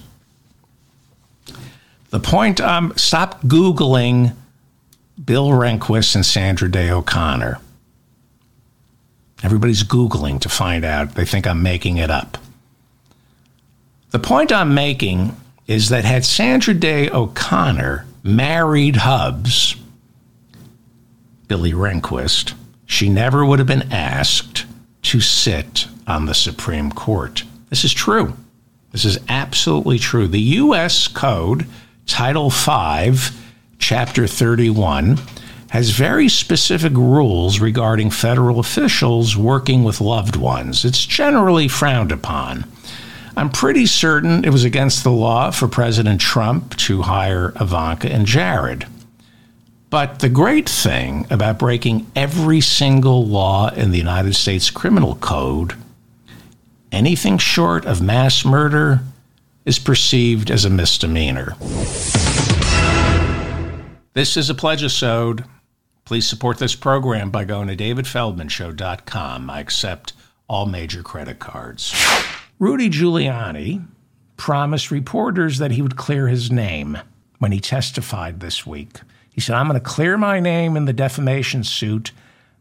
The 2.16 2.22
point 2.22 2.62
I'm 2.62 2.96
stop 2.96 3.42
Googling 3.42 4.34
Bill 5.22 5.50
Rehnquist 5.50 6.16
and 6.16 6.26
Sandra 6.26 6.72
Day 6.72 6.90
O'Connor. 6.90 7.60
Everybody's 9.44 9.84
Googling 9.84 10.40
to 10.40 10.48
find 10.48 10.86
out. 10.86 11.16
They 11.16 11.26
think 11.26 11.46
I'm 11.46 11.62
making 11.62 11.98
it 11.98 12.10
up. 12.10 12.38
The 14.12 14.20
point 14.20 14.54
I'm 14.54 14.74
making 14.74 15.36
is 15.68 15.90
that 15.90 16.06
had 16.06 16.24
Sandra 16.24 16.74
Day 16.74 17.10
O'Connor 17.10 18.06
married 18.24 18.96
Hubbs, 18.96 19.76
Billy 21.50 21.74
Rehnquist, 21.74 22.54
she 22.86 23.10
never 23.10 23.46
would 23.46 23.60
have 23.60 23.68
been 23.68 23.92
asked 23.92 24.66
to 25.02 25.20
sit 25.20 25.90
on 26.08 26.28
the 26.28 26.34
Supreme 26.34 26.94
Court. 26.94 27.44
This 27.70 27.84
is 27.84 27.94
true. 27.94 28.38
This 28.94 29.04
is 29.04 29.20
absolutely 29.28 30.00
true. 30.00 30.30
The 30.30 30.40
U.S. 30.40 31.10
Code, 31.10 31.68
Title 32.06 32.50
V, 32.50 33.18
Chapter 33.80 34.28
31, 34.28 35.20
has 35.70 35.90
very 35.90 36.30
specific 36.30 36.94
rules 36.94 37.60
regarding 37.60 38.10
federal 38.10 38.60
officials 38.60 39.36
working 39.36 39.84
with 39.84 40.00
loved 40.00 40.36
ones. 40.36 40.86
It's 40.86 41.06
generally 41.06 41.68
frowned 41.68 42.12
upon. 42.12 42.66
I'm 43.36 43.50
pretty 43.50 43.86
certain 43.86 44.46
it 44.46 44.52
was 44.52 44.64
against 44.64 45.04
the 45.04 45.12
law 45.12 45.52
for 45.52 45.68
President 45.68 46.22
Trump 46.22 46.78
to 46.78 47.02
hire 47.02 47.52
Ivanka 47.60 48.10
and 48.10 48.26
Jared. 48.26 48.86
But 49.90 50.20
the 50.20 50.30
great 50.30 50.70
thing 50.70 51.28
about 51.30 51.60
breaking 51.60 52.10
every 52.16 52.62
single 52.62 53.26
law 53.26 53.70
in 53.70 53.92
the 53.92 53.98
United 53.98 54.36
States 54.36 54.70
Criminal 54.70 55.16
Code, 55.16 55.74
anything 56.92 57.38
short 57.38 57.86
of 57.86 58.02
mass 58.02 58.46
murder 58.46 59.02
is 59.66 59.80
perceived 59.80 60.52
as 60.52 60.64
a 60.64 60.70
misdemeanor. 60.70 61.56
This 64.14 64.38
is 64.38 64.50
a 64.50 64.56
pledge-a-sode. 64.56 65.44
Please 66.06 66.28
support 66.28 66.60
this 66.60 66.76
program 66.76 67.32
by 67.32 67.44
going 67.44 67.68
to 67.68 67.76
davidfeldmanshow.com. 67.76 69.50
I 69.50 69.60
accept 69.60 70.14
all 70.48 70.68
major 70.68 71.02
credit 71.02 71.40
cards. 71.40 71.94
Rudy 72.60 72.90
Giuliani 72.90 73.86
promised 74.38 74.92
reporters 74.92 75.58
that 75.58 75.72
he 75.72 75.82
would 75.82 75.96
clear 75.96 76.28
his 76.28 76.52
name 76.52 77.00
when 77.40 77.52
he 77.52 77.60
testified 77.60 78.40
this 78.40 78.66
week. 78.66 79.00
He 79.30 79.42
said, 79.42 79.56
I'm 79.56 79.68
going 79.68 79.80
to 79.80 79.86
clear 79.86 80.18
my 80.18 80.40
name 80.40 80.78
in 80.78 80.86
the 80.86 80.94
defamation 80.94 81.64
suit 81.64 82.12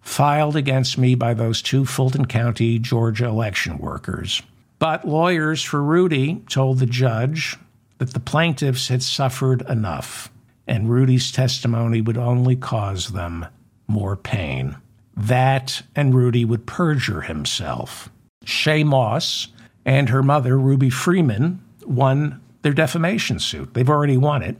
filed 0.00 0.56
against 0.56 0.98
me 0.98 1.14
by 1.14 1.34
those 1.34 1.62
two 1.62 1.84
Fulton 1.84 2.24
County, 2.26 2.78
Georgia 2.78 3.26
election 3.26 3.78
workers. 3.78 4.42
But 4.78 5.06
lawyers 5.06 5.62
for 5.62 5.82
Rudy 5.82 6.42
told 6.48 6.78
the 6.78 6.86
judge 6.86 7.56
that 7.98 8.12
the 8.12 8.20
plaintiffs 8.20 8.88
had 8.88 9.02
suffered 9.02 9.62
enough 9.68 10.30
and 10.66 10.90
Rudy's 10.90 11.30
testimony 11.30 12.00
would 12.00 12.16
only 12.16 12.56
cause 12.56 13.08
them 13.08 13.46
more 13.86 14.16
pain. 14.16 14.76
That 15.16 15.82
and 15.94 16.14
Rudy 16.14 16.44
would 16.44 16.66
perjure 16.66 17.22
himself. 17.22 18.10
Shaye 18.44 18.84
Moss 18.84 19.48
and 19.84 20.08
her 20.08 20.22
mother, 20.22 20.58
Ruby 20.58 20.90
Freeman, 20.90 21.62
won 21.86 22.40
their 22.62 22.72
defamation 22.72 23.38
suit. 23.38 23.74
They've 23.74 23.88
already 23.88 24.16
won 24.16 24.42
it 24.42 24.56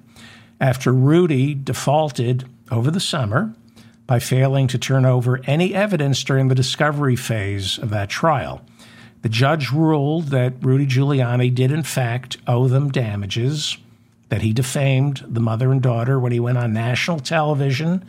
after 0.61 0.93
Rudy 0.93 1.55
defaulted 1.55 2.45
over 2.71 2.91
the 2.91 3.01
summer 3.01 3.55
by 4.07 4.19
failing 4.19 4.69
to 4.69 4.79
turn 4.79 5.07
over 5.07 5.41
any 5.47 5.75
evidence 5.75 6.23
during 6.23 6.49
the 6.49 6.55
discovery 6.55 7.17
phase 7.17 7.79
of 7.79 7.91
that 7.91 8.11
trial. 8.11 8.61
The 9.25 9.31
judge 9.31 9.73
ruled 9.73 10.27
that 10.29 10.53
Rudy 10.61 10.85
Giuliani 10.87 11.53
did, 11.55 11.73
in 11.73 11.83
fact, 11.83 12.37
owe 12.47 12.69
them 12.69 12.91
damages 12.91 13.79
that 14.29 14.43
he 14.43 14.53
defamed 14.53 15.25
the 15.27 15.41
mother 15.41 15.73
and 15.73 15.81
daughter 15.81 16.21
when 16.21 16.31
he 16.31 16.39
went 16.39 16.59
on 16.59 16.75
national 16.75 17.21
television, 17.21 18.05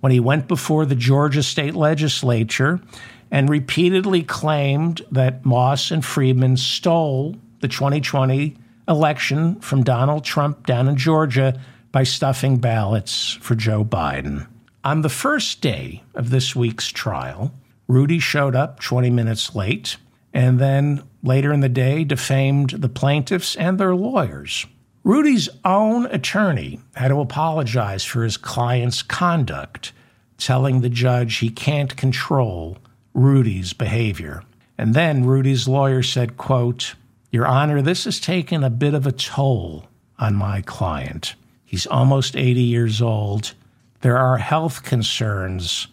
when 0.00 0.12
he 0.12 0.20
went 0.20 0.46
before 0.46 0.84
the 0.84 0.94
Georgia 0.94 1.42
state 1.42 1.74
legislature 1.74 2.82
and 3.30 3.48
repeatedly 3.48 4.22
claimed 4.22 5.00
that 5.10 5.42
Moss 5.42 5.90
and 5.90 6.04
Freeman 6.04 6.58
stole 6.58 7.36
the 7.60 7.68
2020 7.68 8.54
election 8.86 9.58
from 9.60 9.82
Donald 9.82 10.22
Trump 10.22 10.66
down 10.66 10.86
in 10.86 10.98
Georgia 10.98 11.58
by 11.92 12.02
stuffing 12.02 12.58
ballots 12.58 13.38
for 13.40 13.54
Joe 13.54 13.86
Biden. 13.86 14.46
On 14.84 15.00
the 15.00 15.08
first 15.08 15.62
day 15.62 16.02
of 16.14 16.28
this 16.28 16.54
week's 16.54 16.88
trial, 16.88 17.54
Rudy 17.86 18.18
showed 18.18 18.54
up 18.54 18.80
20 18.80 19.08
minutes 19.08 19.54
late 19.54 19.96
and 20.32 20.58
then 20.58 21.02
later 21.22 21.52
in 21.52 21.60
the 21.60 21.68
day 21.68 22.04
defamed 22.04 22.70
the 22.70 22.88
plaintiffs 22.88 23.56
and 23.56 23.78
their 23.78 23.94
lawyers. 23.94 24.66
Rudy's 25.04 25.48
own 25.64 26.06
attorney 26.06 26.80
had 26.94 27.08
to 27.08 27.20
apologize 27.20 28.04
for 28.04 28.24
his 28.24 28.36
client's 28.36 29.02
conduct, 29.02 29.92
telling 30.36 30.80
the 30.80 30.90
judge 30.90 31.36
he 31.36 31.50
can't 31.50 31.96
control 31.96 32.78
Rudy's 33.14 33.72
behavior. 33.72 34.42
And 34.76 34.94
then 34.94 35.24
Rudy's 35.24 35.66
lawyer 35.66 36.02
said, 36.02 36.36
quote, 36.36 36.94
Your 37.32 37.46
Honor, 37.46 37.82
this 37.82 38.04
has 38.04 38.20
taken 38.20 38.62
a 38.62 38.70
bit 38.70 38.94
of 38.94 39.06
a 39.06 39.12
toll 39.12 39.88
on 40.18 40.34
my 40.34 40.60
client. 40.62 41.34
He's 41.64 41.86
almost 41.86 42.36
80 42.36 42.60
years 42.60 43.02
old. 43.02 43.54
There 44.00 44.18
are 44.18 44.38
health 44.38 44.84
concerns 44.84 45.88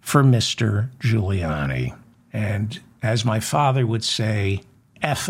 for 0.00 0.22
Mr. 0.22 0.90
Giuliani. 0.98 1.96
And 2.32 2.78
as 3.02 3.24
my 3.24 3.40
father 3.40 3.86
would 3.86 4.04
say, 4.04 4.62
F. 5.02 5.28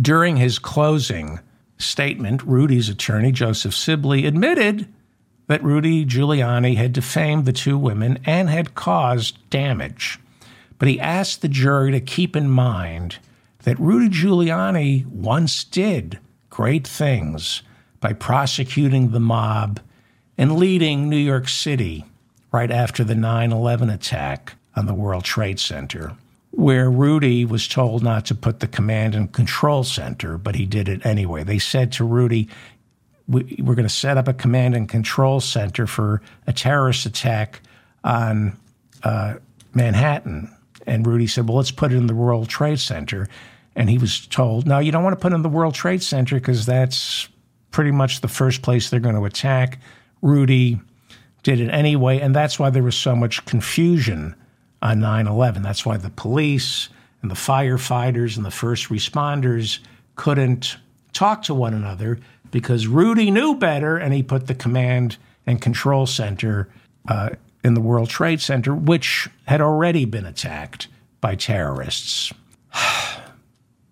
During 0.00 0.36
his 0.36 0.58
closing, 0.58 1.40
statement, 1.82 2.42
Rudy's 2.42 2.88
attorney, 2.88 3.32
Joseph 3.32 3.74
Sibley, 3.74 4.26
admitted 4.26 4.86
that 5.46 5.62
Rudy 5.64 6.04
Giuliani 6.04 6.76
had 6.76 6.92
defamed 6.92 7.44
the 7.44 7.52
two 7.52 7.76
women 7.76 8.18
and 8.24 8.48
had 8.48 8.74
caused 8.74 9.50
damage. 9.50 10.18
But 10.78 10.88
he 10.88 11.00
asked 11.00 11.42
the 11.42 11.48
jury 11.48 11.90
to 11.92 12.00
keep 12.00 12.36
in 12.36 12.48
mind 12.48 13.18
that 13.64 13.78
Rudy 13.80 14.08
Giuliani 14.08 15.06
once 15.06 15.64
did 15.64 16.18
great 16.48 16.86
things 16.86 17.62
by 18.00 18.12
prosecuting 18.12 19.10
the 19.10 19.20
mob 19.20 19.80
and 20.38 20.56
leading 20.56 21.08
New 21.08 21.16
York 21.16 21.48
City 21.48 22.04
right 22.52 22.70
after 22.70 23.04
the 23.04 23.14
9 23.14 23.52
11 23.52 23.90
attack 23.90 24.54
on 24.74 24.86
the 24.86 24.94
World 24.94 25.24
Trade 25.24 25.60
Center 25.60 26.16
where 26.50 26.90
Rudy 26.90 27.44
was 27.44 27.68
told 27.68 28.02
not 28.02 28.26
to 28.26 28.34
put 28.34 28.60
the 28.60 28.66
command 28.66 29.14
and 29.14 29.32
control 29.32 29.84
center, 29.84 30.36
but 30.36 30.54
he 30.54 30.66
did 30.66 30.88
it 30.88 31.04
anyway. 31.06 31.44
They 31.44 31.58
said 31.58 31.92
to 31.92 32.04
Rudy, 32.04 32.48
we, 33.28 33.42
are 33.60 33.74
going 33.74 33.82
to 33.84 33.88
set 33.88 34.16
up 34.16 34.26
a 34.26 34.34
command 34.34 34.74
and 34.74 34.88
control 34.88 35.40
center 35.40 35.86
for 35.86 36.20
a 36.46 36.52
terrorist 36.52 37.06
attack 37.06 37.60
on 38.02 38.58
uh, 39.04 39.34
Manhattan. 39.74 40.54
And 40.86 41.06
Rudy 41.06 41.28
said, 41.28 41.46
Well, 41.46 41.58
let's 41.58 41.70
put 41.70 41.92
it 41.92 41.96
in 41.96 42.08
the 42.08 42.14
World 42.14 42.48
Trade 42.48 42.80
Center. 42.80 43.28
And 43.76 43.88
he 43.88 43.98
was 43.98 44.26
told, 44.26 44.66
No, 44.66 44.80
you 44.80 44.90
don't 44.90 45.04
want 45.04 45.16
to 45.16 45.22
put 45.22 45.32
it 45.32 45.36
in 45.36 45.42
the 45.42 45.48
World 45.48 45.74
Trade 45.74 46.02
Center 46.02 46.36
because 46.36 46.66
that's 46.66 47.28
pretty 47.70 47.92
much 47.92 48.20
the 48.20 48.28
first 48.28 48.62
place 48.62 48.90
they're 48.90 48.98
going 48.98 49.14
to 49.14 49.24
attack. 49.24 49.78
Rudy 50.22 50.80
did 51.44 51.60
it 51.60 51.68
anyway. 51.70 52.18
And 52.18 52.34
that's 52.34 52.58
why 52.58 52.70
there 52.70 52.82
was 52.82 52.96
so 52.96 53.14
much 53.14 53.44
confusion 53.44 54.34
on 54.82 55.00
9 55.00 55.26
11. 55.26 55.62
That's 55.62 55.84
why 55.84 55.96
the 55.96 56.10
police 56.10 56.88
and 57.22 57.30
the 57.30 57.36
firefighters 57.36 58.36
and 58.36 58.44
the 58.44 58.50
first 58.50 58.88
responders 58.88 59.78
couldn't 60.16 60.76
talk 61.12 61.42
to 61.44 61.54
one 61.54 61.74
another 61.74 62.18
because 62.50 62.86
Rudy 62.86 63.30
knew 63.30 63.54
better 63.54 63.96
and 63.96 64.12
he 64.12 64.22
put 64.22 64.46
the 64.46 64.54
command 64.54 65.16
and 65.46 65.60
control 65.60 66.06
center 66.06 66.68
uh, 67.08 67.30
in 67.62 67.74
the 67.74 67.80
World 67.80 68.08
Trade 68.08 68.40
Center, 68.40 68.74
which 68.74 69.28
had 69.46 69.60
already 69.60 70.04
been 70.04 70.26
attacked 70.26 70.88
by 71.20 71.34
terrorists. 71.34 72.32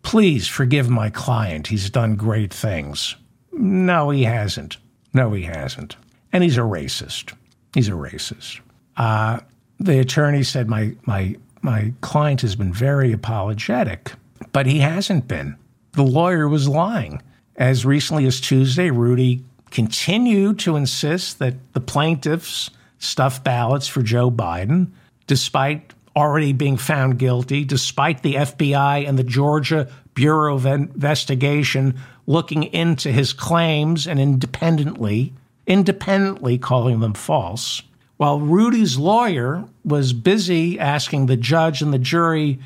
Please 0.02 0.48
forgive 0.48 0.88
my 0.88 1.10
client. 1.10 1.66
He's 1.66 1.90
done 1.90 2.16
great 2.16 2.52
things. 2.52 3.14
No, 3.52 4.10
he 4.10 4.24
hasn't. 4.24 4.78
No, 5.12 5.32
he 5.32 5.42
hasn't. 5.42 5.96
And 6.32 6.42
he's 6.42 6.56
a 6.56 6.62
racist. 6.62 7.34
He's 7.74 7.88
a 7.88 7.92
racist. 7.92 8.60
Uh, 8.96 9.40
the 9.78 9.98
attorney 9.98 10.42
said 10.42 10.68
my 10.68 10.94
my 11.06 11.36
my 11.62 11.92
client 12.00 12.40
has 12.42 12.56
been 12.56 12.72
very 12.72 13.12
apologetic, 13.12 14.12
but 14.52 14.66
he 14.66 14.78
hasn't 14.78 15.28
been. 15.28 15.56
The 15.92 16.04
lawyer 16.04 16.48
was 16.48 16.68
lying. 16.68 17.22
As 17.56 17.84
recently 17.84 18.24
as 18.26 18.40
Tuesday, 18.40 18.90
Rudy 18.90 19.44
continued 19.70 20.60
to 20.60 20.76
insist 20.76 21.40
that 21.40 21.54
the 21.72 21.80
plaintiffs 21.80 22.70
stuffed 22.98 23.44
ballots 23.44 23.88
for 23.88 24.02
Joe 24.02 24.30
Biden, 24.30 24.92
despite 25.26 25.92
already 26.16 26.52
being 26.52 26.76
found 26.76 27.18
guilty, 27.18 27.64
despite 27.64 28.22
the 28.22 28.34
FBI 28.34 29.08
and 29.08 29.18
the 29.18 29.24
Georgia 29.24 29.88
Bureau 30.14 30.54
of 30.54 30.66
Investigation 30.66 31.98
looking 32.26 32.64
into 32.64 33.10
his 33.12 33.32
claims 33.32 34.06
and 34.06 34.18
independently, 34.18 35.32
independently 35.66 36.58
calling 36.58 37.00
them 37.00 37.14
false. 37.14 37.82
While 38.18 38.40
Rudy's 38.40 38.98
lawyer 38.98 39.64
was 39.84 40.12
busy 40.12 40.78
asking 40.78 41.26
the 41.26 41.36
judge 41.36 41.80
and 41.80 41.94
the 41.94 42.00
jury 42.00 42.58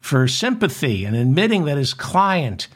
for 0.00 0.26
sympathy 0.26 1.04
and 1.04 1.14
admitting 1.14 1.66
that 1.66 1.76
his 1.76 1.92
client 1.92 2.68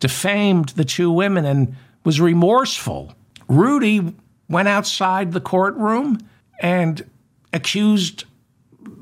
defamed 0.00 0.70
the 0.70 0.84
two 0.84 1.10
women 1.10 1.44
and 1.44 1.76
was 2.04 2.20
remorseful, 2.20 3.14
Rudy 3.48 4.14
went 4.48 4.66
outside 4.66 5.32
the 5.32 5.40
courtroom 5.40 6.18
and 6.60 7.08
accused 7.52 8.24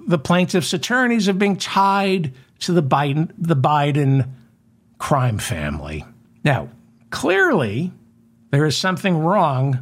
the 0.06 0.18
plaintiff's 0.18 0.74
attorneys 0.74 1.26
of 1.26 1.38
being 1.38 1.56
tied 1.56 2.34
to 2.60 2.72
the 2.72 2.82
Biden, 2.82 3.30
the 3.38 3.56
Biden 3.56 4.28
crime 4.98 5.38
family. 5.38 6.04
Now, 6.44 6.68
clearly, 7.08 7.92
there 8.50 8.66
is 8.66 8.76
something 8.76 9.16
wrong 9.16 9.78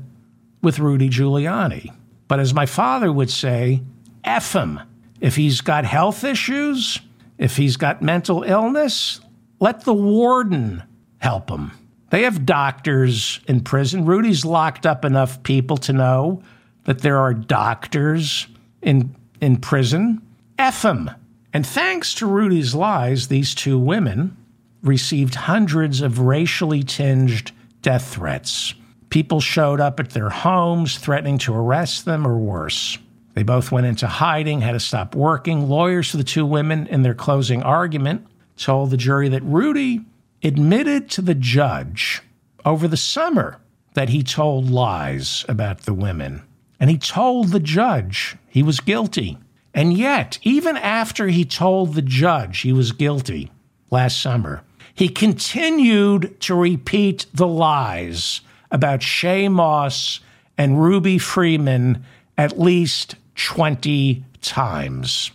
with 0.63 0.79
Rudy 0.79 1.09
Giuliani. 1.09 1.93
But 2.33 2.41
as 2.41 2.55
my 2.55 2.65
father 2.65 3.13
would 3.13 3.29
say, 3.29 3.83
F 4.25 4.55
him. 4.55 4.81
If 5.21 5.37
he's 5.37 5.61
got 5.61 5.85
health 5.85 6.25
issues, 6.25 6.99
if 7.37 7.59
he's 7.59 7.77
got 7.77 8.01
mental 8.01 8.43
illness, 8.43 9.21
let 9.61 9.85
the 9.85 9.93
warden 9.93 10.83
help 11.19 11.51
him. 11.51 11.73
They 12.09 12.23
have 12.23 12.47
doctors 12.47 13.41
in 13.47 13.61
prison. 13.61 14.07
Rudy's 14.07 14.47
locked 14.47 14.87
up 14.87 15.05
enough 15.05 15.43
people 15.43 15.77
to 15.77 15.93
know 15.93 16.43
that 16.85 17.01
there 17.01 17.19
are 17.19 17.35
doctors 17.35 18.47
in, 18.81 19.15
in 19.43 19.59
prison. 19.59 20.23
F 20.59 20.87
him. 20.87 21.11
And 21.53 21.67
thanks 21.67 22.15
to 22.15 22.27
Rudy's 22.27 22.75
lies, 22.75 23.29
these 23.29 23.55
two 23.55 23.79
women 23.79 24.39
received 24.83 25.35
hundreds 25.35 26.01
of 26.01 26.19
racially 26.19 26.83
tinged 26.83 27.53
death 27.83 28.15
threats. 28.15 28.73
People 29.13 29.41
showed 29.43 29.79
up 29.79 30.01
at 30.01 30.09
their 30.09 30.31
homes 30.31 30.97
threatening 30.97 31.37
to 31.37 31.55
arrest 31.55 32.07
them 32.07 32.27
or 32.27 32.39
worse. 32.39 32.97
They 33.35 33.43
both 33.43 33.71
went 33.71 33.85
into 33.85 34.07
hiding, 34.07 34.63
had 34.63 34.73
to 34.73 34.81
stop 34.81 35.15
working. 35.15 35.69
Lawyers 35.69 36.11
for 36.11 36.17
the 36.17 36.25
two 36.25 36.47
women, 36.47 36.87
in 36.87 37.03
their 37.03 37.13
closing 37.13 37.63
argument, 37.63 38.27
told 38.57 38.89
the 38.89 38.97
jury 38.97 39.29
that 39.29 39.43
Rudy 39.43 40.01
admitted 40.43 41.11
to 41.11 41.21
the 41.21 41.35
judge 41.35 42.23
over 42.65 42.89
the 42.89 42.97
summer 42.97 43.59
that 43.93 44.09
he 44.09 44.23
told 44.23 44.71
lies 44.71 45.45
about 45.47 45.83
the 45.83 45.93
women. 45.93 46.41
And 46.81 46.89
he 46.89 46.97
told 46.97 47.49
the 47.49 47.61
judge 47.61 48.39
he 48.49 48.63
was 48.63 48.81
guilty. 48.81 49.37
And 49.75 49.93
yet, 49.93 50.39
even 50.41 50.79
after 50.79 51.29
he 51.29 51.45
told 51.45 51.93
the 51.93 52.01
judge 52.01 52.61
he 52.61 52.73
was 52.73 52.93
guilty 52.93 53.53
last 53.91 54.23
summer, 54.23 54.63
he 54.95 55.11
continued 55.11 56.41
to 56.41 56.55
repeat 56.55 57.27
the 57.35 57.47
lies 57.47 58.41
about 58.73 59.01
Shaye 59.01 59.51
Moss 59.51 60.19
and 60.59 60.83
Ruby 60.83 61.19
Freeman 61.19 62.05
at 62.37 62.59
least 62.59 63.15
20 63.37 64.25
times. 64.41 65.31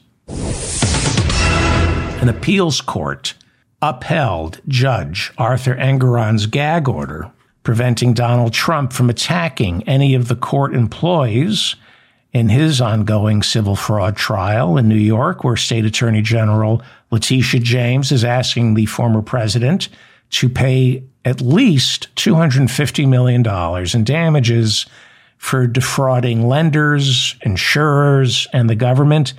An 2.20 2.30
appeals 2.30 2.82
court 2.82 3.36
upheld 3.82 4.60
Judge 4.68 5.32
Arthur 5.38 5.76
Engoron's 5.76 6.48
gag 6.48 6.90
order 6.90 7.32
preventing 7.64 8.14
Donald 8.14 8.54
Trump 8.54 8.92
from 8.94 9.10
attacking 9.10 9.84
any 9.84 10.16
of 10.16 10.30
the 10.30 10.36
court 10.36 10.74
employees 10.74 11.76
in 12.34 12.50
his 12.50 12.82
ongoing 12.82 13.44
civil 13.44 13.76
fraud 13.76 14.16
trial 14.16 14.78
in 14.78 14.88
New 14.88 14.96
York, 14.96 15.44
where 15.44 15.58
State 15.58 15.86
Attorney 15.86 16.22
General 16.22 16.82
Letitia 17.12 17.60
James 17.60 18.12
is 18.12 18.24
asking 18.24 18.74
the 18.74 18.86
former 18.86 19.22
president 19.22 19.90
to 20.30 20.50
pay 20.50 21.04
at 21.28 21.42
least 21.42 22.08
$250 22.16 23.06
million 23.06 23.46
in 23.94 24.04
damages 24.06 24.86
for 25.38 25.68
defrauding 25.68 26.48
lenders, 26.48 27.36
insurers, 27.42 28.48
and 28.54 28.70
the 28.70 28.76
government. 28.76 29.34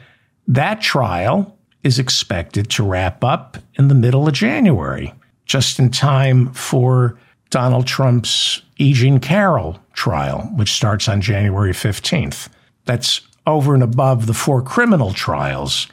That 0.47 0.82
trial 0.82 1.56
is 1.82 1.98
expected 1.98 2.69
to 2.73 2.82
wrap 2.82 3.24
up 3.24 3.56
in 3.77 3.89
the 3.89 3.94
middle 3.94 4.28
of 4.28 4.35
January, 4.35 5.15
just 5.47 5.78
in 5.78 5.90
time 5.90 6.52
for 6.52 7.19
Donald 7.48 7.86
Trump's 7.86 8.60
E. 8.77 8.93
Jean 8.93 9.19
Carroll 9.19 9.78
trial, 9.94 10.43
which 10.56 10.73
starts 10.73 11.09
on 11.09 11.23
January 11.23 11.73
15th. 11.73 12.51
That's 12.85 13.23
over 13.47 13.73
and 13.73 13.82
above 13.82 14.27
the 14.27 14.35
four 14.35 14.60
criminal 14.60 15.15
trials 15.15 15.89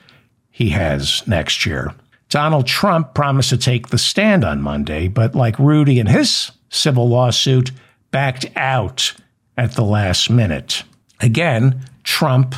he 0.52 0.72
has 0.72 1.26
next 1.26 1.66
year. 1.66 1.94
Donald 2.36 2.68
Trump 2.68 3.14
promised 3.14 3.50
to 3.52 3.58
take 3.58 3.88
the 3.88 3.98
stand 3.98 4.44
on 4.44 4.62
Monday, 4.62 5.08
but 5.08 5.36
like 5.36 5.58
Rudy 5.58 6.00
in 6.00 6.08
his 6.08 6.52
civil 6.68 7.08
lawsuit, 7.08 7.72
backed 8.12 8.46
out 8.58 9.14
at 9.58 9.76
the 9.76 9.86
last 9.86 10.30
minute. 10.30 10.84
Again, 11.22 11.86
Trump, 12.04 12.54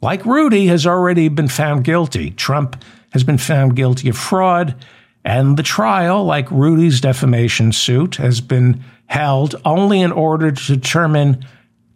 like 0.00 0.24
Rudy, 0.24 0.68
has 0.68 0.86
already 0.86 1.26
been 1.26 1.48
found 1.48 1.82
guilty. 1.82 2.30
Trump 2.30 2.84
has 3.10 3.24
been 3.24 3.36
found 3.36 3.74
guilty 3.74 4.08
of 4.08 4.16
fraud, 4.16 4.76
and 5.24 5.56
the 5.56 5.64
trial, 5.64 6.24
like 6.24 6.48
Rudy's 6.52 7.00
defamation 7.00 7.72
suit, 7.72 8.14
has 8.14 8.40
been 8.40 8.84
held 9.06 9.56
only 9.64 10.02
in 10.02 10.12
order 10.12 10.52
to 10.52 10.76
determine 10.76 11.44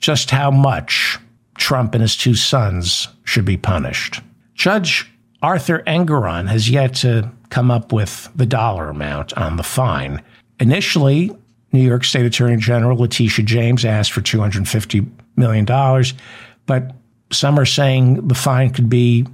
just 0.01 0.33
how 0.33 0.51
much 0.51 1.17
Trump 1.57 1.95
and 1.95 2.03
his 2.03 2.17
two 2.17 2.35
sons 2.35 3.07
should 3.23 3.45
be 3.45 3.57
punished. 3.57 4.21
Judge 4.55 5.09
Arthur 5.43 5.83
Engoron 5.87 6.49
has 6.49 6.69
yet 6.69 6.95
to 6.97 7.31
come 7.49 7.71
up 7.71 7.93
with 7.93 8.29
the 8.35 8.47
dollar 8.47 8.89
amount 8.89 9.33
on 9.35 9.57
the 9.57 9.63
fine. 9.63 10.23
Initially, 10.59 11.31
New 11.73 11.81
York 11.81 12.05
State 12.05 12.27
Attorney 12.27 12.57
General 12.57 12.99
Letitia 12.99 13.45
James 13.45 13.85
asked 13.85 14.13
for 14.13 14.21
$250 14.21 15.09
million, 15.37 15.65
but 16.67 16.95
some 17.33 17.59
are 17.59 17.67
saying 17.67 18.29
the 18.29 18.35
fine 18.35 18.71
could 18.71 18.91
be 18.91 19.27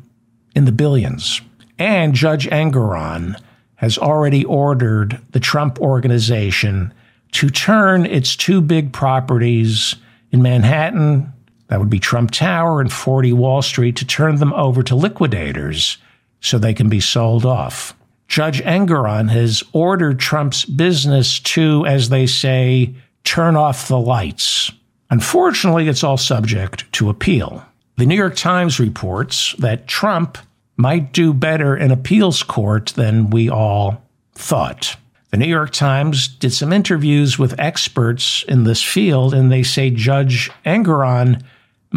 in 0.55 0.65
the 0.65 0.73
billions. 0.73 1.41
And 1.79 2.15
Judge 2.15 2.47
Engoron 2.49 3.41
has 3.77 3.99
already 3.99 4.45
ordered 4.45 5.21
the 5.33 5.41
Trump 5.41 5.81
organization 5.81 6.93
to 7.33 7.51
turn 7.51 8.07
its 8.07 8.37
two 8.37 8.61
big 8.61 8.93
properties 8.93 9.97
in 10.31 10.41
Manhattan 10.41 11.33
that 11.69 11.79
would 11.81 11.91
be 11.91 11.99
Trump 11.99 12.31
Tower 12.31 12.81
and 12.81 12.93
40 12.93 13.33
Wall 13.33 13.63
Street 13.63 13.97
to 13.97 14.07
turn 14.07 14.37
them 14.37 14.53
over 14.53 14.83
to 14.83 14.95
liquidators 14.95 15.99
so 16.41 16.59
they 16.59 16.75
can 16.75 16.89
be 16.89 17.01
sold 17.01 17.45
off. 17.45 17.95
Judge 18.29 18.61
Engoron 18.63 19.31
has 19.31 19.63
ordered 19.73 20.19
Trump's 20.19 20.65
business 20.65 21.39
to, 21.41 21.85
as 21.87 22.09
they 22.09 22.27
say, 22.27 22.95
turn 23.25 23.57
off 23.57 23.89
the 23.89 23.99
lights. 23.99 24.73
Unfortunately, 25.11 25.89
it's 25.89 26.05
all 26.05 26.17
subject 26.17 26.91
to 26.93 27.09
appeal. 27.09 27.65
The 27.97 28.07
New 28.07 28.17
York 28.17 28.37
Times 28.37 28.81
reports 28.81 29.55
that 29.59 29.87
Trump 29.87 30.39
might 30.77 31.13
do 31.13 31.33
better 31.33 31.77
in 31.77 31.91
appeals 31.91 32.43
court 32.43 32.93
than 32.97 33.31
we 33.31 33.49
all 33.49 34.03
thought. 34.35 34.97
The 35.31 35.39
New 35.39 35.47
York 35.47 35.71
Times 35.71 36.29
did 36.29 36.53
some 36.53 36.73
interviews 36.73 37.39
with 37.39 37.59
experts 37.59 38.45
in 38.49 38.65
this 38.65 38.83
field, 38.83 39.35
and 39.35 39.51
they 39.51 39.63
say 39.63 39.91
Judge 39.91 40.51
Engoron 40.65 41.43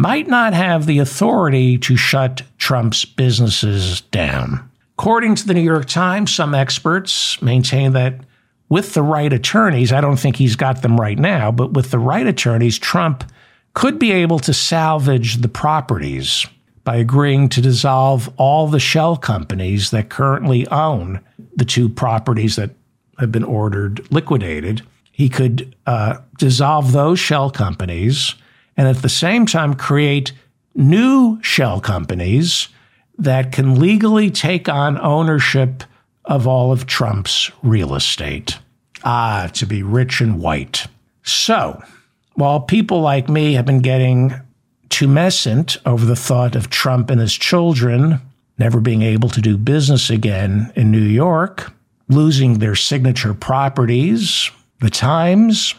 might 0.00 0.26
not 0.26 0.54
have 0.54 0.86
the 0.86 0.98
authority 0.98 1.76
to 1.76 1.94
shut 1.94 2.40
Trump's 2.56 3.04
businesses 3.04 4.00
down. 4.00 4.70
According 4.98 5.34
to 5.34 5.46
the 5.46 5.52
New 5.52 5.60
York 5.60 5.84
Times, 5.84 6.32
some 6.32 6.54
experts 6.54 7.40
maintain 7.42 7.92
that 7.92 8.20
with 8.70 8.94
the 8.94 9.02
right 9.02 9.30
attorneys, 9.30 9.92
I 9.92 10.00
don't 10.00 10.18
think 10.18 10.36
he's 10.36 10.56
got 10.56 10.80
them 10.80 10.98
right 10.98 11.18
now, 11.18 11.52
but 11.52 11.74
with 11.74 11.90
the 11.90 11.98
right 11.98 12.26
attorneys, 12.26 12.78
Trump 12.78 13.30
could 13.74 13.98
be 13.98 14.10
able 14.10 14.38
to 14.38 14.54
salvage 14.54 15.36
the 15.36 15.48
properties 15.48 16.46
by 16.82 16.96
agreeing 16.96 17.50
to 17.50 17.60
dissolve 17.60 18.32
all 18.38 18.68
the 18.68 18.80
shell 18.80 19.18
companies 19.18 19.90
that 19.90 20.08
currently 20.08 20.66
own 20.68 21.20
the 21.54 21.66
two 21.66 21.90
properties 21.90 22.56
that 22.56 22.70
have 23.18 23.30
been 23.30 23.44
ordered 23.44 24.10
liquidated. 24.10 24.80
He 25.12 25.28
could 25.28 25.76
uh, 25.86 26.20
dissolve 26.38 26.92
those 26.92 27.18
shell 27.18 27.50
companies 27.50 28.34
and 28.80 28.88
at 28.88 29.02
the 29.02 29.10
same 29.10 29.44
time 29.44 29.74
create 29.74 30.32
new 30.74 31.38
shell 31.42 31.82
companies 31.82 32.68
that 33.18 33.52
can 33.52 33.78
legally 33.78 34.30
take 34.30 34.70
on 34.70 34.98
ownership 35.02 35.84
of 36.24 36.46
all 36.46 36.72
of 36.72 36.86
Trump's 36.86 37.50
real 37.62 37.94
estate. 37.94 38.58
Ah, 39.04 39.50
to 39.52 39.66
be 39.66 39.82
rich 39.82 40.22
and 40.22 40.40
white. 40.40 40.86
So, 41.22 41.82
while 42.32 42.60
people 42.60 43.02
like 43.02 43.28
me 43.28 43.52
have 43.52 43.66
been 43.66 43.82
getting 43.82 44.32
tumescent 44.88 45.76
over 45.84 46.06
the 46.06 46.16
thought 46.16 46.56
of 46.56 46.70
Trump 46.70 47.10
and 47.10 47.20
his 47.20 47.34
children 47.34 48.18
never 48.56 48.80
being 48.80 49.02
able 49.02 49.28
to 49.28 49.42
do 49.42 49.58
business 49.58 50.08
again 50.08 50.72
in 50.74 50.90
New 50.90 51.00
York, 51.00 51.70
losing 52.08 52.60
their 52.60 52.74
signature 52.74 53.34
properties, 53.34 54.50
the 54.80 54.88
Times, 54.88 55.74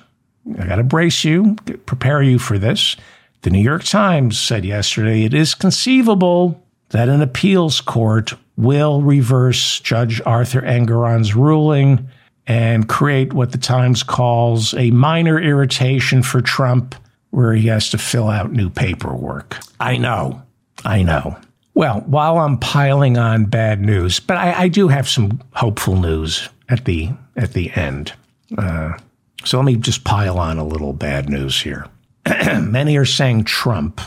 I 0.60 0.66
got 0.66 0.76
to 0.78 0.84
brace 0.84 1.24
you, 1.24 1.56
prepare 1.86 2.22
you 2.22 2.40
for 2.40 2.58
this. 2.58 2.96
The 3.44 3.50
New 3.50 3.62
York 3.62 3.84
Times 3.84 4.40
said 4.40 4.66
yesterday 4.66 5.24
it 5.24 5.34
is 5.34 5.56
conceivable 5.56 6.62
that 6.90 7.10
an 7.10 7.22
appeals 7.22 7.82
court 7.82 8.34
will 8.58 9.02
reverse 9.02 9.80
Judge 9.80 10.22
Arthur 10.26 10.62
Engoron's 10.62 11.36
ruling 11.36 12.08
and 12.48 12.88
create 12.90 13.34
what 13.34 13.52
the 13.52 13.58
Times 13.58 14.04
calls 14.04 14.74
a 14.74 14.92
minor 14.92 15.40
irritation 15.40 16.22
for 16.22 16.42
Trump, 16.42 16.96
where 17.30 17.54
he 17.54 17.68
has 17.68 17.90
to 17.90 17.98
fill 17.98 18.30
out 18.30 18.52
new 18.52 18.70
paperwork. 18.70 19.58
I 19.80 19.98
know. 19.98 20.42
I 20.84 21.02
know. 21.04 21.38
Well, 21.74 22.02
while 22.02 22.40
I'm 22.40 22.58
piling 22.58 23.18
on 23.18 23.46
bad 23.46 23.82
news, 23.82 24.20
but 24.20 24.38
I, 24.38 24.64
I 24.64 24.68
do 24.68 24.90
have 24.90 25.08
some 25.08 25.42
hopeful 25.54 25.96
news 25.96 26.50
at 26.68 26.86
the 26.86 27.12
at 27.38 27.54
the 27.54 27.72
end. 27.72 28.14
Uh, 28.58 28.98
so 29.44 29.58
let 29.58 29.66
me 29.66 29.76
just 29.76 30.04
pile 30.04 30.38
on 30.40 30.58
a 30.58 30.66
little 30.66 30.94
bad 30.94 31.30
news 31.30 31.62
here. 31.62 31.88
Many 32.60 32.98
are 32.98 33.06
saying 33.06 33.46
Trump 33.46 34.02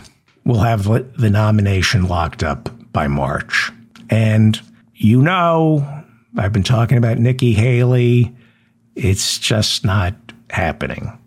will 0.45 0.61
have 0.61 0.85
the 0.85 1.31
nomination 1.31 2.07
locked 2.07 2.43
up 2.43 2.69
by 2.93 3.09
March. 3.09 3.73
And 4.11 4.61
you 4.95 5.21
know, 5.21 6.05
I've 6.37 6.53
been 6.53 6.63
talking 6.63 6.99
about 6.99 7.19
Nikki 7.19 7.53
Haley. 7.53 8.35
It's 8.95 9.39
just 9.39 9.85
not 9.85 10.15
happening. 10.51 11.19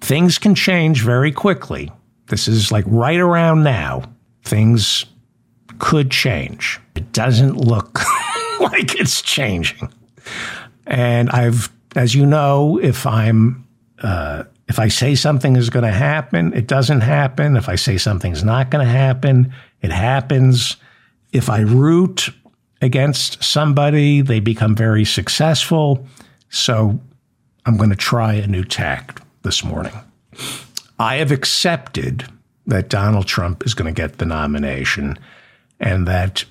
Things 0.00 0.38
can 0.38 0.54
change 0.54 1.02
very 1.02 1.32
quickly. 1.32 1.90
This 2.26 2.48
is 2.48 2.72
like 2.72 2.84
right 2.86 3.18
around 3.18 3.62
now. 3.62 4.02
Things 4.42 5.06
could 5.78 6.10
change. 6.10 6.80
It 6.94 7.12
doesn't 7.12 7.56
look 7.56 8.00
like 8.60 8.98
it's 8.98 9.22
changing. 9.22 9.92
And 10.86 11.30
I've, 11.30 11.70
as 11.94 12.14
you 12.14 12.26
know, 12.26 12.78
if 12.78 13.06
I'm, 13.06 13.66
uh, 14.02 14.44
if 14.68 14.78
I 14.78 14.88
say 14.88 15.14
something 15.14 15.56
is 15.56 15.70
going 15.70 15.84
to 15.84 15.92
happen, 15.92 16.52
it 16.54 16.66
doesn't 16.66 17.02
happen. 17.02 17.56
If 17.56 17.68
I 17.68 17.76
say 17.76 17.98
something's 17.98 18.44
not 18.44 18.70
going 18.70 18.84
to 18.84 18.90
happen, 18.90 19.52
it 19.82 19.90
happens. 19.90 20.76
If 21.32 21.50
I 21.50 21.60
root 21.60 22.30
against 22.80 23.42
somebody, 23.42 24.20
they 24.20 24.40
become 24.40 24.74
very 24.74 25.04
successful. 25.04 26.06
So 26.48 26.98
I'm 27.66 27.76
going 27.76 27.90
to 27.90 27.96
try 27.96 28.34
a 28.34 28.46
new 28.46 28.64
tact 28.64 29.22
this 29.42 29.64
morning. 29.64 29.92
I 30.98 31.16
have 31.16 31.30
accepted 31.30 32.24
that 32.66 32.88
Donald 32.88 33.26
Trump 33.26 33.64
is 33.66 33.74
going 33.74 33.92
to 33.92 34.00
get 34.00 34.18
the 34.18 34.26
nomination 34.26 35.18
and 35.80 36.06
that 36.08 36.44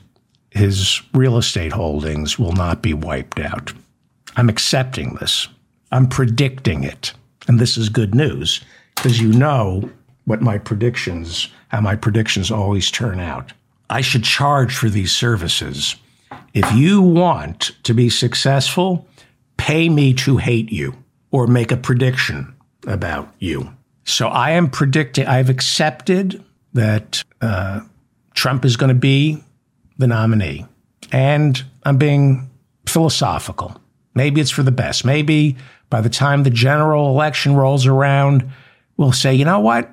his 0.52 1.02
real 1.14 1.38
estate 1.38 1.72
holdings 1.72 2.38
will 2.38 2.54
not 2.54 2.82
be 2.82 2.94
wiped 2.94 3.40
out. 3.40 3.74
I'm 4.36 4.50
accepting 4.50 5.16
this. 5.16 5.48
I'm 5.92 6.08
predicting 6.08 6.84
it. 6.84 7.14
And 7.48 7.60
this 7.60 7.78
is 7.78 7.90
good 7.90 8.16
news 8.16 8.62
because 8.96 9.20
you 9.20 9.32
know 9.32 9.90
what 10.26 10.42
my 10.42 10.58
predictions, 10.58 11.50
how 11.70 11.82
my 11.82 11.96
predictions 11.96 12.50
always 12.52 12.90
turn 12.90 13.20
out. 13.20 13.54
I 13.90 14.02
should 14.02 14.24
charge 14.24 14.76
for 14.76 14.90
these 14.90 15.12
services. 15.12 15.96
If 16.54 16.72
you 16.74 17.02
want 17.02 17.72
to 17.84 17.94
be 17.94 18.10
successful, 18.10 19.08
pay 19.58 19.90
me 19.90 20.14
to 20.16 20.38
hate 20.38 20.72
you 20.72 20.96
or 21.32 21.48
make 21.48 21.72
a 21.72 21.78
prediction 21.78 22.56
about 22.88 23.34
you. 23.40 23.74
So 24.06 24.28
I 24.28 24.52
am 24.52 24.70
predicting, 24.70 25.28
I've 25.28 25.50
accepted 25.50 26.44
that 26.74 27.24
uh, 27.42 27.82
Trump 28.34 28.66
is 28.66 28.78
going 28.78 28.90
to 28.90 28.96
be 28.96 29.44
the 29.98 30.08
nominee. 30.08 30.66
And 31.12 31.64
I'm 31.84 31.98
being 31.98 32.50
philosophical. 32.88 33.80
Maybe 34.16 34.42
it's 34.42 34.52
for 34.52 34.64
the 34.64 34.72
best. 34.72 35.06
Maybe 35.06 35.56
by 35.90 36.02
the 36.02 36.10
time 36.10 36.44
the 36.44 36.50
general 36.50 37.10
election 37.10 37.56
rolls 37.56 37.86
around, 37.86 38.50
we'll 38.98 39.12
say, 39.12 39.34
you 39.34 39.46
know 39.46 39.60
what? 39.60 39.92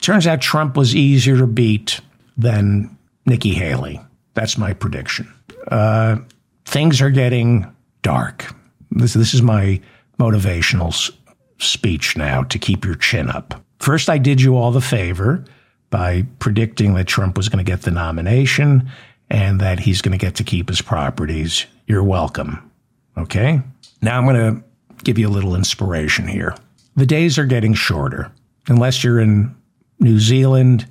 Turns 0.00 0.26
out 0.26 0.40
Trump 0.40 0.76
was 0.76 0.94
easier 0.94 1.36
to 1.38 1.46
beat 1.46 2.00
than 2.36 2.96
Nikki 3.24 3.54
Haley. 3.54 4.00
That's 4.34 4.58
my 4.58 4.72
prediction. 4.72 5.32
Uh, 5.68 6.18
things 6.64 7.00
are 7.00 7.10
getting 7.10 7.66
dark. 8.02 8.54
This, 8.90 9.14
this 9.14 9.34
is 9.34 9.42
my 9.42 9.80
motivational 10.20 10.88
s- 10.88 11.10
speech 11.58 12.16
now 12.16 12.42
to 12.44 12.58
keep 12.58 12.84
your 12.84 12.94
chin 12.94 13.28
up. 13.30 13.62
First, 13.78 14.08
I 14.08 14.18
did 14.18 14.40
you 14.40 14.56
all 14.56 14.70
the 14.70 14.80
favor 14.80 15.44
by 15.90 16.24
predicting 16.38 16.94
that 16.94 17.06
Trump 17.06 17.36
was 17.36 17.48
going 17.48 17.64
to 17.64 17.70
get 17.70 17.82
the 17.82 17.90
nomination 17.90 18.88
and 19.30 19.60
that 19.60 19.80
he's 19.80 20.02
going 20.02 20.16
to 20.16 20.24
get 20.24 20.34
to 20.36 20.44
keep 20.44 20.68
his 20.68 20.82
properties. 20.82 21.66
You're 21.86 22.04
welcome. 22.04 22.65
Okay? 23.16 23.60
Now 24.02 24.18
I'm 24.18 24.24
going 24.24 24.36
to 24.36 24.64
give 25.04 25.18
you 25.18 25.28
a 25.28 25.30
little 25.30 25.54
inspiration 25.54 26.26
here. 26.26 26.54
The 26.96 27.06
days 27.06 27.38
are 27.38 27.46
getting 27.46 27.74
shorter, 27.74 28.30
unless 28.68 29.04
you're 29.04 29.20
in 29.20 29.54
New 30.00 30.18
Zealand 30.18 30.86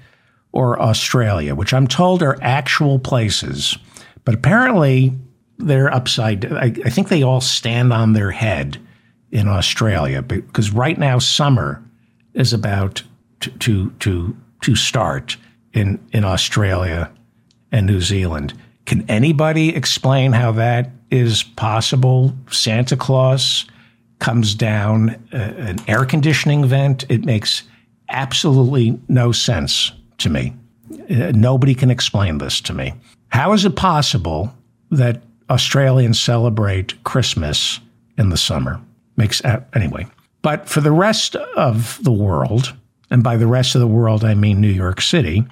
or 0.52 0.82
Australia, 0.82 1.56
which 1.56 1.74
I'm 1.74 1.88
told 1.88 2.24
are 2.24 2.38
actual 2.42 3.00
places. 3.00 3.78
But 4.24 4.36
apparently 4.36 5.14
they're 5.58 5.94
upside 5.94 6.52
I, 6.52 6.66
I 6.66 6.90
think 6.90 7.08
they 7.08 7.24
all 7.24 7.40
stand 7.40 7.94
on 7.94 8.14
their 8.14 8.32
head 8.32 8.78
in 9.32 9.48
Australia 9.48 10.22
because 10.22 10.72
right 10.72 10.98
now 10.98 11.18
summer 11.18 11.82
is 12.34 12.52
about 12.52 13.04
to, 13.42 13.52
to, 13.52 13.90
to 14.00 14.36
to 14.62 14.76
start 14.76 15.38
in, 15.74 16.00
in 16.12 16.24
Australia 16.24 17.12
and 17.72 17.86
New 17.86 18.02
Zealand. 18.02 18.54
Can 18.86 19.10
anybody 19.10 19.76
explain 19.76 20.32
how 20.32 20.52
that 20.54 20.90
is 21.12 21.44
possible? 21.44 22.34
Santa 22.52 22.98
Claus 22.98 23.66
comes 24.20 24.56
down 24.56 25.12
uh, 25.34 25.38
an 25.38 25.78
air 25.88 26.06
conditioning 26.06 26.66
vent. 26.66 27.06
It 27.10 27.26
makes 27.26 27.64
absolutely 28.10 29.00
no 29.08 29.32
sense 29.32 29.92
to 30.20 30.30
me. 30.30 30.54
Uh, 31.10 31.32
nobody 31.34 31.76
can 31.76 31.92
explain 31.92 32.38
this 32.38 32.62
to 32.62 32.74
me. 32.74 32.94
How 33.30 33.54
is 33.54 33.66
it 33.66 33.76
possible 33.76 34.54
that 34.92 35.22
Australians 35.50 36.20
celebrate 36.20 37.04
Christmas 37.04 37.80
in 38.18 38.30
the 38.30 38.38
summer? 38.38 38.80
Makes 39.18 39.44
uh, 39.44 39.62
anyway. 39.74 40.08
But 40.42 40.70
for 40.70 40.82
the 40.82 40.92
rest 40.92 41.36
of 41.36 42.00
the 42.04 42.12
world, 42.12 42.74
and 43.10 43.24
by 43.24 43.38
the 43.38 43.48
rest 43.48 43.76
of 43.76 43.82
the 43.82 43.88
world, 43.88 44.24
I 44.24 44.36
mean 44.36 44.62
New 44.62 44.68
York 44.72 45.02
City, 45.02 45.44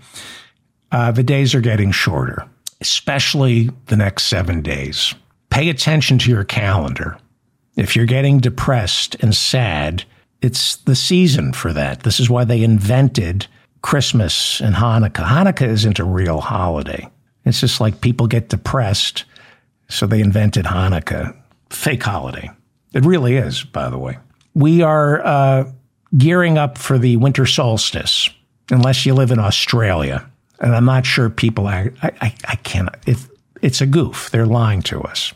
uh, 0.92 1.12
the 1.12 1.24
days 1.24 1.56
are 1.56 1.62
getting 1.62 1.92
shorter, 1.92 2.48
especially 2.80 3.72
the 3.88 3.96
next 3.98 4.26
seven 4.26 4.62
days. 4.62 5.16
Pay 5.54 5.70
attention 5.70 6.18
to 6.18 6.32
your 6.32 6.44
calendar. 6.44 7.16
If 7.76 7.96
you're 7.96 8.08
getting 8.08 8.40
depressed 8.40 9.16
and 9.22 9.36
sad, 9.36 10.04
it's 10.42 10.78
the 10.78 10.96
season 10.96 11.54
for 11.54 11.72
that. 11.74 12.02
This 12.02 12.20
is 12.20 12.28
why 12.28 12.44
they 12.44 12.64
invented 12.64 13.46
Christmas 13.84 14.60
and 14.62 14.74
Hanukkah. 14.74 15.24
Hanukkah 15.24 15.68
isn't 15.68 16.00
a 16.00 16.04
real 16.04 16.42
holiday. 16.42 17.08
It's 17.46 17.60
just 17.60 17.80
like 17.80 18.02
people 18.02 18.26
get 18.26 18.50
depressed, 18.50 19.26
so 19.90 20.08
they 20.08 20.22
invented 20.22 20.66
Hanukkah. 20.66 21.38
Fake 21.70 22.02
holiday. 22.02 22.50
It 22.96 23.06
really 23.06 23.36
is, 23.36 23.64
by 23.64 23.90
the 23.90 24.00
way. 24.00 24.18
We 24.56 24.82
are 24.82 25.24
uh, 25.24 25.72
gearing 26.18 26.58
up 26.58 26.80
for 26.80 26.98
the 26.98 27.18
winter 27.18 27.46
solstice, 27.46 28.28
unless 28.72 29.06
you 29.06 29.14
live 29.14 29.30
in 29.30 29.38
Australia. 29.38 30.28
And 30.60 30.76
I'm 30.76 30.86
not 30.86 31.06
sure 31.06 31.30
people, 31.30 31.68
I, 31.68 31.92
I, 32.02 32.34
I 32.44 32.56
can't, 32.56 32.90
it, 33.06 33.18
it's 33.62 33.82
a 33.82 33.86
goof. 33.86 34.32
They're 34.32 34.48
lying 34.48 34.82
to 34.84 35.02
us. 35.04 35.32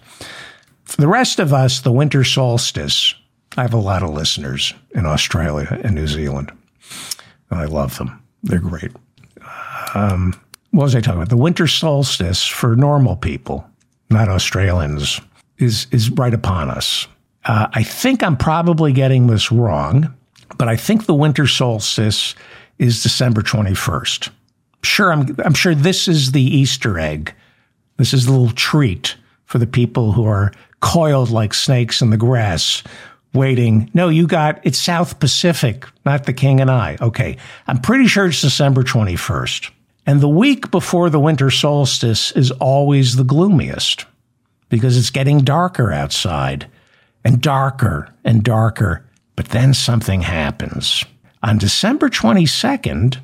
The 0.97 1.07
rest 1.07 1.39
of 1.39 1.53
us, 1.53 1.79
the 1.81 1.91
winter 1.91 2.23
solstice, 2.23 3.13
I 3.55 3.61
have 3.61 3.73
a 3.73 3.77
lot 3.77 4.01
of 4.01 4.09
listeners 4.09 4.73
in 4.91 5.05
Australia 5.05 5.79
and 5.83 5.93
New 5.93 6.07
Zealand, 6.07 6.51
and 7.51 7.59
I 7.59 7.65
love 7.65 7.97
them. 7.97 8.21
They're 8.41 8.59
great. 8.59 8.91
Um, 9.93 10.33
what 10.71 10.83
was 10.83 10.95
I 10.95 11.01
talking 11.01 11.19
about? 11.19 11.29
The 11.29 11.37
winter 11.37 11.67
solstice 11.67 12.45
for 12.45 12.75
normal 12.75 13.15
people, 13.15 13.69
not 14.09 14.27
Australians, 14.27 15.21
is 15.59 15.85
is 15.91 16.09
right 16.11 16.33
upon 16.33 16.71
us. 16.71 17.07
Uh, 17.45 17.67
I 17.73 17.83
think 17.83 18.23
I'm 18.23 18.37
probably 18.37 18.91
getting 18.91 19.27
this 19.27 19.51
wrong, 19.51 20.13
but 20.57 20.67
I 20.67 20.75
think 20.75 21.05
the 21.05 21.13
winter 21.13 21.47
solstice 21.47 22.35
is 22.79 23.03
December 23.03 23.41
21st. 23.41 24.29
Sure, 24.83 25.11
I'm, 25.11 25.35
I'm 25.45 25.53
sure 25.53 25.73
this 25.73 26.07
is 26.07 26.31
the 26.31 26.41
Easter 26.41 26.99
egg. 26.99 27.33
This 27.97 28.13
is 28.13 28.25
the 28.25 28.31
little 28.31 28.51
treat 28.51 29.15
for 29.45 29.57
the 29.57 29.67
people 29.67 30.11
who 30.11 30.25
are 30.25 30.51
coiled 30.79 31.29
like 31.29 31.53
snakes 31.53 32.01
in 32.01 32.09
the 32.09 32.17
grass, 32.17 32.83
waiting. 33.33 33.89
No, 33.93 34.09
you 34.09 34.27
got 34.27 34.59
it's 34.63 34.79
South 34.79 35.19
Pacific, 35.19 35.85
not 36.05 36.25
the 36.25 36.33
King 36.33 36.61
and 36.61 36.71
I. 36.71 36.97
Okay, 37.01 37.37
I'm 37.67 37.79
pretty 37.79 38.07
sure 38.07 38.27
it's 38.27 38.41
December 38.41 38.83
21st. 38.83 39.71
And 40.05 40.21
the 40.21 40.29
week 40.29 40.71
before 40.71 41.09
the 41.09 41.19
winter 41.19 41.49
solstice 41.49 42.31
is 42.31 42.51
always 42.51 43.15
the 43.15 43.25
gloomiest 43.25 44.05
because 44.69 44.97
it's 44.97 45.09
getting 45.09 45.39
darker 45.39 45.91
outside 45.91 46.69
and 47.25 47.41
darker 47.41 48.13
and 48.23 48.43
darker 48.43 49.03
but 49.37 49.49
then 49.49 49.73
something 49.73 50.21
happens. 50.21 51.05
On 51.43 51.57
December 51.57 52.09
22nd, 52.09 53.19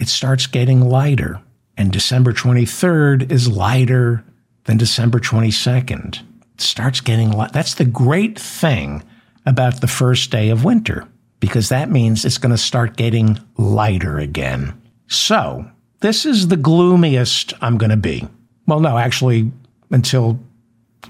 it 0.00 0.08
starts 0.08 0.48
getting 0.48 0.80
lighter. 0.80 1.40
And 1.76 1.92
December 1.92 2.32
23rd 2.32 3.30
is 3.30 3.46
lighter 3.46 4.24
than 4.64 4.78
December 4.78 5.20
22nd. 5.20 6.22
Starts 6.58 7.00
getting 7.00 7.30
light. 7.30 7.52
That's 7.52 7.74
the 7.74 7.84
great 7.84 8.38
thing 8.38 9.02
about 9.46 9.80
the 9.80 9.86
first 9.86 10.30
day 10.30 10.50
of 10.50 10.64
winter, 10.64 11.06
because 11.40 11.68
that 11.68 11.90
means 11.90 12.24
it's 12.24 12.38
going 12.38 12.50
to 12.50 12.58
start 12.58 12.96
getting 12.96 13.38
lighter 13.56 14.18
again. 14.18 14.80
So, 15.06 15.70
this 16.00 16.26
is 16.26 16.48
the 16.48 16.56
gloomiest 16.56 17.54
I'm 17.60 17.78
going 17.78 17.90
to 17.90 17.96
be. 17.96 18.28
Well, 18.66 18.80
no, 18.80 18.98
actually, 18.98 19.50
until 19.90 20.38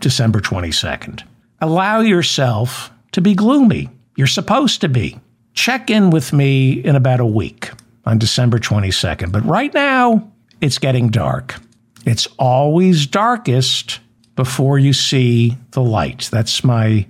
December 0.00 0.40
22nd. 0.40 1.22
Allow 1.60 2.00
yourself 2.00 2.92
to 3.12 3.20
be 3.20 3.34
gloomy. 3.34 3.90
You're 4.16 4.26
supposed 4.26 4.80
to 4.82 4.88
be. 4.88 5.18
Check 5.54 5.90
in 5.90 6.10
with 6.10 6.32
me 6.32 6.72
in 6.72 6.94
about 6.94 7.20
a 7.20 7.26
week 7.26 7.70
on 8.04 8.18
December 8.18 8.58
22nd. 8.58 9.32
But 9.32 9.44
right 9.44 9.72
now, 9.74 10.30
it's 10.60 10.78
getting 10.78 11.08
dark. 11.08 11.56
It's 12.04 12.28
always 12.38 13.06
darkest 13.06 14.00
before 14.38 14.78
you 14.78 14.92
see 14.92 15.56
the 15.72 15.82
light. 15.82 16.28
That's 16.30 16.62
my 16.62 17.04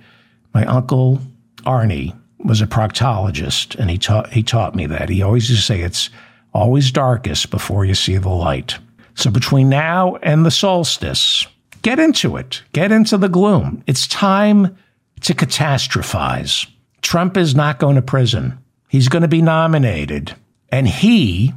my 0.54 0.64
uncle 0.64 1.20
Arnie 1.66 2.18
was 2.38 2.62
a 2.62 2.66
proctologist, 2.66 3.78
and 3.78 3.90
he 3.90 3.98
taught 3.98 4.32
he 4.32 4.42
taught 4.42 4.74
me 4.74 4.86
that. 4.86 5.10
He 5.10 5.20
always 5.20 5.50
used 5.50 5.60
to 5.60 5.66
say 5.66 5.82
it's 5.82 6.08
always 6.54 6.90
darkest 6.90 7.50
before 7.50 7.84
you 7.84 7.94
see 7.94 8.16
the 8.16 8.30
light. 8.30 8.78
So 9.14 9.30
between 9.30 9.68
now 9.68 10.16
and 10.22 10.46
the 10.46 10.50
solstice, 10.50 11.46
get 11.82 11.98
into 11.98 12.38
it. 12.38 12.62
Get 12.72 12.92
into 12.92 13.18
the 13.18 13.28
gloom. 13.28 13.84
It's 13.86 14.06
time 14.06 14.74
to 15.20 15.34
catastrophize. 15.34 16.66
Trump 17.02 17.36
is 17.36 17.54
not 17.54 17.78
going 17.78 17.96
to 17.96 18.02
prison. 18.02 18.58
He's 18.88 19.10
going 19.10 19.20
to 19.20 19.28
be 19.28 19.42
nominated. 19.42 20.34
And 20.72 20.88
he, 20.88 21.52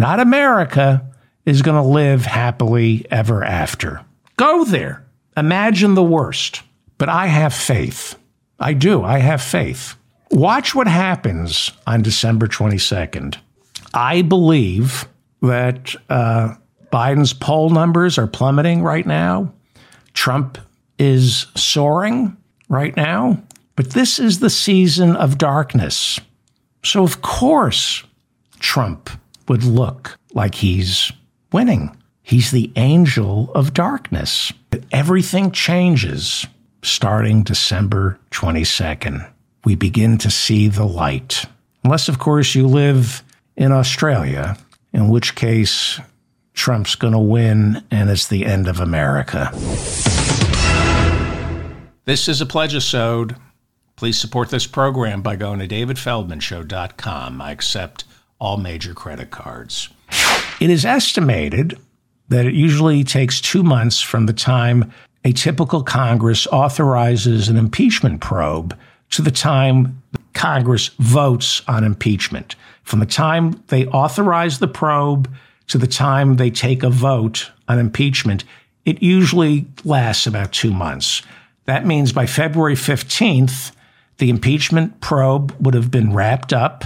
not 0.00 0.18
America, 0.18 1.06
is 1.46 1.62
going 1.62 1.80
to 1.80 1.88
live 1.88 2.24
happily 2.24 3.06
ever 3.08 3.44
after. 3.44 4.04
Go 4.36 4.64
there. 4.64 5.06
Imagine 5.36 5.94
the 5.94 6.02
worst. 6.02 6.62
But 6.98 7.08
I 7.08 7.26
have 7.26 7.54
faith. 7.54 8.16
I 8.60 8.74
do. 8.74 9.02
I 9.02 9.18
have 9.18 9.42
faith. 9.42 9.96
Watch 10.30 10.74
what 10.74 10.86
happens 10.86 11.72
on 11.86 12.02
December 12.02 12.46
22nd. 12.46 13.36
I 13.92 14.22
believe 14.22 15.06
that 15.42 15.94
uh, 16.08 16.54
Biden's 16.92 17.32
poll 17.32 17.70
numbers 17.70 18.18
are 18.18 18.26
plummeting 18.26 18.82
right 18.82 19.06
now. 19.06 19.52
Trump 20.14 20.58
is 20.98 21.46
soaring 21.56 22.36
right 22.68 22.96
now. 22.96 23.42
But 23.74 23.90
this 23.90 24.18
is 24.18 24.38
the 24.38 24.50
season 24.50 25.16
of 25.16 25.38
darkness. 25.38 26.20
So, 26.84 27.02
of 27.02 27.22
course, 27.22 28.04
Trump 28.60 29.10
would 29.48 29.64
look 29.64 30.16
like 30.34 30.54
he's 30.54 31.10
winning. 31.52 31.96
He's 32.22 32.50
the 32.50 32.72
angel 32.76 33.50
of 33.54 33.74
darkness. 33.74 34.52
Everything 34.90 35.50
changes 35.50 36.46
starting 36.82 37.42
December 37.42 38.18
22nd. 38.30 39.28
We 39.64 39.74
begin 39.74 40.18
to 40.18 40.30
see 40.30 40.68
the 40.68 40.84
light. 40.84 41.44
Unless, 41.84 42.08
of 42.08 42.18
course, 42.18 42.54
you 42.54 42.66
live 42.66 43.22
in 43.56 43.72
Australia, 43.72 44.56
in 44.92 45.08
which 45.08 45.34
case 45.34 46.00
Trump's 46.54 46.94
going 46.94 47.12
to 47.12 47.18
win 47.18 47.84
and 47.90 48.08
it's 48.10 48.28
the 48.28 48.44
end 48.46 48.68
of 48.68 48.80
America. 48.80 49.50
This 52.04 52.28
is 52.28 52.40
a 52.40 52.46
pledge-a-sode. 52.46 53.36
Please 53.96 54.18
support 54.18 54.50
this 54.50 54.66
program 54.66 55.22
by 55.22 55.36
going 55.36 55.60
to 55.60 55.68
davidfeldmanshow.com. 55.68 57.40
I 57.40 57.50
accept 57.52 58.04
all 58.40 58.56
major 58.56 58.94
credit 58.94 59.30
cards. 59.30 59.88
It 60.60 60.70
is 60.70 60.84
estimated 60.84 61.78
that 62.28 62.46
it 62.46 62.54
usually 62.54 63.04
takes 63.04 63.40
two 63.40 63.62
months 63.62 64.00
from 64.00 64.26
the 64.26 64.32
time 64.32 64.92
a 65.24 65.32
typical 65.32 65.82
Congress 65.82 66.46
authorizes 66.48 67.48
an 67.48 67.56
impeachment 67.56 68.20
probe 68.20 68.76
to 69.10 69.22
the 69.22 69.30
time 69.30 70.02
Congress 70.34 70.88
votes 70.98 71.62
on 71.68 71.84
impeachment. 71.84 72.56
From 72.82 72.98
the 72.98 73.06
time 73.06 73.62
they 73.68 73.86
authorize 73.86 74.58
the 74.58 74.68
probe 74.68 75.32
to 75.68 75.78
the 75.78 75.86
time 75.86 76.36
they 76.36 76.50
take 76.50 76.82
a 76.82 76.90
vote 76.90 77.50
on 77.68 77.78
impeachment, 77.78 78.44
it 78.84 79.02
usually 79.02 79.66
lasts 79.84 80.26
about 80.26 80.52
two 80.52 80.72
months. 80.72 81.22
That 81.66 81.86
means 81.86 82.12
by 82.12 82.26
February 82.26 82.74
15th, 82.74 83.72
the 84.18 84.30
impeachment 84.30 85.00
probe 85.00 85.54
would 85.60 85.74
have 85.74 85.90
been 85.90 86.12
wrapped 86.12 86.52
up 86.52 86.84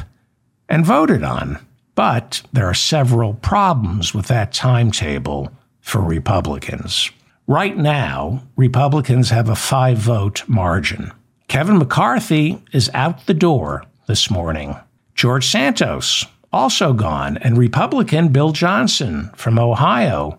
and 0.69 0.85
voted 0.85 1.23
on. 1.23 1.66
But 1.97 2.43
there 2.52 2.66
are 2.66 2.74
several 2.74 3.35
problems 3.35 4.14
with 4.14 4.28
that 4.28 4.52
timetable 4.52 5.51
for 5.81 6.01
Republicans. 6.01 7.10
Right 7.48 7.77
now, 7.77 8.43
Republicans 8.55 9.31
have 9.31 9.48
a 9.48 9.56
five 9.56 9.98
vote 9.98 10.44
margin. 10.47 11.10
Kevin 11.48 11.78
McCarthy 11.78 12.62
is 12.73 12.90
out 12.93 13.27
the 13.27 13.35
door 13.35 13.85
this 14.06 14.31
morning. 14.31 14.77
George 15.14 15.47
Santos 15.47 16.27
also 16.52 16.93
gone, 16.93 17.39
and 17.39 17.56
Republican 17.56 18.28
Bill 18.28 18.52
Johnson 18.52 19.31
from 19.35 19.59
Ohio 19.59 20.39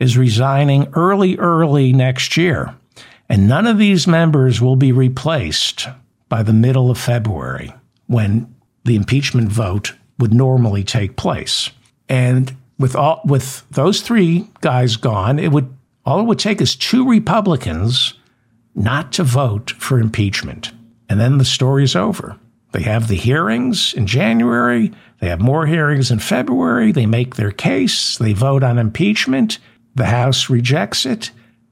is 0.00 0.16
resigning 0.16 0.88
early, 0.94 1.36
early 1.36 1.92
next 1.92 2.36
year. 2.36 2.74
And 3.28 3.48
none 3.48 3.66
of 3.66 3.76
these 3.76 4.06
members 4.06 4.62
will 4.62 4.76
be 4.76 4.92
replaced 4.92 5.88
by 6.28 6.42
the 6.42 6.52
middle 6.52 6.90
of 6.90 6.98
February 6.98 7.74
when 8.06 8.54
the 8.84 8.96
impeachment 8.96 9.48
vote 9.48 9.92
would 10.18 10.32
normally 10.32 10.84
take 10.84 11.16
place. 11.16 11.70
And 12.08 12.56
with 12.78 12.94
all 12.94 13.20
with 13.24 13.68
those 13.70 14.00
three 14.00 14.48
guys 14.60 14.96
gone, 14.96 15.38
it 15.38 15.52
would 15.52 15.74
all 16.04 16.20
it 16.20 16.24
would 16.24 16.38
take 16.38 16.60
is 16.60 16.76
two 16.76 17.08
Republicans 17.08 18.14
not 18.74 19.12
to 19.12 19.24
vote 19.24 19.72
for 19.78 19.98
impeachment. 19.98 20.72
And 21.08 21.18
then 21.18 21.38
the 21.38 21.44
story's 21.44 21.96
over. 21.96 22.38
They 22.72 22.82
have 22.82 23.08
the 23.08 23.16
hearings 23.16 23.94
in 23.94 24.06
January, 24.06 24.92
they 25.20 25.28
have 25.28 25.40
more 25.40 25.66
hearings 25.66 26.10
in 26.10 26.18
February, 26.18 26.92
they 26.92 27.06
make 27.06 27.36
their 27.36 27.52
case, 27.52 28.18
they 28.18 28.34
vote 28.34 28.62
on 28.62 28.78
impeachment, 28.78 29.58
the 29.94 30.06
House 30.06 30.50
rejects 30.50 31.06
it, 31.06 31.30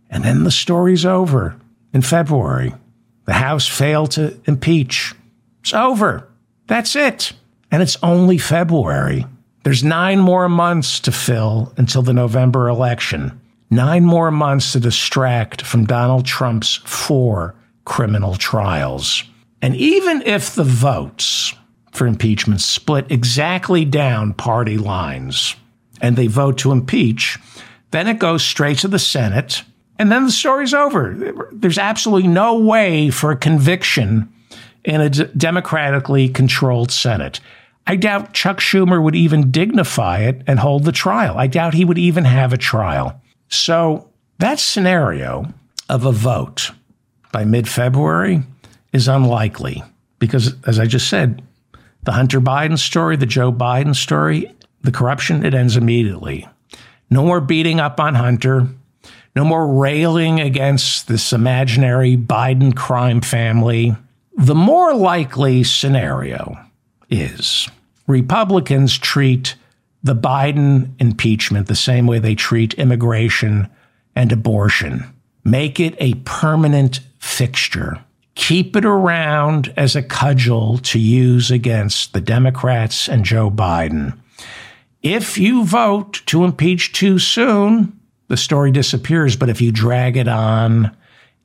and 0.08 0.24
then 0.24 0.44
the 0.44 0.50
story's 0.50 1.04
over 1.04 1.56
in 1.92 2.00
February. 2.00 2.72
The 3.26 3.34
House 3.34 3.66
failed 3.66 4.12
to 4.12 4.40
impeach. 4.46 5.14
It's 5.60 5.74
over. 5.74 6.28
That's 6.66 6.96
it. 6.96 7.32
And 7.74 7.82
it's 7.82 7.98
only 8.04 8.38
February. 8.38 9.26
There's 9.64 9.82
nine 9.82 10.20
more 10.20 10.48
months 10.48 11.00
to 11.00 11.10
fill 11.10 11.74
until 11.76 12.02
the 12.02 12.12
November 12.12 12.68
election. 12.68 13.40
Nine 13.68 14.04
more 14.04 14.30
months 14.30 14.70
to 14.74 14.78
distract 14.78 15.62
from 15.62 15.84
Donald 15.84 16.24
Trump's 16.24 16.76
four 16.84 17.56
criminal 17.84 18.36
trials. 18.36 19.24
And 19.60 19.74
even 19.74 20.22
if 20.22 20.54
the 20.54 20.62
votes 20.62 21.52
for 21.90 22.06
impeachment 22.06 22.60
split 22.60 23.10
exactly 23.10 23.84
down 23.84 24.34
party 24.34 24.78
lines 24.78 25.56
and 26.00 26.14
they 26.14 26.28
vote 26.28 26.58
to 26.58 26.70
impeach, 26.70 27.40
then 27.90 28.06
it 28.06 28.20
goes 28.20 28.44
straight 28.44 28.78
to 28.78 28.88
the 28.88 29.00
Senate 29.00 29.64
and 29.98 30.12
then 30.12 30.26
the 30.26 30.30
story's 30.30 30.74
over. 30.74 31.12
There's 31.50 31.78
absolutely 31.78 32.28
no 32.28 32.56
way 32.56 33.10
for 33.10 33.32
a 33.32 33.36
conviction 33.36 34.32
in 34.84 35.00
a 35.00 35.10
d- 35.10 35.24
democratically 35.36 36.28
controlled 36.28 36.92
Senate. 36.92 37.40
I 37.86 37.96
doubt 37.96 38.32
Chuck 38.32 38.60
Schumer 38.60 39.02
would 39.02 39.14
even 39.14 39.50
dignify 39.50 40.20
it 40.20 40.42
and 40.46 40.58
hold 40.58 40.84
the 40.84 40.92
trial. 40.92 41.36
I 41.36 41.46
doubt 41.46 41.74
he 41.74 41.84
would 41.84 41.98
even 41.98 42.24
have 42.24 42.52
a 42.52 42.58
trial. 42.58 43.20
So 43.48 44.08
that 44.38 44.58
scenario 44.58 45.52
of 45.88 46.06
a 46.06 46.12
vote 46.12 46.70
by 47.32 47.44
mid 47.44 47.68
February 47.68 48.42
is 48.92 49.06
unlikely 49.06 49.82
because, 50.18 50.54
as 50.66 50.78
I 50.78 50.86
just 50.86 51.08
said, 51.08 51.42
the 52.04 52.12
Hunter 52.12 52.40
Biden 52.40 52.78
story, 52.78 53.16
the 53.16 53.26
Joe 53.26 53.52
Biden 53.52 53.94
story, 53.94 54.50
the 54.82 54.92
corruption, 54.92 55.44
it 55.44 55.54
ends 55.54 55.76
immediately. 55.76 56.48
No 57.10 57.22
more 57.24 57.40
beating 57.40 57.80
up 57.80 58.00
on 58.00 58.14
Hunter. 58.14 58.66
No 59.36 59.44
more 59.44 59.66
railing 59.66 60.40
against 60.40 61.08
this 61.08 61.32
imaginary 61.32 62.16
Biden 62.16 62.74
crime 62.74 63.20
family. 63.20 63.96
The 64.36 64.54
more 64.54 64.94
likely 64.94 65.64
scenario 65.64 66.56
is 67.14 67.68
Republicans 68.06 68.98
treat 68.98 69.54
the 70.02 70.14
Biden 70.14 70.90
impeachment 70.98 71.66
the 71.66 71.74
same 71.74 72.06
way 72.06 72.18
they 72.18 72.34
treat 72.34 72.74
immigration 72.74 73.68
and 74.14 74.30
abortion. 74.32 75.04
Make 75.44 75.80
it 75.80 75.94
a 75.98 76.14
permanent 76.24 77.00
fixture. 77.18 77.98
Keep 78.34 78.76
it 78.76 78.84
around 78.84 79.72
as 79.76 79.96
a 79.96 80.02
cudgel 80.02 80.78
to 80.78 80.98
use 80.98 81.50
against 81.50 82.12
the 82.12 82.20
Democrats 82.20 83.08
and 83.08 83.24
Joe 83.24 83.50
Biden. 83.50 84.18
If 85.02 85.38
you 85.38 85.64
vote 85.64 86.22
to 86.26 86.44
impeach 86.44 86.92
too 86.92 87.18
soon, 87.18 87.98
the 88.28 88.36
story 88.36 88.70
disappears. 88.70 89.36
But 89.36 89.50
if 89.50 89.60
you 89.60 89.70
drag 89.70 90.16
it 90.16 90.28
on, 90.28 90.94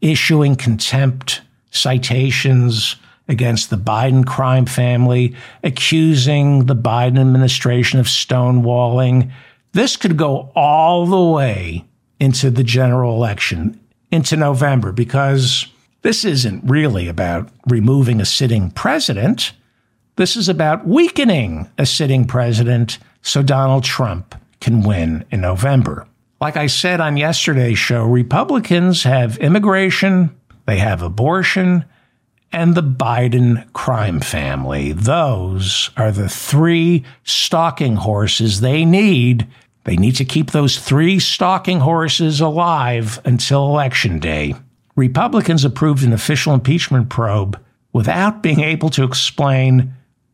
issuing 0.02 0.56
contempt 0.56 1.42
citations 1.72 2.96
against 3.30 3.70
the 3.70 3.78
Biden 3.78 4.26
crime 4.26 4.66
family, 4.66 5.36
accusing 5.64 6.66
the 6.66 6.76
Biden 6.76 7.20
administration 7.20 8.00
of 8.00 8.08
stonewalling, 8.08 9.32
this 9.72 9.96
could 9.96 10.18
go 10.18 10.52
all 10.56 11.06
the 11.06 11.32
way 11.34 11.86
into 12.20 12.50
the 12.50 12.64
general 12.64 13.16
election, 13.16 13.80
into 14.12 14.36
November, 14.36 14.92
because 14.92 15.68
this 16.02 16.26
isn't 16.26 16.68
really 16.68 17.08
about 17.08 17.50
removing 17.68 18.20
a 18.20 18.26
sitting 18.26 18.72
president. 18.72 19.54
This 20.16 20.36
is 20.36 20.50
about 20.50 20.88
weakening 20.88 21.70
a 21.78 21.86
sitting 21.86 22.26
president 22.26 22.98
so 23.22 23.44
Donald 23.44 23.84
Trump 23.84 24.36
can 24.60 24.82
win 24.82 25.24
in 25.32 25.42
November. 25.42 26.08
Like 26.42 26.58
I 26.58 26.68
said 26.68 27.00
on 27.00 27.18
yesterday's 27.18 27.78
show, 27.78 28.06
Republicans 28.06 29.04
have 29.04 29.38
immigration, 29.38 30.36
they 30.66 30.78
have 30.78 31.02
abortion, 31.02 31.86
and 32.52 32.76
the 32.76 32.84
Biden 32.84 33.72
crime 33.74 34.20
family. 34.20 34.92
Those 34.92 35.90
are 35.98 36.12
the 36.12 36.30
three 36.30 37.04
stalking 37.24 37.98
horses 37.98 38.62
they 38.62 38.86
need. 38.86 39.48
They 39.84 39.96
need 39.96 40.16
to 40.16 40.26
keep 40.26 40.52
those 40.52 40.78
three 40.78 41.20
stalking 41.20 41.80
horses 41.80 42.42
alive 42.42 43.20
until 43.26 43.68
Election 43.68 44.20
Day. 44.20 44.56
Republicans 44.96 45.64
approved 45.64 46.04
an 46.04 46.14
official 46.14 46.54
impeachment 46.54 47.10
probe 47.10 47.60
without 47.94 48.44
being 48.44 48.60
able 48.60 48.90
to 48.90 49.04
explain 49.04 49.94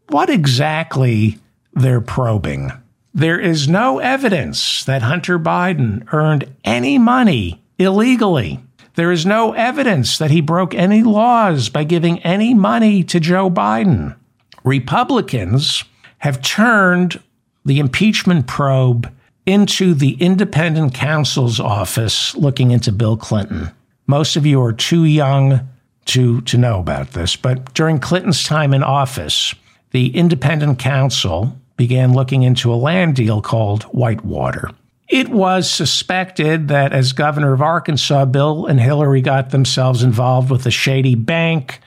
what 0.10 0.30
exactly 0.30 1.38
they're 1.74 2.02
probing. 2.02 2.72
There 3.14 3.40
is 3.40 3.70
no 3.70 4.00
evidence 4.00 4.84
that 4.86 5.02
Hunter 5.02 5.40
Biden 5.40 6.12
earned 6.12 6.54
any 6.66 6.98
money 6.98 7.64
illegally. 7.78 8.65
There 8.96 9.12
is 9.12 9.26
no 9.26 9.52
evidence 9.54 10.18
that 10.18 10.32
he 10.32 10.42
broke 10.42 10.74
any 10.74 11.04
laws 11.04 11.70
by 11.70 11.84
giving 11.84 12.20
any 12.20 12.54
money 12.54 13.04
to 13.04 13.20
Joe 13.20 13.50
Biden. 13.50 14.16
Republicans 14.64 15.84
have 16.20 16.42
turned 16.42 17.22
the 17.66 17.80
impeachment 17.80 18.48
probe 18.48 19.12
into 19.46 19.94
the 19.94 20.14
independent 20.14 20.94
counsel's 20.94 21.60
office 21.60 22.36
looking 22.36 22.72
into 22.72 22.92
Bill 22.92 23.18
Clinton. 23.18 23.72
Most 24.08 24.36
of 24.36 24.46
you 24.46 24.62
are 24.62 24.74
too 24.74 25.04
young 25.04 25.68
to, 26.06 26.42
to 26.42 26.58
know 26.58 26.80
about 26.80 27.12
this, 27.12 27.36
but 27.36 27.74
during 27.74 28.00
Clinton's 28.00 28.44
time 28.44 28.74
in 28.74 28.84
office, 28.84 29.54
the 29.92 30.16
independent 30.16 30.80
counsel 30.80 31.58
began 31.78 32.14
looking 32.14 32.44
into 32.44 32.74
a 32.74 32.76
land 32.76 33.16
deal 33.16 33.42
called 33.42 33.84
Whitewater. 33.84 34.72
It 35.08 35.30
was 35.30 35.70
suspected 35.70 36.68
that 36.70 36.92
as 36.92 37.14
governor 37.14 37.54
of 37.54 37.62
Arkansas, 37.62 38.26
Bill 38.26 38.66
and 38.66 38.80
Hillary 38.80 39.22
got 39.22 39.52
themselves 39.52 40.02
involved 40.02 40.50
with 40.50 40.66
a 40.66 40.72
shady 40.72 41.16
bank 41.16 41.80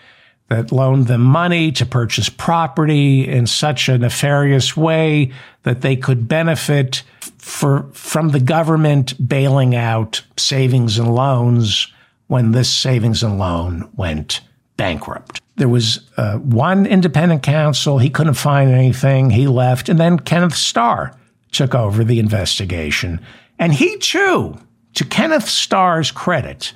that 0.48 0.72
loaned 0.72 1.08
them 1.08 1.22
money 1.22 1.72
to 1.72 1.84
purchase 1.84 2.28
property 2.28 3.28
in 3.28 3.46
such 3.46 3.88
a 3.88 3.98
nefarious 3.98 4.76
way 4.76 5.32
that 5.64 5.82
they 5.82 5.96
could 5.96 6.28
benefit 6.28 7.02
for, 7.38 7.88
from 7.92 8.30
the 8.30 8.40
government 8.40 9.28
bailing 9.28 9.74
out 9.74 10.22
savings 10.36 10.98
and 10.98 11.14
loans 11.14 11.92
when 12.28 12.52
this 12.52 12.72
savings 12.72 13.22
and 13.22 13.38
loan 13.38 13.90
went 13.96 14.40
bankrupt. 14.76 15.40
There 15.56 15.68
was 15.68 16.08
uh, 16.16 16.36
one 16.36 16.86
independent 16.86 17.42
counsel. 17.42 17.98
He 17.98 18.10
couldn't 18.10 18.34
find 18.34 18.70
anything. 18.70 19.30
He 19.30 19.48
left. 19.48 19.88
And 19.88 19.98
then 19.98 20.18
Kenneth 20.20 20.54
Starr 20.54 21.14
took 21.52 21.74
over 21.74 22.04
the 22.04 22.18
investigation. 22.18 23.20
And 23.58 23.72
he 23.72 23.98
too, 23.98 24.56
to 24.94 25.04
Kenneth 25.04 25.48
Starr's 25.48 26.10
credit, 26.10 26.72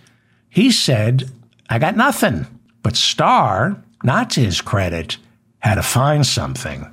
he 0.48 0.70
said, 0.70 1.30
I 1.68 1.78
got 1.78 1.96
nothing. 1.96 2.46
But 2.82 2.96
Starr, 2.96 3.82
not 4.02 4.30
to 4.30 4.40
his 4.40 4.60
credit, 4.60 5.16
had 5.60 5.76
to 5.76 5.82
find 5.82 6.26
something 6.26 6.86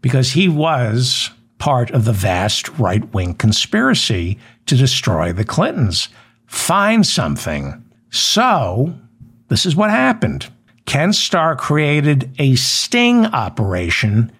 because 0.00 0.32
he 0.32 0.48
was 0.48 1.30
part 1.58 1.90
of 1.90 2.04
the 2.04 2.12
vast 2.12 2.68
right 2.78 3.12
wing 3.12 3.34
conspiracy 3.34 4.38
to 4.66 4.76
destroy 4.76 5.32
the 5.32 5.44
Clintons. 5.44 6.08
Find 6.46 7.06
something. 7.06 7.84
So, 8.10 8.94
this 9.48 9.66
is 9.66 9.76
what 9.76 9.90
happened. 9.90 10.48
Ken 10.86 11.12
Starr 11.12 11.56
created 11.56 12.30
a 12.38 12.54
sting 12.56 13.26
operation 13.26 14.30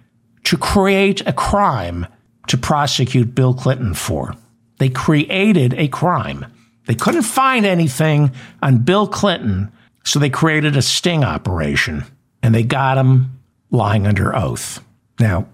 to 0.45 0.57
create 0.57 1.27
a 1.27 1.33
crime 1.33 2.07
to 2.49 2.59
prosecute 2.59 3.35
Bill 3.35 3.55
Clinton 3.55 3.95
for. 3.95 4.35
They 4.79 4.89
created 4.89 5.75
a 5.75 5.89
crime. 5.89 6.47
They 6.87 6.95
couldn't 6.95 7.23
find 7.23 7.65
anything 7.65 8.33
on 8.63 8.79
Bill 8.79 9.07
Clinton, 9.07 9.73
so 10.05 10.19
they 10.19 10.31
created 10.31 10.77
a 10.77 10.83
sting 10.83 11.25
operation 11.25 12.05
and 12.43 12.55
they 12.55 12.63
got 12.63 12.99
him 12.99 13.41
lying 13.71 14.07
under 14.07 14.37
oath. 14.37 14.85
Now, 15.19 15.49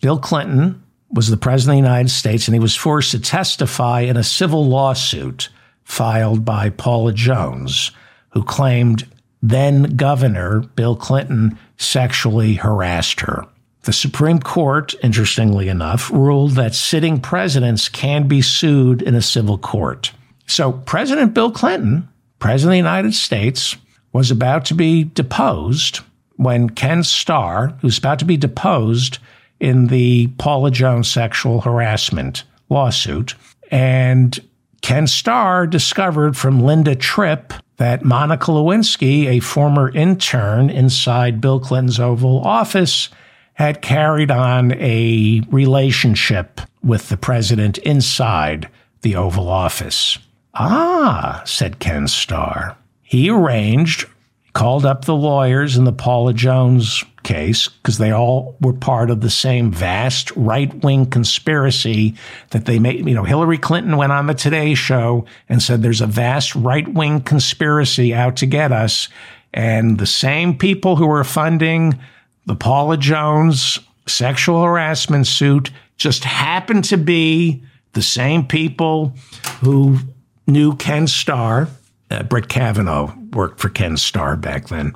Bill 0.00 0.18
Clinton 0.18 0.82
was 1.10 1.28
the 1.28 1.36
president 1.36 1.78
of 1.78 1.82
the 1.82 1.88
United 1.88 2.10
States 2.10 2.48
and 2.48 2.54
he 2.54 2.60
was 2.60 2.74
forced 2.74 3.12
to 3.12 3.20
testify 3.20 4.00
in 4.00 4.16
a 4.16 4.24
civil 4.24 4.66
lawsuit 4.66 5.50
filed 5.84 6.44
by 6.44 6.70
Paula 6.70 7.12
Jones, 7.12 7.92
who 8.30 8.42
claimed 8.42 9.06
then 9.42 9.96
Governor 9.96 10.60
Bill 10.60 10.96
Clinton 10.96 11.58
sexually 11.76 12.54
harassed 12.54 13.20
her. 13.20 13.46
The 13.82 13.92
Supreme 13.92 14.38
Court, 14.38 14.94
interestingly 15.02 15.68
enough, 15.68 16.10
ruled 16.10 16.52
that 16.52 16.74
sitting 16.74 17.20
presidents 17.20 17.88
can 17.88 18.28
be 18.28 18.40
sued 18.40 19.02
in 19.02 19.14
a 19.16 19.22
civil 19.22 19.58
court. 19.58 20.12
So 20.46 20.72
President 20.72 21.34
Bill 21.34 21.50
Clinton, 21.50 22.08
President 22.38 22.70
of 22.70 22.72
the 22.72 22.76
United 22.76 23.14
States, 23.14 23.76
was 24.12 24.30
about 24.30 24.64
to 24.66 24.74
be 24.74 25.04
deposed 25.04 26.00
when 26.36 26.70
Ken 26.70 27.02
Starr, 27.02 27.74
who's 27.80 27.98
about 27.98 28.18
to 28.20 28.24
be 28.24 28.36
deposed 28.36 29.18
in 29.58 29.88
the 29.88 30.28
Paula 30.38 30.70
Jones 30.70 31.08
sexual 31.08 31.60
harassment 31.60 32.44
lawsuit, 32.68 33.34
and 33.70 34.38
Ken 34.80 35.06
Starr 35.06 35.66
discovered 35.66 36.36
from 36.36 36.62
Linda 36.62 36.94
Tripp 36.94 37.52
that 37.78 38.04
Monica 38.04 38.50
Lewinsky, 38.50 39.26
a 39.26 39.40
former 39.40 39.90
intern 39.90 40.70
inside 40.70 41.40
Bill 41.40 41.58
Clinton's 41.58 41.98
Oval 41.98 42.40
Office, 42.40 43.08
had 43.54 43.82
carried 43.82 44.30
on 44.30 44.72
a 44.72 45.42
relationship 45.50 46.60
with 46.82 47.08
the 47.08 47.16
president 47.16 47.78
inside 47.78 48.68
the 49.02 49.16
Oval 49.16 49.48
Office. 49.48 50.18
Ah, 50.54 51.42
said 51.44 51.78
Ken 51.78 52.08
Starr. 52.08 52.76
He 53.02 53.30
arranged, 53.30 54.06
called 54.52 54.84
up 54.84 55.04
the 55.04 55.14
lawyers 55.14 55.76
in 55.76 55.84
the 55.84 55.92
Paula 55.92 56.34
Jones 56.34 57.04
case, 57.22 57.68
because 57.68 57.98
they 57.98 58.10
all 58.10 58.56
were 58.60 58.72
part 58.72 59.10
of 59.10 59.20
the 59.20 59.30
same 59.30 59.70
vast 59.70 60.30
right 60.32 60.74
wing 60.82 61.06
conspiracy 61.06 62.14
that 62.50 62.64
they 62.64 62.78
made. 62.78 63.06
You 63.06 63.14
know, 63.14 63.24
Hillary 63.24 63.58
Clinton 63.58 63.96
went 63.96 64.12
on 64.12 64.26
the 64.26 64.34
Today 64.34 64.74
Show 64.74 65.24
and 65.48 65.62
said 65.62 65.82
there's 65.82 66.00
a 66.00 66.06
vast 66.06 66.54
right 66.54 66.88
wing 66.88 67.20
conspiracy 67.20 68.14
out 68.14 68.36
to 68.36 68.46
get 68.46 68.72
us. 68.72 69.08
And 69.54 69.98
the 69.98 70.06
same 70.06 70.56
people 70.56 70.96
who 70.96 71.06
were 71.06 71.24
funding 71.24 71.98
the 72.46 72.56
Paula 72.56 72.96
Jones 72.96 73.78
sexual 74.06 74.62
harassment 74.62 75.26
suit 75.26 75.70
just 75.96 76.24
happened 76.24 76.84
to 76.84 76.96
be 76.96 77.62
the 77.92 78.02
same 78.02 78.46
people 78.46 79.14
who 79.60 79.98
knew 80.46 80.74
Ken 80.76 81.06
Starr. 81.06 81.68
Uh, 82.10 82.22
Brett 82.24 82.48
Kavanaugh 82.48 83.14
worked 83.32 83.60
for 83.60 83.68
Ken 83.68 83.96
Starr 83.96 84.36
back 84.36 84.68
then. 84.68 84.92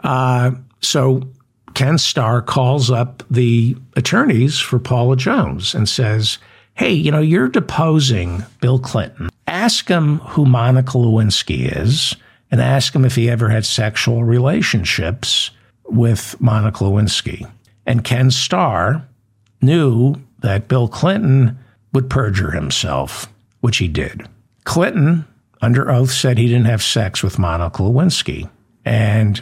Uh, 0.00 0.52
so 0.80 1.22
Ken 1.74 1.98
Starr 1.98 2.42
calls 2.42 2.90
up 2.90 3.22
the 3.30 3.76
attorneys 3.96 4.58
for 4.58 4.78
Paula 4.78 5.16
Jones 5.16 5.74
and 5.74 5.88
says, 5.88 6.38
Hey, 6.74 6.92
you 6.92 7.10
know, 7.10 7.20
you're 7.20 7.48
deposing 7.48 8.44
Bill 8.60 8.78
Clinton. 8.78 9.28
Ask 9.46 9.88
him 9.88 10.18
who 10.20 10.46
Monica 10.46 10.92
Lewinsky 10.92 11.76
is 11.76 12.14
and 12.50 12.60
ask 12.60 12.94
him 12.94 13.04
if 13.04 13.16
he 13.16 13.28
ever 13.28 13.48
had 13.50 13.66
sexual 13.66 14.24
relationships 14.24 15.50
with 15.92 16.40
Monica 16.40 16.84
Lewinsky. 16.84 17.50
And 17.86 18.04
Ken 18.04 18.30
Starr 18.30 19.06
knew 19.62 20.16
that 20.40 20.68
Bill 20.68 20.88
Clinton 20.88 21.58
would 21.92 22.08
perjure 22.08 22.52
himself, 22.52 23.32
which 23.60 23.78
he 23.78 23.88
did. 23.88 24.28
Clinton, 24.64 25.24
under 25.60 25.90
oath, 25.90 26.10
said 26.10 26.38
he 26.38 26.46
didn't 26.46 26.66
have 26.66 26.82
sex 26.82 27.22
with 27.22 27.38
Monica 27.38 27.82
Lewinsky. 27.82 28.48
And 28.84 29.40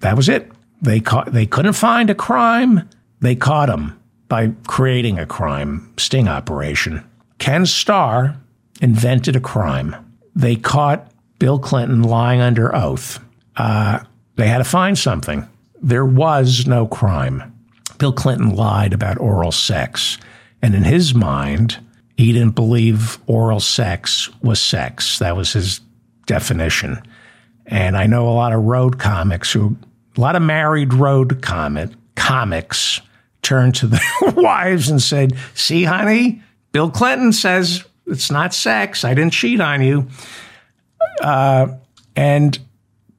that 0.00 0.16
was 0.16 0.28
it. 0.28 0.50
They, 0.80 1.00
caught, 1.00 1.32
they 1.32 1.46
couldn't 1.46 1.72
find 1.72 2.08
a 2.08 2.14
crime. 2.14 2.88
They 3.20 3.34
caught 3.34 3.68
him 3.68 4.00
by 4.28 4.52
creating 4.66 5.18
a 5.18 5.26
crime 5.26 5.92
sting 5.98 6.28
operation. 6.28 7.04
Ken 7.38 7.66
Starr 7.66 8.36
invented 8.80 9.34
a 9.34 9.40
crime. 9.40 9.96
They 10.34 10.56
caught 10.56 11.10
Bill 11.38 11.58
Clinton 11.58 12.02
lying 12.02 12.40
under 12.40 12.74
oath. 12.74 13.18
Uh, 13.56 14.00
they 14.36 14.46
had 14.46 14.58
to 14.58 14.64
find 14.64 14.96
something 14.96 15.48
there 15.80 16.04
was 16.04 16.66
no 16.66 16.86
crime. 16.86 17.54
Bill 17.98 18.12
Clinton 18.12 18.54
lied 18.54 18.92
about 18.92 19.18
oral 19.18 19.52
sex. 19.52 20.18
And 20.62 20.74
in 20.74 20.84
his 20.84 21.14
mind, 21.14 21.78
he 22.16 22.32
didn't 22.32 22.54
believe 22.54 23.18
oral 23.26 23.60
sex 23.60 24.30
was 24.42 24.60
sex. 24.60 25.18
That 25.18 25.36
was 25.36 25.52
his 25.52 25.80
definition. 26.26 27.02
And 27.66 27.96
I 27.96 28.06
know 28.06 28.28
a 28.28 28.30
lot 28.30 28.52
of 28.52 28.62
road 28.62 28.98
comics 28.98 29.52
who, 29.52 29.76
a 30.16 30.20
lot 30.20 30.36
of 30.36 30.42
married 30.42 30.94
road 30.94 31.42
comic, 31.42 31.90
comics 32.16 33.00
turned 33.42 33.74
to 33.76 33.86
their 33.86 34.00
wives 34.36 34.88
and 34.88 35.00
said, 35.00 35.36
See, 35.54 35.84
honey, 35.84 36.42
Bill 36.72 36.90
Clinton 36.90 37.32
says 37.32 37.84
it's 38.06 38.30
not 38.30 38.54
sex. 38.54 39.04
I 39.04 39.14
didn't 39.14 39.32
cheat 39.32 39.60
on 39.60 39.82
you. 39.82 40.08
Uh, 41.22 41.68
and 42.16 42.58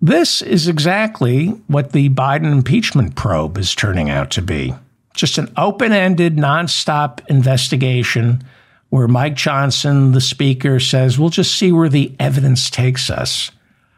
this 0.02 0.42
is 0.42 0.68
exactly 0.68 1.48
what 1.68 1.92
the 1.92 2.10
Biden 2.10 2.52
impeachment 2.52 3.16
probe 3.16 3.58
is 3.58 3.76
turning 3.76 4.10
out 4.10 4.32
to 4.32 4.42
be 4.42 4.74
just 5.20 5.38
an 5.38 5.52
open 5.58 5.92
ended, 5.92 6.38
nonstop 6.38 7.20
investigation 7.28 8.42
where 8.90 9.08
Mike 9.08 9.36
Johnson, 9.36 10.14
the 10.14 10.22
speaker, 10.22 10.80
says, 10.80 11.20
We'll 11.20 11.30
just 11.30 11.56
see 11.56 11.72
where 11.72 11.90
the 11.90 12.16
evidence 12.20 12.70
takes 12.70 13.10
us. 13.10 13.52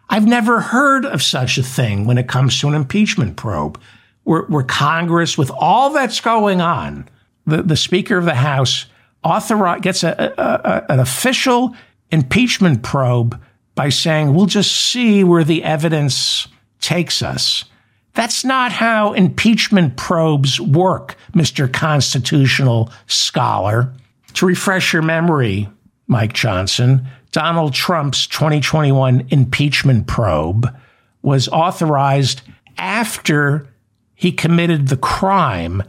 I've 0.10 0.28
never 0.28 0.60
heard 0.60 1.06
of 1.06 1.22
such 1.22 1.58
a 1.58 1.64
thing 1.64 2.06
when 2.06 2.18
it 2.18 2.28
comes 2.28 2.60
to 2.60 2.68
an 2.68 2.74
impeachment 2.74 3.38
probe, 3.38 3.80
where, 4.24 4.42
where 4.44 4.64
Congress, 4.64 5.38
with 5.38 5.52
all 5.52 5.92
that's 5.92 6.20
going 6.20 6.60
on, 6.60 7.08
the, 7.46 7.62
the 7.62 7.78
Speaker 7.78 8.18
of 8.18 8.26
the 8.26 8.36
House 8.36 8.88
authorize, 9.24 9.82
gets 9.82 10.04
a, 10.04 10.34
a, 10.38 10.44
a, 10.44 10.92
an 10.94 11.00
official 11.00 11.76
impeachment 12.12 12.84
probe 12.84 13.40
by 13.76 13.90
saying, 13.90 14.34
We'll 14.34 14.46
just 14.46 14.72
see 14.72 15.24
where 15.24 15.44
the 15.44 15.64
evidence 15.64 16.48
takes 16.80 17.22
us. 17.22 17.66
That's 18.14 18.44
not 18.44 18.72
how 18.72 19.14
impeachment 19.14 19.96
probes 19.96 20.60
work, 20.60 21.16
Mr. 21.34 21.72
Constitutional 21.72 22.92
Scholar. 23.08 23.94
To 24.34 24.46
refresh 24.46 24.92
your 24.92 25.02
memory, 25.02 25.70
Mike 26.08 26.34
Johnson, 26.34 27.08
Donald 27.32 27.74
Trump's 27.74 28.28
2021 28.28 29.28
impeachment 29.30 30.08
probe 30.08 30.74
was 31.22 31.48
authorized 31.48 32.42
after 32.78 33.68
he 34.16 34.32
committed 34.32 34.88
the 34.88 34.98
crime 34.98 35.84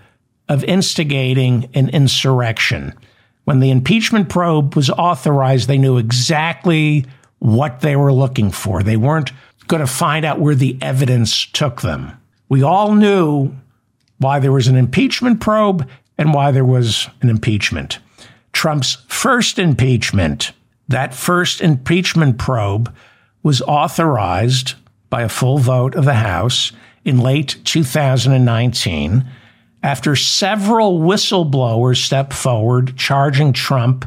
of 0.48 0.62
instigating 0.64 1.68
an 1.74 1.88
insurrection. 1.88 2.94
When 3.44 3.60
the 3.60 3.70
impeachment 3.70 4.28
probe 4.28 4.76
was 4.76 4.90
authorized, 4.90 5.66
they 5.66 5.78
knew 5.78 5.98
exactly 5.98 7.06
what 7.42 7.80
they 7.80 7.96
were 7.96 8.12
looking 8.12 8.52
for. 8.52 8.84
They 8.84 8.96
weren't 8.96 9.32
going 9.66 9.80
to 9.80 9.86
find 9.86 10.24
out 10.24 10.38
where 10.38 10.54
the 10.54 10.78
evidence 10.80 11.44
took 11.46 11.82
them. 11.82 12.12
We 12.48 12.62
all 12.62 12.94
knew 12.94 13.52
why 14.18 14.38
there 14.38 14.52
was 14.52 14.68
an 14.68 14.76
impeachment 14.76 15.40
probe 15.40 15.88
and 16.16 16.32
why 16.32 16.52
there 16.52 16.64
was 16.64 17.08
an 17.20 17.28
impeachment. 17.28 17.98
Trump's 18.52 18.98
first 19.08 19.58
impeachment, 19.58 20.52
that 20.86 21.14
first 21.14 21.60
impeachment 21.60 22.38
probe, 22.38 22.94
was 23.42 23.60
authorized 23.62 24.74
by 25.10 25.22
a 25.22 25.28
full 25.28 25.58
vote 25.58 25.96
of 25.96 26.04
the 26.04 26.14
House 26.14 26.70
in 27.04 27.18
late 27.18 27.56
2019 27.64 29.28
after 29.82 30.14
several 30.14 31.00
whistleblowers 31.00 31.96
stepped 31.96 32.34
forward 32.34 32.96
charging 32.96 33.52
Trump 33.52 34.06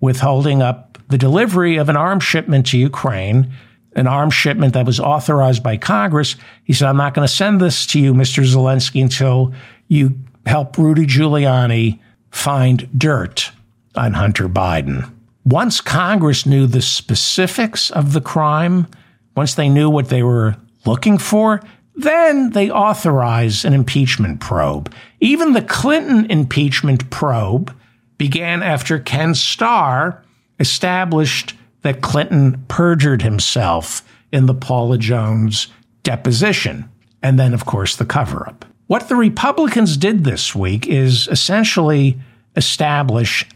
with 0.00 0.18
holding 0.18 0.60
up 0.60 0.93
the 1.14 1.18
delivery 1.18 1.76
of 1.76 1.88
an 1.88 1.96
arms 1.96 2.24
shipment 2.24 2.66
to 2.66 2.76
Ukraine, 2.76 3.52
an 3.94 4.08
arms 4.08 4.34
shipment 4.34 4.74
that 4.74 4.84
was 4.84 4.98
authorized 4.98 5.62
by 5.62 5.76
Congress. 5.76 6.34
He 6.64 6.72
said, 6.72 6.88
I'm 6.88 6.96
not 6.96 7.14
going 7.14 7.24
to 7.24 7.32
send 7.32 7.60
this 7.60 7.86
to 7.86 8.00
you, 8.00 8.12
Mr. 8.12 8.42
Zelensky, 8.42 9.00
until 9.00 9.54
you 9.86 10.18
help 10.44 10.76
Rudy 10.76 11.06
Giuliani 11.06 12.00
find 12.32 12.88
dirt 12.98 13.52
on 13.94 14.14
Hunter 14.14 14.48
Biden. 14.48 15.08
Once 15.44 15.80
Congress 15.80 16.46
knew 16.46 16.66
the 16.66 16.82
specifics 16.82 17.90
of 17.90 18.12
the 18.12 18.20
crime, 18.20 18.88
once 19.36 19.54
they 19.54 19.68
knew 19.68 19.88
what 19.88 20.08
they 20.08 20.24
were 20.24 20.56
looking 20.84 21.16
for, 21.16 21.62
then 21.94 22.50
they 22.50 22.72
authorized 22.72 23.64
an 23.64 23.72
impeachment 23.72 24.40
probe. 24.40 24.92
Even 25.20 25.52
the 25.52 25.62
Clinton 25.62 26.28
impeachment 26.28 27.08
probe 27.10 27.72
began 28.18 28.64
after 28.64 28.98
Ken 28.98 29.36
Starr 29.36 30.23
established 30.58 31.54
that 31.82 32.00
Clinton 32.00 32.64
perjured 32.68 33.22
himself 33.22 34.02
in 34.32 34.46
the 34.46 34.54
Paula 34.54 34.98
Jones 34.98 35.68
deposition. 36.02 36.88
And 37.22 37.38
then, 37.38 37.54
of 37.54 37.64
course, 37.66 37.96
the 37.96 38.04
cover 38.04 38.48
up. 38.48 38.64
What 38.86 39.08
the 39.08 39.16
Republicans 39.16 39.96
did 39.96 40.24
this 40.24 40.54
week 40.54 40.86
is 40.86 41.28
essentially 41.28 42.18
establish 42.56 43.46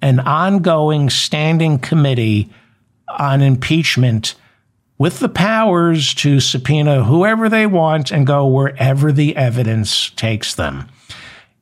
an 0.00 0.20
ongoing 0.20 1.10
standing 1.10 1.78
committee 1.78 2.50
on 3.08 3.42
impeachment 3.42 4.34
with 4.98 5.18
the 5.18 5.28
powers 5.28 6.14
to 6.14 6.40
subpoena 6.40 7.04
whoever 7.04 7.48
they 7.48 7.66
want 7.66 8.10
and 8.10 8.26
go 8.26 8.46
wherever 8.46 9.12
the 9.12 9.36
evidence 9.36 10.10
takes 10.10 10.54
them. 10.54 10.88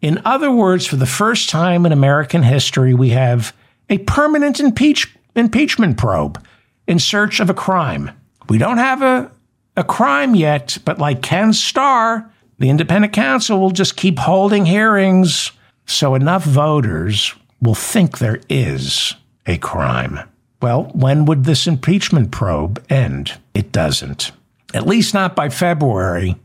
In 0.01 0.21
other 0.25 0.51
words, 0.51 0.87
for 0.87 0.97
the 0.97 1.07
first 1.07 1.51
time 1.51 1.85
in 1.85 1.93
American 1.93 2.43
history, 2.43 2.95
we 2.95 3.11
have 3.11 3.55
a 3.91 3.99
permanent 3.99 4.61
impeach- 4.61 5.15
impeachment 5.35 5.99
probe 5.99 6.43
in 6.87 6.99
search 6.99 7.41
of 7.41 7.51
a 7.51 7.55
crime. 7.55 8.11
We 8.49 8.57
don't 8.57 8.79
have 8.79 9.03
a, 9.03 9.31
a 9.77 9.85
crime 9.85 10.35
yet, 10.35 10.79
but 10.85 10.99
like 10.99 11.23
Ken 11.23 11.53
Starr, 11.53 12.31
the 12.59 12.71
independent 12.71 13.13
counsel 13.13 13.61
will 13.61 13.71
just 13.71 13.97
keep 13.97 14.19
holding 14.19 14.65
hearings 14.65 15.53
so 15.87 16.15
enough 16.15 16.45
voters 16.45 17.35
will 17.61 17.75
think 17.75 18.19
there 18.19 18.41
is 18.49 19.15
a 19.47 19.59
crime. 19.59 20.21
Well, 20.63 20.85
when 20.95 21.25
would 21.25 21.45
this 21.45 21.67
impeachment 21.67 22.31
probe 22.31 22.85
end? 22.91 23.39
It 23.55 23.73
doesn't. 23.73 24.33
At 24.73 24.87
least 24.87 25.15
not 25.15 25.35
by 25.35 25.49
February, 25.49 26.37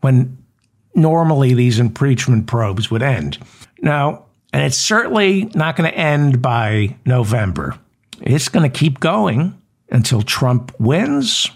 when 0.00 0.36
normally 0.94 1.54
these 1.54 1.78
impeachment 1.78 2.46
probes 2.46 2.90
would 2.90 3.02
end. 3.02 3.38
Now, 3.80 4.24
and 4.52 4.62
it's 4.62 4.76
certainly 4.76 5.50
not 5.54 5.76
going 5.76 5.90
to 5.90 5.96
end 5.96 6.42
by 6.42 6.96
November. 7.04 7.78
It's 8.20 8.48
going 8.48 8.70
to 8.70 8.78
keep 8.78 9.00
going 9.00 9.60
until 9.90 10.22
Trump 10.22 10.72
wins 10.78 11.50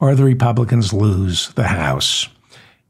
or 0.00 0.14
the 0.14 0.24
Republicans 0.24 0.92
lose 0.92 1.48
the 1.52 1.68
House. 1.68 2.28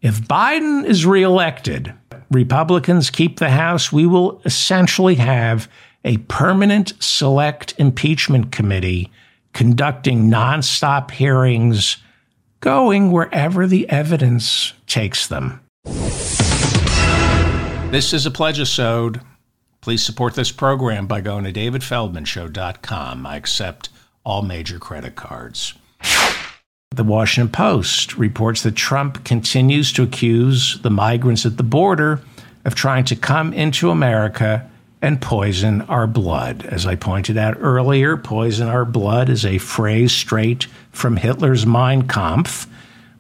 If 0.03 0.21
Biden 0.23 0.85
is 0.85 1.07
reelected, 1.07 1.95
Republicans 2.31 3.11
keep 3.11 3.39
the 3.39 3.51
House, 3.51 3.93
we 3.93 4.07
will 4.07 4.41
essentially 4.45 5.15
have 5.17 5.71
a 6.05 6.19
permanent 6.19 6.93
select 7.01 7.75
impeachment 7.79 8.53
committee 8.53 9.11
conducting 9.53 10.31
nonstop 10.31 11.11
hearings, 11.11 11.97
going 12.61 13.11
wherever 13.11 13.67
the 13.67 13.89
evidence 13.89 14.75
takes 14.87 15.27
them. 15.27 15.61
This 17.91 18.13
is 18.13 18.27
a 18.27 18.31
pledge-a-sode. 18.31 19.21
Please 19.87 20.03
support 20.05 20.35
this 20.35 20.51
program 20.51 21.07
by 21.07 21.21
going 21.21 21.45
to 21.45 21.53
davidfeldmanshow.com. 21.53 23.25
I 23.25 23.37
accept 23.37 23.89
all 24.25 24.43
major 24.43 24.81
credit 24.81 25.15
cards. 25.15 25.75
The 26.91 27.05
Washington 27.05 27.53
Post 27.53 28.17
reports 28.17 28.65
that 28.65 28.75
Trump 28.75 29.25
continues 29.25 29.93
to 29.93 30.03
accuse 30.03 30.81
the 30.83 30.91
migrants 30.91 31.47
at 31.47 31.57
the 31.57 31.63
border 31.63 32.21
of 32.65 32.75
trying 32.75 33.05
to 33.05 33.15
come 33.15 33.53
into 33.53 33.91
America 33.91 34.69
and 35.01 35.23
poison 35.23 35.83
our 35.83 36.09
blood. 36.09 36.67
As 36.67 36.85
I 36.85 36.97
pointed 36.97 37.39
out 37.39 37.57
earlier, 37.61 38.17
poison 38.17 38.67
our 38.67 38.85
blood 38.85 39.29
is 39.29 39.47
a 39.47 39.59
phrase 39.59 40.11
straight 40.11 40.65
from 40.91 41.17
Hitler's 41.17 41.65
Mein 41.65 42.09
Kampf, 42.09 42.67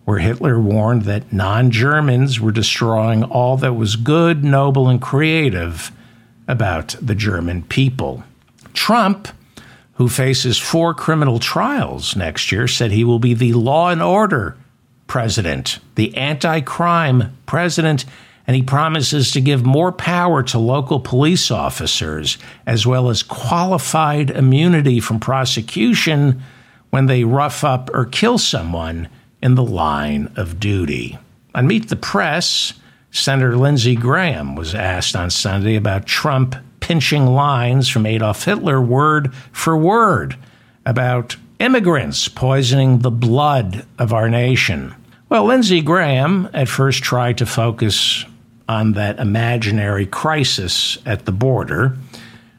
where 0.05 0.19
Hitler 0.19 0.59
warned 0.59 1.03
that 1.03 1.33
non 1.33 1.71
Germans 1.71 2.41
were 2.41 2.51
destroying 2.51 3.23
all 3.23 3.57
that 3.59 3.75
was 3.75 3.95
good, 3.95 4.43
noble, 4.43 4.89
and 4.89 5.01
creative 5.01 5.93
about 6.49 6.97
the 7.01 7.15
German 7.15 7.63
people. 7.63 8.25
Trump 8.73 9.29
who 9.97 10.09
faces 10.09 10.59
four 10.59 10.93
criminal 10.93 11.39
trials 11.39 12.17
next 12.17 12.53
year, 12.53 12.69
said 12.69 12.91
he 12.91 13.05
will 13.05 13.19
be 13.19 13.35
the 13.35 13.55
law 13.55 13.89
and 13.89 14.03
order 14.03 14.57
president, 15.07 15.79
the 15.95 16.15
anti 16.17 16.61
crime 16.61 17.37
president, 17.47 18.05
and 18.47 18.55
he 18.55 18.63
promises 18.63 19.31
to 19.33 19.41
give 19.41 19.65
more 19.65 19.91
power 19.91 20.43
to 20.43 20.59
local 20.59 21.01
police 21.01 21.51
officers, 21.51 22.37
as 22.67 22.87
well 22.87 23.09
as 23.09 23.23
qualified 23.23 24.31
immunity 24.31 25.01
from 25.01 25.19
prosecution 25.19 26.43
when 26.91 27.07
they 27.07 27.25
rough 27.25 27.65
up 27.65 27.91
or 27.95 28.05
kill 28.05 28.39
someone 28.39 29.09
in 29.43 29.55
the 29.55 29.65
line 29.65 30.31
of 30.37 30.61
duty. 30.61 31.19
On 31.55 31.67
Meet 31.67 31.89
the 31.89 31.97
Press, 31.97 32.75
Senator 33.11 33.57
Lindsey 33.57 33.95
Graham 33.95 34.57
was 34.57 34.75
asked 34.75 35.17
on 35.17 35.31
Sunday 35.31 35.77
about 35.77 36.07
Trump 36.07 36.57
pinching 36.81 37.27
lines 37.27 37.89
from 37.89 38.07
Adolf 38.07 38.45
Hitler 38.45 38.81
word 38.81 39.35
for 39.53 39.77
word 39.77 40.37
about 40.85 41.37
immigrants 41.59 42.29
poisoning 42.29 42.99
the 42.99 43.11
blood 43.11 43.87
of 43.99 44.13
our 44.13 44.29
nation. 44.29 44.95
Well, 45.29 45.47
Lindsey 45.47 45.81
Graham 45.81 46.49
at 46.53 46.69
first 46.69 47.03
tried 47.03 47.39
to 47.39 47.47
focus 47.47 48.25
on 48.69 48.93
that 48.93 49.19
imaginary 49.19 50.07
crisis 50.07 50.99
at 51.07 51.25
the 51.25 51.33
border, 51.33 51.97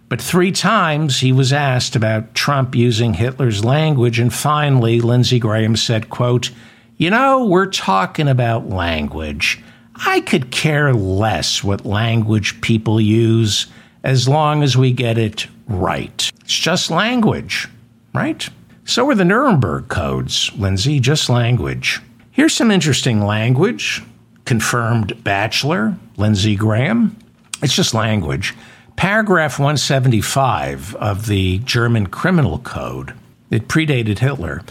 but 0.10 0.22
three 0.22 0.52
times 0.52 1.20
he 1.20 1.32
was 1.32 1.52
asked 1.54 1.96
about 1.96 2.34
Trump 2.34 2.76
using 2.76 3.14
Hitler's 3.14 3.64
language, 3.64 4.20
and 4.20 4.34
finally 4.34 5.00
Lindsey 5.02 5.40
Graham 5.40 5.76
said, 5.76 6.10
quote, 6.10 6.52
You 6.98 7.10
know, 7.10 7.46
we're 7.46 7.68
talking 7.68 8.28
about 8.28 8.70
language. 8.70 9.62
I 10.06 10.22
could 10.22 10.52
care 10.52 10.94
less 10.94 11.64
what 11.64 11.86
language 11.86 12.62
people 12.62 13.02
use 13.02 13.68
as 14.04 14.28
long 14.28 14.64
as 14.64 14.78
we 14.78 14.92
get 14.92 15.18
it 15.18 15.48
right. 15.68 16.32
It's 16.42 16.54
just 16.54 16.92
language, 16.92 17.68
right? 18.14 18.48
So 18.86 19.10
are 19.10 19.16
the 19.16 19.26
Nuremberg 19.26 19.90
codes, 19.90 20.52
Lindsey, 20.56 21.00
just 21.00 21.30
language. 21.30 22.00
Here's 22.32 22.54
some 22.54 22.72
interesting 22.72 23.22
language. 23.22 24.04
Confirmed 24.46 25.24
bachelor, 25.24 25.98
Lindsey 26.16 26.56
Graham. 26.56 27.18
It's 27.62 27.76
just 27.76 27.94
language. 27.94 28.54
Paragraph 28.96 29.60
175 29.60 30.96
of 30.96 31.28
the 31.28 31.60
German 31.60 32.08
Criminal 32.08 32.60
Code, 32.60 33.14
it 33.52 33.68
predated 33.68 34.20
Hitler. 34.20 34.62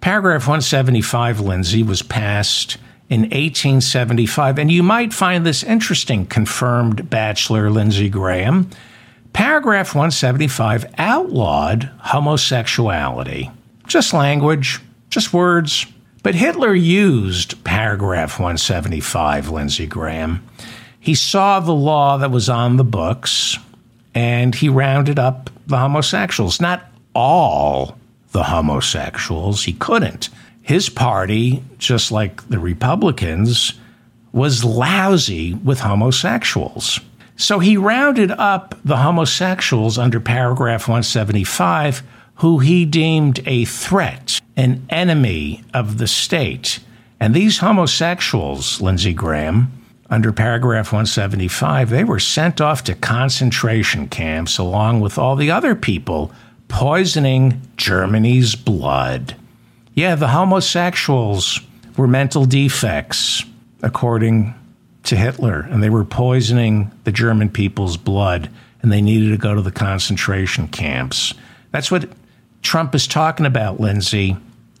Paragraph 0.00 0.42
175, 0.42 1.40
Lindsey, 1.40 1.82
was 1.82 2.02
passed 2.02 2.78
in 3.08 3.22
1875, 3.22 4.58
and 4.58 4.70
you 4.70 4.82
might 4.82 5.12
find 5.12 5.46
this 5.46 5.62
interesting, 5.62 6.26
confirmed 6.26 7.08
Bachelor 7.08 7.70
Lindsey 7.70 8.08
Graham. 8.08 8.68
Paragraph 9.32 9.88
175 9.88 10.86
outlawed 10.98 11.90
homosexuality. 12.00 13.50
Just 13.86 14.12
language, 14.12 14.80
just 15.10 15.32
words. 15.32 15.86
But 16.22 16.34
Hitler 16.34 16.74
used 16.74 17.62
paragraph 17.62 18.40
175, 18.40 19.50
Lindsey 19.50 19.86
Graham. 19.86 20.44
He 20.98 21.14
saw 21.14 21.60
the 21.60 21.74
law 21.74 22.16
that 22.16 22.32
was 22.32 22.48
on 22.48 22.76
the 22.76 22.84
books 22.84 23.58
and 24.12 24.54
he 24.54 24.68
rounded 24.68 25.18
up 25.18 25.50
the 25.66 25.76
homosexuals. 25.76 26.60
Not 26.60 26.90
all 27.14 27.96
the 28.32 28.42
homosexuals, 28.42 29.64
he 29.64 29.74
couldn't. 29.74 30.30
His 30.66 30.88
party, 30.88 31.62
just 31.78 32.10
like 32.10 32.42
the 32.48 32.58
Republicans, 32.58 33.74
was 34.32 34.64
lousy 34.64 35.54
with 35.54 35.78
homosexuals. 35.78 36.98
So 37.36 37.60
he 37.60 37.76
rounded 37.76 38.32
up 38.32 38.74
the 38.84 38.96
homosexuals 38.96 39.96
under 39.96 40.18
paragraph 40.18 40.88
175 40.88 42.02
who 42.38 42.58
he 42.58 42.84
deemed 42.84 43.46
a 43.46 43.64
threat, 43.64 44.40
an 44.56 44.84
enemy 44.90 45.62
of 45.72 45.98
the 45.98 46.08
state. 46.08 46.80
And 47.20 47.32
these 47.32 47.58
homosexuals, 47.58 48.80
Lindsey 48.80 49.14
Graham, 49.14 49.70
under 50.10 50.32
paragraph 50.32 50.86
175, 50.88 51.90
they 51.90 52.02
were 52.02 52.18
sent 52.18 52.60
off 52.60 52.82
to 52.84 52.96
concentration 52.96 54.08
camps 54.08 54.58
along 54.58 54.98
with 55.00 55.16
all 55.16 55.36
the 55.36 55.52
other 55.52 55.76
people 55.76 56.32
poisoning 56.66 57.60
Germany's 57.76 58.56
blood. 58.56 59.36
Yeah, 59.96 60.14
the 60.14 60.28
homosexuals 60.28 61.58
were 61.96 62.06
mental 62.06 62.44
defects, 62.44 63.42
according 63.82 64.54
to 65.04 65.16
Hitler, 65.16 65.60
and 65.70 65.82
they 65.82 65.88
were 65.88 66.04
poisoning 66.04 66.92
the 67.04 67.12
German 67.12 67.48
people's 67.48 67.96
blood, 67.96 68.50
and 68.82 68.92
they 68.92 69.00
needed 69.00 69.30
to 69.30 69.38
go 69.38 69.54
to 69.54 69.62
the 69.62 69.72
concentration 69.72 70.68
camps. 70.68 71.32
That's 71.72 71.90
what 71.90 72.10
Trump 72.60 72.94
is 72.94 73.06
talking 73.06 73.46
about, 73.46 73.80
Lindsey 73.80 74.36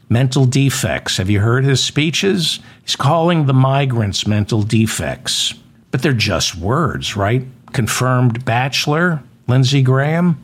mental 0.08 0.44
defects. 0.44 1.16
Have 1.16 1.30
you 1.30 1.40
heard 1.40 1.64
his 1.64 1.82
speeches? 1.82 2.60
He's 2.82 2.94
calling 2.94 3.46
the 3.46 3.54
migrants 3.54 4.26
mental 4.26 4.62
defects. 4.62 5.54
But 5.90 6.02
they're 6.02 6.12
just 6.12 6.56
words, 6.56 7.16
right? 7.16 7.44
Confirmed 7.72 8.44
bachelor, 8.44 9.22
Lindsey 9.48 9.82
Graham. 9.82 10.40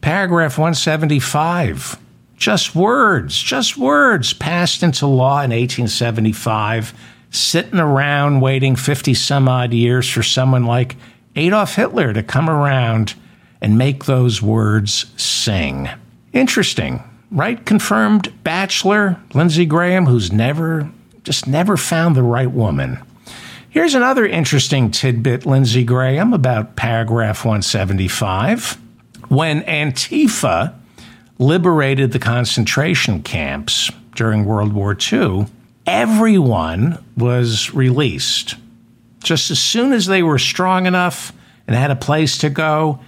Paragraph 0.00 0.58
175. 0.58 1.98
Just 2.40 2.74
words, 2.74 3.38
just 3.38 3.76
words 3.76 4.32
passed 4.32 4.82
into 4.82 5.06
law 5.06 5.42
in 5.42 5.50
1875, 5.50 6.94
sitting 7.30 7.78
around 7.78 8.40
waiting 8.40 8.76
50 8.76 9.12
some 9.12 9.46
odd 9.46 9.74
years 9.74 10.08
for 10.08 10.22
someone 10.22 10.64
like 10.64 10.96
Adolf 11.36 11.76
Hitler 11.76 12.14
to 12.14 12.22
come 12.22 12.48
around 12.48 13.14
and 13.60 13.76
make 13.76 14.06
those 14.06 14.40
words 14.40 15.06
sing. 15.22 15.90
Interesting 16.32 17.04
right 17.30 17.64
confirmed 17.64 18.32
bachelor, 18.42 19.20
Lindsey 19.34 19.66
Graham, 19.66 20.06
who's 20.06 20.32
never, 20.32 20.90
just 21.24 21.46
never 21.46 21.76
found 21.76 22.16
the 22.16 22.22
right 22.22 22.50
woman. 22.50 22.98
Here's 23.68 23.94
another 23.94 24.26
interesting 24.26 24.90
tidbit, 24.90 25.46
Lindsey 25.46 25.84
Graham, 25.84 26.32
about 26.32 26.74
paragraph 26.74 27.44
175. 27.44 28.78
When 29.28 29.62
Antifa 29.62 30.74
liberated 31.40 32.12
the 32.12 32.18
concentration 32.20 33.22
camps 33.22 33.90
during 34.14 34.44
World 34.44 34.72
War 34.72 34.96
II, 35.12 35.46
everyone 35.86 37.02
was 37.16 37.74
released. 37.74 38.54
Just 39.24 39.50
as 39.50 39.58
soon 39.58 39.92
as 39.92 40.06
they 40.06 40.22
were 40.22 40.38
strong 40.38 40.86
enough 40.86 41.32
and 41.66 41.74
had 41.74 41.90
a 41.90 41.96
place 41.96 42.38
to 42.38 42.50
go, 42.50 43.00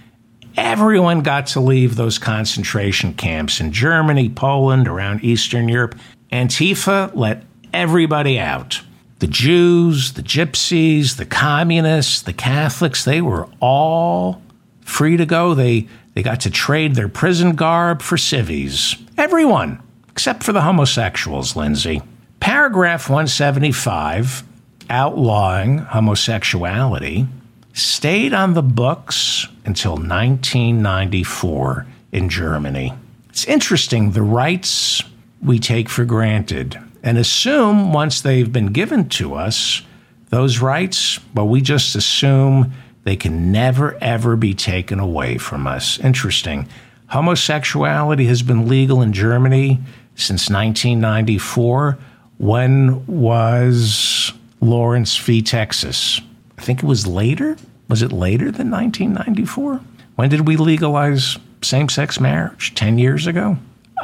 Everyone 0.55 1.21
got 1.21 1.47
to 1.47 1.59
leave 1.59 1.95
those 1.95 2.19
concentration 2.19 3.15
camps 3.15 3.59
in 3.59 3.71
Germany, 3.71 4.29
Poland, 4.29 4.87
around 4.87 5.23
Eastern 5.23 5.67
Europe. 5.67 5.95
Antifa 6.31 7.11
let 7.15 7.43
everybody 7.73 8.39
out. 8.39 8.81
The 9.17 9.27
Jews, 9.27 10.13
the 10.13 10.21
Gypsies, 10.21 11.17
the 11.17 11.25
Communists, 11.25 12.21
the 12.21 12.33
Catholics, 12.33 13.03
they 13.03 13.19
were 13.19 13.47
all 13.59 14.43
free 14.85 15.17
to 15.17 15.25
go. 15.25 15.53
They, 15.53 15.87
they 16.13 16.23
got 16.23 16.41
to 16.41 16.51
trade 16.51 16.95
their 16.95 17.07
prison 17.09 17.55
garb 17.55 18.01
for 18.01 18.17
civvies. 18.17 18.95
Everyone, 19.17 19.81
except 20.09 20.43
for 20.43 20.53
the 20.53 20.61
homosexuals, 20.61 21.55
Lindsey. 21.55 22.01
Paragraph 22.39 23.09
175, 23.09 24.43
outlawing 24.89 25.77
homosexuality, 25.79 27.27
stayed 27.73 28.33
on 28.33 28.53
the 28.53 28.61
books 28.61 29.47
until 29.65 29.93
1994 29.93 31.87
in 32.11 32.29
Germany. 32.29 32.93
It's 33.29 33.45
interesting, 33.45 34.11
the 34.11 34.21
rights 34.21 35.01
we 35.41 35.57
take 35.59 35.89
for 35.89 36.05
granted 36.05 36.77
and 37.01 37.17
assume 37.17 37.91
once 37.91 38.21
they've 38.21 38.51
been 38.51 38.67
given 38.67 39.09
to 39.09 39.33
us, 39.35 39.81
those 40.29 40.59
rights, 40.59 41.19
well, 41.33 41.47
we 41.47 41.61
just 41.61 41.95
assume 41.95 42.73
they 43.03 43.15
can 43.15 43.51
never, 43.51 43.97
ever 44.01 44.35
be 44.35 44.53
taken 44.53 44.99
away 44.99 45.37
from 45.37 45.67
us. 45.67 45.99
Interesting. 45.99 46.67
Homosexuality 47.07 48.25
has 48.25 48.41
been 48.41 48.67
legal 48.67 49.01
in 49.01 49.13
Germany 49.13 49.79
since 50.15 50.49
1994. 50.49 51.97
When 52.37 53.05
was 53.05 54.33
Lawrence 54.61 55.17
v. 55.17 55.41
Texas? 55.41 56.21
I 56.57 56.61
think 56.61 56.81
it 56.81 56.85
was 56.85 57.05
later. 57.05 57.57
Was 57.89 58.01
it 58.01 58.11
later 58.11 58.51
than 58.51 58.71
1994? 58.71 59.81
When 60.15 60.29
did 60.29 60.47
we 60.47 60.57
legalize 60.57 61.37
same 61.61 61.89
sex 61.89 62.19
marriage? 62.19 62.73
10 62.75 62.97
years 62.97 63.27
ago? 63.27 63.57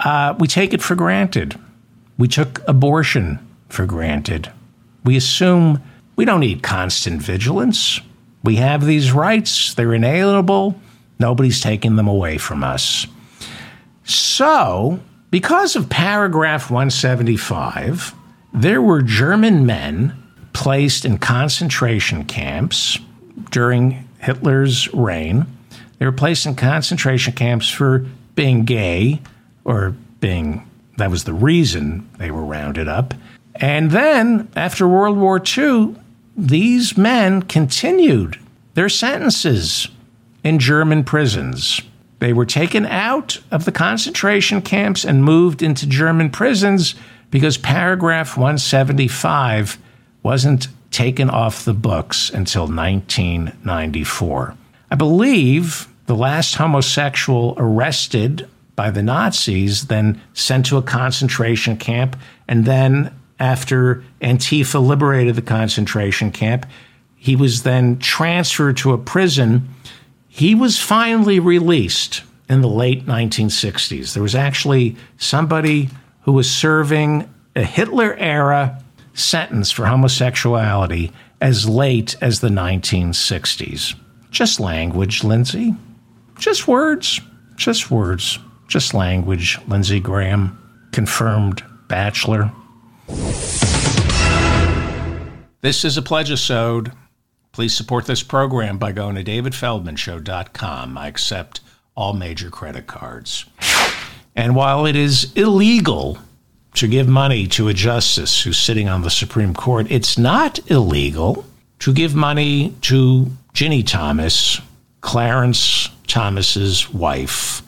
Uh, 0.04 0.36
we 0.38 0.48
take 0.48 0.74
it 0.74 0.82
for 0.82 0.96
granted. 0.96 1.60
We 2.18 2.28
took 2.28 2.62
abortion 2.68 3.40
for 3.70 3.86
granted. 3.86 4.52
We 5.04 5.16
assume 5.16 5.82
we 6.16 6.26
don't 6.26 6.42
need 6.42 6.62
constant 6.62 7.22
vigilance. 7.22 8.02
We 8.44 8.56
have 8.58 8.86
these 8.86 9.12
rights, 9.12 9.74
they're 9.74 9.94
inalienable. 9.94 10.80
Nobody's 11.20 11.62
taking 11.62 11.98
them 11.98 12.08
away 12.08 12.38
from 12.38 12.64
us. 12.64 13.06
So, 14.06 15.00
because 15.32 15.76
of 15.76 15.90
paragraph 15.90 16.72
175, 16.72 18.16
there 18.54 18.82
were 18.82 19.02
German 19.02 19.66
men 19.66 20.16
placed 20.54 21.06
in 21.06 21.18
concentration 21.18 22.26
camps 22.26 22.98
during 23.52 24.08
Hitler's 24.20 24.92
reign. 24.94 25.46
They 25.98 26.06
were 26.06 26.12
placed 26.12 26.46
in 26.46 26.56
concentration 26.56 27.34
camps 27.34 27.70
for 27.70 28.06
being 28.36 28.64
gay 28.64 29.22
or 29.66 29.96
being, 30.22 30.68
that 30.98 31.12
was 31.12 31.26
the 31.26 31.34
reason 31.34 32.10
they 32.18 32.32
were 32.32 32.44
rounded 32.44 32.88
up. 32.88 33.14
And 33.56 33.92
then, 33.92 34.50
after 34.56 34.88
World 34.88 35.18
War 35.18 35.42
II, 35.46 35.96
these 36.48 36.98
men 36.98 37.42
continued 37.44 38.40
their 38.74 38.90
sentences 38.90 39.90
in 40.44 40.60
German 40.60 41.04
prisons. 41.04 41.82
They 42.20 42.34
were 42.34 42.46
taken 42.46 42.86
out 42.86 43.40
of 43.52 43.66
the 43.66 43.72
concentration 43.72 44.62
camps 44.62 45.04
and 45.04 45.24
moved 45.24 45.62
into 45.62 45.88
German 45.88 46.30
prisons 46.30 46.96
because 47.32 47.58
paragraph 47.58 48.38
175 48.38 49.78
wasn't 50.24 50.68
taken 50.92 51.30
off 51.30 51.66
the 51.66 51.74
books 51.74 52.30
until 52.30 52.68
1994. 52.68 54.56
I 54.92 54.96
believe 54.96 55.88
the 56.08 56.16
last 56.16 56.56
homosexual 56.56 57.54
arrested 57.58 58.48
by 58.76 58.90
the 58.90 59.04
Nazis, 59.04 59.88
then 59.88 60.22
sent 60.34 60.66
to 60.68 60.78
a 60.78 60.82
concentration 60.82 61.76
camp, 61.76 62.16
and 62.48 62.64
then 62.64 63.14
after 63.40 64.04
Antifa 64.22 64.86
liberated 64.86 65.36
the 65.36 65.42
concentration 65.42 66.32
camp, 66.32 66.66
he 67.16 67.36
was 67.36 67.64
then 67.64 68.00
transferred 68.00 68.78
to 68.78 68.94
a 68.94 68.98
prison. 68.98 69.70
He 70.28 70.56
was 70.56 70.80
finally 70.80 71.40
released 71.40 72.24
in 72.50 72.62
the 72.62 72.68
late 72.68 73.06
1960s. 73.06 74.14
There 74.14 74.24
was 74.24 74.36
actually 74.36 74.96
somebody 75.18 75.90
who 76.22 76.34
was 76.34 76.50
serving 76.50 77.32
a 77.56 77.64
Hitler 77.64 78.16
era 78.16 78.82
sentence 79.14 79.72
for 79.72 79.86
homosexuality 79.86 81.12
as 81.42 81.68
late 81.68 82.16
as 82.22 82.40
the 82.40 82.50
1960s. 82.50 83.96
Just 84.32 84.60
language, 84.60 85.24
Lindsey. 85.24 85.76
Just 86.38 86.68
words. 86.68 87.20
Just 87.56 87.92
words. 87.92 88.40
Just 88.68 88.94
language, 88.94 89.58
Lindsey 89.68 90.00
Graham. 90.00 90.58
Confirmed 90.92 91.64
bachelor. 91.88 92.52
This 95.62 95.84
is 95.84 95.98
a 95.98 96.02
pledge 96.02 96.32
of 96.32 96.40
Please 97.52 97.76
support 97.76 98.06
this 98.06 98.24
program 98.24 98.78
by 98.78 98.92
going 98.92 99.16
to 99.16 99.24
davidfeldmanshow.com. 99.24 100.98
I 100.98 101.08
accept 101.08 101.60
all 101.96 102.14
major 102.14 102.50
credit 102.50 102.88
cards. 102.88 103.46
And 104.36 104.56
while 104.56 104.86
it 104.86 104.96
is 104.96 105.34
illegal 105.34 106.18
to 106.76 106.88
give 106.88 107.10
money 107.10 107.48
to 107.48 107.68
a 107.68 107.74
justice 107.74 108.42
who's 108.42 108.58
sitting 108.58 108.88
on 108.88 109.02
the 109.02 109.10
Supreme 109.10 109.54
Court, 109.54 109.88
it's 109.90 110.18
not 110.18 110.60
illegal 110.72 111.46
to 111.80 111.92
give 111.92 112.16
money 112.16 112.74
to 112.84 113.28
Ginni 113.54 113.86
Thomas, 113.86 114.62
Clarence 115.02 115.90
Thomas's 116.08 116.90
wife. 116.94 117.62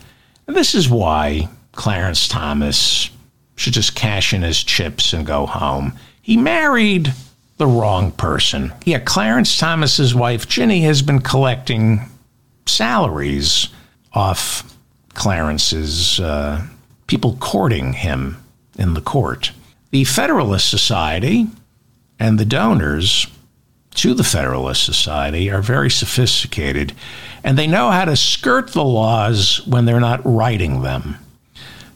And 0.46 0.56
this 0.56 0.74
is 0.74 0.88
why 0.88 1.48
Clarence 1.72 2.28
Thomas 2.28 3.10
should 3.62 3.72
just 3.72 3.94
cash 3.94 4.34
in 4.34 4.42
his 4.42 4.62
chips 4.62 5.12
and 5.12 5.24
go 5.24 5.46
home. 5.46 5.92
He 6.20 6.36
married 6.36 7.12
the 7.58 7.66
wrong 7.66 8.10
person. 8.10 8.72
Yeah, 8.84 8.98
Clarence 8.98 9.56
Thomas's 9.56 10.14
wife, 10.14 10.48
Ginni, 10.48 10.82
has 10.82 11.00
been 11.00 11.20
collecting 11.20 12.00
salaries 12.66 13.68
off 14.12 14.76
Clarence's 15.14 16.18
uh, 16.18 16.66
people 17.06 17.36
courting 17.38 17.92
him 17.92 18.42
in 18.78 18.94
the 18.94 19.00
court. 19.00 19.52
The 19.90 20.04
Federalist 20.04 20.68
Society 20.68 21.46
and 22.18 22.38
the 22.38 22.44
donors 22.44 23.28
to 23.94 24.14
the 24.14 24.24
Federalist 24.24 24.84
Society 24.84 25.50
are 25.50 25.62
very 25.62 25.90
sophisticated 25.90 26.94
and 27.44 27.56
they 27.56 27.66
know 27.66 27.90
how 27.90 28.06
to 28.06 28.16
skirt 28.16 28.72
the 28.72 28.84
laws 28.84 29.64
when 29.66 29.84
they're 29.84 30.00
not 30.00 30.20
writing 30.24 30.82
them. 30.82 31.18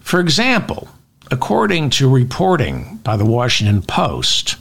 For 0.01 0.20
example, 0.20 0.88
according 1.31 1.90
to 1.90 2.09
reporting 2.09 3.01
by 3.03 3.16
the 3.16 3.24
Washington 3.24 3.82
Post, 3.82 4.57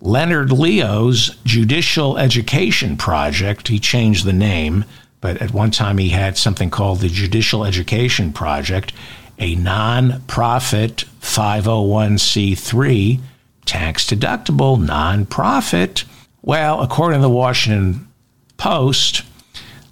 Leonard 0.00 0.52
Leo's 0.52 1.36
Judicial 1.44 2.18
Education 2.18 2.96
Project, 2.96 3.68
he 3.68 3.78
changed 3.78 4.24
the 4.24 4.32
name, 4.32 4.84
but 5.20 5.38
at 5.38 5.52
one 5.52 5.70
time 5.70 5.98
he 5.98 6.10
had 6.10 6.36
something 6.36 6.70
called 6.70 7.00
the 7.00 7.08
Judicial 7.08 7.64
Education 7.64 8.32
Project, 8.32 8.92
a 9.38 9.54
non-profit 9.54 11.04
501c3 11.20 13.20
tax 13.64 14.06
deductible 14.06 14.78
nonprofit. 14.78 16.04
Well, 16.42 16.80
according 16.80 17.18
to 17.18 17.22
the 17.22 17.30
Washington 17.30 18.08
Post, 18.56 19.22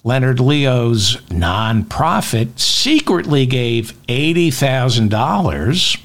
Leonard 0.05 0.39
Leo's 0.39 1.17
nonprofit 1.29 2.61
secretly 2.61 3.47
gave 3.47 3.95
$80,000 4.07 6.01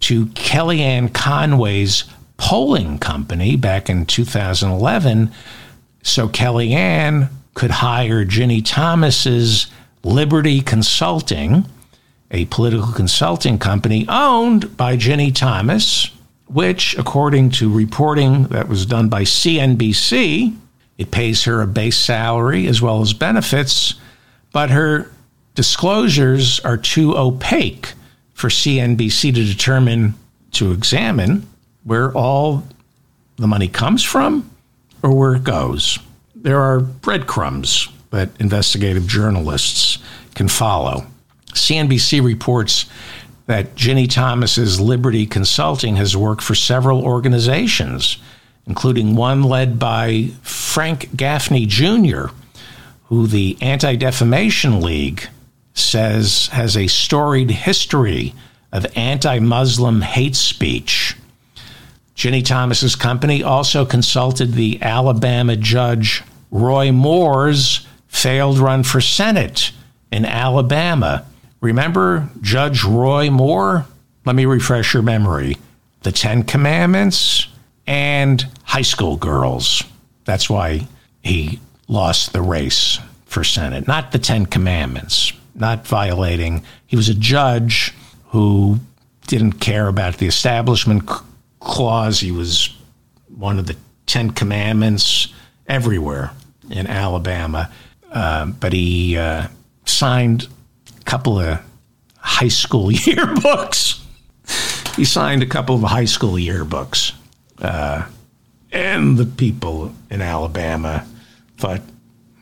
to 0.00 0.26
Kellyanne 0.26 1.12
Conway's 1.12 2.04
polling 2.36 2.98
company 2.98 3.56
back 3.56 3.88
in 3.88 4.06
2011 4.06 5.32
so 6.02 6.28
Kellyanne 6.28 7.30
could 7.54 7.70
hire 7.70 8.24
Ginni 8.24 8.62
Thomas's 8.64 9.66
Liberty 10.04 10.60
Consulting 10.60 11.66
a 12.32 12.46
political 12.46 12.92
consulting 12.92 13.58
company 13.58 14.06
owned 14.08 14.76
by 14.76 14.96
Ginni 14.96 15.34
Thomas, 15.34 16.10
which, 16.46 16.96
according 16.98 17.50
to 17.50 17.72
reporting 17.72 18.44
that 18.44 18.68
was 18.68 18.86
done 18.86 19.08
by 19.08 19.22
CNBC, 19.22 20.56
it 21.02 21.10
pays 21.10 21.44
her 21.44 21.60
a 21.60 21.66
base 21.66 21.98
salary 21.98 22.66
as 22.66 22.80
well 22.80 23.02
as 23.02 23.12
benefits, 23.12 23.94
but 24.52 24.70
her 24.70 25.10
disclosures 25.54 26.60
are 26.60 26.76
too 26.76 27.16
opaque 27.16 27.92
for 28.34 28.48
CNBC 28.48 29.34
to 29.34 29.44
determine, 29.44 30.14
to 30.52 30.72
examine 30.72 31.46
where 31.84 32.12
all 32.12 32.62
the 33.36 33.46
money 33.48 33.68
comes 33.68 34.02
from 34.02 34.48
or 35.02 35.14
where 35.14 35.34
it 35.34 35.44
goes. 35.44 35.98
There 36.36 36.60
are 36.60 36.80
breadcrumbs 36.80 37.88
that 38.10 38.30
investigative 38.40 39.06
journalists 39.06 39.98
can 40.34 40.48
follow. 40.48 41.06
CNBC 41.52 42.24
reports 42.24 42.86
that 43.46 43.74
Ginni 43.74 44.08
Thomas's 44.08 44.80
Liberty 44.80 45.26
Consulting 45.26 45.96
has 45.96 46.16
worked 46.16 46.42
for 46.42 46.54
several 46.54 47.04
organizations, 47.04 48.18
including 48.66 49.16
one 49.16 49.42
led 49.42 49.78
by 49.78 50.30
Frank 50.42 51.16
Gaffney 51.16 51.66
Jr., 51.66 52.26
who 53.04 53.26
the 53.26 53.56
Anti 53.60 53.96
Defamation 53.96 54.80
League 54.80 55.28
says 55.74 56.48
has 56.48 56.76
a 56.76 56.86
storied 56.86 57.50
history 57.50 58.34
of 58.72 58.86
anti 58.96 59.38
Muslim 59.38 60.00
hate 60.00 60.36
speech. 60.36 61.16
Ginni 62.16 62.44
Thomas's 62.44 62.94
company 62.94 63.42
also 63.42 63.84
consulted 63.84 64.52
the 64.52 64.80
Alabama 64.82 65.56
judge 65.56 66.22
Roy 66.50 66.92
Moore's 66.92 67.86
failed 68.06 68.58
run 68.58 68.82
for 68.82 69.00
Senate 69.00 69.72
in 70.10 70.24
Alabama 70.24 71.24
Remember 71.62 72.28
Judge 72.40 72.82
Roy 72.82 73.30
Moore? 73.30 73.86
Let 74.26 74.34
me 74.34 74.44
refresh 74.44 74.92
your 74.92 75.04
memory. 75.04 75.56
The 76.02 76.10
Ten 76.10 76.42
Commandments 76.42 77.46
and 77.86 78.46
high 78.64 78.82
school 78.82 79.16
girls. 79.16 79.82
That's 80.24 80.48
why 80.48 80.86
he 81.22 81.60
lost 81.88 82.32
the 82.32 82.42
race 82.42 82.98
for 83.26 83.44
Senate. 83.44 83.86
Not 83.86 84.12
the 84.12 84.18
Ten 84.18 84.46
Commandments, 84.46 85.32
not 85.54 85.86
violating. 85.86 86.62
He 86.86 86.96
was 86.96 87.08
a 87.08 87.14
judge 87.14 87.94
who 88.28 88.78
didn't 89.26 89.54
care 89.54 89.88
about 89.88 90.18
the 90.18 90.26
establishment 90.26 91.08
clause. 91.60 92.20
He 92.20 92.32
was 92.32 92.74
one 93.28 93.58
of 93.58 93.66
the 93.66 93.76
Ten 94.06 94.30
Commandments 94.30 95.28
everywhere 95.66 96.32
in 96.70 96.86
Alabama. 96.86 97.70
Uh, 98.10 98.46
but 98.46 98.72
he 98.72 99.16
uh, 99.16 99.48
signed 99.86 100.48
a 101.00 101.04
couple 101.04 101.38
of 101.38 101.60
high 102.18 102.48
school 102.48 102.88
yearbooks. 102.90 104.00
he 104.96 105.04
signed 105.04 105.42
a 105.42 105.46
couple 105.46 105.76
of 105.76 105.82
high 105.82 106.04
school 106.04 106.34
yearbooks. 106.34 107.12
Uh, 107.62 108.04
and 108.70 109.16
the 109.16 109.24
people 109.24 109.94
in 110.10 110.20
Alabama 110.20 111.06
thought, 111.56 111.80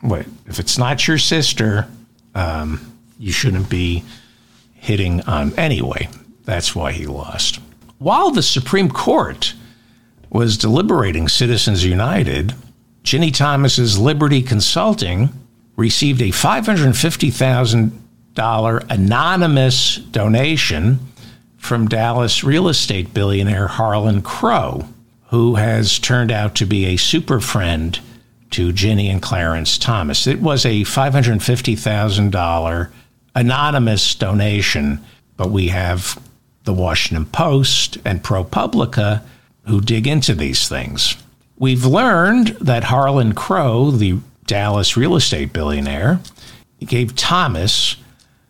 "What 0.01 0.27
if 0.47 0.59
it's 0.59 0.79
not 0.79 1.07
your 1.07 1.19
sister? 1.19 1.87
Um, 2.35 2.93
you 3.19 3.31
shouldn't 3.31 3.69
be 3.69 4.03
hitting 4.75 5.21
on." 5.23 5.53
Anyway, 5.57 6.09
that's 6.45 6.75
why 6.75 6.93
he 6.93 7.07
lost. 7.07 7.61
While 7.99 8.31
the 8.31 8.43
Supreme 8.43 8.91
Court 8.91 9.55
was 10.31 10.57
deliberating 10.57 11.29
Citizens 11.29 11.85
United, 11.85 12.55
Ginni 13.05 13.35
Thomas's 13.35 13.99
Liberty 13.99 14.41
Consulting 14.43 15.29
received 15.77 16.23
a 16.23 16.31
$550,000 16.31 18.87
anonymous 18.91 19.97
donation 19.97 21.01
from 21.57 21.89
Dallas 21.89 22.45
real 22.45 22.69
estate 22.69 23.13
billionaire 23.13 23.67
Harlan 23.69 24.23
Crow, 24.23 24.87
who 25.31 25.57
has 25.57 25.99
turned 25.99 26.31
out 26.31 26.55
to 26.57 26.67
be 26.67 26.85
a 26.87 26.97
super 26.97 27.41
friend 27.41 27.99
to 28.51 28.73
Ginni 28.73 29.11
and 29.11 29.23
Clarence 29.23 29.79
Thomas. 29.79 30.27
It 30.27 30.41
was 30.41 30.67
a 30.67 30.83
$550,000 30.83 32.91
anonymous 33.35 34.15
donation, 34.17 35.03
but 35.37 35.51
we 35.51 35.69
have 35.69 36.21
the 36.65 36.75
Washington 36.75 37.27
Post 37.27 37.99
and 38.05 38.23
ProPublica 38.23 39.23
who 39.67 39.81
dig 39.81 40.07
into 40.07 40.35
these 40.35 40.69
things. 40.69 41.17
We've 41.57 41.85
learned 41.85 42.49
that 42.61 42.85
Harlan 42.85 43.35
Crow, 43.35 43.91
the 43.93 44.19
Dallas 44.47 44.97
real 44.97 45.15
estate 45.15 45.53
billionaire, 45.53 46.19
gave 46.81 47.15
Thomas 47.15 47.97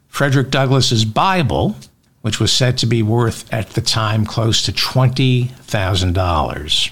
Frederick 0.09 0.51
Douglass's 0.51 1.05
Bible, 1.05 1.77
which 2.23 2.41
was 2.41 2.53
said 2.53 2.77
to 2.79 2.87
be 2.87 3.03
worth 3.03 3.53
at 3.53 3.71
the 3.71 3.81
time 3.81 4.27
close 4.27 4.63
to 4.63 4.73
$20,000. 4.73 6.91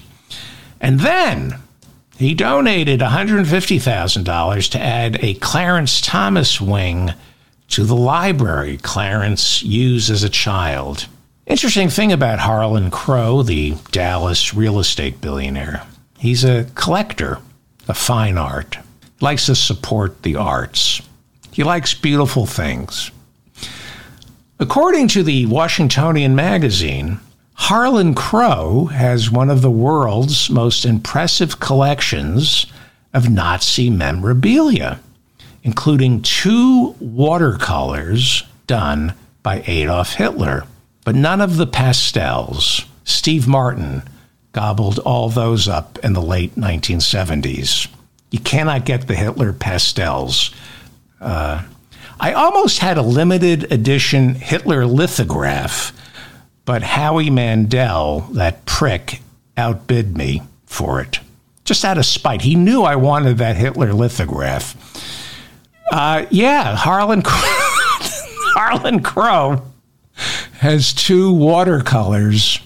And 0.81 0.99
then 0.99 1.55
he 2.17 2.33
donated 2.33 2.99
$150,000 2.99 4.71
to 4.71 4.79
add 4.79 5.23
a 5.23 5.35
Clarence 5.35 6.01
Thomas 6.01 6.59
wing 6.59 7.13
to 7.69 7.85
the 7.85 7.95
library 7.95 8.77
Clarence 8.77 9.63
used 9.63 10.09
as 10.09 10.23
a 10.23 10.29
child. 10.29 11.07
Interesting 11.45 11.89
thing 11.89 12.11
about 12.11 12.39
Harlan 12.39 12.91
Crow, 12.91 13.43
the 13.43 13.75
Dallas 13.91 14.53
real 14.53 14.79
estate 14.79 15.21
billionaire. 15.21 15.85
He's 16.17 16.43
a 16.43 16.65
collector 16.75 17.39
of 17.87 17.97
fine 17.97 18.37
art, 18.37 18.77
likes 19.21 19.45
to 19.45 19.55
support 19.55 20.23
the 20.23 20.35
arts. 20.35 21.01
He 21.51 21.63
likes 21.63 21.93
beautiful 21.93 22.45
things. 22.45 23.11
According 24.61 25.07
to 25.09 25.23
the 25.23 25.45
Washingtonian 25.45 26.35
magazine, 26.35 27.21
Harlan 27.53 28.13
Crow 28.13 28.85
has 28.87 29.31
one 29.31 29.49
of 29.49 29.61
the 29.61 29.71
world's 29.71 30.49
most 30.49 30.83
impressive 30.83 31.61
collections 31.61 32.65
of 33.13 33.29
Nazi 33.29 33.89
memorabilia, 33.89 34.99
including 35.63 36.21
two 36.21 36.93
watercolors 36.99 38.43
done 38.67 39.13
by 39.43 39.63
Adolf 39.65 40.15
Hitler, 40.15 40.65
but 41.05 41.15
none 41.15 41.39
of 41.39 41.55
the 41.55 41.67
pastels. 41.67 42.85
Steve 43.05 43.47
Martin 43.47 44.03
gobbled 44.51 44.99
all 44.99 45.29
those 45.29 45.69
up 45.69 45.97
in 45.99 46.11
the 46.11 46.21
late 46.21 46.55
1970s. 46.55 47.87
You 48.29 48.39
cannot 48.39 48.83
get 48.85 49.07
the 49.07 49.15
Hitler 49.15 49.53
pastels. 49.53 50.51
Uh, 51.21 51.63
I 52.19 52.33
almost 52.33 52.79
had 52.79 52.97
a 52.97 53.01
limited 53.01 53.71
edition 53.71 54.35
Hitler 54.35 54.85
lithograph, 54.85 55.93
but 56.65 56.83
Howie 56.83 57.29
Mandel, 57.29 58.21
that 58.33 58.65
prick, 58.65 59.21
outbid 59.55 60.17
me 60.17 60.41
for 60.65 60.99
it. 61.01 61.19
Just 61.63 61.85
out 61.85 61.97
of 61.97 62.05
spite. 62.05 62.41
He 62.41 62.55
knew 62.55 62.83
I 62.83 62.95
wanted 62.95 63.37
that 63.37 63.55
Hitler 63.55 63.93
lithograph. 63.93 64.75
Uh, 65.91 66.25
yeah, 66.29 66.75
Harlan, 66.75 67.21
Harlan 67.25 69.01
Crow 69.01 69.63
has 70.59 70.93
two 70.93 71.31
watercolors 71.33 72.59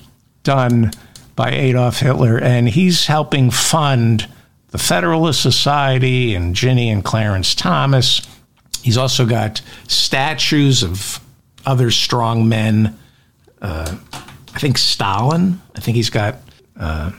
done 0.44 0.92
by 1.36 1.52
Adolf 1.52 2.00
Hitler, 2.00 2.40
and 2.40 2.70
he's 2.70 3.06
helping 3.06 3.52
fund 3.52 4.28
the 4.70 4.78
Federalist 4.78 5.42
Society 5.42 6.34
and 6.34 6.56
Ginni 6.56 6.88
and 6.88 7.04
Clarence 7.04 7.54
Thomas. 7.54 8.22
He's 8.84 8.98
also 8.98 9.26
got 9.26 9.62
statues 9.88 10.84
of 10.84 11.20
other 11.66 11.90
strong 11.90 12.48
men. 12.50 13.00
Uh, 13.62 13.98
I 14.54 14.60
think 14.60 14.78
Stalin. 14.78 15.62
I 15.76 15.80
think 15.80 15.96
he's 15.96 16.10
got. 16.10 16.36
Uh, 16.78 17.12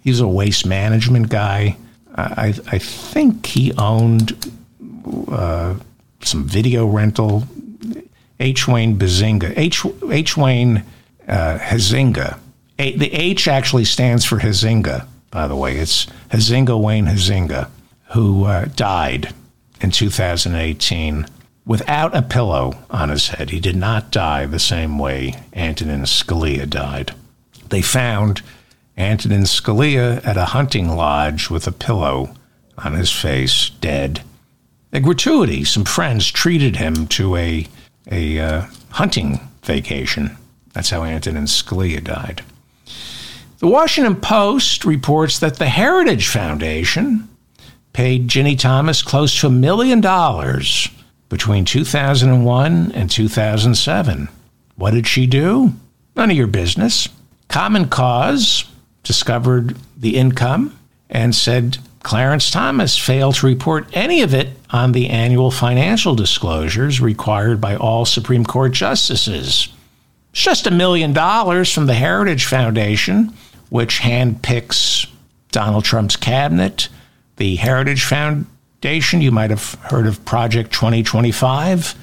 He's 0.03 0.19
a 0.19 0.27
waste 0.27 0.65
management 0.65 1.29
guy. 1.29 1.77
I, 2.17 2.53
I 2.67 2.77
think 2.79 3.45
he 3.45 3.71
owned 3.77 4.33
uh, 5.29 5.75
some 6.21 6.43
video 6.45 6.85
rental 6.85 7.43
H. 8.41 8.67
Wayne 8.67 8.97
Bazinga. 8.99 9.53
H. 9.57 9.85
H. 10.11 10.35
Wayne 10.35 10.83
uh, 11.29 11.59
Hazinga. 11.59 12.39
A, 12.77 12.97
the 12.97 13.11
H 13.13 13.47
actually 13.47 13.85
stands 13.85 14.25
for 14.25 14.39
Hazinga, 14.39 15.07
by 15.31 15.47
the 15.47 15.55
way. 15.55 15.77
It's 15.77 16.07
Hazinga 16.29 16.77
Wayne 16.79 17.05
Hazinga, 17.05 17.69
who 18.15 18.45
uh, 18.45 18.63
died 18.77 19.33
in 19.81 19.91
2018 19.91 21.25
without 21.65 22.15
a 22.15 22.21
pillow 22.21 22.73
on 22.89 23.09
his 23.09 23.27
head. 23.27 23.49
He 23.49 23.59
did 23.59 23.75
not 23.75 24.09
die 24.09 24.45
the 24.45 24.57
same 24.57 24.97
way 24.97 25.35
Antonin 25.53 26.03
Scalia 26.03 26.65
died. 26.65 27.13
They 27.67 27.81
found 27.81 28.41
Antonin 28.97 29.41
Scalia 29.41 30.25
at 30.25 30.37
a 30.37 30.45
hunting 30.45 30.95
lodge 30.95 31.49
with 31.49 31.67
a 31.67 31.73
pillow 31.73 32.33
on 32.77 32.93
his 32.93 33.11
face, 33.11 33.71
dead. 33.81 34.21
A 34.93 35.01
gratuity. 35.01 35.65
Some 35.65 35.83
friends 35.83 36.31
treated 36.31 36.77
him 36.77 37.07
to 37.07 37.35
a 37.35 37.67
a 38.09 38.39
uh, 38.39 38.65
hunting 38.91 39.41
vacation. 39.63 40.37
That's 40.71 40.89
how 40.89 41.03
Antonin 41.03 41.45
Scalia 41.45 42.01
died. 42.01 42.43
The 43.59 43.67
Washington 43.67 44.15
Post 44.15 44.85
reports 44.85 45.39
that 45.39 45.57
the 45.57 45.67
Heritage 45.67 46.29
Foundation 46.29 47.27
paid 47.95 48.27
Ginni 48.27 48.59
Thomas 48.59 49.01
close 49.01 49.39
to 49.39 49.47
a 49.47 49.49
million 49.49 50.01
dollars 50.01 50.89
between 51.29 51.63
2001 51.63 52.91
and 52.91 53.09
2007. 53.09 54.27
What 54.75 54.91
did 54.91 55.07
she 55.07 55.25
do? 55.25 55.71
None 56.13 56.29
of 56.29 56.35
your 56.35 56.47
business. 56.47 57.07
Common 57.47 57.87
Cause 57.87 58.65
discovered 59.03 59.77
the 59.95 60.17
income 60.17 60.77
and 61.09 61.33
said 61.33 61.77
Clarence 62.03 62.51
Thomas 62.51 62.97
failed 62.97 63.35
to 63.35 63.47
report 63.47 63.87
any 63.93 64.21
of 64.21 64.33
it 64.33 64.49
on 64.71 64.91
the 64.91 65.09
annual 65.09 65.49
financial 65.49 66.15
disclosures 66.15 66.99
required 66.99 67.61
by 67.61 67.77
all 67.77 68.03
Supreme 68.03 68.43
Court 68.43 68.73
justices. 68.73 69.69
It's 70.31 70.41
just 70.41 70.67
a 70.67 70.71
million 70.71 71.13
dollars 71.13 71.71
from 71.71 71.85
the 71.85 71.93
Heritage 71.93 72.43
Foundation, 72.43 73.33
which 73.69 74.01
handpicks 74.01 75.07
Donald 75.53 75.85
Trump's 75.85 76.17
cabinet. 76.17 76.89
The 77.37 77.55
Heritage 77.55 78.03
Foundation, 78.05 79.21
you 79.21 79.31
might 79.31 79.49
have 79.49 79.73
heard 79.75 80.07
of 80.07 80.23
Project 80.25 80.71
2025. 80.71 81.95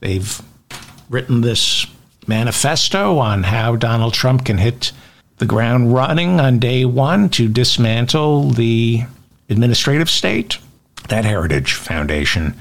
They've 0.00 0.42
written 1.10 1.40
this 1.40 1.86
manifesto 2.26 3.18
on 3.18 3.42
how 3.42 3.76
Donald 3.76 4.14
Trump 4.14 4.44
can 4.44 4.58
hit 4.58 4.92
the 5.38 5.46
ground 5.46 5.94
running 5.94 6.40
on 6.40 6.58
day 6.58 6.84
one 6.84 7.28
to 7.30 7.48
dismantle 7.48 8.50
the 8.50 9.02
administrative 9.48 10.10
state. 10.10 10.58
That 11.08 11.24
Heritage 11.24 11.74
Foundation, 11.74 12.54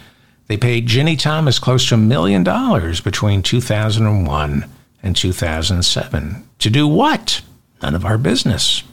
they 0.48 0.58
paid 0.58 0.88
Ginni 0.88 1.20
Thomas 1.20 1.60
close 1.60 1.88
to 1.90 1.95
a 1.95 1.98
million 1.98 2.44
dollars 2.44 3.02
between 3.02 3.41
2001 3.41 4.66
and 5.04 5.16
2007. 5.16 6.48
To 6.60 6.70
do 6.70 6.88
what? 6.88 7.41
None 7.82 7.95
of 7.95 8.06
our 8.06 8.18
business. 8.18 8.84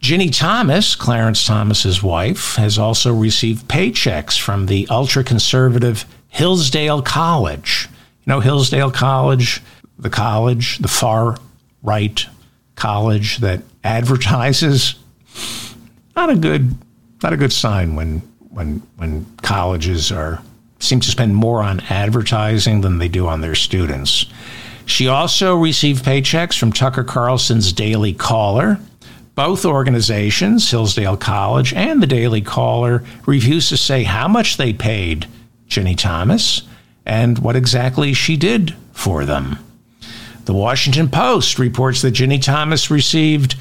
Ginni 0.00 0.36
Thomas, 0.36 0.94
Clarence 0.94 1.44
Thomas's 1.46 2.02
wife, 2.02 2.56
has 2.56 2.78
also 2.78 3.14
received 3.14 3.66
paychecks 3.66 4.38
from 4.38 4.66
the 4.66 4.86
ultra 4.90 5.24
conservative 5.24 6.04
Hillsdale 6.28 7.02
College. 7.02 7.88
You 8.24 8.32
know, 8.32 8.40
Hillsdale 8.40 8.90
College, 8.90 9.62
the 9.98 10.10
college, 10.10 10.78
the 10.78 10.88
far 10.88 11.38
right 11.82 12.26
college 12.74 13.38
that 13.38 13.62
advertises. 13.82 14.94
Not 16.14 16.30
a 16.30 16.36
good, 16.36 16.74
not 17.22 17.32
a 17.32 17.36
good 17.36 17.52
sign 17.52 17.96
when 17.96 18.22
when 18.50 18.82
when 18.96 19.26
colleges 19.42 20.12
are 20.12 20.42
seem 20.78 21.00
to 21.00 21.10
spend 21.10 21.34
more 21.34 21.62
on 21.62 21.80
advertising 21.88 22.82
than 22.82 22.98
they 22.98 23.08
do 23.08 23.26
on 23.26 23.40
their 23.40 23.54
students. 23.54 24.26
She 24.84 25.08
also 25.08 25.56
received 25.56 26.04
paychecks 26.04 26.58
from 26.58 26.72
Tucker 26.72 27.02
Carlson's 27.02 27.72
Daily 27.72 28.12
Caller. 28.12 28.78
Both 29.36 29.64
organizations, 29.66 30.70
Hillsdale 30.70 31.18
College 31.18 31.74
and 31.74 32.02
the 32.02 32.06
Daily 32.06 32.40
Caller, 32.40 33.04
refused 33.26 33.68
to 33.68 33.76
say 33.76 34.02
how 34.02 34.26
much 34.26 34.56
they 34.56 34.72
paid 34.72 35.28
Ginni 35.68 35.96
Thomas 35.96 36.62
and 37.04 37.38
what 37.38 37.54
exactly 37.54 38.14
she 38.14 38.38
did 38.38 38.74
for 38.92 39.26
them. 39.26 39.58
The 40.46 40.54
Washington 40.54 41.10
Post 41.10 41.58
reports 41.58 42.00
that 42.00 42.14
Ginni 42.14 42.40
Thomas 42.40 42.90
received 42.90 43.56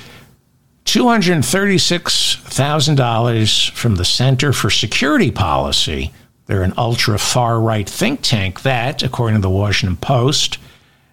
$236,000 0.85 3.71
from 3.71 3.95
the 3.95 4.05
Center 4.05 4.53
for 4.53 4.69
Security 4.69 5.29
Policy. 5.29 6.13
They're 6.45 6.63
an 6.63 6.75
ultra 6.77 7.19
far 7.19 7.59
right 7.59 7.89
think 7.89 8.21
tank 8.21 8.61
that, 8.61 9.03
according 9.03 9.35
to 9.35 9.41
the 9.41 9.49
Washington 9.49 9.97
Post, 9.97 10.57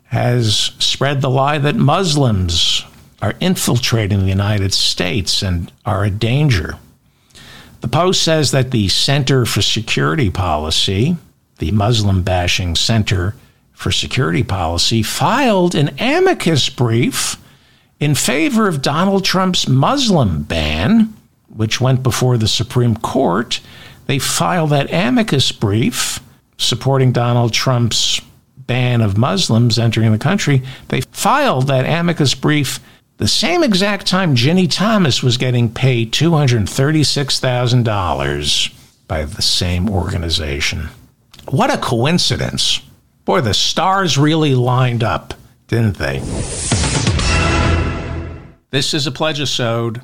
has 0.05 0.70
spread 0.78 1.20
the 1.20 1.30
lie 1.30 1.59
that 1.59 1.74
Muslims 1.74 2.84
are 3.22 3.34
infiltrating 3.40 4.20
the 4.20 4.28
United 4.28 4.74
States 4.74 5.42
and 5.42 5.72
are 5.86 6.04
a 6.04 6.10
danger. 6.10 6.76
The 7.80 7.88
Post 7.88 8.22
says 8.22 8.50
that 8.50 8.72
the 8.72 8.88
Center 8.88 9.46
for 9.46 9.62
Security 9.62 10.28
Policy, 10.28 11.16
the 11.58 11.70
Muslim 11.70 12.22
bashing 12.22 12.76
Center 12.76 13.34
for 13.72 13.90
Security 13.90 14.42
Policy, 14.42 15.02
filed 15.02 15.74
an 15.74 15.94
amicus 16.00 16.68
brief 16.68 17.36
in 18.00 18.14
favor 18.14 18.68
of 18.68 18.82
Donald 18.82 19.24
Trump's 19.24 19.68
Muslim 19.68 20.42
ban, 20.42 21.14
which 21.48 21.80
went 21.80 22.02
before 22.02 22.36
the 22.36 22.48
Supreme 22.48 22.96
Court. 22.96 23.60
They 24.06 24.18
filed 24.18 24.70
that 24.70 24.92
amicus 24.92 25.52
brief 25.52 26.20
supporting 26.58 27.12
Donald 27.12 27.52
Trump's 27.52 28.20
ban 28.66 29.00
of 29.00 29.18
Muslims 29.18 29.78
entering 29.78 30.12
the 30.12 30.18
country, 30.18 30.62
they 30.88 31.00
filed 31.12 31.66
that 31.66 31.84
amicus 31.84 32.34
brief 32.34 32.80
the 33.22 33.28
same 33.28 33.62
exact 33.62 34.08
time 34.08 34.34
Ginni 34.34 34.68
Thomas 34.68 35.22
was 35.22 35.36
getting 35.36 35.72
paid 35.72 36.12
$236,000 36.12 38.74
by 39.06 39.24
the 39.24 39.40
same 39.40 39.88
organization. 39.88 40.88
What 41.48 41.72
a 41.72 41.78
coincidence. 41.78 42.80
Boy, 43.24 43.42
the 43.42 43.54
stars 43.54 44.18
really 44.18 44.56
lined 44.56 45.04
up, 45.04 45.34
didn't 45.68 45.98
they? 45.98 46.18
This 48.70 48.92
is 48.92 49.06
a 49.06 49.12
pledge-a-sode. 49.12 50.02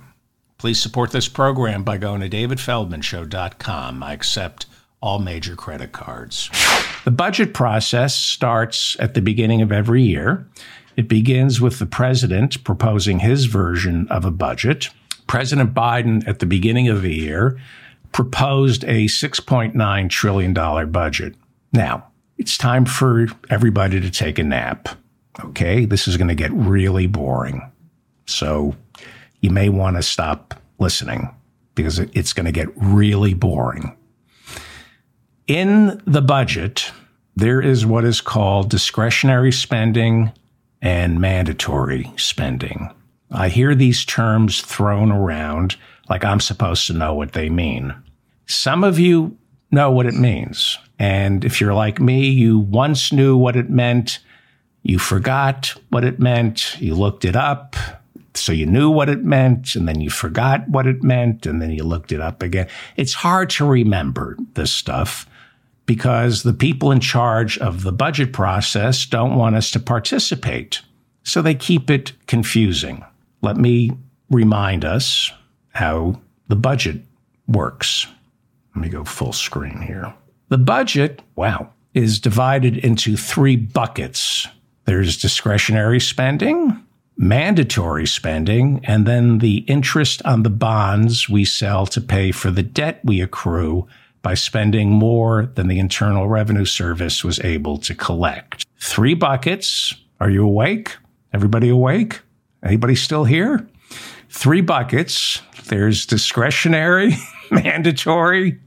Please 0.56 0.80
support 0.80 1.10
this 1.10 1.26
program 1.26 1.82
by 1.82 1.98
going 1.98 2.20
to 2.20 2.28
davidfeldmanshow.com. 2.28 4.00
I 4.00 4.12
accept 4.12 4.66
all 5.00 5.18
major 5.18 5.56
credit 5.56 5.90
cards. 5.90 6.50
The 7.04 7.10
budget 7.10 7.52
process 7.52 8.14
starts 8.14 8.96
at 9.00 9.14
the 9.14 9.22
beginning 9.22 9.60
of 9.60 9.72
every 9.72 10.04
year. 10.04 10.46
It 10.98 11.06
begins 11.06 11.60
with 11.60 11.78
the 11.78 11.86
president 11.86 12.64
proposing 12.64 13.20
his 13.20 13.44
version 13.44 14.08
of 14.08 14.24
a 14.24 14.32
budget. 14.32 14.88
President 15.28 15.72
Biden, 15.72 16.26
at 16.26 16.40
the 16.40 16.44
beginning 16.44 16.88
of 16.88 17.02
the 17.02 17.14
year, 17.14 17.56
proposed 18.10 18.82
a 18.82 19.04
$6.9 19.04 20.10
trillion 20.10 20.90
budget. 20.90 21.36
Now, 21.72 22.08
it's 22.36 22.58
time 22.58 22.84
for 22.84 23.28
everybody 23.48 24.00
to 24.00 24.10
take 24.10 24.40
a 24.40 24.42
nap. 24.42 24.88
Okay, 25.44 25.84
this 25.84 26.08
is 26.08 26.16
going 26.16 26.26
to 26.26 26.34
get 26.34 26.50
really 26.52 27.06
boring. 27.06 27.70
So 28.26 28.74
you 29.40 29.50
may 29.50 29.68
want 29.68 29.98
to 29.98 30.02
stop 30.02 30.60
listening 30.80 31.32
because 31.76 32.00
it's 32.00 32.32
going 32.32 32.46
to 32.46 32.50
get 32.50 32.70
really 32.74 33.34
boring. 33.34 33.96
In 35.46 36.02
the 36.08 36.22
budget, 36.22 36.90
there 37.36 37.60
is 37.60 37.86
what 37.86 38.04
is 38.04 38.20
called 38.20 38.68
discretionary 38.68 39.52
spending 39.52 40.32
and 40.80 41.20
mandatory 41.20 42.12
spending. 42.16 42.90
I 43.30 43.48
hear 43.48 43.74
these 43.74 44.04
terms 44.04 44.60
thrown 44.60 45.12
around 45.12 45.76
like 46.08 46.24
I'm 46.24 46.40
supposed 46.40 46.86
to 46.86 46.94
know 46.94 47.14
what 47.14 47.32
they 47.32 47.50
mean. 47.50 47.94
Some 48.46 48.84
of 48.84 48.98
you 48.98 49.36
know 49.70 49.90
what 49.90 50.06
it 50.06 50.14
means. 50.14 50.78
And 50.98 51.44
if 51.44 51.60
you're 51.60 51.74
like 51.74 52.00
me, 52.00 52.28
you 52.28 52.58
once 52.58 53.12
knew 53.12 53.36
what 53.36 53.56
it 53.56 53.68
meant. 53.68 54.18
You 54.82 54.98
forgot 54.98 55.74
what 55.90 56.04
it 56.04 56.18
meant. 56.18 56.80
You 56.80 56.94
looked 56.94 57.24
it 57.24 57.36
up. 57.36 57.76
So 58.34 58.52
you 58.52 58.66
knew 58.66 58.88
what 58.88 59.08
it 59.08 59.24
meant 59.24 59.74
and 59.74 59.88
then 59.88 60.00
you 60.00 60.10
forgot 60.10 60.68
what 60.68 60.86
it 60.86 61.02
meant 61.02 61.44
and 61.44 61.60
then 61.60 61.70
you 61.70 61.84
looked 61.84 62.12
it 62.12 62.20
up 62.20 62.42
again. 62.42 62.68
It's 62.96 63.14
hard 63.14 63.50
to 63.50 63.66
remember 63.66 64.36
this 64.54 64.72
stuff 64.72 65.28
because 65.88 66.42
the 66.42 66.52
people 66.52 66.92
in 66.92 67.00
charge 67.00 67.56
of 67.58 67.82
the 67.82 67.90
budget 67.90 68.30
process 68.30 69.06
don't 69.06 69.36
want 69.36 69.56
us 69.56 69.70
to 69.70 69.80
participate. 69.80 70.82
So 71.22 71.40
they 71.40 71.54
keep 71.54 71.88
it 71.88 72.12
confusing. 72.26 73.02
Let 73.40 73.56
me 73.56 73.92
remind 74.28 74.84
us 74.84 75.32
how 75.70 76.20
the 76.48 76.56
budget 76.56 77.00
works. 77.46 78.06
Let 78.76 78.82
me 78.82 78.90
go 78.90 79.02
full 79.02 79.32
screen 79.32 79.80
here. 79.80 80.14
The 80.50 80.58
budget, 80.58 81.22
wow, 81.36 81.70
is 81.94 82.20
divided 82.20 82.76
into 82.76 83.16
three 83.16 83.56
buckets. 83.56 84.46
There's 84.84 85.16
discretionary 85.16 86.00
spending, 86.00 86.84
mandatory 87.16 88.06
spending, 88.06 88.82
and 88.84 89.06
then 89.06 89.38
the 89.38 89.58
interest 89.68 90.20
on 90.26 90.42
the 90.42 90.50
bonds 90.50 91.30
we 91.30 91.46
sell 91.46 91.86
to 91.86 92.00
pay 92.02 92.30
for 92.30 92.50
the 92.50 92.62
debt 92.62 93.00
we 93.04 93.22
accrue 93.22 93.88
by 94.22 94.34
spending 94.34 94.90
more 94.90 95.46
than 95.54 95.68
the 95.68 95.78
Internal 95.78 96.28
Revenue 96.28 96.64
Service 96.64 97.22
was 97.24 97.40
able 97.40 97.78
to 97.78 97.94
collect. 97.94 98.66
Three 98.78 99.14
buckets. 99.14 99.94
Are 100.20 100.30
you 100.30 100.44
awake? 100.44 100.96
Everybody 101.32 101.68
awake? 101.68 102.20
Anybody 102.62 102.94
still 102.94 103.24
here? 103.24 103.68
Three 104.30 104.60
buckets. 104.60 105.40
There's 105.66 106.06
discretionary, 106.06 107.16
mandatory, 107.50 108.58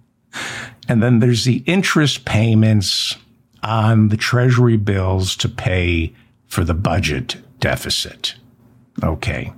and 0.87 1.01
then 1.01 1.19
there's 1.19 1.45
the 1.45 1.63
interest 1.65 2.25
payments 2.25 3.17
on 3.63 4.09
the 4.09 4.17
treasury 4.17 4.77
bills 4.77 5.35
to 5.37 5.49
pay 5.49 6.13
for 6.47 6.63
the 6.63 6.73
budget 6.73 7.37
deficit. 7.59 8.35
Okay. 9.03 9.53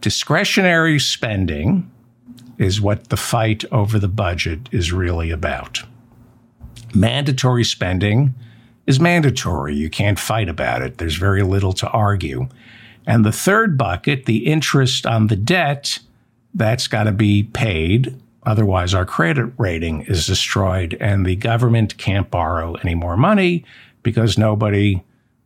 Discretionary 0.00 0.98
spending 0.98 1.90
is 2.58 2.80
what 2.80 3.08
the 3.08 3.16
fight 3.16 3.64
over 3.72 3.98
the 3.98 4.08
budget 4.08 4.68
is 4.72 4.92
really 4.92 5.30
about. 5.30 5.82
Mandatory 6.94 7.64
spending 7.64 8.34
is 8.86 9.00
mandatory. 9.00 9.74
You 9.74 9.90
can't 9.90 10.18
fight 10.18 10.48
about 10.48 10.82
it. 10.82 10.98
There's 10.98 11.16
very 11.16 11.42
little 11.42 11.72
to 11.74 11.88
argue. 11.88 12.48
And 13.06 13.24
the 13.24 13.32
third 13.32 13.76
bucket, 13.76 14.26
the 14.26 14.46
interest 14.46 15.06
on 15.06 15.26
the 15.26 15.36
debt, 15.36 15.98
that's 16.54 16.86
got 16.86 17.04
to 17.04 17.12
be 17.12 17.42
paid. 17.42 18.18
Otherwise, 18.44 18.94
our 18.94 19.06
credit 19.06 19.52
rating 19.58 20.02
is 20.02 20.26
destroyed 20.26 20.96
and 21.00 21.24
the 21.24 21.36
government 21.36 21.96
can't 21.96 22.30
borrow 22.30 22.74
any 22.74 22.94
more 22.94 23.16
money 23.16 23.64
because 24.02 24.38
nobody 24.38 25.02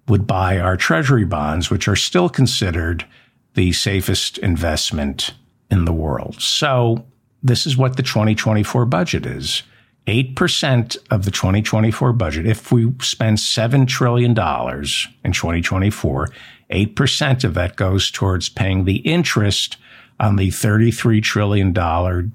would 0.08 0.26
buy 0.26 0.58
our 0.58 0.76
treasury 0.76 1.24
bonds, 1.24 1.70
which 1.70 1.86
are 1.86 1.96
still 1.96 2.28
considered 2.28 3.06
the 3.54 3.72
safest 3.72 4.38
investment 4.38 5.32
in 5.70 5.84
the 5.84 5.92
world. 5.92 6.40
So 6.40 7.04
this 7.42 7.66
is 7.66 7.76
what 7.76 7.96
the 7.96 8.02
2024 8.02 8.86
budget 8.86 9.26
is. 9.26 9.62
8% 10.06 10.96
of 11.10 11.26
the 11.26 11.30
2024 11.30 12.14
budget, 12.14 12.46
if 12.46 12.72
we 12.72 12.90
spend 13.02 13.36
$7 13.36 13.86
trillion 13.86 14.30
in 14.30 15.32
2024, 15.32 16.28
8% 16.70 17.44
of 17.44 17.54
that 17.54 17.76
goes 17.76 18.10
towards 18.10 18.48
paying 18.48 18.84
the 18.84 18.98
interest 18.98 19.76
on 20.18 20.36
the 20.36 20.48
$33 20.48 21.22
trillion 21.22 21.72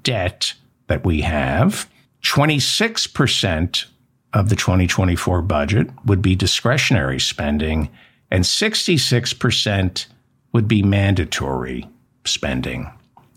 debt 0.02 0.54
that 0.86 1.04
we 1.04 1.22
have. 1.22 1.90
26% 2.22 3.84
of 4.32 4.48
the 4.48 4.56
2024 4.56 5.42
budget 5.42 5.88
would 6.06 6.22
be 6.22 6.36
discretionary 6.36 7.20
spending, 7.20 7.90
and 8.30 8.44
66% 8.44 10.06
would 10.52 10.68
be 10.68 10.82
mandatory 10.82 11.88
spending. 12.24 12.90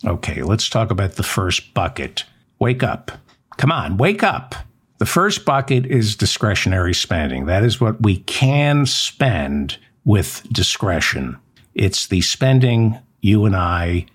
Okay, 0.05 0.43
let's 0.43 0.69
talk 0.69 0.91
about 0.91 1.13
the 1.13 1.23
first 1.23 1.73
bucket. 1.73 2.23
Wake 2.59 2.83
up. 2.83 3.11
Come 3.57 3.71
on, 3.71 3.97
wake 3.97 4.23
up. 4.23 4.55
The 4.99 5.05
first 5.05 5.45
bucket 5.45 5.85
is 5.85 6.15
discretionary 6.15 6.93
spending. 6.93 7.45
That 7.45 7.63
is 7.63 7.79
what 7.79 8.01
we 8.01 8.17
can 8.19 8.85
spend 8.85 9.77
with 10.05 10.45
discretion. 10.51 11.37
It's 11.75 12.07
the 12.07 12.21
spending 12.21 12.97
you 13.21 13.45
and 13.45 13.55
I 13.55 14.07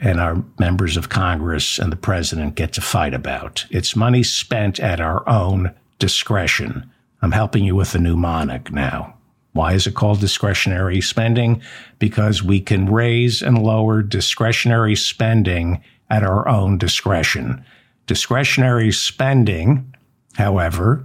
and 0.00 0.20
our 0.20 0.42
members 0.58 0.96
of 0.96 1.08
Congress 1.08 1.78
and 1.78 1.92
the 1.92 1.96
president 1.96 2.54
get 2.54 2.72
to 2.74 2.80
fight 2.80 3.14
about. 3.14 3.66
It's 3.70 3.96
money 3.96 4.22
spent 4.22 4.80
at 4.80 5.00
our 5.00 5.26
own 5.28 5.74
discretion. 5.98 6.90
I'm 7.22 7.32
helping 7.32 7.64
you 7.64 7.76
with 7.76 7.94
a 7.94 7.98
mnemonic 7.98 8.72
now. 8.72 9.14
Why 9.60 9.74
is 9.74 9.86
it 9.86 9.94
called 9.94 10.20
discretionary 10.20 11.02
spending? 11.02 11.60
Because 11.98 12.42
we 12.42 12.62
can 12.62 12.90
raise 12.90 13.42
and 13.42 13.62
lower 13.62 14.00
discretionary 14.00 14.96
spending 14.96 15.84
at 16.08 16.22
our 16.22 16.48
own 16.48 16.78
discretion. 16.78 17.62
Discretionary 18.06 18.90
spending, 18.90 19.94
however, 20.32 21.04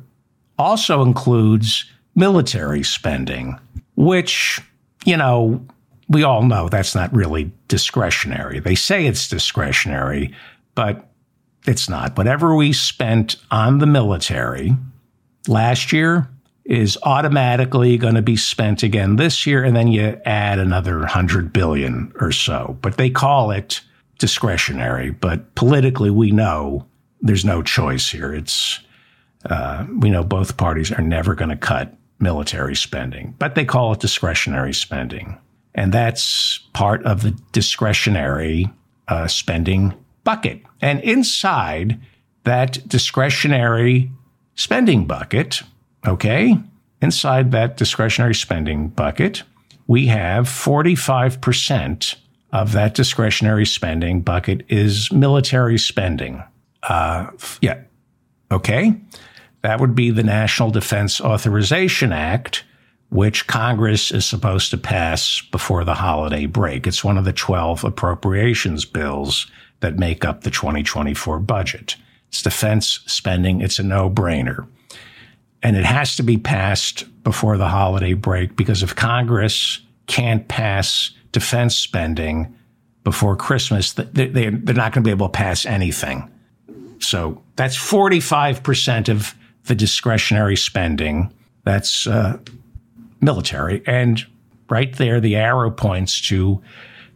also 0.58 1.02
includes 1.02 1.84
military 2.16 2.82
spending, 2.82 3.60
which, 3.98 4.62
you 5.04 5.18
know, 5.18 5.62
we 6.08 6.24
all 6.24 6.44
know 6.44 6.70
that's 6.70 6.96
not 6.96 7.14
really 7.14 7.52
discretionary. 7.68 8.62
They 8.62 8.76
say 8.76 9.06
it's 9.06 9.28
discretionary, 9.28 10.34
but 10.76 11.10
it's 11.68 11.90
not. 11.90 12.18
Whatever 12.18 12.56
we 12.56 12.72
spent 12.72 13.36
on 13.52 13.80
the 13.80 13.86
military 13.86 14.78
last 15.46 15.92
year 15.92 16.30
is 16.66 16.98
automatically 17.04 17.98
going 17.98 18.16
to 18.16 18.22
be 18.22 18.36
spent 18.36 18.82
again 18.82 19.18
this 19.18 19.46
year, 19.46 19.64
and 19.64 19.76
then 19.76 19.88
you 19.88 20.20
add 20.26 20.60
another 20.60 21.00
100 21.00 21.54
billion 21.54 22.12
or 22.20 22.32
so. 22.32 22.78
But 22.82 22.98
they 22.98 23.10
call 23.10 23.52
it 23.52 23.82
discretionary. 24.18 25.12
But 25.12 25.54
politically, 25.56 26.10
we 26.10 26.32
know 26.32 26.86
there's 27.22 27.46
no 27.46 27.62
choice 27.62 28.10
here. 28.10 28.34
It's 28.34 28.80
uh, 29.50 29.86
we 30.00 30.10
know 30.10 30.24
both 30.24 30.58
parties 30.58 30.92
are 30.92 31.04
never 31.04 31.36
going 31.36 31.50
to 31.50 31.56
cut 31.56 31.96
military 32.20 32.76
spending, 32.76 33.36
but 33.38 33.56
they 33.56 33.66
call 33.66 33.94
it 33.94 34.00
discretionary 34.00 34.74
spending. 34.74 35.38
And 35.76 35.94
that's 35.94 36.60
part 36.74 37.04
of 37.06 37.22
the 37.22 37.32
discretionary 37.52 38.70
uh, 39.08 39.28
spending 39.28 39.94
bucket. 40.24 40.62
And 40.82 41.00
inside 41.02 42.00
that 42.46 42.88
discretionary 42.88 44.12
spending 44.56 45.06
bucket, 45.06 45.62
okay, 46.08 46.58
inside 47.02 47.52
that 47.52 47.78
discretionary 47.78 48.36
spending 48.36 48.90
bucket, 48.90 49.44
we 49.88 50.08
have 50.08 50.46
45% 50.46 52.16
of 52.52 52.72
that 52.72 52.96
discretionary 52.96 53.66
spending 53.66 54.22
bucket 54.22 54.66
is 54.70 55.12
military 55.12 55.78
spending. 55.78 56.44
Uh, 56.84 57.28
yeah. 57.62 57.82
Okay. 58.52 58.96
That 59.62 59.80
would 59.80 59.96
be 59.96 60.12
the 60.12 60.24
National 60.24 60.72
Defense 60.72 61.20
Authorization 61.20 62.14
Act, 62.14 62.64
which 63.10 63.48
Congress 63.48 64.12
is 64.12 64.26
supposed 64.26 64.72
to 64.72 64.78
pass 64.78 65.42
before 65.52 65.84
the 65.84 65.96
holiday 65.96 66.46
break. 66.46 66.88
It's 66.88 67.04
one 67.04 67.18
of 67.18 67.26
the 67.26 67.34
12 67.34 67.84
appropriations 67.84 68.86
bills 68.86 69.48
that 69.80 69.98
make 69.98 70.24
up 70.24 70.42
the 70.42 70.52
2024 70.52 71.40
budget. 71.40 71.96
It's 72.30 72.42
defense 72.42 73.02
spending. 73.06 73.62
It's 73.62 73.80
a 73.80 73.84
no 73.84 74.10
brainer. 74.10 74.68
And 75.66 75.76
it 75.76 75.84
has 75.84 76.16
to 76.18 76.24
be 76.24 76.38
passed 76.38 77.06
before 77.24 77.58
the 77.58 77.68
holiday 77.68 78.14
break 78.14 78.56
because 78.56 78.84
if 78.84 78.96
Congress 78.96 79.80
can't 80.06 80.48
pass 80.48 81.10
defense 81.32 81.76
spending 81.76 82.56
before 83.04 83.36
Christmas, 83.36 83.94
they're 83.94 84.52
not 84.52 84.64
going 84.64 84.92
to 84.92 85.02
be 85.02 85.10
able 85.10 85.28
to 85.28 85.32
pass 85.32 85.66
anything. 85.66 86.32
So 87.00 87.42
that's 87.56 87.76
45% 87.76 89.10
of 89.10 89.34
the 89.64 89.74
discretionary 89.74 90.56
spending. 90.56 91.34
That's 91.64 92.06
uh, 92.06 92.38
military. 93.20 93.82
And 93.88 94.24
right 94.70 94.96
there, 94.96 95.20
the 95.20 95.36
arrow 95.36 95.72
points 95.72 96.22
to 96.28 96.62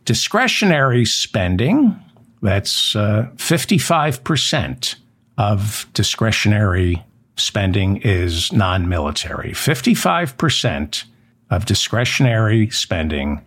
discretionary 0.06 1.06
spending. 1.06 2.00
That's 2.42 2.96
uh, 2.96 3.30
55% 3.36 4.96
of 5.38 5.86
discretionary 5.94 7.04
spending 7.40 7.98
is 7.98 8.52
non 8.52 8.90
military. 8.90 9.52
55% 9.52 11.04
of 11.50 11.66
discretionary 11.66 12.70
spending 12.70 13.42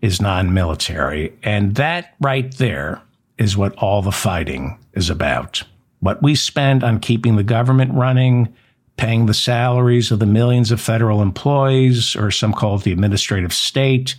is 0.00 0.20
non 0.20 0.54
military. 0.54 1.32
And 1.42 1.74
that 1.76 2.14
right 2.20 2.54
there 2.56 3.02
is 3.38 3.56
what 3.56 3.74
all 3.76 4.02
the 4.02 4.12
fighting 4.12 4.78
is 4.94 5.10
about. 5.10 5.62
What 6.00 6.22
we 6.22 6.34
spend 6.34 6.82
on 6.84 7.00
keeping 7.00 7.36
the 7.36 7.42
government 7.42 7.92
running, 7.94 8.54
paying 8.96 9.26
the 9.26 9.34
salaries 9.34 10.10
of 10.10 10.18
the 10.18 10.26
millions 10.26 10.70
of 10.70 10.80
federal 10.80 11.22
employees, 11.22 12.16
or 12.16 12.30
some 12.30 12.52
call 12.52 12.76
it 12.76 12.84
the 12.84 12.92
administrative 12.92 13.52
state, 13.52 14.14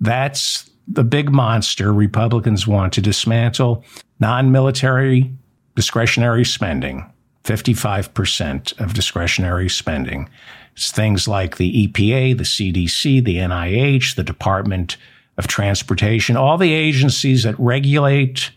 that's 0.00 0.68
the 0.88 1.04
big 1.04 1.30
monster 1.30 1.92
Republicans 1.92 2.66
want 2.66 2.92
to 2.94 3.00
dismantle. 3.00 3.84
Non 4.18 4.50
military 4.50 5.32
discretionary 5.76 6.44
spending, 6.44 7.10
55% 7.50 8.78
of 8.78 8.94
discretionary 8.94 9.68
spending. 9.68 10.28
It's 10.74 10.92
things 10.92 11.26
like 11.26 11.56
the 11.56 11.88
EPA, 11.88 12.38
the 12.38 12.44
CDC, 12.44 13.24
the 13.24 13.38
NIH, 13.38 14.14
the 14.14 14.22
Department 14.22 14.96
of 15.36 15.48
Transportation, 15.48 16.36
all 16.36 16.56
the 16.58 16.72
agencies 16.72 17.42
that 17.42 17.58
regulate 17.58 18.52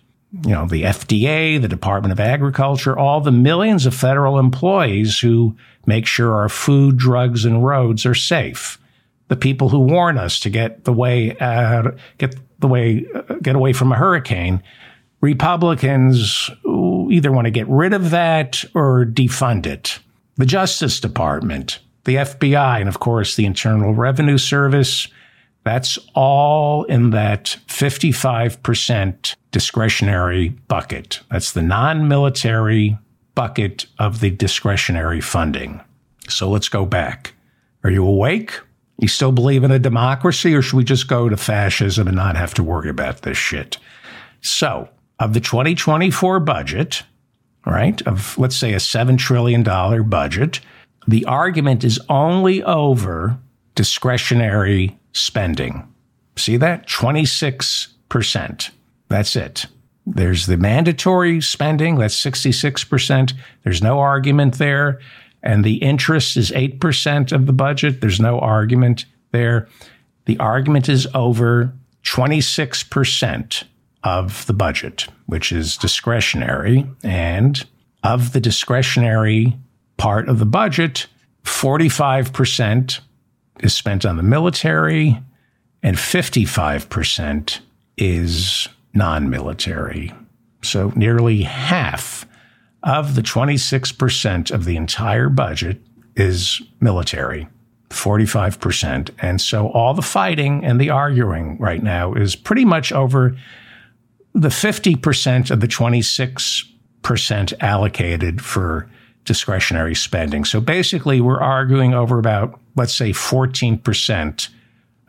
you 0.46 0.52
know, 0.52 0.68
the 0.68 0.84
FDA, 0.84 1.62
the 1.62 1.68
Department 1.68 2.12
of 2.12 2.20
Agriculture, 2.20 2.98
all 2.98 3.22
the 3.22 3.32
millions 3.32 3.86
of 3.86 3.94
federal 3.96 4.40
employees 4.40 5.20
who 5.20 5.56
make 5.86 6.06
sure 6.06 6.34
our 6.34 6.50
food, 6.50 6.98
drugs, 6.98 7.46
and 7.46 7.66
roads 7.66 8.06
are 8.06 8.16
safe. 8.16 8.80
The 9.28 9.36
people 9.36 9.70
who 9.70 9.80
warn 9.80 10.18
us 10.18 10.40
to 10.42 10.50
get 10.50 10.86
the 10.86 10.94
way 10.94 11.38
out, 11.40 11.96
get 12.18 12.36
the 12.60 12.68
way, 12.68 13.06
uh, 13.14 13.36
get 13.42 13.56
away 13.56 13.74
from 13.74 13.92
a 13.92 13.96
hurricane. 13.96 14.62
Republicans 15.22 16.50
either 17.12 17.32
want 17.32 17.46
to 17.46 17.52
get 17.52 17.68
rid 17.68 17.94
of 17.94 18.12
that 18.12 18.64
or 18.74 19.06
defund 19.06 19.66
it. 19.66 20.00
The 20.36 20.46
Justice 20.46 21.00
Department, 21.00 21.80
the 22.06 22.16
FBI, 22.16 22.80
and 22.80 22.90
of 22.90 23.00
course 23.00 23.36
the 23.36 23.46
Internal 23.46 23.94
Revenue 23.94 24.38
Service 24.38 25.08
that's 25.64 25.98
all 26.14 26.84
in 26.84 27.12
that 27.12 27.58
55% 27.68 29.36
discretionary 29.52 30.50
bucket. 30.50 31.22
That's 31.32 31.54
the 31.54 31.62
non 31.62 32.08
military 32.08 32.98
bucket 33.36 33.86
of 33.98 34.20
the 34.20 34.30
discretionary 34.30 35.22
funding. 35.22 35.82
So 36.28 36.50
let's 36.50 36.70
go 36.70 36.86
back. 36.86 37.34
Are 37.84 37.90
you 37.90 38.06
awake? 38.06 38.60
You 39.00 39.08
still 39.08 39.32
believe 39.32 39.64
in 39.64 39.72
a 39.72 39.80
democracy, 39.80 40.54
or 40.54 40.62
should 40.62 40.78
we 40.78 40.84
just 40.84 41.08
go 41.08 41.28
to 41.28 41.36
fascism 41.36 42.08
and 42.08 42.16
not 42.16 42.36
have 42.36 42.54
to 42.56 42.64
worry 42.64 42.90
about 42.90 43.24
this 43.24 43.38
shit? 43.38 43.78
So, 44.42 44.90
of 45.20 45.34
the 45.34 45.40
2024 45.40 46.40
budget, 46.40 47.04
right, 47.66 48.02
of 48.08 48.38
let's 48.38 48.56
say 48.56 48.74
a 48.74 48.78
$7 48.78 49.18
trillion 49.18 49.64
budget, 50.10 50.60
the 51.08 51.26
argument 51.26 51.84
is 51.84 52.00
only 52.10 52.64
over 52.64 53.38
discretionary 53.76 54.98
spending. 55.14 55.88
See 56.36 56.58
that? 56.58 56.88
26%. 56.88 58.70
That's 59.10 59.36
it. 59.36 59.66
There's 60.06 60.48
the 60.48 60.58
mandatory 60.58 61.40
spending, 61.42 61.98
that's 61.98 62.20
66%. 62.22 63.34
There's 63.64 63.82
no 63.82 64.00
argument 64.00 64.58
there. 64.58 65.00
And 65.42 65.64
the 65.64 65.76
interest 65.76 66.36
is 66.38 66.52
8% 66.52 67.32
of 67.32 67.46
the 67.46 67.54
budget. 67.54 68.02
There's 68.02 68.20
no 68.20 68.40
argument 68.40 69.06
there. 69.32 69.68
The 70.26 70.38
argument 70.40 70.90
is 70.90 71.08
over 71.14 71.74
26% 72.04 73.64
of 74.04 74.46
the 74.46 74.54
budget, 74.54 75.08
which 75.28 75.52
is 75.52 75.78
discretionary. 75.78 76.86
And 77.04 77.64
of 78.04 78.34
the 78.34 78.40
discretionary 78.40 79.58
part 79.98 80.28
of 80.28 80.40
the 80.40 80.46
budget, 80.46 81.08
45% 81.44 83.00
is 83.60 83.74
spent 83.74 84.06
on 84.06 84.18
the 84.18 84.24
military, 84.24 85.22
and 85.82 85.98
55% 85.98 87.60
is 87.98 88.68
non 88.94 89.30
military. 89.30 90.14
So 90.62 90.92
nearly 90.96 91.44
half 91.44 92.26
of 92.84 93.16
the 93.16 93.22
26% 93.22 94.52
of 94.52 94.66
the 94.66 94.76
entire 94.76 95.30
budget 95.30 95.82
is 96.16 96.62
military, 96.80 97.48
45%. 97.90 99.10
And 99.20 99.40
so 99.40 99.70
all 99.70 99.94
the 99.94 100.02
fighting 100.02 100.64
and 100.64 100.80
the 100.80 100.90
arguing 100.90 101.58
right 101.60 101.82
now 101.82 102.14
is 102.14 102.36
pretty 102.36 102.66
much 102.66 102.92
over 102.92 103.38
the 104.34 104.50
50% 104.50 105.52
of 105.52 105.60
the 105.60 105.68
26% 105.68 107.54
allocated 107.62 108.42
for 108.42 108.90
discretionary 109.26 109.96
spending. 109.96 110.44
So 110.44 110.60
basically, 110.60 111.22
we're 111.22 111.40
arguing 111.40 111.94
over 111.94 112.20
about, 112.20 112.60
let's 112.76 112.96
say, 112.96 113.12
14% 113.12 114.50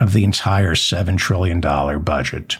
of 0.00 0.12
the 0.12 0.24
entire 0.24 0.74
$7 0.74 1.16
trillion 1.16 1.60
budget. 1.60 2.58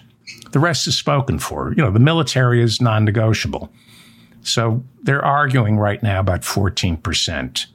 The 0.52 0.58
rest 0.58 0.86
is 0.86 0.96
spoken 0.96 1.38
for. 1.38 1.74
You 1.76 1.82
know, 1.82 1.90
the 1.90 1.98
military 2.00 2.62
is 2.62 2.80
non 2.80 3.04
negotiable. 3.04 3.70
So 4.42 4.82
they're 5.02 5.24
arguing 5.24 5.78
right 5.78 6.02
now 6.02 6.20
about 6.20 6.42
14% 6.42 7.66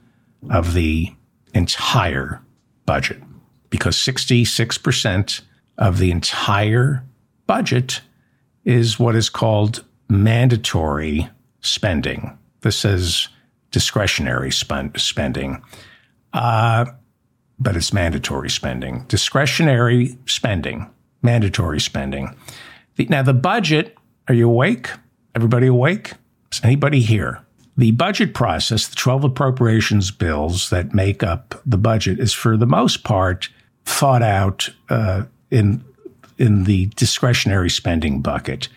of 0.50 0.74
the 0.74 1.14
entire 1.54 2.42
budget 2.86 3.22
because 3.70 3.96
66% 3.98 5.42
of 5.78 5.98
the 5.98 6.12
entire 6.12 7.04
budget 7.48 8.02
is 8.66 9.00
what 9.00 9.16
is 9.16 9.30
called 9.30 9.84
mandatory 10.10 11.30
spending. 11.62 12.38
This 12.62 12.84
is 12.84 13.30
discretionary 13.72 14.52
spend, 14.52 15.00
spending, 15.00 15.62
uh, 16.34 16.86
but 17.60 17.76
it's 17.76 17.94
mandatory 17.94 18.50
spending. 18.50 19.06
Discretionary 19.08 20.18
spending, 20.26 20.90
mandatory 21.22 21.80
spending. 21.80 22.36
The, 22.96 23.06
now, 23.06 23.22
the 23.22 23.34
budget, 23.34 23.96
are 24.28 24.34
you 24.34 24.48
awake? 24.48 24.90
Everybody 25.36 25.68
awake? 25.68 26.14
Is 26.52 26.62
anybody 26.64 27.02
here? 27.02 27.42
The 27.78 27.92
budget 27.92 28.34
process, 28.34 28.88
the 28.88 28.96
12 28.96 29.26
appropriations 29.26 30.12
bills 30.12 30.70
that 30.70 30.94
make 30.94 31.24
up 31.24 31.62
the 31.66 31.78
budget, 31.78 32.20
is 32.20 32.34
for 32.34 32.58
the 32.58 32.66
most 32.66 33.04
part 33.04 33.50
thought 33.86 34.22
out 34.22 34.70
uh, 34.90 35.24
in 35.50 35.84
in 36.40 36.64
the 36.64 36.88
discretionary 36.96 37.70
spending 37.70 38.22
bucket. 38.22 38.70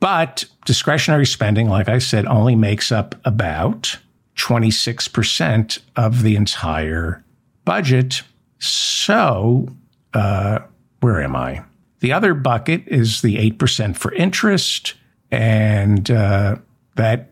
But 0.00 0.44
discretionary 0.64 1.26
spending, 1.26 1.68
like 1.68 1.88
I 1.88 1.98
said, 1.98 2.26
only 2.26 2.56
makes 2.56 2.90
up 2.90 3.14
about 3.24 3.98
26% 4.36 5.78
of 5.96 6.22
the 6.22 6.36
entire 6.36 7.24
budget. 7.64 8.22
So, 8.58 9.68
uh, 10.14 10.60
where 11.00 11.22
am 11.22 11.36
I? 11.36 11.64
The 12.00 12.12
other 12.12 12.34
bucket 12.34 12.82
is 12.88 13.22
the 13.22 13.36
8% 13.52 13.96
for 13.96 14.12
interest. 14.14 14.94
And 15.30 16.10
uh, 16.10 16.56
that 16.96 17.30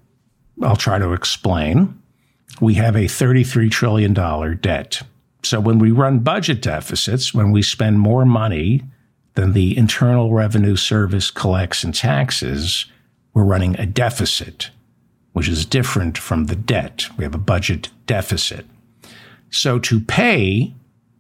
I'll 0.63 0.77
try 0.77 0.99
to 0.99 1.13
explain. 1.13 2.01
We 2.61 2.75
have 2.75 2.97
a 2.97 3.05
$33 3.05 3.71
trillion 3.71 4.13
debt. 4.61 5.03
So 5.43 5.59
when 5.61 5.79
we 5.79 5.91
run 5.91 6.21
budget 6.21 6.63
deficits, 6.63 7.33
when 7.33 7.51
we 7.51 7.63
spend 7.63 7.99
more 7.99 8.25
money 8.25 8.83
than 9.35 9.53
the 9.53 9.77
Internal 9.77 10.33
Revenue 10.33 10.77
Service 10.77 11.31
collects 11.31 11.85
in 11.85 11.93
taxes, 11.93 12.87
we're 13.33 13.45
running 13.45 13.79
a 13.79 13.87
deficit, 13.87 14.71
which 15.33 15.49
is 15.49 15.65
different 15.65 16.19
from 16.19 16.47
the 16.47 16.57
debt. 16.57 17.07
We 17.17 17.25
have 17.25 17.35
a 17.35 17.39
budget 17.39 17.91
deficit. 18.07 18.67
So 19.51 19.79
to 19.81 20.01
pay 20.01 20.75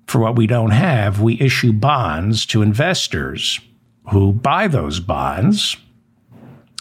for 0.07 0.19
what 0.19 0.37
we 0.37 0.47
don't 0.47 0.73
have, 0.73 1.21
we 1.21 1.41
issue 1.41 1.73
bonds 1.73 2.45
to 2.47 2.63
investors 2.63 3.61
who 4.11 4.33
buy 4.33 4.67
those 4.67 4.99
bonds. 4.99 5.77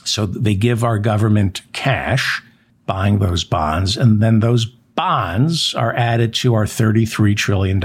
So 0.03 0.25
they 0.25 0.55
give 0.55 0.83
our 0.83 0.97
government 0.97 1.61
cash 1.73 2.41
buying 2.87 3.19
those 3.19 3.43
bonds, 3.43 3.97
and 3.97 4.19
then 4.19 4.39
those 4.39 4.65
bonds 4.65 5.75
are 5.75 5.95
added 5.95 6.33
to 6.33 6.55
our 6.55 6.65
$33 6.65 7.37
trillion 7.37 7.79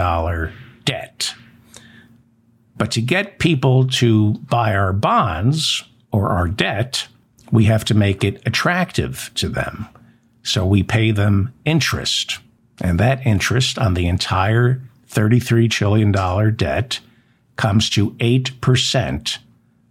debt. 0.85 1.35
But 2.77 2.91
to 2.93 3.01
get 3.01 3.39
people 3.39 3.87
to 3.89 4.33
buy 4.35 4.75
our 4.75 4.93
bonds 4.93 5.85
or 6.13 6.31
our 6.31 6.49
debt, 6.49 7.07
we 7.51 7.65
have 7.65 7.85
to 7.87 7.95
make 7.95 8.25
it 8.25 8.43
attractive 8.47 9.31
to 9.37 9.49
them. 9.49 9.87
So 10.43 10.67
we 10.67 10.83
pay 10.83 11.11
them 11.11 11.53
interest. 11.65 12.39
And 12.81 12.99
that 13.01 13.25
interest 13.27 13.79
on 13.79 13.95
the 13.95 14.09
entire 14.09 14.83
$33 15.09 15.71
trillion 15.71 16.13
debt 16.57 17.01
comes 17.57 17.89
to 17.91 18.11
8% 18.13 19.39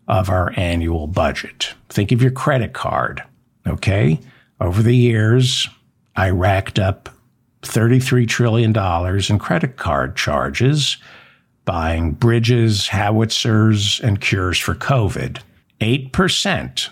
of 0.08 0.30
our 0.30 0.52
annual 0.58 1.08
budget. 1.08 1.74
Think 1.90 2.12
of 2.12 2.22
your 2.22 2.32
credit 2.32 2.74
card. 2.74 3.24
Okay. 3.66 4.20
Over 4.60 4.84
the 4.84 4.96
years, 4.96 5.70
I 6.16 6.30
racked 6.30 6.78
up 6.78 7.10
$33 7.62 8.28
trillion 8.28 8.76
in 8.76 9.40
credit 9.40 9.78
card 9.78 10.16
charges 10.18 10.98
buying 11.66 12.12
bridges, 12.12 12.88
howitzers, 12.88 14.00
and 14.02 14.20
cures 14.20 14.60
for 14.60 14.76
COVID. 14.76 15.40
8% 15.80 16.90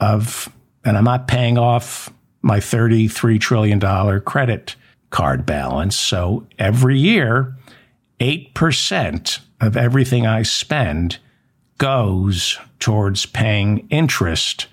of, 0.00 0.52
and 0.84 0.96
I'm 0.96 1.04
not 1.04 1.28
paying 1.28 1.58
off 1.58 2.12
my 2.42 2.58
$33 2.58 3.40
trillion 3.40 4.20
credit 4.20 4.76
card 5.10 5.46
balance. 5.46 5.96
So 5.96 6.46
every 6.58 6.98
year, 6.98 7.56
8% 8.20 9.40
of 9.60 9.76
everything 9.76 10.26
I 10.26 10.42
spend 10.42 11.18
goes 11.78 12.58
towards 12.78 13.26
paying 13.26 13.86
interest 13.90 14.66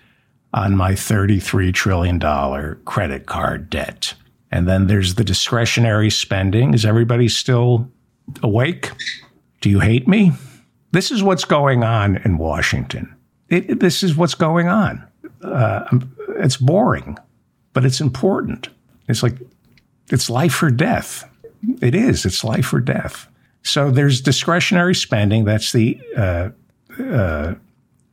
on 0.54 0.76
my 0.76 0.92
$33 0.92 1.74
trillion 1.74 2.20
credit 2.86 3.26
card 3.26 3.70
debt. 3.70 4.14
And 4.52 4.68
then 4.68 4.88
there's 4.88 5.16
the 5.16 5.24
discretionary 5.24 6.12
spending. 6.12 6.74
Is 6.74 6.86
everybody 6.86 7.28
still 7.28 7.90
awake? 8.44 8.92
Do 9.64 9.70
you 9.70 9.80
hate 9.80 10.10
me? 10.10 10.34
This 10.92 11.10
is 11.10 11.24
what's 11.24 11.46
going 11.46 11.86
on 11.86 12.18
in 12.18 12.38
Washington. 12.38 13.16
It, 13.48 13.80
this 13.80 14.04
is 14.04 14.14
what's 14.14 14.36
going 14.36 14.68
on. 14.68 15.08
Uh, 15.42 16.00
it's 16.36 16.58
boring, 16.58 17.18
but 17.72 17.86
it's 17.86 18.02
important. 18.02 18.68
It's 19.08 19.24
like, 19.24 19.38
it's 20.12 20.30
life 20.30 20.62
or 20.62 20.70
death. 20.70 21.24
It 21.82 21.96
is. 21.96 22.26
It's 22.26 22.44
life 22.44 22.74
or 22.74 22.82
death. 22.82 23.30
So 23.62 23.90
there's 23.90 24.20
discretionary 24.20 24.96
spending. 24.96 25.46
That's 25.46 25.72
the 25.72 25.98
uh, 26.18 26.50
uh, 27.02 27.54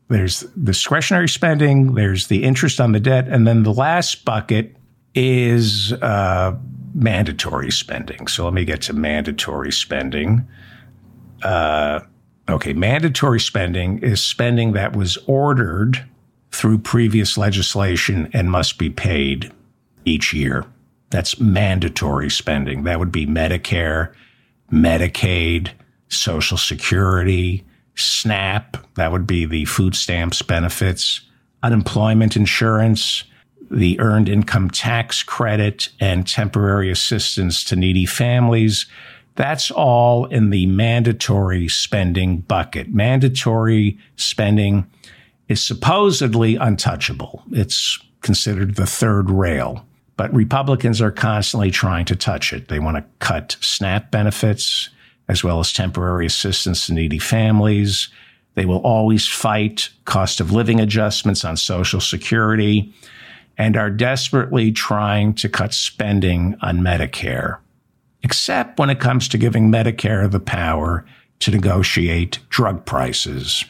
there's 0.07 0.43
discretionary 0.63 1.29
spending, 1.29 1.95
there's 1.95 2.29
the 2.29 2.45
interest 2.45 2.81
on 2.81 2.93
the 2.93 3.01
debt, 3.01 3.27
and 3.27 3.45
then 3.45 3.65
the 3.65 3.73
last 3.73 4.25
bucket 4.25 4.77
is 5.17 5.93
uh, 5.95 6.57
mandatory 6.95 7.73
spending. 7.73 8.29
So 8.29 8.45
let 8.45 8.55
me 8.55 8.65
get 8.65 8.83
to 8.83 8.93
mandatory 8.93 9.73
spending. 9.73 10.47
Uh, 11.43 12.01
okay, 12.49 12.73
mandatory 12.73 13.41
spending 13.41 13.99
is 13.99 14.23
spending 14.23 14.73
that 14.73 14.97
was 14.97 15.17
ordered 15.27 16.05
through 16.53 16.79
previous 16.79 17.39
legislation 17.39 18.29
and 18.33 18.51
must 18.51 18.79
be 18.79 18.91
paid 18.91 19.53
each 20.05 20.33
year. 20.33 20.65
That's 21.11 21.41
mandatory 21.41 22.31
spending. 22.31 22.85
That 22.85 22.99
would 22.99 23.13
be 23.13 23.27
Medicare, 23.27 24.13
Medicaid, 24.73 25.71
Social 26.09 26.57
Security, 26.57 27.65
SNAP, 27.97 28.77
that 28.95 29.13
would 29.13 29.27
be 29.27 29.45
the 29.45 29.65
food 29.67 29.95
stamps 29.95 30.43
benefits, 30.43 31.21
unemployment 31.63 32.37
insurance, 32.37 33.25
the 33.71 33.99
earned 34.01 34.29
income 34.29 34.71
tax 34.71 35.23
credit, 35.23 35.91
and 36.01 36.27
temporary 36.27 36.91
assistance 36.91 37.63
to 37.65 37.77
needy 37.77 38.07
families. 38.07 38.87
That's 39.41 39.71
all 39.71 40.27
in 40.27 40.51
the 40.51 40.67
mandatory 40.67 41.67
spending 41.67 42.41
bucket. 42.41 42.93
Mandatory 42.93 43.97
spending 44.17 44.87
is 45.49 45.65
supposedly 45.65 46.57
untouchable. 46.57 47.43
It's 47.51 47.99
considered 48.21 48.75
the 48.75 48.85
third 48.85 49.31
rail, 49.31 49.87
but 50.19 50.31
Republicans 50.35 51.01
are 51.01 51.11
constantly 51.11 51.71
trying 51.71 52.05
to 52.05 52.17
touch 52.17 52.53
it. 52.53 52.69
They 52.69 52.81
want 52.81 52.99
to 52.99 53.05
cut 53.21 53.57
SNAP 53.63 54.11
benefits 54.11 54.91
as 55.27 55.43
well 55.43 55.59
as 55.59 55.73
temporary 55.73 56.27
assistance 56.27 56.89
to 56.89 56.93
needy 56.93 57.19
families. 57.19 58.11
They 58.57 58.67
will 58.67 58.83
always 58.83 59.27
fight 59.27 59.89
cost 60.05 60.43
of 60.43 60.53
living 60.53 60.81
adjustments 60.81 61.47
on 61.47 61.57
Social 61.57 62.03
Security 62.03 62.93
and 63.57 63.75
are 63.79 63.89
desperately 63.89 64.71
trying 64.71 65.33
to 65.37 65.49
cut 65.49 65.73
spending 65.73 66.57
on 66.61 66.81
Medicare, 66.81 67.57
except 68.23 68.79
when 68.79 68.91
it 68.91 69.01
comes 69.01 69.29
to 69.29 69.39
giving 69.39 69.71
Medicare 69.71 70.31
the 70.31 70.41
power 70.41 71.05
to 71.41 71.51
negotiate 71.51 72.39
drug 72.49 72.85
prices. 72.85 73.65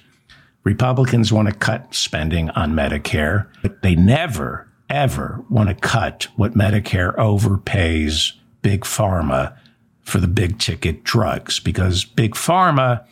Republicans 0.65 1.33
want 1.33 1.49
to 1.49 1.55
cut 1.55 1.95
spending 1.95 2.51
on 2.51 2.73
Medicare, 2.73 3.47
but 3.63 3.83
they 3.83 3.95
never, 3.95 4.69
ever 4.91 5.43
want 5.49 5.69
to 5.69 5.75
cut 5.75 6.27
what 6.37 6.55
Medicare 6.55 7.15
overpays 7.17 8.33
big 8.63 8.83
pharma 8.83 9.57
for 10.03 10.19
the 10.19 10.29
big 10.29 10.59
ticket 10.59 11.05
drugs 11.05 11.61
because 11.61 12.05
big 12.05 12.35
pharma 12.35 13.05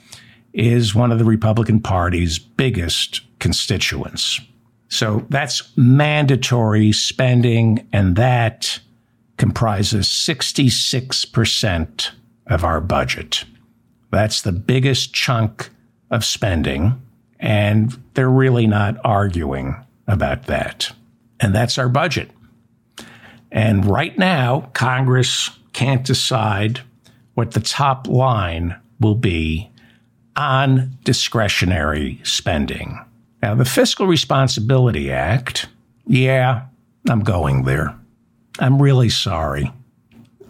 is 0.52 0.94
one 0.94 1.12
of 1.12 1.18
the 1.18 1.24
Republican 1.24 1.80
Party's 1.80 2.38
biggest 2.38 3.20
constituents. 3.38 4.40
So 4.88 5.24
that's 5.28 5.76
mandatory 5.76 6.92
spending, 6.92 7.86
and 7.92 8.16
that 8.16 8.80
comprises 9.38 10.06
66% 10.06 12.10
of 12.46 12.64
our 12.64 12.80
budget. 12.80 13.44
That's 14.10 14.42
the 14.42 14.52
biggest 14.52 15.14
chunk 15.14 15.70
of 16.10 16.24
spending, 16.24 17.00
and 17.40 17.96
they're 18.14 18.28
really 18.28 18.66
not 18.66 18.96
arguing 19.04 19.76
about 20.06 20.46
that. 20.46 20.92
And 21.40 21.54
that's 21.54 21.78
our 21.78 21.88
budget. 21.88 22.30
And 23.50 23.86
right 23.86 24.18
now, 24.18 24.70
Congress 24.74 25.50
can't 25.72 26.04
decide 26.04 26.80
what 27.34 27.52
the 27.52 27.60
top 27.60 28.08
line 28.08 28.76
will 29.00 29.14
be 29.14 29.70
on 30.36 30.98
discretionary 31.04 32.20
spending. 32.24 33.02
Now, 33.42 33.54
the 33.54 33.64
Fiscal 33.64 34.06
Responsibility 34.06 35.10
Act, 35.12 35.68
yeah, 36.06 36.66
I'm 37.08 37.20
going 37.20 37.64
there. 37.64 37.94
I'm 38.58 38.80
really 38.80 39.08
sorry. 39.08 39.72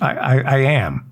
I, 0.00 0.14
I, 0.14 0.38
I 0.40 0.58
am. 0.58 1.10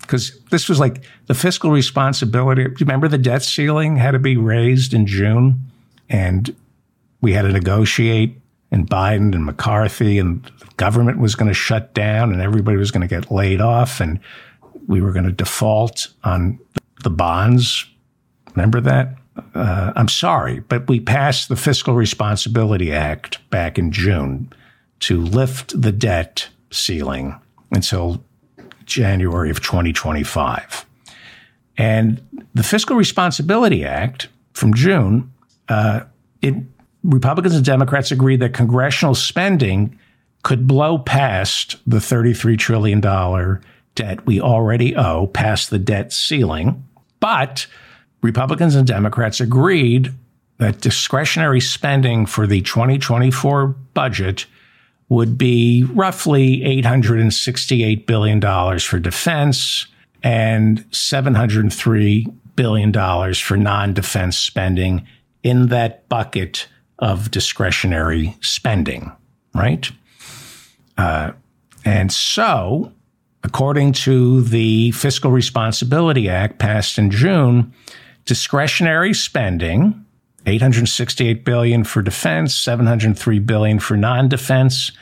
Because 0.00 0.40
this 0.50 0.68
was 0.68 0.80
like 0.80 1.04
the 1.26 1.34
fiscal 1.34 1.70
responsibility. 1.70 2.66
Remember 2.80 3.06
the 3.06 3.18
debt 3.18 3.42
ceiling 3.42 3.96
had 3.96 4.12
to 4.12 4.18
be 4.18 4.36
raised 4.36 4.92
in 4.92 5.06
June? 5.06 5.60
And 6.08 6.54
we 7.20 7.32
had 7.32 7.42
to 7.42 7.52
negotiate, 7.52 8.36
and 8.72 8.88
Biden 8.88 9.34
and 9.34 9.44
McCarthy 9.44 10.18
and 10.18 10.42
the 10.58 10.66
government 10.76 11.18
was 11.18 11.36
going 11.36 11.48
to 11.48 11.54
shut 11.54 11.94
down, 11.94 12.32
and 12.32 12.42
everybody 12.42 12.76
was 12.76 12.90
going 12.90 13.02
to 13.02 13.06
get 13.06 13.30
laid 13.30 13.60
off, 13.60 14.00
and 14.00 14.18
we 14.88 15.00
were 15.00 15.12
going 15.12 15.26
to 15.26 15.32
default 15.32 16.08
on 16.24 16.58
the 17.04 17.10
bonds. 17.10 17.86
Remember 18.54 18.80
that? 18.80 19.14
Uh, 19.54 19.92
I'm 19.94 20.08
sorry, 20.08 20.60
but 20.60 20.88
we 20.88 20.98
passed 20.98 21.48
the 21.48 21.56
Fiscal 21.56 21.94
Responsibility 21.94 22.92
Act 22.92 23.38
back 23.50 23.78
in 23.78 23.92
June 23.92 24.52
to 25.00 25.20
lift 25.20 25.80
the 25.80 25.92
debt 25.92 26.48
ceiling 26.70 27.38
until 27.72 28.22
January 28.84 29.50
of 29.50 29.60
2025. 29.60 30.86
And 31.76 32.20
the 32.54 32.62
Fiscal 32.62 32.96
Responsibility 32.96 33.84
Act 33.84 34.28
from 34.52 34.74
June, 34.74 35.32
uh, 35.68 36.00
it, 36.42 36.54
Republicans 37.02 37.54
and 37.54 37.64
Democrats 37.64 38.10
agreed 38.10 38.40
that 38.40 38.52
congressional 38.52 39.14
spending 39.14 39.98
could 40.42 40.66
blow 40.66 40.98
past 40.98 41.76
the 41.86 41.98
$33 41.98 42.58
trillion 42.58 43.00
debt 43.94 44.26
we 44.26 44.40
already 44.40 44.96
owe, 44.96 45.26
past 45.28 45.70
the 45.70 45.78
debt 45.78 46.12
ceiling. 46.12 46.86
But 47.20 47.66
Republicans 48.22 48.74
and 48.74 48.86
Democrats 48.86 49.40
agreed 49.40 50.12
that 50.58 50.80
discretionary 50.80 51.60
spending 51.60 52.26
for 52.26 52.46
the 52.46 52.60
2024 52.62 53.68
budget 53.94 54.46
would 55.10 55.36
be 55.36 55.84
roughly 55.92 56.60
$868 56.82 58.06
billion 58.06 58.40
for 58.78 58.98
defense 58.98 59.86
and 60.22 60.88
$703 60.90 62.34
billion 62.56 63.34
for 63.34 63.56
non 63.56 63.92
defense 63.92 64.38
spending 64.38 65.06
in 65.42 65.66
that 65.68 66.08
bucket 66.08 66.68
of 67.00 67.30
discretionary 67.30 68.36
spending, 68.40 69.10
right? 69.54 69.90
Uh, 70.96 71.32
and 71.84 72.12
so, 72.12 72.92
according 73.42 73.92
to 73.92 74.42
the 74.42 74.92
Fiscal 74.92 75.30
Responsibility 75.32 76.28
Act 76.28 76.58
passed 76.58 76.98
in 76.98 77.10
June, 77.10 77.72
discretionary 78.26 79.14
spending 79.14 80.04
868 80.50 81.44
billion 81.44 81.84
for 81.84 82.02
defense, 82.02 82.54
703 82.54 83.38
billion 83.38 83.78
for 83.78 83.96
non-defense. 83.96 84.92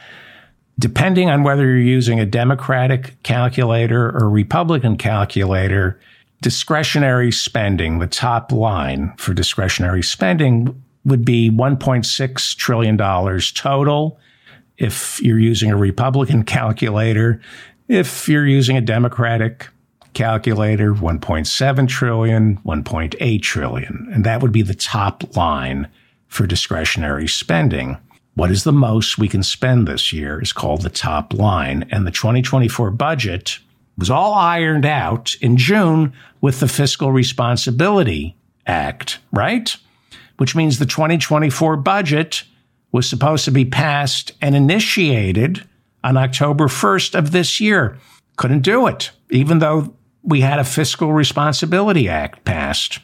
Depending 0.79 1.29
on 1.29 1.43
whether 1.43 1.65
you're 1.65 1.79
using 1.79 2.21
a 2.21 2.27
Democratic 2.27 3.21
calculator 3.23 4.17
or 4.17 4.31
Republican 4.31 4.97
calculator, 4.97 5.99
discretionary 6.41 7.33
spending, 7.33 7.99
the 7.99 8.07
top 8.07 8.53
line 8.53 9.13
for 9.17 9.35
discretionary 9.35 10.03
spending 10.03 10.81
would 11.05 11.25
be 11.25 11.51
$1.6 11.51 12.57
trillion 12.57 12.97
total 13.55 14.21
if 14.77 15.21
you're 15.21 15.39
using 15.39 15.71
a 15.71 15.77
Republican 15.77 16.45
calculator. 16.45 17.41
If 17.89 18.29
you're 18.29 18.47
using 18.47 18.77
a 18.77 18.83
Democratic 18.83 19.69
calculator 20.19 20.93
1.7 20.93 21.89
trillion, 21.89 22.57
1.8 22.67 23.41
trillion. 23.41 24.09
And 24.13 24.25
that 24.25 24.43
would 24.43 24.51
be 24.51 24.63
the 24.63 24.75
top 24.75 25.37
line 25.37 25.87
for 26.27 26.45
discretionary 26.45 27.29
spending. 27.29 27.97
What 28.35 28.51
is 28.51 28.65
the 28.65 28.73
most 28.73 29.17
we 29.17 29.29
can 29.29 29.45
spend 29.45 29.87
this 29.87 30.13
year 30.13 30.43
is 30.43 30.53
called 30.53 30.83
the 30.83 30.91
top 30.91 31.33
line. 31.33 31.89
And 31.93 32.05
the 32.05 32.11
2024 32.11 32.91
budget 32.91 33.61
was 33.97 34.11
all 34.11 34.35
ironed 34.35 34.85
out 34.85 35.37
in 35.41 35.57
June 35.57 36.13
with 36.41 36.59
the 36.59 36.69
Fiscal 36.69 37.13
Responsibility 37.13 38.37
Act, 38.67 39.21
right? 39.31 39.77
Which 40.39 40.57
means 40.57 40.81
the 40.81 40.87
2024 40.87 41.77
budget 41.77 42.43
was 42.91 43.09
supposed 43.09 43.45
to 43.45 43.53
be 43.53 43.65
passed 43.65 44.33
and 44.43 44.57
initiated 44.57 45.65
on 46.03 46.17
October 46.17 46.67
1st 46.67 47.17
of 47.17 47.31
this 47.31 47.61
year. 47.61 47.97
Couldn't 48.37 48.63
do 48.63 48.89
it, 48.89 49.13
even 49.31 49.61
though 49.61 49.95
we 50.23 50.41
had 50.41 50.59
a 50.59 50.65
Fiscal 50.65 51.13
Responsibility 51.13 52.09
Act 52.09 52.45
passed. 52.45 52.99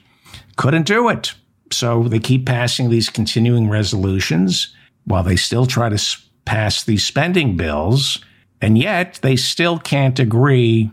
Couldn't 0.56 0.86
do 0.86 1.08
it. 1.08 1.34
So 1.72 2.04
they 2.04 2.18
keep 2.18 2.46
passing 2.46 2.90
these 2.90 3.08
continuing 3.08 3.68
resolutions 3.68 4.74
while 5.04 5.22
they 5.22 5.36
still 5.36 5.66
try 5.66 5.88
to 5.88 6.18
pass 6.44 6.84
these 6.84 7.04
spending 7.04 7.56
bills. 7.56 8.24
And 8.60 8.78
yet 8.78 9.18
they 9.22 9.36
still 9.36 9.78
can't 9.78 10.18
agree 10.18 10.90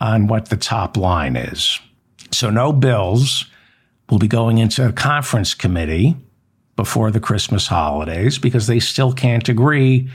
on 0.00 0.26
what 0.26 0.48
the 0.48 0.56
top 0.56 0.96
line 0.96 1.36
is. 1.36 1.78
So 2.30 2.50
no 2.50 2.72
bills 2.72 3.46
will 4.10 4.18
be 4.18 4.28
going 4.28 4.58
into 4.58 4.86
a 4.86 4.92
conference 4.92 5.54
committee 5.54 6.16
before 6.76 7.10
the 7.10 7.20
Christmas 7.20 7.66
holidays 7.66 8.38
because 8.38 8.66
they 8.66 8.78
still 8.78 9.12
can't 9.12 9.48
agree 9.48 10.08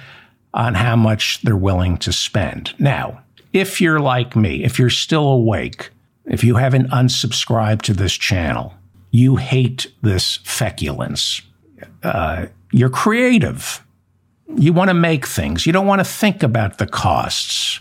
on 0.53 0.75
how 0.75 0.95
much 0.95 1.41
they're 1.41 1.57
willing 1.57 1.97
to 1.97 2.13
spend. 2.13 2.73
Now, 2.79 3.21
if 3.53 3.79
you're 3.79 3.99
like 3.99 4.35
me, 4.35 4.63
if 4.63 4.79
you're 4.79 4.89
still 4.89 5.27
awake, 5.27 5.91
if 6.25 6.43
you 6.43 6.55
haven't 6.55 6.89
unsubscribed 6.89 7.83
to 7.83 7.93
this 7.93 8.13
channel, 8.13 8.73
you 9.11 9.35
hate 9.35 9.93
this 10.01 10.37
feculence. 10.37 11.41
Uh, 12.01 12.47
you're 12.71 12.89
creative. 12.89 13.85
You 14.55 14.73
want 14.73 14.89
to 14.89 14.95
make 14.95 15.27
things. 15.27 15.65
You 15.65 15.71
don't 15.71 15.87
want 15.87 15.99
to 15.99 16.05
think 16.05 16.41
about 16.41 16.79
the 16.79 16.87
costs. 16.87 17.79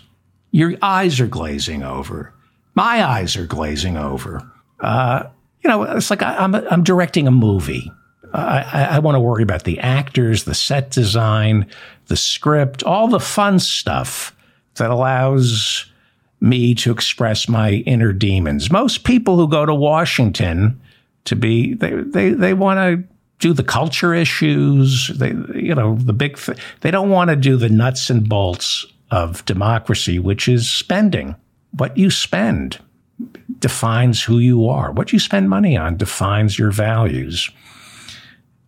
Your 0.51 0.75
eyes 0.83 1.19
are 1.21 1.27
glazing 1.27 1.83
over. 1.83 2.35
My 2.75 3.05
eyes 3.05 3.37
are 3.37 3.47
glazing 3.47 3.97
over. 3.97 4.43
Uh, 4.81 5.25
you 5.63 5.69
know, 5.69 5.83
it's 5.85 6.11
like 6.11 6.23
I, 6.23 6.45
am 6.45 6.55
I'm, 6.55 6.67
I'm 6.71 6.85
directing 6.85 7.27
a 7.27 7.31
movie. 7.31 7.91
I, 8.35 8.61
I, 8.61 8.83
I 8.97 8.99
want 8.99 9.15
to 9.15 9.21
worry 9.21 9.43
about 9.43 9.65
the 9.65 9.79
actors, 9.79 10.45
the 10.45 10.55
set 10.55 10.91
design, 10.91 11.67
the 12.07 12.17
script, 12.17 12.83
all 12.83 13.09
the 13.09 13.21
fun 13.21 13.59
stuff 13.59 14.35
that 14.77 14.91
allows 14.91 15.87
me 16.41 16.75
to 16.75 16.91
express 16.91 17.49
my 17.49 17.71
inner 17.87 18.13
demons. 18.13 18.71
Most 18.71 19.05
people 19.05 19.37
who 19.37 19.49
go 19.49 19.65
to 19.65 19.75
Washington 19.75 20.81
to 21.25 21.37
be 21.37 21.75
they 21.75 21.91
they 21.91 22.31
they 22.31 22.55
want 22.55 22.79
to 22.79 23.09
do 23.39 23.53
the 23.53 23.65
culture 23.65 24.15
issues, 24.15 25.11
they 25.17 25.31
you 25.55 25.75
know, 25.75 25.97
the 25.97 26.13
big 26.13 26.37
th- 26.37 26.59
they 26.81 26.91
don't 26.91 27.11
want 27.11 27.31
to 27.31 27.37
do 27.37 27.57
the 27.57 27.69
nuts 27.69 28.11
and 28.11 28.29
bolts 28.29 28.87
of 29.11 29.45
democracy, 29.45 30.19
which 30.19 30.49
is 30.49 30.69
spending. 30.69 31.35
What 31.73 31.97
you 31.97 32.11
spend 32.11 32.79
defines 33.59 34.23
who 34.23 34.39
you 34.39 34.69
are. 34.69 34.93
What 34.93 35.13
you 35.13 35.19
spend 35.19 35.49
money 35.49 35.77
on 35.77 35.97
defines 35.97 36.59
your 36.59 36.71
values. 36.71 37.51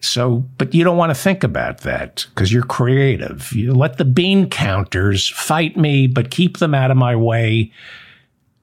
So, 0.05 0.45
but 0.59 0.75
you 0.75 0.85
don't 0.85 0.97
want 0.97 1.11
to 1.11 1.21
think 1.21 1.43
about 1.43 1.81
that 1.81 2.27
because 2.31 2.53
you're 2.53 2.63
creative. 2.63 3.53
You 3.53 3.73
let 3.73 3.99
the 3.99 4.05
bean 4.05 4.49
counters 4.49 5.29
fight 5.29 5.77
me, 5.77 6.07
but 6.07 6.31
keep 6.31 6.59
them 6.59 6.75
out 6.75 6.91
of 6.91 6.97
my 6.97 7.17
way. 7.17 7.73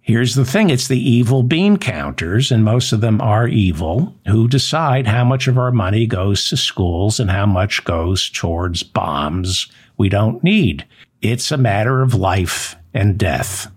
Here's 0.02 0.36
the 0.36 0.46
thing 0.46 0.70
it's 0.70 0.88
the 0.88 1.00
evil 1.00 1.44
bean 1.44 1.78
counters, 1.78 2.52
and 2.52 2.64
most 2.64 2.92
of 2.92 3.02
them 3.02 3.22
are 3.22 3.48
evil, 3.48 4.16
who 4.28 4.48
decide 4.48 5.08
how 5.08 5.24
much 5.24 5.48
of 5.48 5.58
our 5.58 5.72
money 5.72 6.08
goes 6.08 6.50
to 6.50 6.58
schools 6.58 7.20
and 7.20 7.30
how 7.30 7.46
much 7.46 7.84
goes 7.84 8.30
towards 8.30 8.84
bombs 8.84 9.68
we 9.98 10.10
don't 10.10 10.44
need. 10.44 10.86
It's 11.22 11.52
a 11.52 11.58
matter 11.58 12.02
of 12.02 12.16
life 12.16 12.76
and 12.94 13.18
death. 13.18 13.72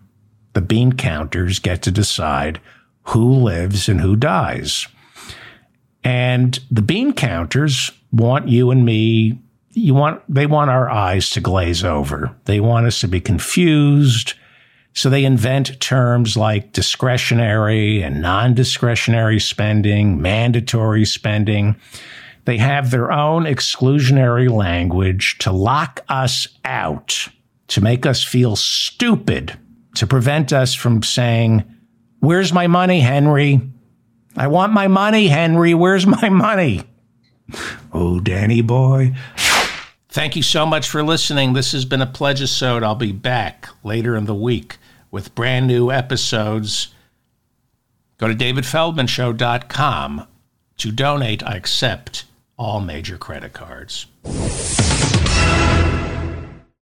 The 0.55 0.62
bean 0.62 0.94
counters 0.94 1.59
get 1.59 1.83
to 1.83 1.91
decide 1.91 2.60
who 3.09 3.33
lives 3.34 3.89
and 3.89 4.01
who 4.01 4.17
dies. 4.17 4.86
And 6.05 6.58
the 6.70 6.83
bean 6.83 7.15
counters 7.15 7.91
want 8.12 8.49
you 8.49 8.70
and 8.70 8.84
me, 8.84 9.41
you 9.70 9.94
want, 9.94 10.23
they 10.28 10.47
want 10.47 10.70
our 10.70 10.89
eyes 10.91 11.31
to 11.31 11.41
glaze 11.41 11.83
over. 11.83 12.36
They 12.44 12.60
want 12.60 12.86
us 12.86 13.00
to 13.00 13.08
be 13.08 13.20
confused. 13.20 14.34
So 14.92 15.10
they 15.10 15.24
invent 15.24 15.81
terms 15.81 16.36
like 16.36 16.73
discretionary 16.73 18.02
and 18.02 18.23
non-discretionary 18.23 19.41
spending, 19.41 20.23
mandatory 20.23 21.05
spending. 21.05 21.76
They 22.44 22.58
have 22.58 22.91
their 22.91 23.10
own 23.10 23.44
exclusionary 23.44 24.50
language 24.50 25.39
to 25.39 25.50
lock 25.50 26.05
us 26.08 26.47
out, 26.65 27.28
to 27.68 27.81
make 27.81 28.05
us 28.05 28.23
feel 28.23 28.55
stupid, 28.55 29.58
to 29.97 30.07
prevent 30.07 30.52
us 30.52 30.74
from 30.74 31.02
saying, 31.02 31.65
Where's 32.20 32.52
my 32.52 32.66
money, 32.66 33.00
Henry? 33.00 33.60
I 34.36 34.46
want 34.48 34.72
my 34.72 34.88
money, 34.88 35.28
Henry. 35.28 35.74
Where's 35.74 36.06
my 36.06 36.28
money? 36.28 36.82
Oh, 37.92 38.20
Danny 38.20 38.62
boy. 38.62 39.14
Thank 40.08 40.36
you 40.36 40.42
so 40.42 40.64
much 40.64 40.88
for 40.88 41.02
listening. 41.02 41.52
This 41.52 41.72
has 41.72 41.84
been 41.84 42.02
a 42.02 42.06
Pledgisode. 42.06 42.82
I'll 42.82 42.94
be 42.94 43.12
back 43.12 43.68
later 43.82 44.16
in 44.16 44.24
the 44.26 44.34
week 44.34 44.78
with 45.10 45.34
brand 45.34 45.66
new 45.66 45.90
episodes 45.90 46.94
Go 48.18 48.28
to 48.28 48.34
davidfeldmanshow.com. 48.34 50.26
To 50.78 50.92
donate, 50.92 51.42
I 51.42 51.56
accept 51.56 52.24
all 52.56 52.80
major 52.80 53.18
credit 53.18 53.52
cards. 53.52 54.06